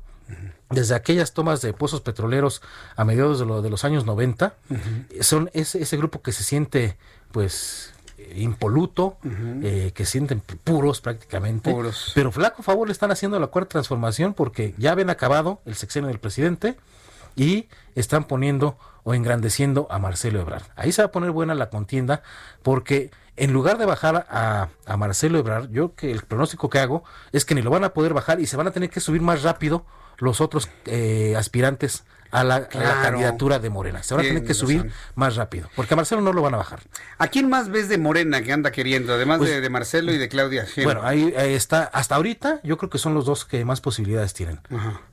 desde 0.70 0.94
aquellas 0.94 1.32
tomas 1.32 1.60
de 1.60 1.72
pozos 1.72 2.00
petroleros 2.00 2.62
a 2.96 3.04
mediados 3.04 3.38
de, 3.38 3.62
de 3.62 3.70
los 3.70 3.84
años 3.84 4.06
90, 4.06 4.54
son 5.20 5.50
ese, 5.52 5.82
ese 5.82 5.96
grupo 5.96 6.22
que 6.22 6.32
se 6.32 6.42
siente 6.42 6.96
pues 7.30 7.93
impoluto, 8.34 9.16
eh, 9.62 9.92
que 9.94 10.04
sienten 10.04 10.40
puros 10.40 11.00
prácticamente. 11.00 11.74
Pero 12.14 12.32
flaco 12.32 12.62
favor 12.62 12.88
le 12.88 12.92
están 12.92 13.10
haciendo 13.10 13.38
la 13.38 13.48
cuarta 13.48 13.70
transformación 13.70 14.34
porque 14.34 14.74
ya 14.78 14.94
ven 14.94 15.10
acabado 15.10 15.60
el 15.64 15.74
sexenio 15.74 16.08
del 16.08 16.18
presidente 16.18 16.76
y 17.36 17.68
están 17.94 18.24
poniendo 18.24 18.78
o 19.02 19.14
engrandeciendo 19.14 19.86
a 19.90 19.98
Marcelo 19.98 20.40
Ebrard. 20.40 20.64
Ahí 20.76 20.92
se 20.92 21.02
va 21.02 21.06
a 21.06 21.12
poner 21.12 21.30
buena 21.30 21.54
la 21.54 21.70
contienda 21.70 22.22
porque 22.62 23.10
en 23.36 23.52
lugar 23.52 23.78
de 23.78 23.86
bajar 23.86 24.26
a, 24.30 24.68
a 24.86 24.96
Marcelo 24.96 25.38
Ebrard, 25.38 25.70
yo 25.70 25.94
que 25.94 26.10
el 26.10 26.22
pronóstico 26.22 26.70
que 26.70 26.78
hago 26.78 27.04
es 27.32 27.44
que 27.44 27.54
ni 27.54 27.62
lo 27.62 27.70
van 27.70 27.84
a 27.84 27.90
poder 27.90 28.14
bajar 28.14 28.40
y 28.40 28.46
se 28.46 28.56
van 28.56 28.68
a 28.68 28.70
tener 28.70 28.90
que 28.90 29.00
subir 29.00 29.20
más 29.20 29.42
rápido 29.42 29.84
los 30.18 30.40
otros 30.40 30.68
eh, 30.86 31.34
aspirantes 31.36 32.04
a 32.34 32.42
la, 32.42 32.68
candidatura 32.68 33.60
de 33.60 33.70
Morena. 33.70 34.02
Se 34.02 34.12
van 34.12 34.24
a 34.24 34.28
tener 34.28 34.44
que 34.44 34.54
subir 34.54 34.90
más 35.14 35.36
rápido, 35.36 35.68
porque 35.76 35.94
a 35.94 35.96
Marcelo 35.96 36.20
no 36.20 36.32
lo 36.32 36.42
van 36.42 36.54
a 36.54 36.56
bajar. 36.56 36.80
¿A 37.18 37.28
quién 37.28 37.48
más 37.48 37.68
ves 37.68 37.88
de 37.88 37.96
Morena 37.96 38.42
que 38.42 38.52
anda 38.52 38.72
queriendo, 38.72 39.14
además 39.14 39.38
pues, 39.38 39.62
de, 39.62 39.70
Marcelo 39.70 40.12
y 40.12 40.18
de 40.18 40.28
Claudia? 40.28 40.66
Bueno, 40.82 41.02
ahí, 41.04 41.32
está, 41.36 41.84
hasta 41.84 42.16
ahorita 42.16 42.60
yo 42.64 42.76
creo 42.76 42.90
que 42.90 42.98
son 42.98 43.14
los 43.14 43.24
dos 43.24 43.44
que 43.44 43.64
más 43.64 43.80
posibilidades 43.80 44.34
tienen. 44.34 44.60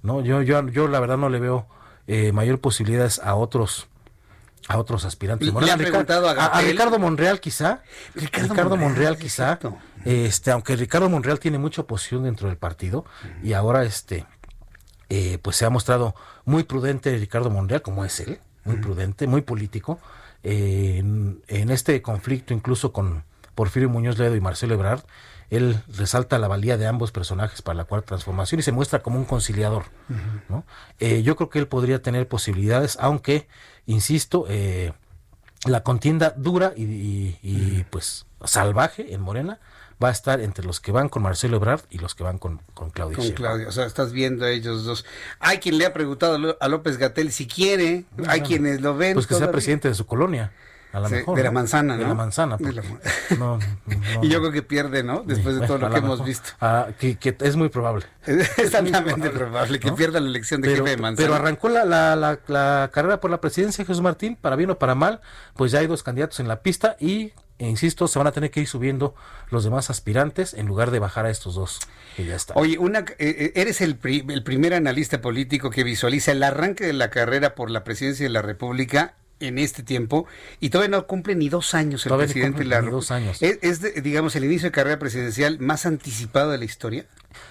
¿no? 0.02 0.22
Yo, 0.22 0.42
yo, 0.42 0.68
yo 0.70 0.88
la 0.88 1.00
verdad 1.00 1.18
no 1.18 1.30
le 1.30 1.40
veo 1.40 1.68
eh, 2.08 2.32
mayor 2.32 2.60
posibilidades 2.60 3.20
a 3.20 3.36
otros 3.36 3.88
a 4.68 4.78
otros 4.78 5.06
aspirantes. 5.06 5.46
Le, 5.46 5.52
Morena. 5.52 5.74
han 5.74 5.80
preguntado 5.80 6.30
a, 6.30 6.62
Ricardo 6.62 6.98
Monreal 6.98 7.40
quizá. 7.40 7.82
Ricardo, 8.16 8.50
Ricardo 8.50 8.78
Monreal, 8.78 9.14
Monreal, 9.14 9.18
quizá. 9.18 9.60
Este, 10.06 10.52
aunque 10.52 10.76
Ricardo 10.76 11.10
Monreal 11.10 11.40
tiene 11.40 11.58
mucha 11.58 11.82
oposición 11.82 12.24
dentro 12.24 12.48
del 12.48 12.58
partido 12.58 13.06
y 13.44 13.54
ahora 13.54 13.84
este 13.84 14.26
eh, 15.14 15.40
pues 15.42 15.58
se 15.58 15.66
ha 15.66 15.70
mostrado 15.70 16.16
muy 16.46 16.64
prudente 16.64 17.18
Ricardo 17.18 17.50
Monreal, 17.50 17.82
como 17.82 18.06
es 18.06 18.22
él, 18.22 18.40
muy 18.64 18.78
prudente, 18.78 19.28
muy 19.28 19.42
político. 19.42 20.00
Eh, 20.42 20.96
en, 21.00 21.44
en, 21.50 21.70
este 21.70 22.02
conflicto 22.02 22.54
incluso 22.54 22.94
con 22.94 23.26
Porfirio 23.54 23.90
Muñoz 23.90 24.18
Ledo 24.18 24.38
y 24.38 24.40
Marcelo 24.40 24.74
Ebrard, 24.76 25.02
él 25.50 25.84
resalta 25.98 26.40
la 26.40 26.48
valía 26.48 26.78
de 26.78 26.88
ambos 26.88 27.12
personajes 27.12 27.62
para 27.62 27.76
la 27.76 27.84
cuarta 27.84 28.08
transformación 28.08 28.60
y 28.60 28.64
se 28.64 28.72
muestra 28.72 29.04
como 29.04 29.20
un 29.20 29.26
conciliador. 29.26 29.84
Uh 30.10 30.14
-huh. 30.14 30.42
¿no? 30.48 30.64
eh, 31.00 31.24
yo 31.24 31.36
creo 31.36 31.50
que 31.50 31.60
él 31.60 31.68
podría 31.68 32.02
tener 32.02 32.30
posibilidades, 32.30 32.98
aunque, 33.02 33.50
insisto, 33.86 34.46
eh, 34.48 34.94
la 35.66 35.84
contienda 35.84 36.34
dura 36.38 36.72
y, 36.78 36.84
y, 36.84 37.40
y, 37.44 37.86
pues 37.90 38.28
salvaje 38.46 39.14
en 39.14 39.20
Morena 39.20 39.60
va 40.02 40.10
a 40.10 40.12
estar 40.12 40.42
entre 40.42 40.66
los 40.66 40.80
que 40.80 40.92
van 40.92 41.10
con 41.10 41.24
Marcelo 41.24 41.58
Ebrard 41.58 41.82
y 41.90 42.00
los 42.00 42.16
que 42.16 42.24
van 42.24 42.38
con, 42.38 42.62
con 42.74 42.90
Claudio 42.90 43.18
Con 43.18 43.32
Claudio, 43.32 43.68
o 43.68 43.72
sea, 43.72 43.86
estás 43.86 44.12
viendo 44.12 44.46
a 44.46 44.50
ellos 44.50 44.84
dos. 44.84 45.06
Hay 45.40 45.60
quien 45.60 45.78
le 45.78 45.86
ha 45.86 45.94
preguntado 45.94 46.58
a 46.60 46.68
López 46.68 46.98
Gatel 46.98 47.32
si 47.32 47.48
quiere, 47.48 48.06
no, 48.18 48.30
hay 48.30 48.42
no, 48.42 48.48
quienes 48.48 48.82
lo 48.82 48.96
ven. 48.96 49.14
Pues 49.14 49.28
que 49.28 49.36
todavía. 49.36 49.48
sea 49.48 49.52
presidente 49.52 49.88
de 49.88 49.96
su 49.96 50.06
colonia. 50.06 50.52
A 50.94 51.00
lo 51.00 51.08
sí, 51.08 51.16
mejor, 51.16 51.38
de 51.38 51.44
la 51.44 51.52
manzana, 51.52 51.96
¿no? 51.96 52.02
De 52.02 52.08
la 52.08 52.14
manzana. 52.14 52.58
De 52.58 52.74
la... 52.74 52.84
No, 53.40 53.60
y 54.22 54.28
yo 54.28 54.40
creo 54.40 54.52
que 54.52 54.62
pierde, 54.62 55.04
¿no? 55.04 55.24
Después 55.26 55.58
de 55.58 55.66
todo 55.66 55.78
lo 55.78 55.90
que 55.90 56.00
hemos 56.00 56.24
visto. 56.26 56.50
Ah, 56.60 56.90
que, 57.00 57.16
que, 57.16 57.36
es 57.40 57.56
muy 57.56 57.70
probable. 57.70 58.06
es 58.26 58.76
altamente 58.76 59.30
probable 59.30 59.80
que 59.80 59.94
pierda 59.94 60.20
la 60.20 60.28
elección 60.28 60.62
de 60.62 60.70
pero, 60.70 60.84
jefe 60.84 60.98
de 60.98 61.02
manzana. 61.02 61.26
Pero 61.26 61.36
arrancó 61.36 61.70
la, 61.70 61.86
la, 61.86 62.40
la, 62.46 62.90
carrera 62.92 63.22
por 63.22 63.32
la 63.32 63.40
presidencia 63.40 63.86
Jesús 63.86 64.02
Martín, 64.02 64.36
para 64.36 64.58
bien 64.58 64.70
o 64.72 64.78
para 64.78 64.94
mal, 64.94 65.22
pues 65.56 65.72
ya 65.72 65.80
hay 65.80 65.88
dos 65.88 66.04
candidatos 66.04 66.42
en 66.42 66.50
la 66.50 66.62
pista 66.62 66.98
y, 67.00 67.32
e 67.62 67.70
insisto, 67.70 68.08
se 68.08 68.18
van 68.18 68.28
a 68.28 68.32
tener 68.32 68.50
que 68.50 68.60
ir 68.60 68.68
subiendo 68.68 69.14
los 69.52 69.64
demás 69.64 69.92
aspirantes 69.92 70.56
en 70.56 70.66
lugar 70.66 70.90
de 70.90 70.98
bajar 70.98 71.28
a 71.28 71.30
estos 71.30 71.54
dos 71.54 71.80
que 72.18 72.26
ya 72.26 72.36
están. 72.36 72.58
Oye, 72.58 72.80
una, 72.80 73.06
eh, 73.20 73.52
eres 73.54 73.82
el, 73.82 73.98
pri, 73.98 74.26
el 74.30 74.42
primer 74.42 74.74
analista 74.74 75.22
político 75.22 75.70
que 75.70 75.84
visualiza 75.84 76.32
el 76.32 76.42
arranque 76.42 76.88
de 76.88 76.94
la 76.94 77.12
carrera 77.12 77.54
por 77.54 77.70
la 77.70 77.84
presidencia 77.84 78.26
de 78.26 78.32
la 78.32 78.42
República 78.42 79.14
en 79.40 79.60
este 79.60 79.84
tiempo 79.84 80.26
y 80.60 80.72
todavía 80.72 80.98
no 80.98 81.06
cumple 81.06 81.36
ni 81.36 81.50
dos 81.50 81.76
años 81.76 82.04
el 82.04 82.10
todavía 82.10 82.34
presidente 82.34 82.64
ni 82.64 82.70
la 82.70 82.82
dos 82.82 83.12
años. 83.12 83.40
¿Es, 83.44 83.60
es 83.62 83.80
de, 83.80 84.02
digamos 84.02 84.36
el 84.36 84.44
inicio 84.46 84.70
de 84.70 84.72
carrera 84.72 84.98
presidencial 84.98 85.60
más 85.60 85.86
anticipado 85.86 86.50
de 86.50 86.58
la 86.58 86.66
historia? 86.66 87.06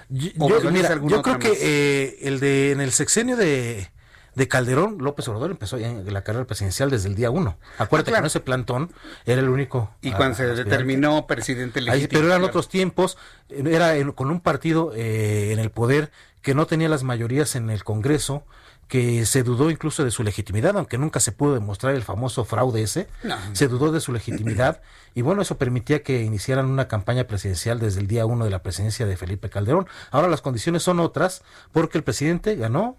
Yo, 0.08 0.30
yo, 0.60 0.70
mira, 0.72 1.00
yo 1.06 1.22
creo 1.22 1.38
que 1.38 1.52
eh, 1.60 2.18
el 2.22 2.40
de 2.40 2.72
en 2.72 2.80
el 2.80 2.90
sexenio 2.90 3.36
de, 3.36 3.88
de 4.34 4.48
Calderón, 4.48 4.98
López 4.98 5.26
Obrador 5.28 5.50
empezó 5.50 5.76
en 5.78 6.12
la 6.12 6.22
carrera 6.22 6.46
presidencial 6.46 6.90
desde 6.90 7.08
el 7.08 7.14
día 7.14 7.30
uno. 7.30 7.56
Acuérdate 7.78 8.10
ah, 8.10 8.12
claro. 8.12 8.14
que 8.14 8.18
en 8.18 8.26
ese 8.26 8.40
plantón 8.40 8.92
era 9.26 9.40
el 9.40 9.48
único. 9.48 9.90
Y 10.02 10.12
cuando 10.12 10.34
a, 10.34 10.36
se 10.36 10.46
determinó 10.46 11.26
presidente 11.26 11.80
legítimo. 11.80 12.02
Ahí, 12.02 12.06
pero 12.08 12.26
eran 12.26 12.38
claro. 12.38 12.46
otros 12.46 12.68
tiempos, 12.68 13.18
era 13.48 13.96
el, 13.96 14.14
con 14.14 14.30
un 14.30 14.40
partido 14.40 14.92
eh, 14.94 15.52
en 15.52 15.58
el 15.58 15.70
poder 15.70 16.10
que 16.42 16.54
no 16.54 16.66
tenía 16.66 16.88
las 16.88 17.02
mayorías 17.02 17.54
en 17.54 17.70
el 17.70 17.84
Congreso, 17.84 18.44
que 18.90 19.24
se 19.24 19.44
dudó 19.44 19.70
incluso 19.70 20.04
de 20.04 20.10
su 20.10 20.24
legitimidad, 20.24 20.76
aunque 20.76 20.98
nunca 20.98 21.20
se 21.20 21.30
pudo 21.30 21.54
demostrar 21.54 21.94
el 21.94 22.02
famoso 22.02 22.44
fraude 22.44 22.82
ese, 22.82 23.06
no. 23.22 23.36
se 23.52 23.68
dudó 23.68 23.92
de 23.92 24.00
su 24.00 24.12
legitimidad 24.12 24.80
y 25.14 25.22
bueno, 25.22 25.42
eso 25.42 25.58
permitía 25.58 26.02
que 26.02 26.22
iniciaran 26.22 26.66
una 26.66 26.88
campaña 26.88 27.24
presidencial 27.24 27.78
desde 27.78 28.00
el 28.00 28.08
día 28.08 28.26
uno 28.26 28.44
de 28.44 28.50
la 28.50 28.64
presidencia 28.64 29.06
de 29.06 29.16
Felipe 29.16 29.48
Calderón. 29.48 29.86
Ahora 30.10 30.26
las 30.26 30.40
condiciones 30.40 30.82
son 30.82 30.98
otras 30.98 31.42
porque 31.70 31.98
el 31.98 32.04
presidente 32.04 32.56
ganó, 32.56 32.96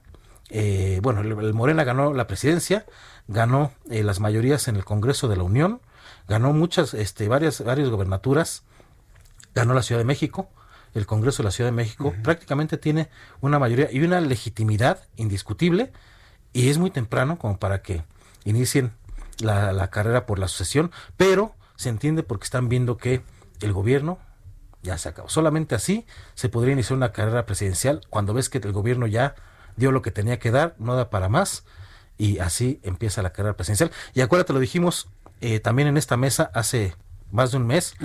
eh, 0.53 0.99
bueno, 1.01 1.21
el, 1.21 1.31
el, 1.31 1.53
Morena 1.53 1.85
ganó 1.85 2.13
la 2.13 2.27
presidencia, 2.27 2.85
ganó 3.29 3.71
eh, 3.89 4.03
las 4.03 4.19
mayorías 4.19 4.67
en 4.67 4.75
el 4.75 4.83
Congreso 4.83 5.29
de 5.29 5.37
la 5.37 5.43
Unión, 5.43 5.79
ganó 6.27 6.51
muchas, 6.51 6.93
este, 6.93 7.29
varias, 7.29 7.63
varias 7.63 7.87
gobernaturas, 7.89 8.63
ganó 9.55 9.73
la 9.73 9.81
Ciudad 9.81 10.01
de 10.01 10.05
México, 10.05 10.49
el 10.93 11.05
Congreso 11.05 11.41
de 11.41 11.47
la 11.47 11.51
Ciudad 11.51 11.69
de 11.69 11.75
México, 11.75 12.09
uh 12.09 12.11
-huh. 12.11 12.21
prácticamente 12.21 12.77
tiene 12.77 13.09
una 13.39 13.59
mayoría 13.59 13.89
y 13.93 14.01
una 14.01 14.19
legitimidad 14.19 14.99
indiscutible 15.15 15.93
y 16.51 16.69
es 16.69 16.77
muy 16.77 16.91
temprano 16.91 17.39
como 17.39 17.57
para 17.57 17.81
que 17.81 18.03
inicien 18.43 18.91
la, 19.39 19.71
la, 19.71 19.89
carrera 19.89 20.25
por 20.25 20.37
la 20.37 20.49
sucesión, 20.49 20.91
pero 21.15 21.55
se 21.77 21.87
entiende 21.87 22.23
porque 22.23 22.43
están 22.43 22.67
viendo 22.67 22.97
que 22.97 23.23
el 23.61 23.71
gobierno 23.71 24.19
ya 24.83 24.97
se 24.97 25.07
acabó. 25.07 25.29
Solamente 25.29 25.75
así 25.75 26.05
se 26.33 26.49
podría 26.49 26.73
iniciar 26.73 26.97
una 26.97 27.13
carrera 27.13 27.45
presidencial 27.45 28.01
cuando 28.09 28.33
ves 28.33 28.49
que 28.49 28.57
el 28.57 28.73
gobierno 28.73 29.07
ya 29.07 29.35
dio 29.75 29.91
lo 29.91 30.01
que 30.01 30.11
tenía 30.11 30.39
que 30.39 30.51
dar, 30.51 30.75
no 30.79 30.95
da 30.95 31.09
para 31.09 31.29
más 31.29 31.63
y 32.17 32.39
así 32.39 32.79
empieza 32.83 33.21
la 33.21 33.31
carrera 33.31 33.55
presidencial. 33.55 33.91
Y 34.13 34.21
acuérdate, 34.21 34.53
lo 34.53 34.59
dijimos 34.59 35.09
eh, 35.41 35.59
también 35.59 35.87
en 35.87 35.97
esta 35.97 36.17
mesa 36.17 36.51
hace 36.53 36.95
más 37.31 37.51
de 37.51 37.57
un 37.57 37.65
mes, 37.65 37.95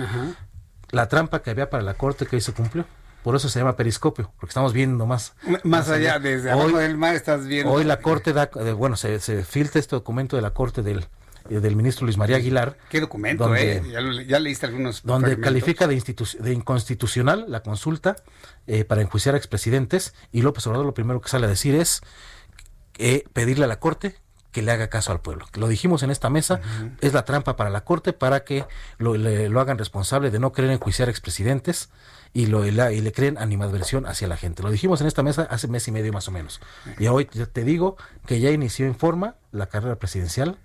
la 0.89 1.07
trampa 1.07 1.41
que 1.41 1.51
había 1.51 1.69
para 1.69 1.83
la 1.83 1.93
corte 1.93 2.25
que 2.25 2.37
hoy 2.37 2.41
se 2.41 2.53
cumplió. 2.53 2.85
Por 3.23 3.35
eso 3.35 3.49
se 3.49 3.59
llama 3.59 3.75
periscopio, 3.75 4.31
porque 4.39 4.51
estamos 4.51 4.71
viendo 4.71 5.05
más. 5.05 5.33
Más, 5.45 5.65
más 5.65 5.89
allá, 5.89 6.13
allá, 6.15 6.19
desde 6.19 6.53
hoy, 6.53 6.61
abajo 6.61 6.77
del 6.77 6.97
mar 6.97 7.13
estás 7.13 7.45
viendo. 7.45 7.73
Hoy 7.73 7.83
la 7.83 7.99
corte 7.99 8.31
da, 8.31 8.49
bueno, 8.77 8.95
se, 8.95 9.19
se 9.19 9.43
filtra 9.43 9.79
este 9.79 9.97
documento 9.97 10.37
de 10.37 10.41
la 10.41 10.51
corte 10.51 10.81
del, 10.81 11.05
del 11.49 11.75
ministro 11.75 12.05
Luis 12.05 12.17
María 12.17 12.37
Aguilar. 12.37 12.77
¿Qué 12.89 12.99
documento, 12.99 13.45
donde, 13.45 13.77
eh? 13.77 13.83
Ya, 13.91 14.01
lo, 14.01 14.21
ya, 14.21 14.39
leíste 14.39 14.65
algunos. 14.65 15.03
Donde 15.03 15.39
califica 15.39 15.87
de, 15.87 16.01
de 16.39 16.53
inconstitucional 16.53 17.45
la 17.47 17.61
consulta 17.61 18.15
eh, 18.67 18.83
para 18.83 19.01
enjuiciar 19.01 19.35
a 19.35 19.37
expresidentes 19.37 20.13
y 20.31 20.41
López 20.41 20.65
Obrador 20.67 20.85
lo 20.85 20.93
primero 20.93 21.21
que 21.21 21.29
sale 21.29 21.45
a 21.45 21.49
decir 21.49 21.75
es 21.75 22.01
eh, 22.97 23.23
pedirle 23.33 23.65
a 23.65 23.67
la 23.67 23.79
corte 23.79 24.15
que 24.51 24.61
le 24.63 24.71
haga 24.71 24.87
caso 24.89 25.11
al 25.11 25.21
pueblo. 25.21 25.45
Lo 25.53 25.67
dijimos 25.67 26.01
en 26.01 26.09
esta 26.09 26.29
mesa, 26.29 26.55
uh 26.55 26.83
-huh. 26.83 26.91
es 27.01 27.13
la 27.13 27.25
trampa 27.25 27.55
para 27.55 27.69
la 27.69 27.81
Corte 27.83 28.11
para 28.11 28.43
que 28.43 28.65
lo, 28.97 29.15
le, 29.15 29.49
lo 29.49 29.59
hagan 29.59 29.77
responsable 29.77 30.31
de 30.31 30.39
no 30.39 30.51
querer 30.51 30.71
enjuiciar 30.71 31.09
expresidentes 31.09 31.89
y, 32.33 32.47
lo, 32.47 32.65
y, 32.65 32.71
la, 32.71 32.91
y 32.91 33.01
le 33.01 33.11
creen 33.11 33.37
animadversión 33.37 34.07
hacia 34.07 34.27
la 34.27 34.35
gente. 34.35 34.63
Lo 34.63 34.71
dijimos 34.71 34.99
en 35.01 35.07
esta 35.07 35.21
mesa 35.21 35.43
hace 35.43 35.67
mes 35.67 35.87
y 35.87 35.91
medio 35.91 36.11
más 36.11 36.27
o 36.27 36.31
menos. 36.31 36.59
Uh 36.59 36.89
-huh. 36.89 37.01
Y 37.03 37.07
hoy 37.07 37.25
te 37.25 37.63
digo 37.63 37.97
que 38.25 38.39
ya 38.39 38.49
inició 38.49 38.87
en 38.87 38.95
forma 38.95 39.35
la 39.51 39.67
carrera 39.67 39.97
presidencial 39.97 40.57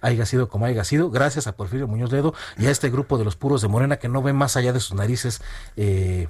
haya 0.00 0.26
sido 0.26 0.48
como 0.48 0.66
haya 0.66 0.84
sido, 0.84 1.10
gracias 1.10 1.46
a 1.46 1.56
Porfirio 1.56 1.86
Muñoz 1.86 2.12
Ledo 2.12 2.34
y 2.58 2.66
a 2.66 2.70
este 2.70 2.90
grupo 2.90 3.18
de 3.18 3.24
los 3.24 3.36
puros 3.36 3.62
de 3.62 3.68
Morena 3.68 3.98
que 3.98 4.08
no 4.08 4.22
ven 4.22 4.36
más 4.36 4.56
allá 4.56 4.72
de 4.72 4.80
sus 4.80 4.94
narices 4.94 5.42
eh, 5.76 6.28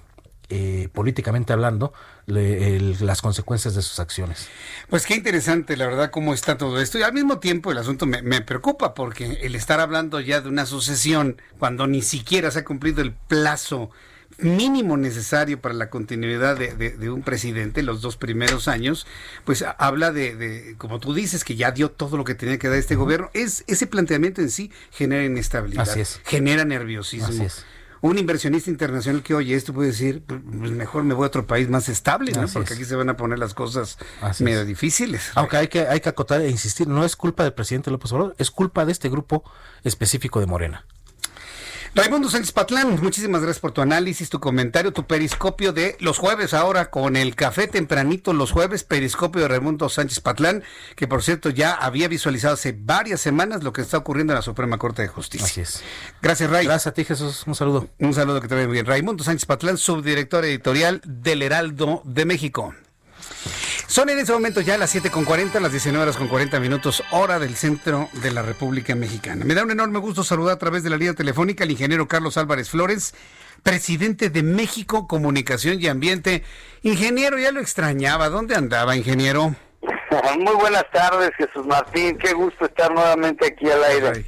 eh, 0.52 0.88
políticamente 0.92 1.52
hablando, 1.52 1.92
las 2.26 3.22
consecuencias 3.22 3.76
de 3.76 3.82
sus 3.82 4.00
acciones. 4.00 4.48
Pues 4.88 5.06
qué 5.06 5.14
interesante, 5.14 5.76
la 5.76 5.86
verdad, 5.86 6.10
cómo 6.10 6.34
está 6.34 6.58
todo 6.58 6.80
esto. 6.80 6.98
Y 6.98 7.02
al 7.02 7.12
mismo 7.12 7.38
tiempo 7.38 7.70
el 7.70 7.78
asunto 7.78 8.04
me, 8.04 8.40
preocupa 8.40 8.92
porque 8.92 9.38
el 9.42 9.54
estar 9.54 9.78
hablando 9.78 10.18
ya 10.18 10.40
de 10.40 10.48
una 10.48 10.66
sucesión 10.66 11.40
cuando 11.60 11.86
ni 11.86 12.02
siquiera 12.02 12.50
se 12.50 12.58
ha 12.58 12.64
cumplido 12.64 13.00
el 13.00 13.12
plazo 13.12 13.90
mínimo 14.38 14.96
necesario 14.96 15.60
para 15.60 15.74
la 15.74 15.90
continuidad 15.90 16.56
de, 16.56 16.74
de, 16.74 16.90
de 16.90 17.10
un 17.10 17.22
presidente 17.22 17.82
los 17.82 18.00
dos 18.00 18.16
primeros 18.16 18.68
años, 18.68 19.06
pues 19.44 19.64
habla 19.78 20.12
de, 20.12 20.34
de, 20.34 20.74
como 20.78 20.98
tú 21.00 21.12
dices, 21.14 21.44
que 21.44 21.56
ya 21.56 21.70
dio 21.72 21.90
todo 21.90 22.16
lo 22.16 22.24
que 22.24 22.34
tenía 22.34 22.58
que 22.58 22.68
dar 22.68 22.78
este 22.78 22.94
uh 22.94 22.98
-huh. 22.98 23.00
gobierno. 23.02 23.30
Es, 23.34 23.64
ese 23.66 23.86
planteamiento 23.86 24.40
en 24.40 24.50
sí 24.50 24.70
genera 24.92 25.24
inestabilidad, 25.24 25.88
Así 25.88 26.00
es. 26.00 26.20
genera 26.24 26.64
nerviosismo. 26.64 27.28
Así 27.28 27.42
es 27.42 27.64
un 28.02 28.16
inversionista 28.18 28.70
internacional 28.70 29.22
que 29.22 29.34
oye 29.34 29.54
esto 29.54 29.74
puede 29.74 29.88
decir, 29.90 30.22
pues 30.26 30.40
mejor 30.72 31.04
me 31.04 31.12
voy 31.12 31.24
a 31.24 31.26
otro 31.26 31.46
país 31.46 31.68
más 31.68 31.86
estable, 31.90 32.32
¿no? 32.32 32.40
Así 32.44 32.54
Porque 32.54 32.72
es. 32.72 32.78
aquí 32.78 32.86
se 32.86 32.96
van 32.96 33.10
a 33.10 33.16
poner 33.18 33.38
las 33.38 33.52
cosas 33.52 33.98
Así 34.22 34.42
medio 34.42 34.62
es. 34.62 34.66
difíciles. 34.66 35.30
Aunque 35.34 35.58
hay 35.58 35.68
que, 35.68 35.80
hay 35.86 36.00
que 36.00 36.08
acotar 36.08 36.40
e 36.40 36.48
insistir, 36.48 36.88
no 36.88 37.04
es 37.04 37.14
culpa 37.14 37.42
del 37.42 37.52
presidente 37.52 37.90
López 37.90 38.10
Obrador, 38.12 38.34
es 38.38 38.50
culpa 38.50 38.86
de 38.86 38.92
este 38.92 39.10
grupo 39.10 39.44
específico 39.84 40.40
de 40.40 40.46
Morena. 40.46 40.86
Raimundo 41.92 42.30
Sánchez 42.30 42.52
Patlán, 42.52 43.00
muchísimas 43.02 43.42
gracias 43.42 43.58
por 43.58 43.72
tu 43.72 43.80
análisis, 43.80 44.30
tu 44.30 44.38
comentario, 44.38 44.92
tu 44.92 45.08
periscopio 45.08 45.72
de 45.72 45.96
los 45.98 46.18
jueves 46.18 46.54
ahora 46.54 46.88
con 46.88 47.16
el 47.16 47.34
café 47.34 47.66
tempranito 47.66 48.32
los 48.32 48.52
jueves, 48.52 48.84
periscopio 48.84 49.42
de 49.42 49.48
Raimundo 49.48 49.88
Sánchez 49.88 50.20
Patlán, 50.20 50.62
que 50.94 51.08
por 51.08 51.24
cierto 51.24 51.50
ya 51.50 51.72
había 51.74 52.06
visualizado 52.06 52.54
hace 52.54 52.76
varias 52.78 53.20
semanas 53.20 53.64
lo 53.64 53.72
que 53.72 53.80
está 53.80 53.98
ocurriendo 53.98 54.32
en 54.32 54.36
la 54.36 54.42
Suprema 54.42 54.78
Corte 54.78 55.02
de 55.02 55.08
Justicia. 55.08 55.46
Así 55.46 55.62
es. 55.62 55.82
Gracias, 56.22 56.48
Ray. 56.48 56.66
Gracias 56.66 56.86
a 56.86 56.94
ti, 56.94 57.04
Jesús. 57.04 57.42
Un 57.48 57.56
saludo. 57.56 57.88
Un 57.98 58.14
saludo 58.14 58.40
que 58.40 58.46
te 58.46 58.54
muy 58.54 58.72
bien. 58.72 58.86
Raimundo 58.86 59.24
Sánchez 59.24 59.46
Patlán, 59.46 59.76
subdirector 59.76 60.44
editorial 60.44 61.00
del 61.04 61.42
Heraldo 61.42 62.02
de 62.04 62.24
México. 62.24 62.72
Son 63.90 64.08
en 64.08 64.20
ese 64.20 64.32
momento 64.32 64.60
ya 64.60 64.78
las 64.78 64.94
7.40, 64.94 65.58
las 65.58 65.72
19 65.72 66.00
horas 66.04 66.16
con 66.16 66.28
40 66.28 66.60
minutos, 66.60 67.02
hora 67.10 67.40
del 67.40 67.56
centro 67.56 68.08
de 68.22 68.30
la 68.30 68.40
República 68.40 68.94
Mexicana. 68.94 69.44
Me 69.44 69.52
da 69.52 69.64
un 69.64 69.72
enorme 69.72 69.98
gusto 69.98 70.22
saludar 70.22 70.54
a 70.54 70.58
través 70.60 70.84
de 70.84 70.90
la 70.90 70.96
línea 70.96 71.14
telefónica 71.14 71.64
al 71.64 71.72
ingeniero 71.72 72.06
Carlos 72.06 72.36
Álvarez 72.36 72.70
Flores, 72.70 73.16
presidente 73.64 74.30
de 74.30 74.44
México 74.44 75.08
Comunicación 75.08 75.80
y 75.80 75.88
Ambiente. 75.88 76.44
Ingeniero, 76.82 77.36
ya 77.36 77.50
lo 77.50 77.58
extrañaba. 77.58 78.28
¿Dónde 78.28 78.54
andaba, 78.54 78.94
ingeniero? 78.94 79.56
Muy 80.38 80.54
buenas 80.54 80.84
tardes, 80.92 81.32
Jesús 81.36 81.66
Martín. 81.66 82.16
Qué 82.16 82.32
gusto 82.32 82.66
estar 82.66 82.94
nuevamente 82.94 83.44
aquí 83.44 83.68
al 83.68 83.82
aire. 83.82 84.24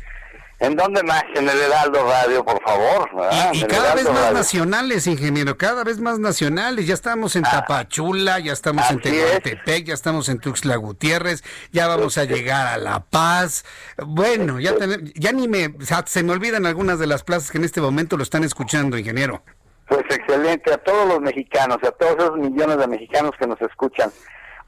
¿En 0.63 0.77
dónde 0.77 1.03
más? 1.03 1.25
En 1.35 1.49
el 1.49 1.61
Heraldo 1.61 2.07
Radio, 2.07 2.45
por 2.45 2.63
favor. 2.63 3.11
Y, 3.53 3.65
cada 3.65 3.97
vez 3.97 4.09
más 4.09 4.33
nacionales, 4.33 5.09
ingeniero, 5.09 5.59
cada 5.59 5.83
vez 5.83 5.99
más 5.99 6.21
nacionales. 6.21 6.87
Ya 6.87 6.95
estamos 6.95 7.35
en 7.35 7.45
ah. 7.45 7.51
Tapachula, 7.51 8.39
ya 8.39 8.53
estamos 8.53 8.89
en 8.89 9.01
Tehuantepec, 9.01 9.87
ya 9.87 9.95
estamos 9.95 10.29
en 10.29 10.39
Tuxtla 10.39 10.77
Gutiérrez, 10.77 11.43
ya 11.73 11.89
vamos 11.89 12.17
a 12.17 12.25
llegar 12.25 12.69
a 12.69 12.79
La 12.79 13.01
Paz. 13.01 13.65
Bueno, 14.07 14.61
ya, 14.61 14.75
ya 15.17 15.33
ni 15.33 15.49
me, 15.49 15.75
se 16.07 16.23
me 16.23 16.31
olvidan 16.31 16.65
algunas 16.65 17.01
de 17.01 17.09
las 17.09 17.25
plazas 17.25 17.51
que 17.51 17.59
en 17.59 17.65
este 17.65 17.81
momento 17.81 18.17
lo 18.17 18.23
están 18.23 18.45
escuchando, 18.45 18.97
ingeniero. 18.97 19.43
Pues 19.89 20.05
excelente, 20.11 20.73
a 20.73 20.79
todos 20.79 21.09
los 21.09 21.21
mexicanos, 21.21 21.79
a 21.83 21.91
todos 21.91 22.15
esos 22.19 22.37
millones 22.37 22.79
de 22.79 22.87
mexicanos 22.87 23.33
que 23.37 23.49
nos 23.49 23.61
escuchan. 23.61 24.13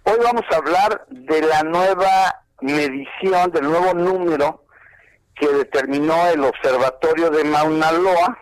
Hoy 0.02 0.18
vamos 0.24 0.42
a 0.50 0.56
hablar 0.56 1.06
de 1.08 1.40
la 1.40 1.62
nueva 1.62 2.42
medición, 2.60 3.52
del 3.52 3.62
nuevo 3.62 3.94
número 3.94 4.63
que 5.35 5.48
determinó 5.48 6.28
el 6.28 6.44
observatorio 6.44 7.31
de 7.31 7.43
Mauna 7.44 7.90
Loa. 7.93 8.39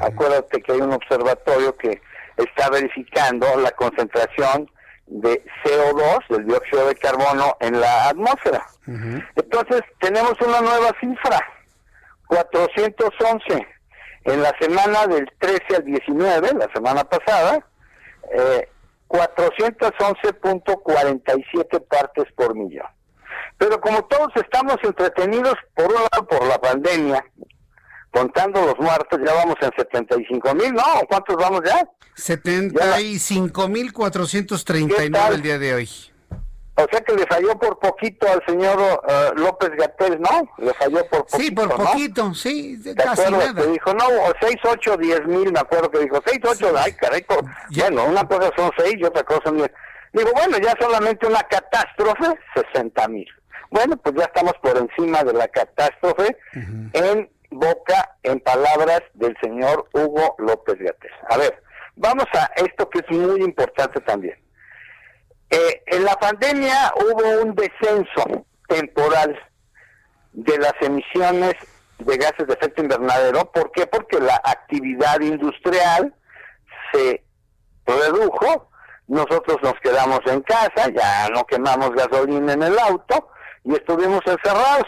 Acuérdate 0.00 0.62
que 0.62 0.70
hay 0.72 0.80
un 0.80 0.92
observatorio 0.92 1.76
que 1.76 2.00
está 2.36 2.70
verificando 2.70 3.46
la 3.56 3.72
concentración 3.72 4.70
de 5.06 5.44
CO2, 5.64 6.28
del 6.28 6.46
dióxido 6.46 6.86
de 6.86 6.94
carbono, 6.94 7.56
en 7.60 7.80
la 7.80 8.08
atmósfera. 8.08 8.64
Entonces, 9.36 9.82
tenemos 10.00 10.34
una 10.40 10.60
nueva 10.60 10.92
cifra, 11.00 11.40
411. 12.28 13.66
En 14.24 14.42
la 14.42 14.52
semana 14.60 15.06
del 15.06 15.30
13 15.38 15.76
al 15.76 15.84
19, 15.84 16.54
la 16.54 16.68
semana 16.72 17.04
pasada, 17.04 17.64
eh, 18.32 18.68
411.47 19.08 21.80
partes 21.88 22.24
por 22.36 22.54
millón. 22.54 22.86
Pero 23.60 23.78
como 23.78 24.02
todos 24.06 24.30
estamos 24.36 24.76
entretenidos, 24.82 25.54
por 25.74 25.88
un 25.88 25.92
lado 25.92 26.26
por 26.26 26.46
la 26.46 26.58
pandemia, 26.58 27.22
contando 28.10 28.64
los 28.64 28.78
muertos, 28.78 29.20
ya 29.22 29.34
vamos 29.34 29.56
en 29.60 29.70
75 29.76 30.54
mil, 30.54 30.72
¿no? 30.72 30.82
¿Cuántos 31.06 31.36
vamos 31.36 31.60
ya? 31.66 31.86
75 32.14 33.68
mil 33.68 33.92
439 33.92 35.34
el 35.34 35.42
día 35.42 35.58
de 35.58 35.74
hoy. 35.74 35.90
O 36.76 36.86
sea 36.90 37.02
que 37.02 37.12
le 37.14 37.26
falló 37.26 37.58
por 37.58 37.78
poquito 37.78 38.26
al 38.32 38.42
señor 38.46 38.78
uh, 38.80 39.38
López 39.38 39.72
Gatel, 39.76 40.18
¿no? 40.22 40.48
Le 40.56 40.72
falló 40.72 41.06
por 41.10 41.26
poquito. 41.26 41.38
Sí, 41.38 41.50
por 41.50 41.68
poquito, 41.68 42.34
sí, 42.34 42.82
casi 42.96 43.30
nada. 43.30 43.54
Que 43.54 43.66
dijo, 43.72 43.92
no, 43.92 44.06
6, 44.40 44.56
8, 44.64 44.96
10 44.96 45.26
mil, 45.26 45.52
me 45.52 45.60
acuerdo 45.60 45.90
que 45.90 45.98
dijo, 45.98 46.18
6, 46.24 46.38
8, 46.42 46.72
ay, 46.78 46.92
caray, 46.94 47.26
bueno, 47.76 48.06
una 48.06 48.26
cosa 48.26 48.50
son 48.56 48.70
6 48.78 48.94
y 48.96 49.04
otra 49.04 49.22
cosa 49.22 49.42
son 49.44 49.58
10. 49.58 49.70
Digo, 50.14 50.30
bueno, 50.34 50.56
ya 50.56 50.74
solamente 50.80 51.26
una 51.26 51.42
catástrofe, 51.42 52.38
60 52.72 53.08
mil. 53.08 53.28
Bueno, 53.70 53.96
pues 53.96 54.14
ya 54.16 54.24
estamos 54.24 54.54
por 54.62 54.76
encima 54.76 55.22
de 55.22 55.32
la 55.32 55.48
catástrofe 55.48 56.36
en 56.92 57.30
boca, 57.50 58.16
en 58.22 58.40
palabras 58.40 59.00
del 59.14 59.36
señor 59.40 59.88
Hugo 59.92 60.34
López 60.38 60.76
Gatel. 60.78 61.10
A 61.28 61.36
ver, 61.36 61.62
vamos 61.96 62.26
a 62.34 62.50
esto 62.56 62.88
que 62.90 63.00
es 63.00 63.16
muy 63.16 63.42
importante 63.42 64.00
también. 64.00 64.38
Eh, 65.50 65.82
en 65.86 66.04
la 66.04 66.14
pandemia 66.14 66.92
hubo 66.96 67.42
un 67.42 67.54
descenso 67.54 68.46
temporal 68.68 69.38
de 70.32 70.58
las 70.58 70.74
emisiones 70.80 71.54
de 71.98 72.16
gases 72.16 72.46
de 72.46 72.54
efecto 72.54 72.82
invernadero. 72.82 73.50
¿Por 73.52 73.72
qué? 73.72 73.86
Porque 73.86 74.20
la 74.20 74.40
actividad 74.44 75.20
industrial 75.20 76.14
se 76.92 77.24
redujo, 77.86 78.70
nosotros 79.08 79.58
nos 79.62 79.74
quedamos 79.80 80.20
en 80.26 80.40
casa, 80.42 80.88
ya 80.94 81.28
no 81.34 81.44
quemamos 81.44 81.90
gasolina 81.90 82.52
en 82.52 82.62
el 82.62 82.78
auto, 82.78 83.30
y 83.64 83.74
estuvimos 83.74 84.20
encerrados, 84.26 84.86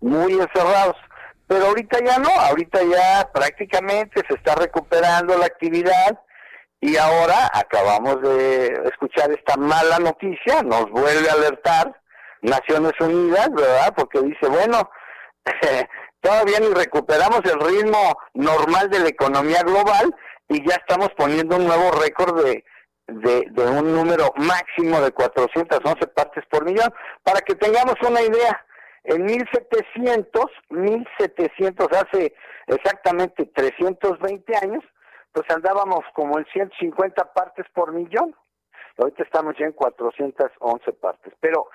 muy 0.00 0.32
encerrados. 0.32 0.96
Pero 1.46 1.66
ahorita 1.66 1.98
ya 2.04 2.18
no, 2.18 2.30
ahorita 2.30 2.82
ya 2.82 3.30
prácticamente 3.32 4.22
se 4.26 4.34
está 4.34 4.54
recuperando 4.54 5.36
la 5.36 5.46
actividad 5.46 6.18
y 6.80 6.96
ahora 6.96 7.50
acabamos 7.52 8.20
de 8.22 8.66
escuchar 8.90 9.30
esta 9.30 9.56
mala 9.56 9.98
noticia, 9.98 10.62
nos 10.62 10.90
vuelve 10.90 11.28
a 11.28 11.32
alertar 11.34 12.00
Naciones 12.42 12.92
Unidas, 13.00 13.48
¿verdad? 13.52 13.94
Porque 13.96 14.20
dice, 14.20 14.48
bueno, 14.48 14.90
todavía 16.20 16.60
ni 16.60 16.68
recuperamos 16.68 17.40
el 17.44 17.60
ritmo 17.60 18.16
normal 18.34 18.90
de 18.90 19.00
la 19.00 19.08
economía 19.08 19.62
global 19.62 20.14
y 20.48 20.66
ya 20.68 20.76
estamos 20.76 21.08
poniendo 21.16 21.56
un 21.56 21.66
nuevo 21.66 21.90
récord 21.92 22.44
de 22.44 22.64
de, 23.06 23.50
un 23.56 23.94
número 23.94 24.32
máximo 24.36 25.00
de 25.00 25.12
411 25.12 26.06
partes 26.08 26.44
por 26.46 26.64
millón. 26.64 26.92
Para 27.22 27.40
que 27.40 27.54
tengamos 27.54 27.94
una 28.06 28.22
idea, 28.22 28.64
en 29.04 29.24
1700, 29.24 30.44
1700, 30.70 31.88
hace 31.92 32.34
exactamente 32.66 33.46
320 33.46 34.56
años, 34.56 34.84
pues 35.32 35.44
andábamos 35.50 36.04
como 36.14 36.38
en 36.38 36.46
150 36.46 37.32
partes 37.32 37.66
por 37.74 37.92
millón. 37.92 38.34
Ahorita 38.96 39.24
estamos 39.24 39.54
ya 39.58 39.66
en 39.66 39.72
411 39.72 40.92
partes. 40.92 41.34
Pero 41.40 41.68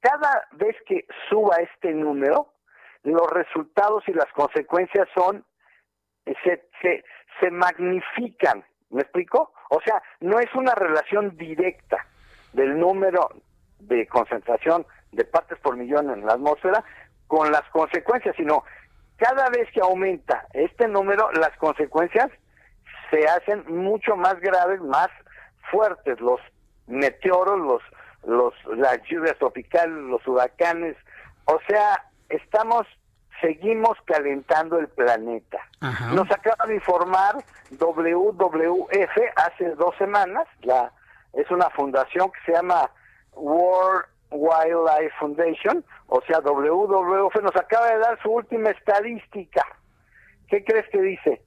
cada 0.00 0.46
vez 0.52 0.76
que 0.86 1.06
suba 1.30 1.56
este 1.56 1.92
número, 1.92 2.52
los 3.04 3.30
resultados 3.30 4.02
y 4.08 4.12
las 4.12 4.30
consecuencias 4.32 5.08
son, 5.14 5.44
se, 6.24 6.68
se, 6.82 7.04
se 7.40 7.50
magnifican. 7.50 8.64
¿Me 8.94 9.02
explico? 9.02 9.52
O 9.70 9.80
sea, 9.80 10.00
no 10.20 10.38
es 10.38 10.54
una 10.54 10.72
relación 10.72 11.36
directa 11.36 12.06
del 12.52 12.78
número 12.78 13.28
de 13.80 14.06
concentración 14.06 14.86
de 15.10 15.24
partes 15.24 15.58
por 15.58 15.76
millón 15.76 16.10
en 16.10 16.24
la 16.24 16.34
atmósfera 16.34 16.84
con 17.26 17.50
las 17.50 17.68
consecuencias, 17.70 18.36
sino 18.36 18.62
cada 19.16 19.50
vez 19.50 19.68
que 19.72 19.80
aumenta 19.80 20.46
este 20.52 20.86
número, 20.86 21.28
las 21.32 21.50
consecuencias 21.56 22.30
se 23.10 23.26
hacen 23.26 23.64
mucho 23.66 24.14
más 24.14 24.38
graves, 24.38 24.80
más 24.80 25.08
fuertes. 25.72 26.20
Los 26.20 26.40
meteoros, 26.86 27.58
los, 27.58 27.82
los, 28.24 28.78
las 28.78 29.02
lluvias 29.10 29.36
tropicales, 29.38 29.96
los 30.04 30.24
huracanes, 30.24 30.96
o 31.46 31.58
sea, 31.66 32.00
estamos 32.28 32.86
seguimos 33.44 33.98
calentando 34.06 34.78
el 34.78 34.88
planeta. 34.88 35.58
Nos 36.14 36.30
acaba 36.30 36.66
de 36.66 36.76
informar 36.76 37.36
WWF 37.78 39.18
hace 39.36 39.70
dos 39.74 39.94
semanas, 39.98 40.46
la, 40.62 40.90
es 41.34 41.50
una 41.50 41.68
fundación 41.70 42.30
que 42.30 42.40
se 42.46 42.52
llama 42.52 42.90
World 43.34 44.06
Wildlife 44.30 45.14
Foundation, 45.18 45.84
o 46.06 46.22
sea, 46.22 46.40
WWF 46.40 47.34
nos 47.42 47.54
acaba 47.56 47.88
de 47.88 47.98
dar 47.98 48.18
su 48.22 48.30
última 48.30 48.70
estadística. 48.70 49.64
¿Qué 50.48 50.64
crees 50.64 50.88
que 50.90 51.00
dice? 51.02 51.42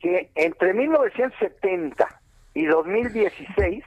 Que 0.00 0.30
entre 0.34 0.72
1970 0.72 2.08
y 2.54 2.66
2016 2.66 3.84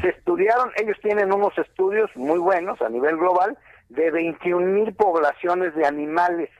se 0.00 0.08
estudiaron, 0.08 0.70
ellos 0.76 0.96
tienen 1.02 1.32
unos 1.32 1.56
estudios 1.58 2.10
muy 2.14 2.38
buenos 2.38 2.80
a 2.82 2.88
nivel 2.88 3.16
global, 3.16 3.56
de 3.88 4.10
21 4.10 4.66
mil 4.66 4.94
poblaciones 4.94 5.74
de 5.74 5.86
animales 5.86 6.50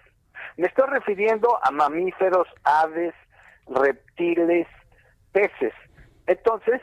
me 0.56 0.66
estoy 0.66 0.88
refiriendo 0.88 1.58
a 1.62 1.70
mamíferos, 1.70 2.46
aves, 2.64 3.14
reptiles, 3.66 4.66
peces. 5.32 5.72
Entonces, 6.26 6.80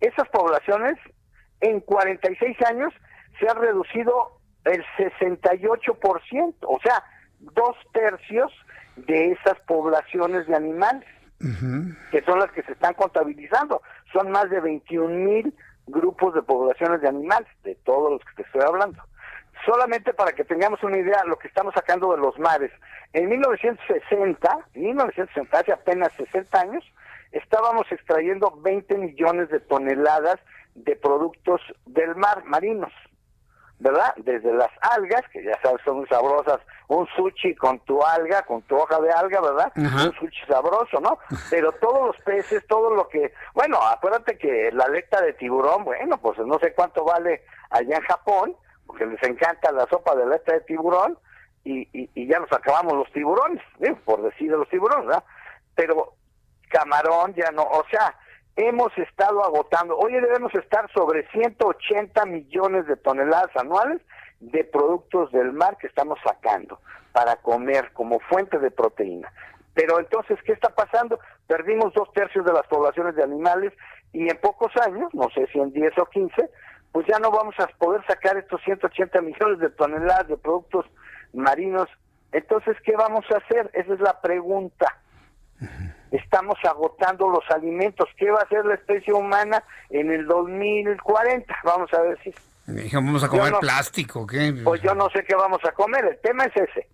esas 0.00 0.28
poblaciones 0.28 0.98
en 1.60 1.80
46 1.80 2.56
años 2.66 2.92
se 3.38 3.48
han 3.48 3.56
reducido 3.56 4.38
el 4.64 4.84
68%, 4.96 6.54
o 6.62 6.80
sea, 6.82 7.04
dos 7.38 7.76
tercios 7.92 8.52
de 8.96 9.32
esas 9.32 9.58
poblaciones 9.66 10.46
de 10.46 10.54
animales, 10.54 11.08
que 12.12 12.22
son 12.22 12.38
las 12.38 12.52
que 12.52 12.62
se 12.62 12.72
están 12.72 12.94
contabilizando. 12.94 13.82
Son 14.12 14.30
más 14.30 14.48
de 14.48 14.60
21 14.60 15.08
mil 15.08 15.54
grupos 15.86 16.34
de 16.34 16.42
poblaciones 16.42 17.00
de 17.00 17.08
animales, 17.08 17.48
de 17.64 17.74
todos 17.84 18.12
los 18.12 18.20
que 18.24 18.34
te 18.36 18.42
estoy 18.42 18.62
hablando 18.62 19.02
solamente 19.64 20.12
para 20.14 20.32
que 20.32 20.44
tengamos 20.44 20.82
una 20.82 20.98
idea 20.98 21.22
lo 21.26 21.38
que 21.38 21.48
estamos 21.48 21.74
sacando 21.74 22.12
de 22.12 22.18
los 22.18 22.38
mares. 22.38 22.70
En 23.12 23.28
1960, 23.28 24.58
1960, 24.74 25.58
hace 25.58 25.72
apenas 25.72 26.12
60 26.14 26.60
años, 26.60 26.84
estábamos 27.32 27.90
extrayendo 27.92 28.52
20 28.62 28.96
millones 28.96 29.50
de 29.50 29.60
toneladas 29.60 30.38
de 30.74 30.96
productos 30.96 31.60
del 31.84 32.16
mar, 32.16 32.42
marinos, 32.44 32.92
¿verdad? 33.78 34.14
Desde 34.16 34.54
las 34.54 34.70
algas, 34.80 35.22
que 35.30 35.44
ya 35.44 35.60
sabes 35.60 35.82
son 35.84 35.98
muy 35.98 36.06
sabrosas, 36.06 36.60
un 36.88 37.06
sushi 37.08 37.54
con 37.54 37.80
tu 37.80 38.02
alga, 38.02 38.42
con 38.42 38.62
tu 38.62 38.76
hoja 38.76 38.98
de 39.00 39.10
alga, 39.10 39.40
¿verdad? 39.42 39.72
Un 39.76 40.12
sushi 40.14 40.46
sabroso, 40.46 41.00
¿no? 41.00 41.18
Pero 41.50 41.72
todos 41.72 42.06
los 42.06 42.24
peces, 42.24 42.66
todo 42.66 42.94
lo 42.94 43.08
que... 43.08 43.34
Bueno, 43.54 43.78
acuérdate 43.82 44.38
que 44.38 44.70
la 44.72 44.84
aleta 44.84 45.20
de 45.20 45.34
tiburón, 45.34 45.84
bueno, 45.84 46.16
pues 46.18 46.38
no 46.38 46.58
sé 46.60 46.72
cuánto 46.72 47.04
vale 47.04 47.42
allá 47.68 47.96
en 47.96 48.02
Japón, 48.04 48.56
porque 48.86 49.04
les 49.04 49.22
encanta 49.22 49.70
la 49.72 49.86
sopa 49.86 50.14
de 50.14 50.26
letra 50.26 50.54
de 50.54 50.60
tiburón 50.60 51.18
y, 51.64 51.88
y, 51.92 52.26
ya 52.26 52.40
nos 52.40 52.52
acabamos 52.52 52.94
los 52.94 53.12
tiburones, 53.12 53.62
por 54.04 54.22
decir 54.22 54.50
de 54.50 54.58
los 54.58 54.68
tiburones, 54.68 55.06
¿verdad? 55.06 55.24
Pero 55.74 56.14
camarón 56.68 57.34
ya 57.34 57.50
no, 57.52 57.62
o 57.62 57.84
sea, 57.90 58.14
hemos 58.56 58.96
estado 58.98 59.44
agotando, 59.44 59.96
hoy 59.96 60.12
debemos 60.12 60.54
estar 60.54 60.90
sobre 60.92 61.28
180 61.30 62.24
millones 62.26 62.86
de 62.86 62.96
toneladas 62.96 63.54
anuales 63.56 64.00
de 64.40 64.64
productos 64.64 65.30
del 65.32 65.52
mar 65.52 65.76
que 65.78 65.86
estamos 65.86 66.18
sacando. 66.24 66.80
para 67.12 67.36
comer 67.36 67.92
como 67.92 68.20
fuente 68.20 68.58
de 68.58 68.70
proteína. 68.70 69.30
Pero 69.74 69.98
entonces, 69.98 70.38
¿qué 70.44 70.52
está 70.52 70.70
pasando? 70.70 71.18
Perdimos 71.46 71.92
dos 71.92 72.10
tercios 72.14 72.42
de 72.44 72.54
las 72.54 72.66
poblaciones 72.68 73.14
de 73.16 73.22
animales 73.22 73.74
y 74.14 74.30
en 74.30 74.38
pocos 74.38 74.72
años, 74.78 75.12
no 75.12 75.28
sé 75.34 75.46
si 75.52 75.58
en 75.58 75.72
10 75.72 75.98
o 75.98 76.06
15, 76.06 76.50
pues 76.92 77.06
ya 77.06 77.18
no 77.18 77.30
vamos 77.30 77.54
a 77.58 77.66
poder 77.78 78.02
sacar 78.06 78.36
estos 78.36 78.62
180 78.62 79.20
millones 79.20 79.58
de 79.58 79.70
toneladas 79.70 80.28
de 80.28 80.36
productos 80.36 80.86
marinos. 81.32 81.88
Entonces, 82.32 82.76
¿qué 82.84 82.96
vamos 82.96 83.24
a 83.32 83.38
hacer? 83.38 83.70
Esa 83.74 83.94
es 83.94 84.00
la 84.00 84.20
pregunta. 84.20 84.98
Estamos 86.10 86.56
agotando 86.64 87.28
los 87.28 87.44
alimentos. 87.50 88.08
¿Qué 88.16 88.30
va 88.30 88.40
a 88.40 88.44
hacer 88.44 88.64
la 88.64 88.74
especie 88.74 89.12
humana 89.12 89.62
en 89.90 90.10
el 90.10 90.26
2040? 90.26 91.54
Vamos 91.64 91.92
a 91.94 92.02
decir. 92.02 92.34
Vamos 92.92 93.24
a 93.24 93.28
comer 93.28 93.54
plástico, 93.60 94.26
¿qué? 94.26 94.54
Pues 94.64 94.80
yo 94.82 94.94
no 94.94 95.10
sé 95.10 95.24
qué 95.24 95.34
vamos 95.34 95.60
a 95.64 95.72
comer. 95.72 96.04
El 96.04 96.20
tema 96.20 96.44
es 96.44 96.56
ese. 96.56 96.88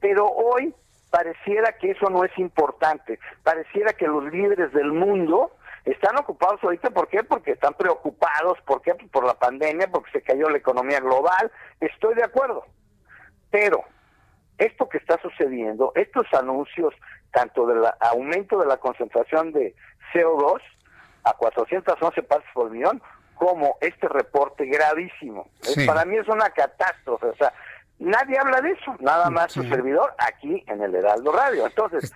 Pero 0.00 0.26
hoy 0.26 0.74
pareciera 1.10 1.72
que 1.78 1.92
eso 1.92 2.10
no 2.10 2.24
es 2.24 2.38
importante. 2.38 3.18
Pareciera 3.42 3.92
que 3.92 4.06
los 4.06 4.24
líderes 4.32 4.72
del 4.72 4.92
mundo 4.92 5.52
están 5.84 6.18
ocupados 6.18 6.62
ahorita, 6.62 6.90
¿por 6.90 7.08
qué? 7.08 7.22
Porque 7.22 7.52
están 7.52 7.74
preocupados, 7.74 8.58
¿por 8.66 8.82
qué? 8.82 8.94
Por 8.94 9.24
la 9.24 9.34
pandemia, 9.34 9.88
porque 9.88 10.10
se 10.10 10.22
cayó 10.22 10.50
la 10.50 10.58
economía 10.58 11.00
global, 11.00 11.50
estoy 11.80 12.14
de 12.16 12.24
acuerdo. 12.24 12.64
Pero 13.58 13.84
esto 14.58 14.86
que 14.86 14.98
está 14.98 15.18
sucediendo, 15.22 15.90
estos 15.94 16.26
anuncios, 16.34 16.92
tanto 17.32 17.66
del 17.66 17.82
aumento 18.00 18.58
de 18.58 18.66
la 18.66 18.76
concentración 18.76 19.50
de 19.52 19.74
CO2 20.12 20.60
a 21.24 21.32
411 21.32 22.22
partes 22.24 22.50
por 22.52 22.70
millón, 22.70 23.00
como 23.34 23.78
este 23.80 24.08
reporte 24.08 24.66
gravísimo. 24.66 25.48
para 25.86 26.04
mí 26.04 26.18
es 26.18 26.28
una 26.28 26.50
catástrofe, 26.50 27.28
o 27.28 27.36
sea, 27.36 27.50
nadie 27.98 28.38
habla 28.38 28.60
de 28.60 28.72
eso, 28.72 28.94
nada 29.00 29.30
más 29.30 29.52
su 29.52 29.62
servidor 29.62 30.14
aquí 30.18 30.62
en 30.66 30.82
el 30.82 30.94
Heraldo 30.94 31.32
Radio. 31.32 31.66
Entonces, 31.66 32.12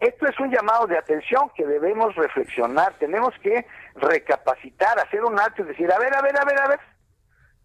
esto 0.00 0.26
es 0.26 0.40
un 0.40 0.50
llamado 0.50 0.88
de 0.88 0.98
atención 0.98 1.52
que 1.54 1.64
debemos 1.64 2.16
reflexionar, 2.16 2.94
tenemos 2.98 3.32
que 3.44 3.64
recapacitar, 3.94 4.98
hacer 4.98 5.22
un 5.22 5.38
alto 5.38 5.62
y 5.62 5.66
decir, 5.66 5.92
a 5.92 6.00
ver, 6.00 6.16
a 6.16 6.20
ver, 6.20 6.36
a 6.36 6.44
ver, 6.44 6.58
a 6.58 6.66
ver, 6.66 6.80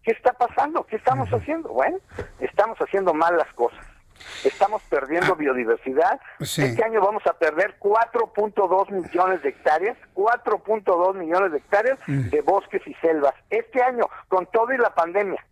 ¿qué 0.06 0.12
está 0.12 0.32
pasando? 0.32 0.84
¿Qué 0.84 0.96
estamos 0.96 1.28
haciendo? 1.30 1.68
Bueno, 1.70 1.98
estamos 2.38 2.78
haciendo 2.78 3.12
mal 3.12 3.36
las 3.36 3.52
cosas. 3.54 3.84
Estamos 4.44 4.80
perdiendo 4.84 5.32
ah. 5.32 5.36
biodiversidad. 5.36 6.20
Este 6.38 6.84
año 6.84 7.00
vamos 7.00 7.26
a 7.26 7.32
perder 7.32 7.74
4.2 7.80 8.90
millones 8.90 9.42
de 9.42 9.48
hectáreas, 9.48 9.98
4.2 10.14 11.14
millones 11.16 11.50
de 11.50 11.58
hectáreas 11.58 11.98
mm. 12.06 12.30
de 12.30 12.40
bosques 12.40 12.86
y 12.86 12.94
selvas. 12.94 13.34
Este 13.50 13.82
año, 13.82 14.08
con 14.28 14.46
todo 14.46 14.72
y 14.72 14.78
la 14.78 14.94
pandemia 14.94 15.44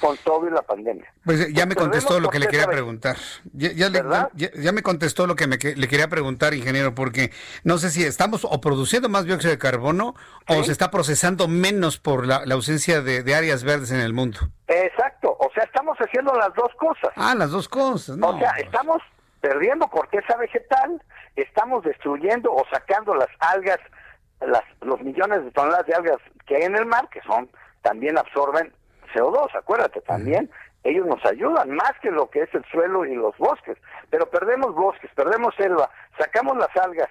con 0.00 0.16
todo 0.18 0.46
y 0.46 0.50
la 0.50 0.62
pandemia. 0.62 1.12
Pues 1.24 1.52
ya 1.52 1.66
me 1.66 1.74
contestó 1.74 2.20
lo 2.20 2.30
que 2.30 2.38
le 2.38 2.46
quería 2.46 2.66
preguntar. 2.66 3.16
Ya, 3.52 3.72
ya, 3.72 4.72
me 4.72 4.82
contestó 4.82 5.26
lo 5.26 5.36
que 5.36 5.46
me, 5.46 5.56
le 5.56 5.88
quería 5.88 6.08
preguntar, 6.08 6.54
ingeniero, 6.54 6.94
porque 6.94 7.30
no 7.64 7.78
sé 7.78 7.90
si 7.90 8.04
estamos 8.04 8.44
o 8.44 8.60
produciendo 8.60 9.08
más 9.08 9.24
dióxido 9.24 9.50
de 9.50 9.58
carbono 9.58 10.14
o 10.48 10.64
se 10.64 10.72
está 10.72 10.90
procesando 10.90 11.48
menos 11.48 11.98
por 11.98 12.26
la, 12.26 12.42
ausencia 12.50 13.00
de, 13.02 13.34
áreas 13.34 13.64
verdes 13.64 13.90
en 13.90 14.00
el 14.00 14.12
mundo. 14.12 14.40
Exacto, 14.66 15.36
o 15.38 15.50
sea, 15.54 15.64
estamos 15.64 15.96
haciendo 15.98 16.32
las 16.34 16.54
dos 16.54 16.70
cosas. 16.78 17.10
Ah, 17.16 17.34
las 17.34 17.50
dos 17.50 17.68
cosas. 17.68 18.16
O 18.20 18.38
sea, 18.38 18.50
estamos 18.58 19.02
perdiendo 19.40 19.88
corteza 19.88 20.36
vegetal, 20.36 21.02
estamos 21.36 21.82
destruyendo 21.84 22.52
o 22.52 22.64
sacando 22.70 23.14
las 23.14 23.28
algas, 23.40 23.78
las, 24.40 24.62
los 24.80 25.00
millones 25.00 25.44
de 25.44 25.50
toneladas 25.50 25.86
de 25.86 25.94
algas 25.94 26.18
que 26.46 26.56
hay 26.56 26.62
en 26.62 26.76
el 26.76 26.86
mar, 26.86 27.08
que 27.10 27.20
son 27.22 27.50
también 27.82 28.18
absorben 28.18 28.72
CO2, 29.14 29.54
acuérdate 29.54 30.00
también, 30.02 30.50
ellos 30.82 31.06
nos 31.06 31.24
ayudan 31.26 31.70
más 31.70 31.92
que 32.00 32.10
lo 32.10 32.30
que 32.30 32.42
es 32.42 32.54
el 32.54 32.64
suelo 32.66 33.04
y 33.04 33.14
los 33.14 33.36
bosques, 33.38 33.76
pero 34.08 34.30
perdemos 34.30 34.74
bosques, 34.74 35.10
perdemos 35.14 35.54
selva, 35.56 35.90
sacamos 36.18 36.56
las 36.56 36.74
algas 36.76 37.08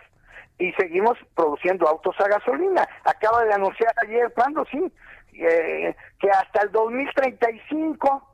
y 0.57 0.71
seguimos 0.73 1.17
produciendo 1.35 1.87
autos 1.87 2.15
a 2.19 2.27
gasolina. 2.27 2.87
Acaba 3.05 3.45
de 3.45 3.53
anunciar 3.53 3.93
ayer, 4.03 4.31
¿cuándo? 4.33 4.65
Sí, 4.65 4.91
eh, 5.33 5.95
que 6.19 6.29
hasta 6.29 6.63
el 6.63 6.71
2035 6.71 8.29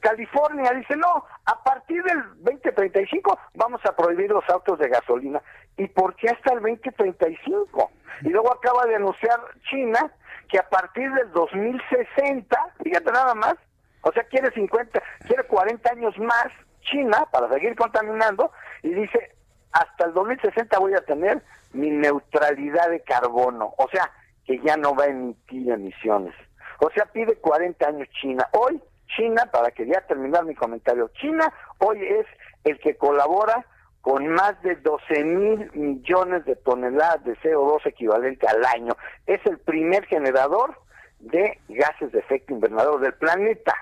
California 0.00 0.70
dice, 0.72 0.96
no, 0.96 1.24
a 1.44 1.62
partir 1.62 2.02
del 2.04 2.22
2035 2.36 3.38
vamos 3.54 3.80
a 3.84 3.94
prohibir 3.94 4.30
los 4.30 4.48
autos 4.48 4.78
de 4.78 4.88
gasolina. 4.88 5.42
¿Y 5.76 5.86
por 5.88 6.14
qué 6.16 6.28
hasta 6.28 6.54
el 6.54 6.60
2035? 6.60 7.90
Y 8.22 8.28
luego 8.28 8.52
acaba 8.52 8.86
de 8.86 8.96
anunciar 8.96 9.38
China 9.68 10.10
que 10.48 10.58
a 10.58 10.68
partir 10.68 11.10
del 11.12 11.30
2060, 11.32 12.74
fíjate 12.82 13.12
nada 13.12 13.34
más, 13.34 13.54
o 14.02 14.12
sea, 14.12 14.22
quiere 14.24 14.50
50, 14.52 15.02
quiere 15.26 15.42
40 15.44 15.90
años 15.90 16.18
más 16.18 16.48
China 16.82 17.26
para 17.32 17.48
seguir 17.48 17.74
contaminando 17.74 18.52
y 18.82 18.90
dice, 18.90 19.34
hasta 19.72 20.06
el 20.06 20.14
2060 20.14 20.78
voy 20.78 20.94
a 20.94 21.00
tener 21.00 21.42
mi 21.72 21.90
neutralidad 21.90 22.90
de 22.90 23.00
carbono, 23.00 23.74
o 23.76 23.88
sea, 23.90 24.10
que 24.44 24.60
ya 24.60 24.76
no 24.76 24.94
va 24.94 25.04
a 25.04 25.08
emitir 25.08 25.70
emisiones. 25.70 26.34
O 26.78 26.90
sea, 26.90 27.06
pide 27.06 27.36
40 27.36 27.88
años 27.88 28.08
China. 28.20 28.46
Hoy, 28.52 28.80
China, 29.16 29.48
para 29.50 29.70
que 29.70 29.86
ya 29.86 30.00
terminar 30.02 30.44
mi 30.44 30.54
comentario, 30.54 31.10
China 31.20 31.52
hoy 31.78 31.98
es 32.04 32.26
el 32.64 32.78
que 32.78 32.96
colabora 32.96 33.64
con 34.06 34.28
más 34.28 34.54
de 34.62 34.76
12 34.76 35.24
mil 35.24 35.68
millones 35.74 36.44
de 36.44 36.54
toneladas 36.54 37.24
de 37.24 37.36
CO2 37.38 37.84
equivalente 37.86 38.46
al 38.46 38.64
año. 38.64 38.96
Es 39.26 39.44
el 39.46 39.58
primer 39.58 40.06
generador 40.06 40.78
de 41.18 41.58
gases 41.68 42.12
de 42.12 42.20
efecto 42.20 42.54
invernadero 42.54 42.98
del 42.98 43.14
planeta, 43.14 43.74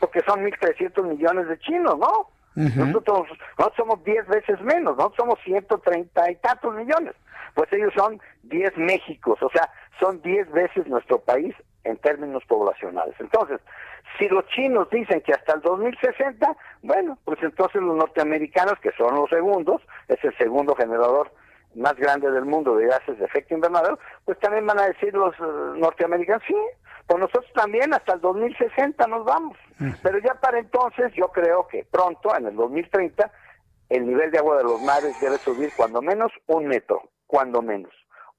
porque 0.00 0.20
son 0.20 0.44
1.300 0.44 1.04
millones 1.04 1.48
de 1.48 1.58
chinos, 1.60 1.98
¿no? 1.98 2.28
nosotros, 2.56 3.26
nosotros 3.56 3.76
somos 3.78 4.04
10 4.04 4.26
veces 4.26 4.60
menos, 4.60 4.98
nosotros 4.98 5.16
somos 5.16 5.38
130 5.44 6.30
y 6.30 6.36
tantos 6.36 6.74
millones, 6.74 7.14
pues 7.54 7.72
ellos 7.72 7.94
son 7.96 8.20
10 8.42 8.76
Méxicos, 8.76 9.42
o 9.42 9.48
sea, 9.48 9.70
son 9.98 10.20
10 10.20 10.52
veces 10.52 10.86
nuestro 10.88 11.20
país 11.20 11.54
en 11.84 11.96
términos 11.98 12.42
poblacionales. 12.46 13.14
Entonces, 13.20 13.60
si 14.18 14.28
los 14.28 14.46
chinos 14.48 14.88
dicen 14.90 15.20
que 15.20 15.32
hasta 15.32 15.54
el 15.54 15.60
2060, 15.60 16.56
bueno, 16.82 17.18
pues 17.24 17.38
entonces 17.42 17.82
los 17.82 17.96
norteamericanos, 17.96 18.78
que 18.80 18.92
son 18.92 19.14
los 19.14 19.30
segundos, 19.30 19.82
es 20.08 20.22
el 20.24 20.36
segundo 20.36 20.74
generador 20.74 21.30
más 21.74 21.94
grande 21.96 22.30
del 22.30 22.44
mundo 22.44 22.76
de 22.76 22.86
gases 22.86 23.18
de 23.18 23.24
efecto 23.24 23.54
invernadero, 23.54 23.98
pues 24.24 24.38
también 24.38 24.66
van 24.66 24.78
a 24.78 24.86
decir 24.86 25.12
los 25.14 25.34
eh, 25.34 25.76
norteamericanos, 25.76 26.42
sí, 26.46 26.56
pues 27.06 27.20
nosotros 27.20 27.52
también 27.54 27.92
hasta 27.92 28.14
el 28.14 28.20
2060 28.20 29.06
nos 29.08 29.24
vamos. 29.24 29.58
Pero 30.02 30.18
ya 30.18 30.34
para 30.34 30.60
entonces 30.60 31.12
yo 31.14 31.28
creo 31.28 31.66
que 31.66 31.84
pronto, 31.90 32.34
en 32.36 32.46
el 32.46 32.56
2030, 32.56 33.30
el 33.90 34.06
nivel 34.06 34.30
de 34.30 34.38
agua 34.38 34.56
de 34.56 34.64
los 34.64 34.80
mares 34.82 35.20
debe 35.20 35.36
subir 35.38 35.70
cuando 35.76 36.00
menos 36.00 36.32
un 36.46 36.66
metro, 36.66 37.02
cuando 37.26 37.60
menos 37.60 37.92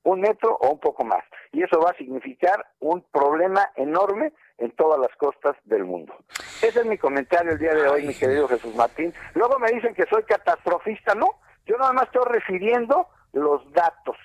un 0.05 0.21
metro 0.21 0.55
o 0.61 0.71
un 0.71 0.79
poco 0.79 1.03
más. 1.03 1.23
Y 1.51 1.63
eso 1.63 1.79
va 1.79 1.91
a 1.91 1.97
significar 1.97 2.65
un 2.79 3.01
problema 3.11 3.69
enorme 3.75 4.31
en 4.57 4.71
todas 4.71 4.99
las 4.99 5.15
costas 5.17 5.55
del 5.65 5.83
mundo. 5.83 6.15
Ese 6.61 6.79
es 6.79 6.85
mi 6.85 6.97
comentario 6.97 7.51
el 7.51 7.59
día 7.59 7.73
de 7.73 7.87
hoy, 7.87 8.07
mi 8.07 8.13
querido 8.13 8.47
Jesús 8.47 8.73
Martín. 8.75 9.13
Luego 9.33 9.59
me 9.59 9.71
dicen 9.71 9.93
que 9.93 10.05
soy 10.05 10.23
catastrofista, 10.23 11.13
no. 11.15 11.27
Yo 11.65 11.77
nada 11.77 11.93
más 11.93 12.05
estoy 12.05 12.23
refiriendo 12.27 13.07
los 13.33 13.69
datos 13.73 14.15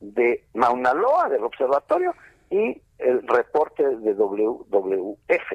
de 0.00 0.44
Mauna 0.54 0.94
Loa, 0.94 1.28
del 1.28 1.44
observatorio, 1.44 2.14
y 2.50 2.80
el 2.98 3.26
reporte 3.26 3.82
de 3.82 4.14
WWF. 4.14 5.52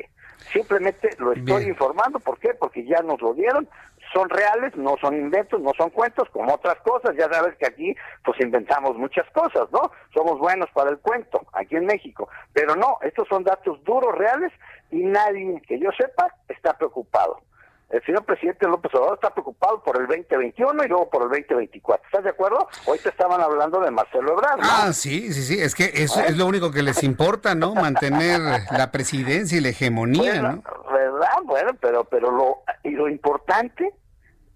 Simplemente 0.54 1.10
lo 1.18 1.34
estoy 1.34 1.64
informando, 1.64 2.20
¿por 2.20 2.40
qué? 2.40 2.54
Porque 2.54 2.86
ya 2.86 3.02
nos 3.02 3.22
lo 3.22 3.34
dieron, 3.34 3.68
son 4.14 4.30
reales, 4.30 4.76
no 4.76 4.96
son 5.02 5.16
inventos, 5.16 5.62
no 5.62 5.72
son 5.78 5.90
cuentos, 5.90 6.30
como 6.32 6.54
otras 6.54 6.80
cosas. 6.82 7.16
Ya 7.18 7.32
sabes 7.32 7.56
que 7.58 7.68
aquí 7.68 7.96
pues 8.24 8.40
inventamos 8.40 8.96
muchas 8.98 9.30
cosas, 9.32 9.72
¿no? 9.72 9.92
Somos 10.14 10.40
buenos 10.40 10.70
para 10.72 10.90
el 10.90 11.00
cuento, 11.00 11.42
aquí 11.54 11.76
en 11.76 11.86
México. 11.86 12.30
Pero 12.54 12.76
no, 12.76 12.98
estos 13.02 13.28
son 13.28 13.44
datos 13.44 13.84
duros, 13.84 14.16
reales, 14.18 14.52
y 14.92 15.04
nadie 15.04 15.62
que 15.68 15.80
yo 15.80 15.90
sepa 15.98 16.34
está 16.48 16.74
preocupado. 16.78 17.42
El 17.90 18.04
señor 18.06 18.24
presidente 18.24 18.68
López 18.68 18.94
Obrador 18.94 19.16
está 19.16 19.34
preocupado 19.34 19.82
por 19.84 20.00
el 20.00 20.06
2021 20.06 20.84
y 20.84 20.88
luego 20.88 21.10
por 21.10 21.24
el 21.24 21.30
2024. 21.30 22.06
¿Estás 22.06 22.24
de 22.24 22.30
acuerdo? 22.30 22.68
Hoy 22.86 23.00
te 23.00 23.10
estaban 23.10 23.42
hablando 23.42 23.80
de 23.80 23.90
Marcelo 23.90 24.34
Ebrard. 24.34 24.60
Ah, 24.62 24.94
sí, 24.94 25.34
sí, 25.34 25.42
sí. 25.42 25.60
Es 25.60 25.74
que 25.74 25.86
eso 25.86 26.22
es 26.22 26.38
lo 26.38 26.46
único 26.46 26.72
que 26.72 26.84
les 26.84 27.04
importa, 27.04 27.56
¿no? 27.56 27.74
Mantener 27.74 28.40
la 28.72 28.92
presidencia 28.92 29.58
y 29.58 29.62
la 29.62 29.70
hegemonía, 29.70 30.42
¿no? 30.42 30.64
¿Verdad? 30.92 31.30
Bueno, 31.46 31.72
pero, 31.82 32.04
pero 32.04 32.30
lo, 32.30 32.58
y 32.84 32.92
lo 32.92 33.10
importante 33.10 33.92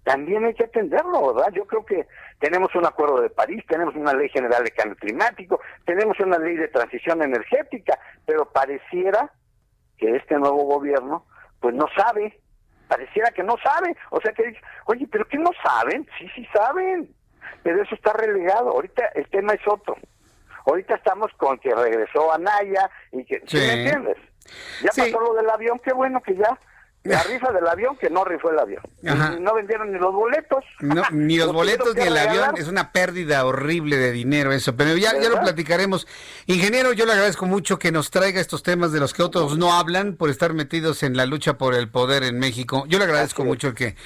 también 0.04 0.44
hay 0.44 0.54
que 0.54 0.64
atenderlo, 0.64 1.34
¿verdad? 1.34 1.50
Yo 1.54 1.66
creo 1.66 1.84
que 1.84 2.06
tenemos 2.38 2.72
un 2.74 2.86
acuerdo 2.86 3.20
de 3.20 3.30
París, 3.30 3.64
tenemos 3.68 3.96
una 3.96 4.12
ley 4.12 4.28
general 4.28 4.62
de 4.62 4.70
cambio 4.70 4.96
climático, 4.96 5.60
tenemos 5.86 6.20
una 6.20 6.38
ley 6.38 6.56
de 6.56 6.68
transición 6.68 7.22
energética, 7.22 7.98
pero 8.26 8.50
pareciera 8.52 9.32
que 9.96 10.14
este 10.16 10.38
nuevo 10.38 10.64
gobierno 10.64 11.26
pues 11.60 11.74
no 11.74 11.86
sabe, 11.96 12.38
pareciera 12.88 13.30
que 13.30 13.42
no 13.42 13.56
sabe, 13.62 13.96
o 14.10 14.20
sea 14.20 14.32
que 14.32 14.56
oye, 14.86 15.06
pero 15.10 15.26
que 15.26 15.38
no 15.38 15.50
saben, 15.62 16.06
sí, 16.18 16.28
sí 16.34 16.46
saben, 16.52 17.08
pero 17.62 17.82
eso 17.82 17.94
está 17.94 18.12
relegado, 18.12 18.70
ahorita 18.70 19.06
el 19.14 19.28
tema 19.28 19.54
es 19.54 19.66
otro, 19.66 19.96
ahorita 20.66 20.94
estamos 20.96 21.32
con 21.36 21.58
que 21.58 21.74
regresó 21.74 22.32
a 22.32 22.38
Naya 22.38 22.90
y 23.12 23.24
que, 23.24 23.42
¿sí, 23.46 23.56
me 23.56 23.82
entiendes? 23.82 24.16
Ya 24.82 24.90
pasó 24.96 25.20
lo 25.20 25.34
del 25.34 25.48
avión, 25.48 25.78
qué 25.78 25.92
bueno 25.92 26.20
que 26.22 26.36
ya 26.36 26.58
La 27.04 27.22
rifa 27.22 27.52
del 27.52 27.66
avión 27.66 27.96
que 27.98 28.08
no 28.08 28.24
rifó 28.24 28.50
el 28.50 28.58
avión. 28.58 28.82
Ajá. 29.06 29.36
No 29.38 29.54
vendieron 29.54 29.92
ni 29.92 29.98
los 29.98 30.14
boletos. 30.14 30.64
No, 30.80 31.02
ni 31.12 31.36
los 31.36 31.48
Los 31.48 31.54
boletos 31.54 31.94
ni 31.94 32.02
el 32.02 32.16
avión, 32.16 32.56
es 32.56 32.66
una 32.66 32.92
pérdida 32.92 33.44
horrible 33.44 33.98
de 33.98 34.10
dinero 34.10 34.52
eso, 34.52 34.74
pero 34.74 34.96
ya, 34.96 35.12
ya 35.20 35.28
lo 35.28 35.38
platicaremos. 35.40 36.06
Ingeniero, 36.46 36.94
yo 36.94 37.04
le 37.04 37.12
agradezco 37.12 37.44
mucho 37.44 37.78
que 37.78 37.92
nos 37.92 38.10
traiga 38.10 38.40
estos 38.40 38.62
temas 38.62 38.90
de 38.90 39.00
los 39.00 39.12
que 39.12 39.22
otros 39.22 39.58
no 39.58 39.74
hablan 39.74 40.16
por 40.16 40.30
estar 40.30 40.54
metidos 40.54 41.02
en 41.02 41.14
la 41.14 41.26
lucha 41.26 41.58
por 41.58 41.74
el 41.74 41.90
poder 41.90 42.22
en 42.22 42.38
México. 42.38 42.84
Yo 42.88 42.98
le 42.98 43.04
agradezco 43.04 43.44
mucho 43.44 43.68
el 43.68 43.74
que, 43.74 43.96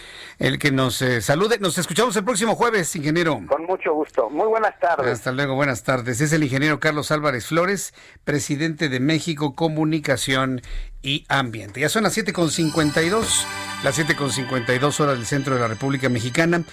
el 0.40 0.58
que 0.58 0.72
nos 0.72 1.00
eh, 1.00 1.22
salude. 1.22 1.58
Nos 1.60 1.78
escuchamos 1.78 2.16
el 2.16 2.24
próximo 2.24 2.56
jueves, 2.56 2.96
ingeniero. 2.96 3.40
Con 3.48 3.64
mucho 3.64 3.94
gusto. 3.94 4.28
Muy 4.28 4.48
buenas 4.48 4.76
tardes. 4.80 5.12
Hasta 5.12 5.30
luego, 5.30 5.54
buenas 5.54 5.84
tardes. 5.84 6.20
Es 6.20 6.32
el 6.32 6.42
ingeniero 6.42 6.80
Carlos 6.80 7.12
Álvarez 7.12 7.46
Flores, 7.46 7.94
presidente 8.24 8.88
de 8.88 8.98
México 8.98 9.54
Comunicación 9.54 10.62
y 11.02 11.24
Ambiente. 11.28 11.80
Ya 11.80 11.88
son 11.88 12.04
las 12.04 12.16
7.52, 12.16 13.44
las 13.82 13.98
7.52 13.98 15.00
horas 15.00 15.16
del 15.16 15.26
centro 15.26 15.54
de 15.54 15.60
la 15.60 15.68
República 15.68 16.08
Mexicana. 16.08 16.64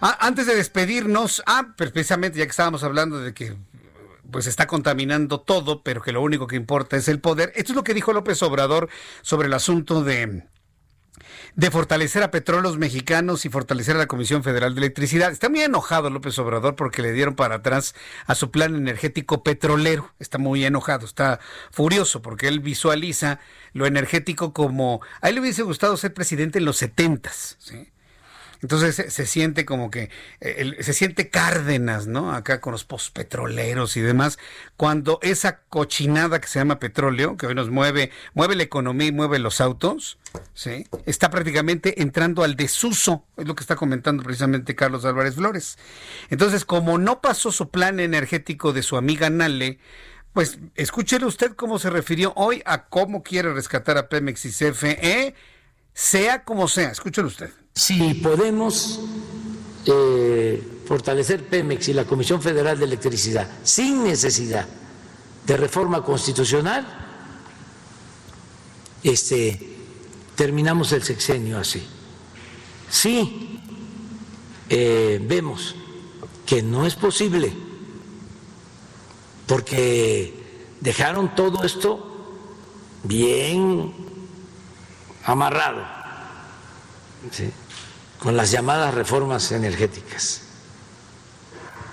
Ah, 0.00 0.18
antes 0.20 0.46
de 0.46 0.56
despedirnos, 0.56 1.42
ah, 1.46 1.74
precisamente 1.76 2.38
ya 2.38 2.44
que 2.44 2.50
estábamos 2.50 2.82
hablando 2.82 3.18
de 3.18 3.34
que 3.34 3.56
pues 4.30 4.46
está 4.46 4.66
contaminando 4.66 5.40
todo, 5.40 5.82
pero 5.82 6.00
que 6.00 6.12
lo 6.12 6.22
único 6.22 6.46
que 6.46 6.56
importa 6.56 6.96
es 6.96 7.06
el 7.08 7.20
poder. 7.20 7.52
Esto 7.54 7.72
es 7.72 7.76
lo 7.76 7.84
que 7.84 7.94
dijo 7.94 8.12
López 8.12 8.42
Obrador 8.42 8.88
sobre 9.20 9.46
el 9.48 9.54
asunto 9.54 10.02
de 10.02 10.44
de 11.54 11.70
fortalecer 11.70 12.22
a 12.22 12.30
petróleos 12.30 12.78
mexicanos 12.78 13.44
y 13.44 13.48
fortalecer 13.48 13.96
a 13.96 13.98
la 13.98 14.06
Comisión 14.06 14.42
Federal 14.42 14.74
de 14.74 14.80
Electricidad. 14.80 15.30
Está 15.30 15.48
muy 15.48 15.60
enojado 15.60 16.08
López 16.08 16.38
Obrador 16.38 16.76
porque 16.76 17.02
le 17.02 17.12
dieron 17.12 17.34
para 17.34 17.56
atrás 17.56 17.94
a 18.26 18.34
su 18.34 18.50
plan 18.50 18.74
energético 18.74 19.42
petrolero. 19.42 20.12
Está 20.18 20.38
muy 20.38 20.64
enojado, 20.64 21.04
está 21.04 21.40
furioso 21.70 22.22
porque 22.22 22.48
él 22.48 22.60
visualiza 22.60 23.40
lo 23.72 23.86
energético 23.86 24.52
como 24.52 25.00
a 25.20 25.28
él 25.28 25.36
le 25.36 25.40
hubiese 25.42 25.62
gustado 25.62 25.96
ser 25.96 26.14
presidente 26.14 26.58
en 26.58 26.64
los 26.64 26.78
setentas, 26.78 27.56
¿sí? 27.58 27.92
Entonces 28.62 29.12
se, 29.12 29.26
siente 29.26 29.64
como 29.64 29.90
que 29.90 30.04
eh, 30.40 30.54
el- 30.58 30.76
se 30.84 30.92
siente 30.92 31.28
Cárdenas, 31.28 32.06
¿no? 32.06 32.32
Acá 32.32 32.60
con 32.60 32.72
los 32.72 32.84
postpetroleros 32.84 33.96
y 33.96 34.00
demás, 34.00 34.38
cuando 34.76 35.18
esa 35.22 35.58
cochinada 35.68 36.40
que 36.40 36.46
se 36.46 36.60
llama 36.60 36.78
petróleo, 36.78 37.36
que 37.36 37.46
hoy 37.48 37.54
nos 37.56 37.70
mueve, 37.70 38.12
mueve 38.34 38.54
la 38.54 38.62
economía 38.62 39.08
y 39.08 39.12
mueve 39.12 39.40
los 39.40 39.60
autos, 39.60 40.18
¿sí? 40.54 40.86
Está 41.06 41.28
prácticamente 41.30 42.02
entrando 42.02 42.44
al 42.44 42.54
desuso, 42.54 43.26
es 43.36 43.46
lo 43.48 43.56
que 43.56 43.62
está 43.62 43.74
comentando 43.74 44.22
precisamente 44.22 44.76
Carlos 44.76 45.04
Álvarez 45.04 45.34
Flores. 45.34 45.76
Entonces, 46.30 46.64
como 46.64 46.98
no 46.98 47.20
pasó 47.20 47.50
su 47.50 47.68
plan 47.70 47.98
energético 47.98 48.72
de 48.72 48.82
su 48.84 48.96
amiga 48.96 49.28
Nale, 49.28 49.80
pues 50.32 50.58
escúchele 50.76 51.26
usted 51.26 51.52
cómo 51.56 51.78
se 51.80 51.90
refirió 51.90 52.32
hoy 52.36 52.62
a 52.64 52.84
cómo 52.86 53.22
quiere 53.24 53.52
rescatar 53.52 53.98
a 53.98 54.08
Pemex 54.08 54.44
y 54.46 54.50
CFE, 54.52 55.34
sea 55.94 56.44
como 56.44 56.68
sea, 56.68 56.90
escúchelo 56.90 57.26
usted. 57.26 57.50
Si 57.74 58.14
podemos 58.14 59.00
eh, 59.86 60.82
fortalecer 60.86 61.48
Pemex 61.48 61.88
y 61.88 61.94
la 61.94 62.04
Comisión 62.04 62.42
Federal 62.42 62.78
de 62.78 62.84
Electricidad 62.84 63.48
sin 63.62 64.04
necesidad 64.04 64.66
de 65.46 65.56
reforma 65.56 66.04
constitucional, 66.04 66.86
este, 69.02 69.76
terminamos 70.36 70.92
el 70.92 71.02
sexenio 71.02 71.58
así. 71.58 71.82
Si 72.90 73.60
eh, 74.68 75.18
vemos 75.26 75.74
que 76.44 76.62
no 76.62 76.86
es 76.86 76.94
posible, 76.94 77.52
porque 79.46 80.34
dejaron 80.80 81.34
todo 81.34 81.64
esto 81.64 82.06
bien 83.04 83.92
amarrado. 85.24 85.82
¿sí? 87.30 87.50
Con 88.22 88.36
las 88.36 88.52
llamadas 88.52 88.94
reformas 88.94 89.50
energéticas. 89.50 90.42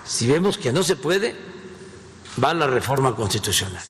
Si 0.05 0.27
vemos 0.27 0.59
que 0.59 0.71
no 0.71 0.83
se 0.83 0.95
puede, 0.95 1.35
va 2.41 2.53
la 2.53 2.67
reforma 2.67 3.15
constitucional. 3.15 3.81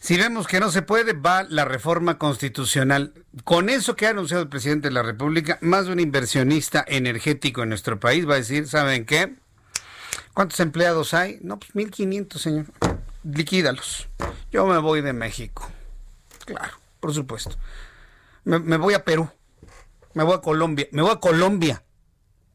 Si 0.00 0.16
vemos 0.16 0.48
que 0.48 0.58
no 0.58 0.72
se 0.72 0.82
puede, 0.82 1.12
va 1.12 1.44
la 1.44 1.64
reforma 1.64 2.18
constitucional. 2.18 3.14
Con 3.44 3.68
eso 3.68 3.94
que 3.94 4.06
ha 4.06 4.10
anunciado 4.10 4.42
el 4.42 4.48
presidente 4.48 4.88
de 4.88 4.94
la 4.94 5.04
República, 5.04 5.58
más 5.60 5.86
de 5.86 5.92
un 5.92 6.00
inversionista 6.00 6.84
energético 6.88 7.62
en 7.62 7.68
nuestro 7.68 8.00
país 8.00 8.28
va 8.28 8.34
a 8.34 8.38
decir, 8.38 8.66
¿saben 8.66 9.06
qué? 9.06 9.36
¿Cuántos 10.34 10.58
empleados 10.58 11.14
hay? 11.14 11.38
No, 11.40 11.60
pues 11.60 11.72
1.500, 11.72 12.38
señor. 12.38 12.66
Liquídalos. 13.22 14.08
Yo 14.50 14.66
me 14.66 14.78
voy 14.78 15.02
de 15.02 15.12
México. 15.12 15.70
Claro, 16.46 16.78
por 16.98 17.14
supuesto. 17.14 17.54
Me, 18.42 18.58
me 18.58 18.76
voy 18.76 18.94
a 18.94 19.04
Perú. 19.04 19.30
Me 20.18 20.24
voy 20.24 20.34
a 20.34 20.40
Colombia. 20.40 20.88
Me 20.90 21.00
voy 21.02 21.12
a 21.12 21.20
Colombia. 21.20 21.84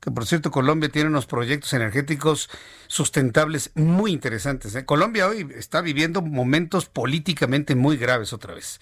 Que 0.02 0.12
por 0.12 0.26
cierto, 0.26 0.52
Colombia 0.52 0.90
tiene 0.90 1.08
unos 1.08 1.26
proyectos 1.28 1.72
energéticos 1.72 2.50
sustentables 2.88 3.72
muy 3.74 4.12
interesantes. 4.12 4.76
¿eh? 4.76 4.84
Colombia 4.84 5.30
hoy 5.30 5.48
está 5.56 5.80
viviendo 5.80 6.22
momentos 6.22 6.88
políticamente 6.88 7.76
muy 7.76 7.96
graves 7.96 8.34
otra 8.34 8.54
vez. 8.54 8.82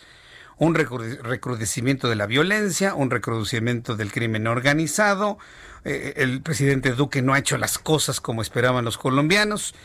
Un 0.57 0.73
recrude- 0.73 1.21
recrudecimiento 1.21 2.09
de 2.09 2.15
la 2.15 2.25
violencia, 2.25 2.95
un 2.95 3.11
recrudecimiento 3.11 3.95
del 3.95 4.11
crimen 4.11 4.47
organizado. 4.47 5.37
eh, 5.83 6.13
el 6.17 6.41
presidente 6.41 6.91
Duque 6.93 7.21
no 7.21 7.33
ha 7.35 7.39
hecho 7.39 7.57
las 7.59 7.77
cosas 7.77 8.19
como 8.19 8.41
esperaban 8.41 8.83
los 8.83 8.97
colombianos. 8.97 9.75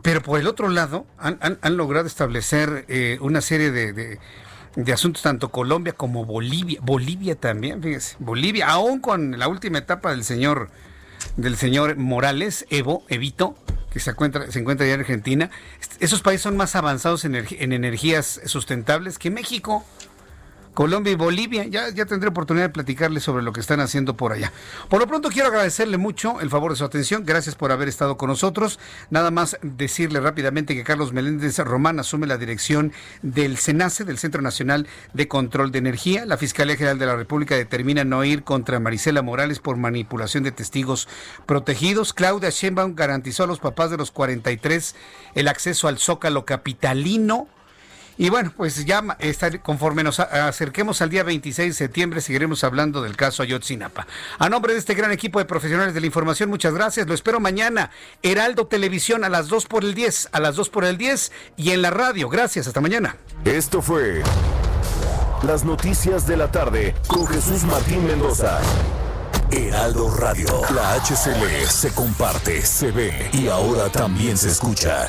Pero 0.00 0.22
por 0.22 0.40
el 0.40 0.46
otro 0.46 0.70
lado, 0.70 1.06
han, 1.18 1.38
han- 1.42 1.76
logrado 1.76 2.06
establecer 2.06 2.86
eh, 2.88 3.18
una 3.20 3.42
serie 3.42 3.70
de- 3.70 3.92
de 4.76 4.92
asuntos, 4.92 5.22
tanto 5.22 5.50
Colombia 5.50 5.92
como 5.92 6.24
Bolivia. 6.24 6.78
Bolivia 6.82 7.34
también, 7.34 7.82
fíjese. 7.82 8.16
Bolivia, 8.18 8.68
aún 8.68 9.00
con 9.00 9.38
la 9.38 9.48
última 9.48 9.78
etapa 9.78 10.10
del 10.10 10.24
señor, 10.24 10.70
del 11.36 11.56
señor 11.56 11.96
Morales, 11.96 12.66
Evo, 12.70 13.04
Evito, 13.08 13.56
que 13.90 14.00
se 14.00 14.10
encuentra, 14.10 14.50
se 14.50 14.60
encuentra 14.60 14.86
ya 14.86 14.94
en 14.94 15.00
Argentina. 15.00 15.50
Esos 15.98 16.22
países 16.22 16.42
son 16.42 16.56
más 16.56 16.76
avanzados 16.76 17.24
en, 17.24 17.34
en 17.34 17.72
energías 17.72 18.40
sustentables 18.44 19.18
que 19.18 19.30
México. 19.30 19.84
Colombia 20.80 21.12
y 21.12 21.16
Bolivia. 21.16 21.66
Ya, 21.66 21.90
ya 21.90 22.06
tendré 22.06 22.30
oportunidad 22.30 22.64
de 22.64 22.70
platicarle 22.70 23.20
sobre 23.20 23.42
lo 23.42 23.52
que 23.52 23.60
están 23.60 23.80
haciendo 23.80 24.16
por 24.16 24.32
allá. 24.32 24.50
Por 24.88 24.98
lo 24.98 25.06
pronto 25.06 25.28
quiero 25.28 25.48
agradecerle 25.48 25.98
mucho 25.98 26.40
el 26.40 26.48
favor 26.48 26.70
de 26.70 26.78
su 26.78 26.86
atención. 26.86 27.24
Gracias 27.26 27.54
por 27.54 27.70
haber 27.70 27.86
estado 27.86 28.16
con 28.16 28.30
nosotros. 28.30 28.78
Nada 29.10 29.30
más 29.30 29.58
decirle 29.60 30.20
rápidamente 30.20 30.74
que 30.74 30.82
Carlos 30.82 31.12
Meléndez 31.12 31.58
Román 31.58 32.00
asume 32.00 32.26
la 32.26 32.38
dirección 32.38 32.94
del 33.20 33.58
SENACE, 33.58 34.06
del 34.06 34.16
Centro 34.16 34.40
Nacional 34.40 34.86
de 35.12 35.28
Control 35.28 35.70
de 35.70 35.80
Energía. 35.80 36.24
La 36.24 36.38
Fiscalía 36.38 36.76
General 36.76 36.98
de 36.98 37.04
la 37.04 37.16
República 37.16 37.56
determina 37.56 38.04
no 38.04 38.24
ir 38.24 38.42
contra 38.42 38.80
Marisela 38.80 39.20
Morales 39.20 39.58
por 39.58 39.76
manipulación 39.76 40.44
de 40.44 40.52
testigos 40.52 41.08
protegidos. 41.44 42.14
Claudia 42.14 42.48
Sheinbaum 42.48 42.94
garantizó 42.94 43.44
a 43.44 43.48
los 43.48 43.58
papás 43.58 43.90
de 43.90 43.98
los 43.98 44.12
43 44.12 44.96
el 45.34 45.48
acceso 45.48 45.88
al 45.88 45.98
Zócalo 45.98 46.46
capitalino. 46.46 47.48
Y 48.18 48.28
bueno, 48.28 48.52
pues 48.56 48.84
ya 48.84 49.02
estar- 49.20 49.62
conforme 49.62 50.02
nos 50.02 50.20
acerquemos 50.20 51.00
al 51.00 51.08
día 51.10 51.22
26 51.22 51.70
de 51.70 51.74
septiembre, 51.86 52.20
seguiremos 52.20 52.64
hablando 52.64 53.00
del 53.02 53.16
caso 53.16 53.42
Ayotzinapa. 53.42 54.06
A 54.38 54.48
nombre 54.48 54.74
de 54.74 54.78
este 54.78 54.94
gran 54.94 55.10
equipo 55.10 55.38
de 55.38 55.46
profesionales 55.46 55.94
de 55.94 56.00
la 56.00 56.06
información, 56.06 56.50
muchas 56.50 56.74
gracias. 56.74 57.06
Lo 57.06 57.14
espero 57.14 57.40
mañana. 57.40 57.90
Heraldo 58.22 58.66
Televisión 58.66 59.24
a 59.24 59.28
las 59.30 59.48
2 59.48 59.66
por 59.66 59.84
el 59.84 59.94
10, 59.94 60.28
a 60.32 60.40
las 60.40 60.56
2 60.56 60.68
por 60.68 60.84
el 60.84 60.98
10 60.98 61.32
y 61.56 61.70
en 61.70 61.80
la 61.82 61.90
radio. 61.90 62.28
Gracias, 62.28 62.66
hasta 62.66 62.80
mañana. 62.80 63.16
Esto 63.44 63.80
fue 63.80 64.22
Las 65.46 65.64
Noticias 65.64 66.26
de 66.26 66.36
la 66.36 66.52
Tarde 66.52 66.94
con 67.06 67.26
Jesús 67.26 67.62
Martín 67.64 68.06
Mendoza. 68.06 68.60
Heraldo 69.50 70.14
Radio. 70.16 70.46
La 70.74 70.94
HCL 70.94 71.66
se 71.68 71.92
comparte, 71.94 72.62
se 72.62 72.92
ve 72.92 73.30
y 73.32 73.48
ahora 73.48 73.88
también 73.90 74.36
se 74.36 74.48
escucha. 74.48 75.08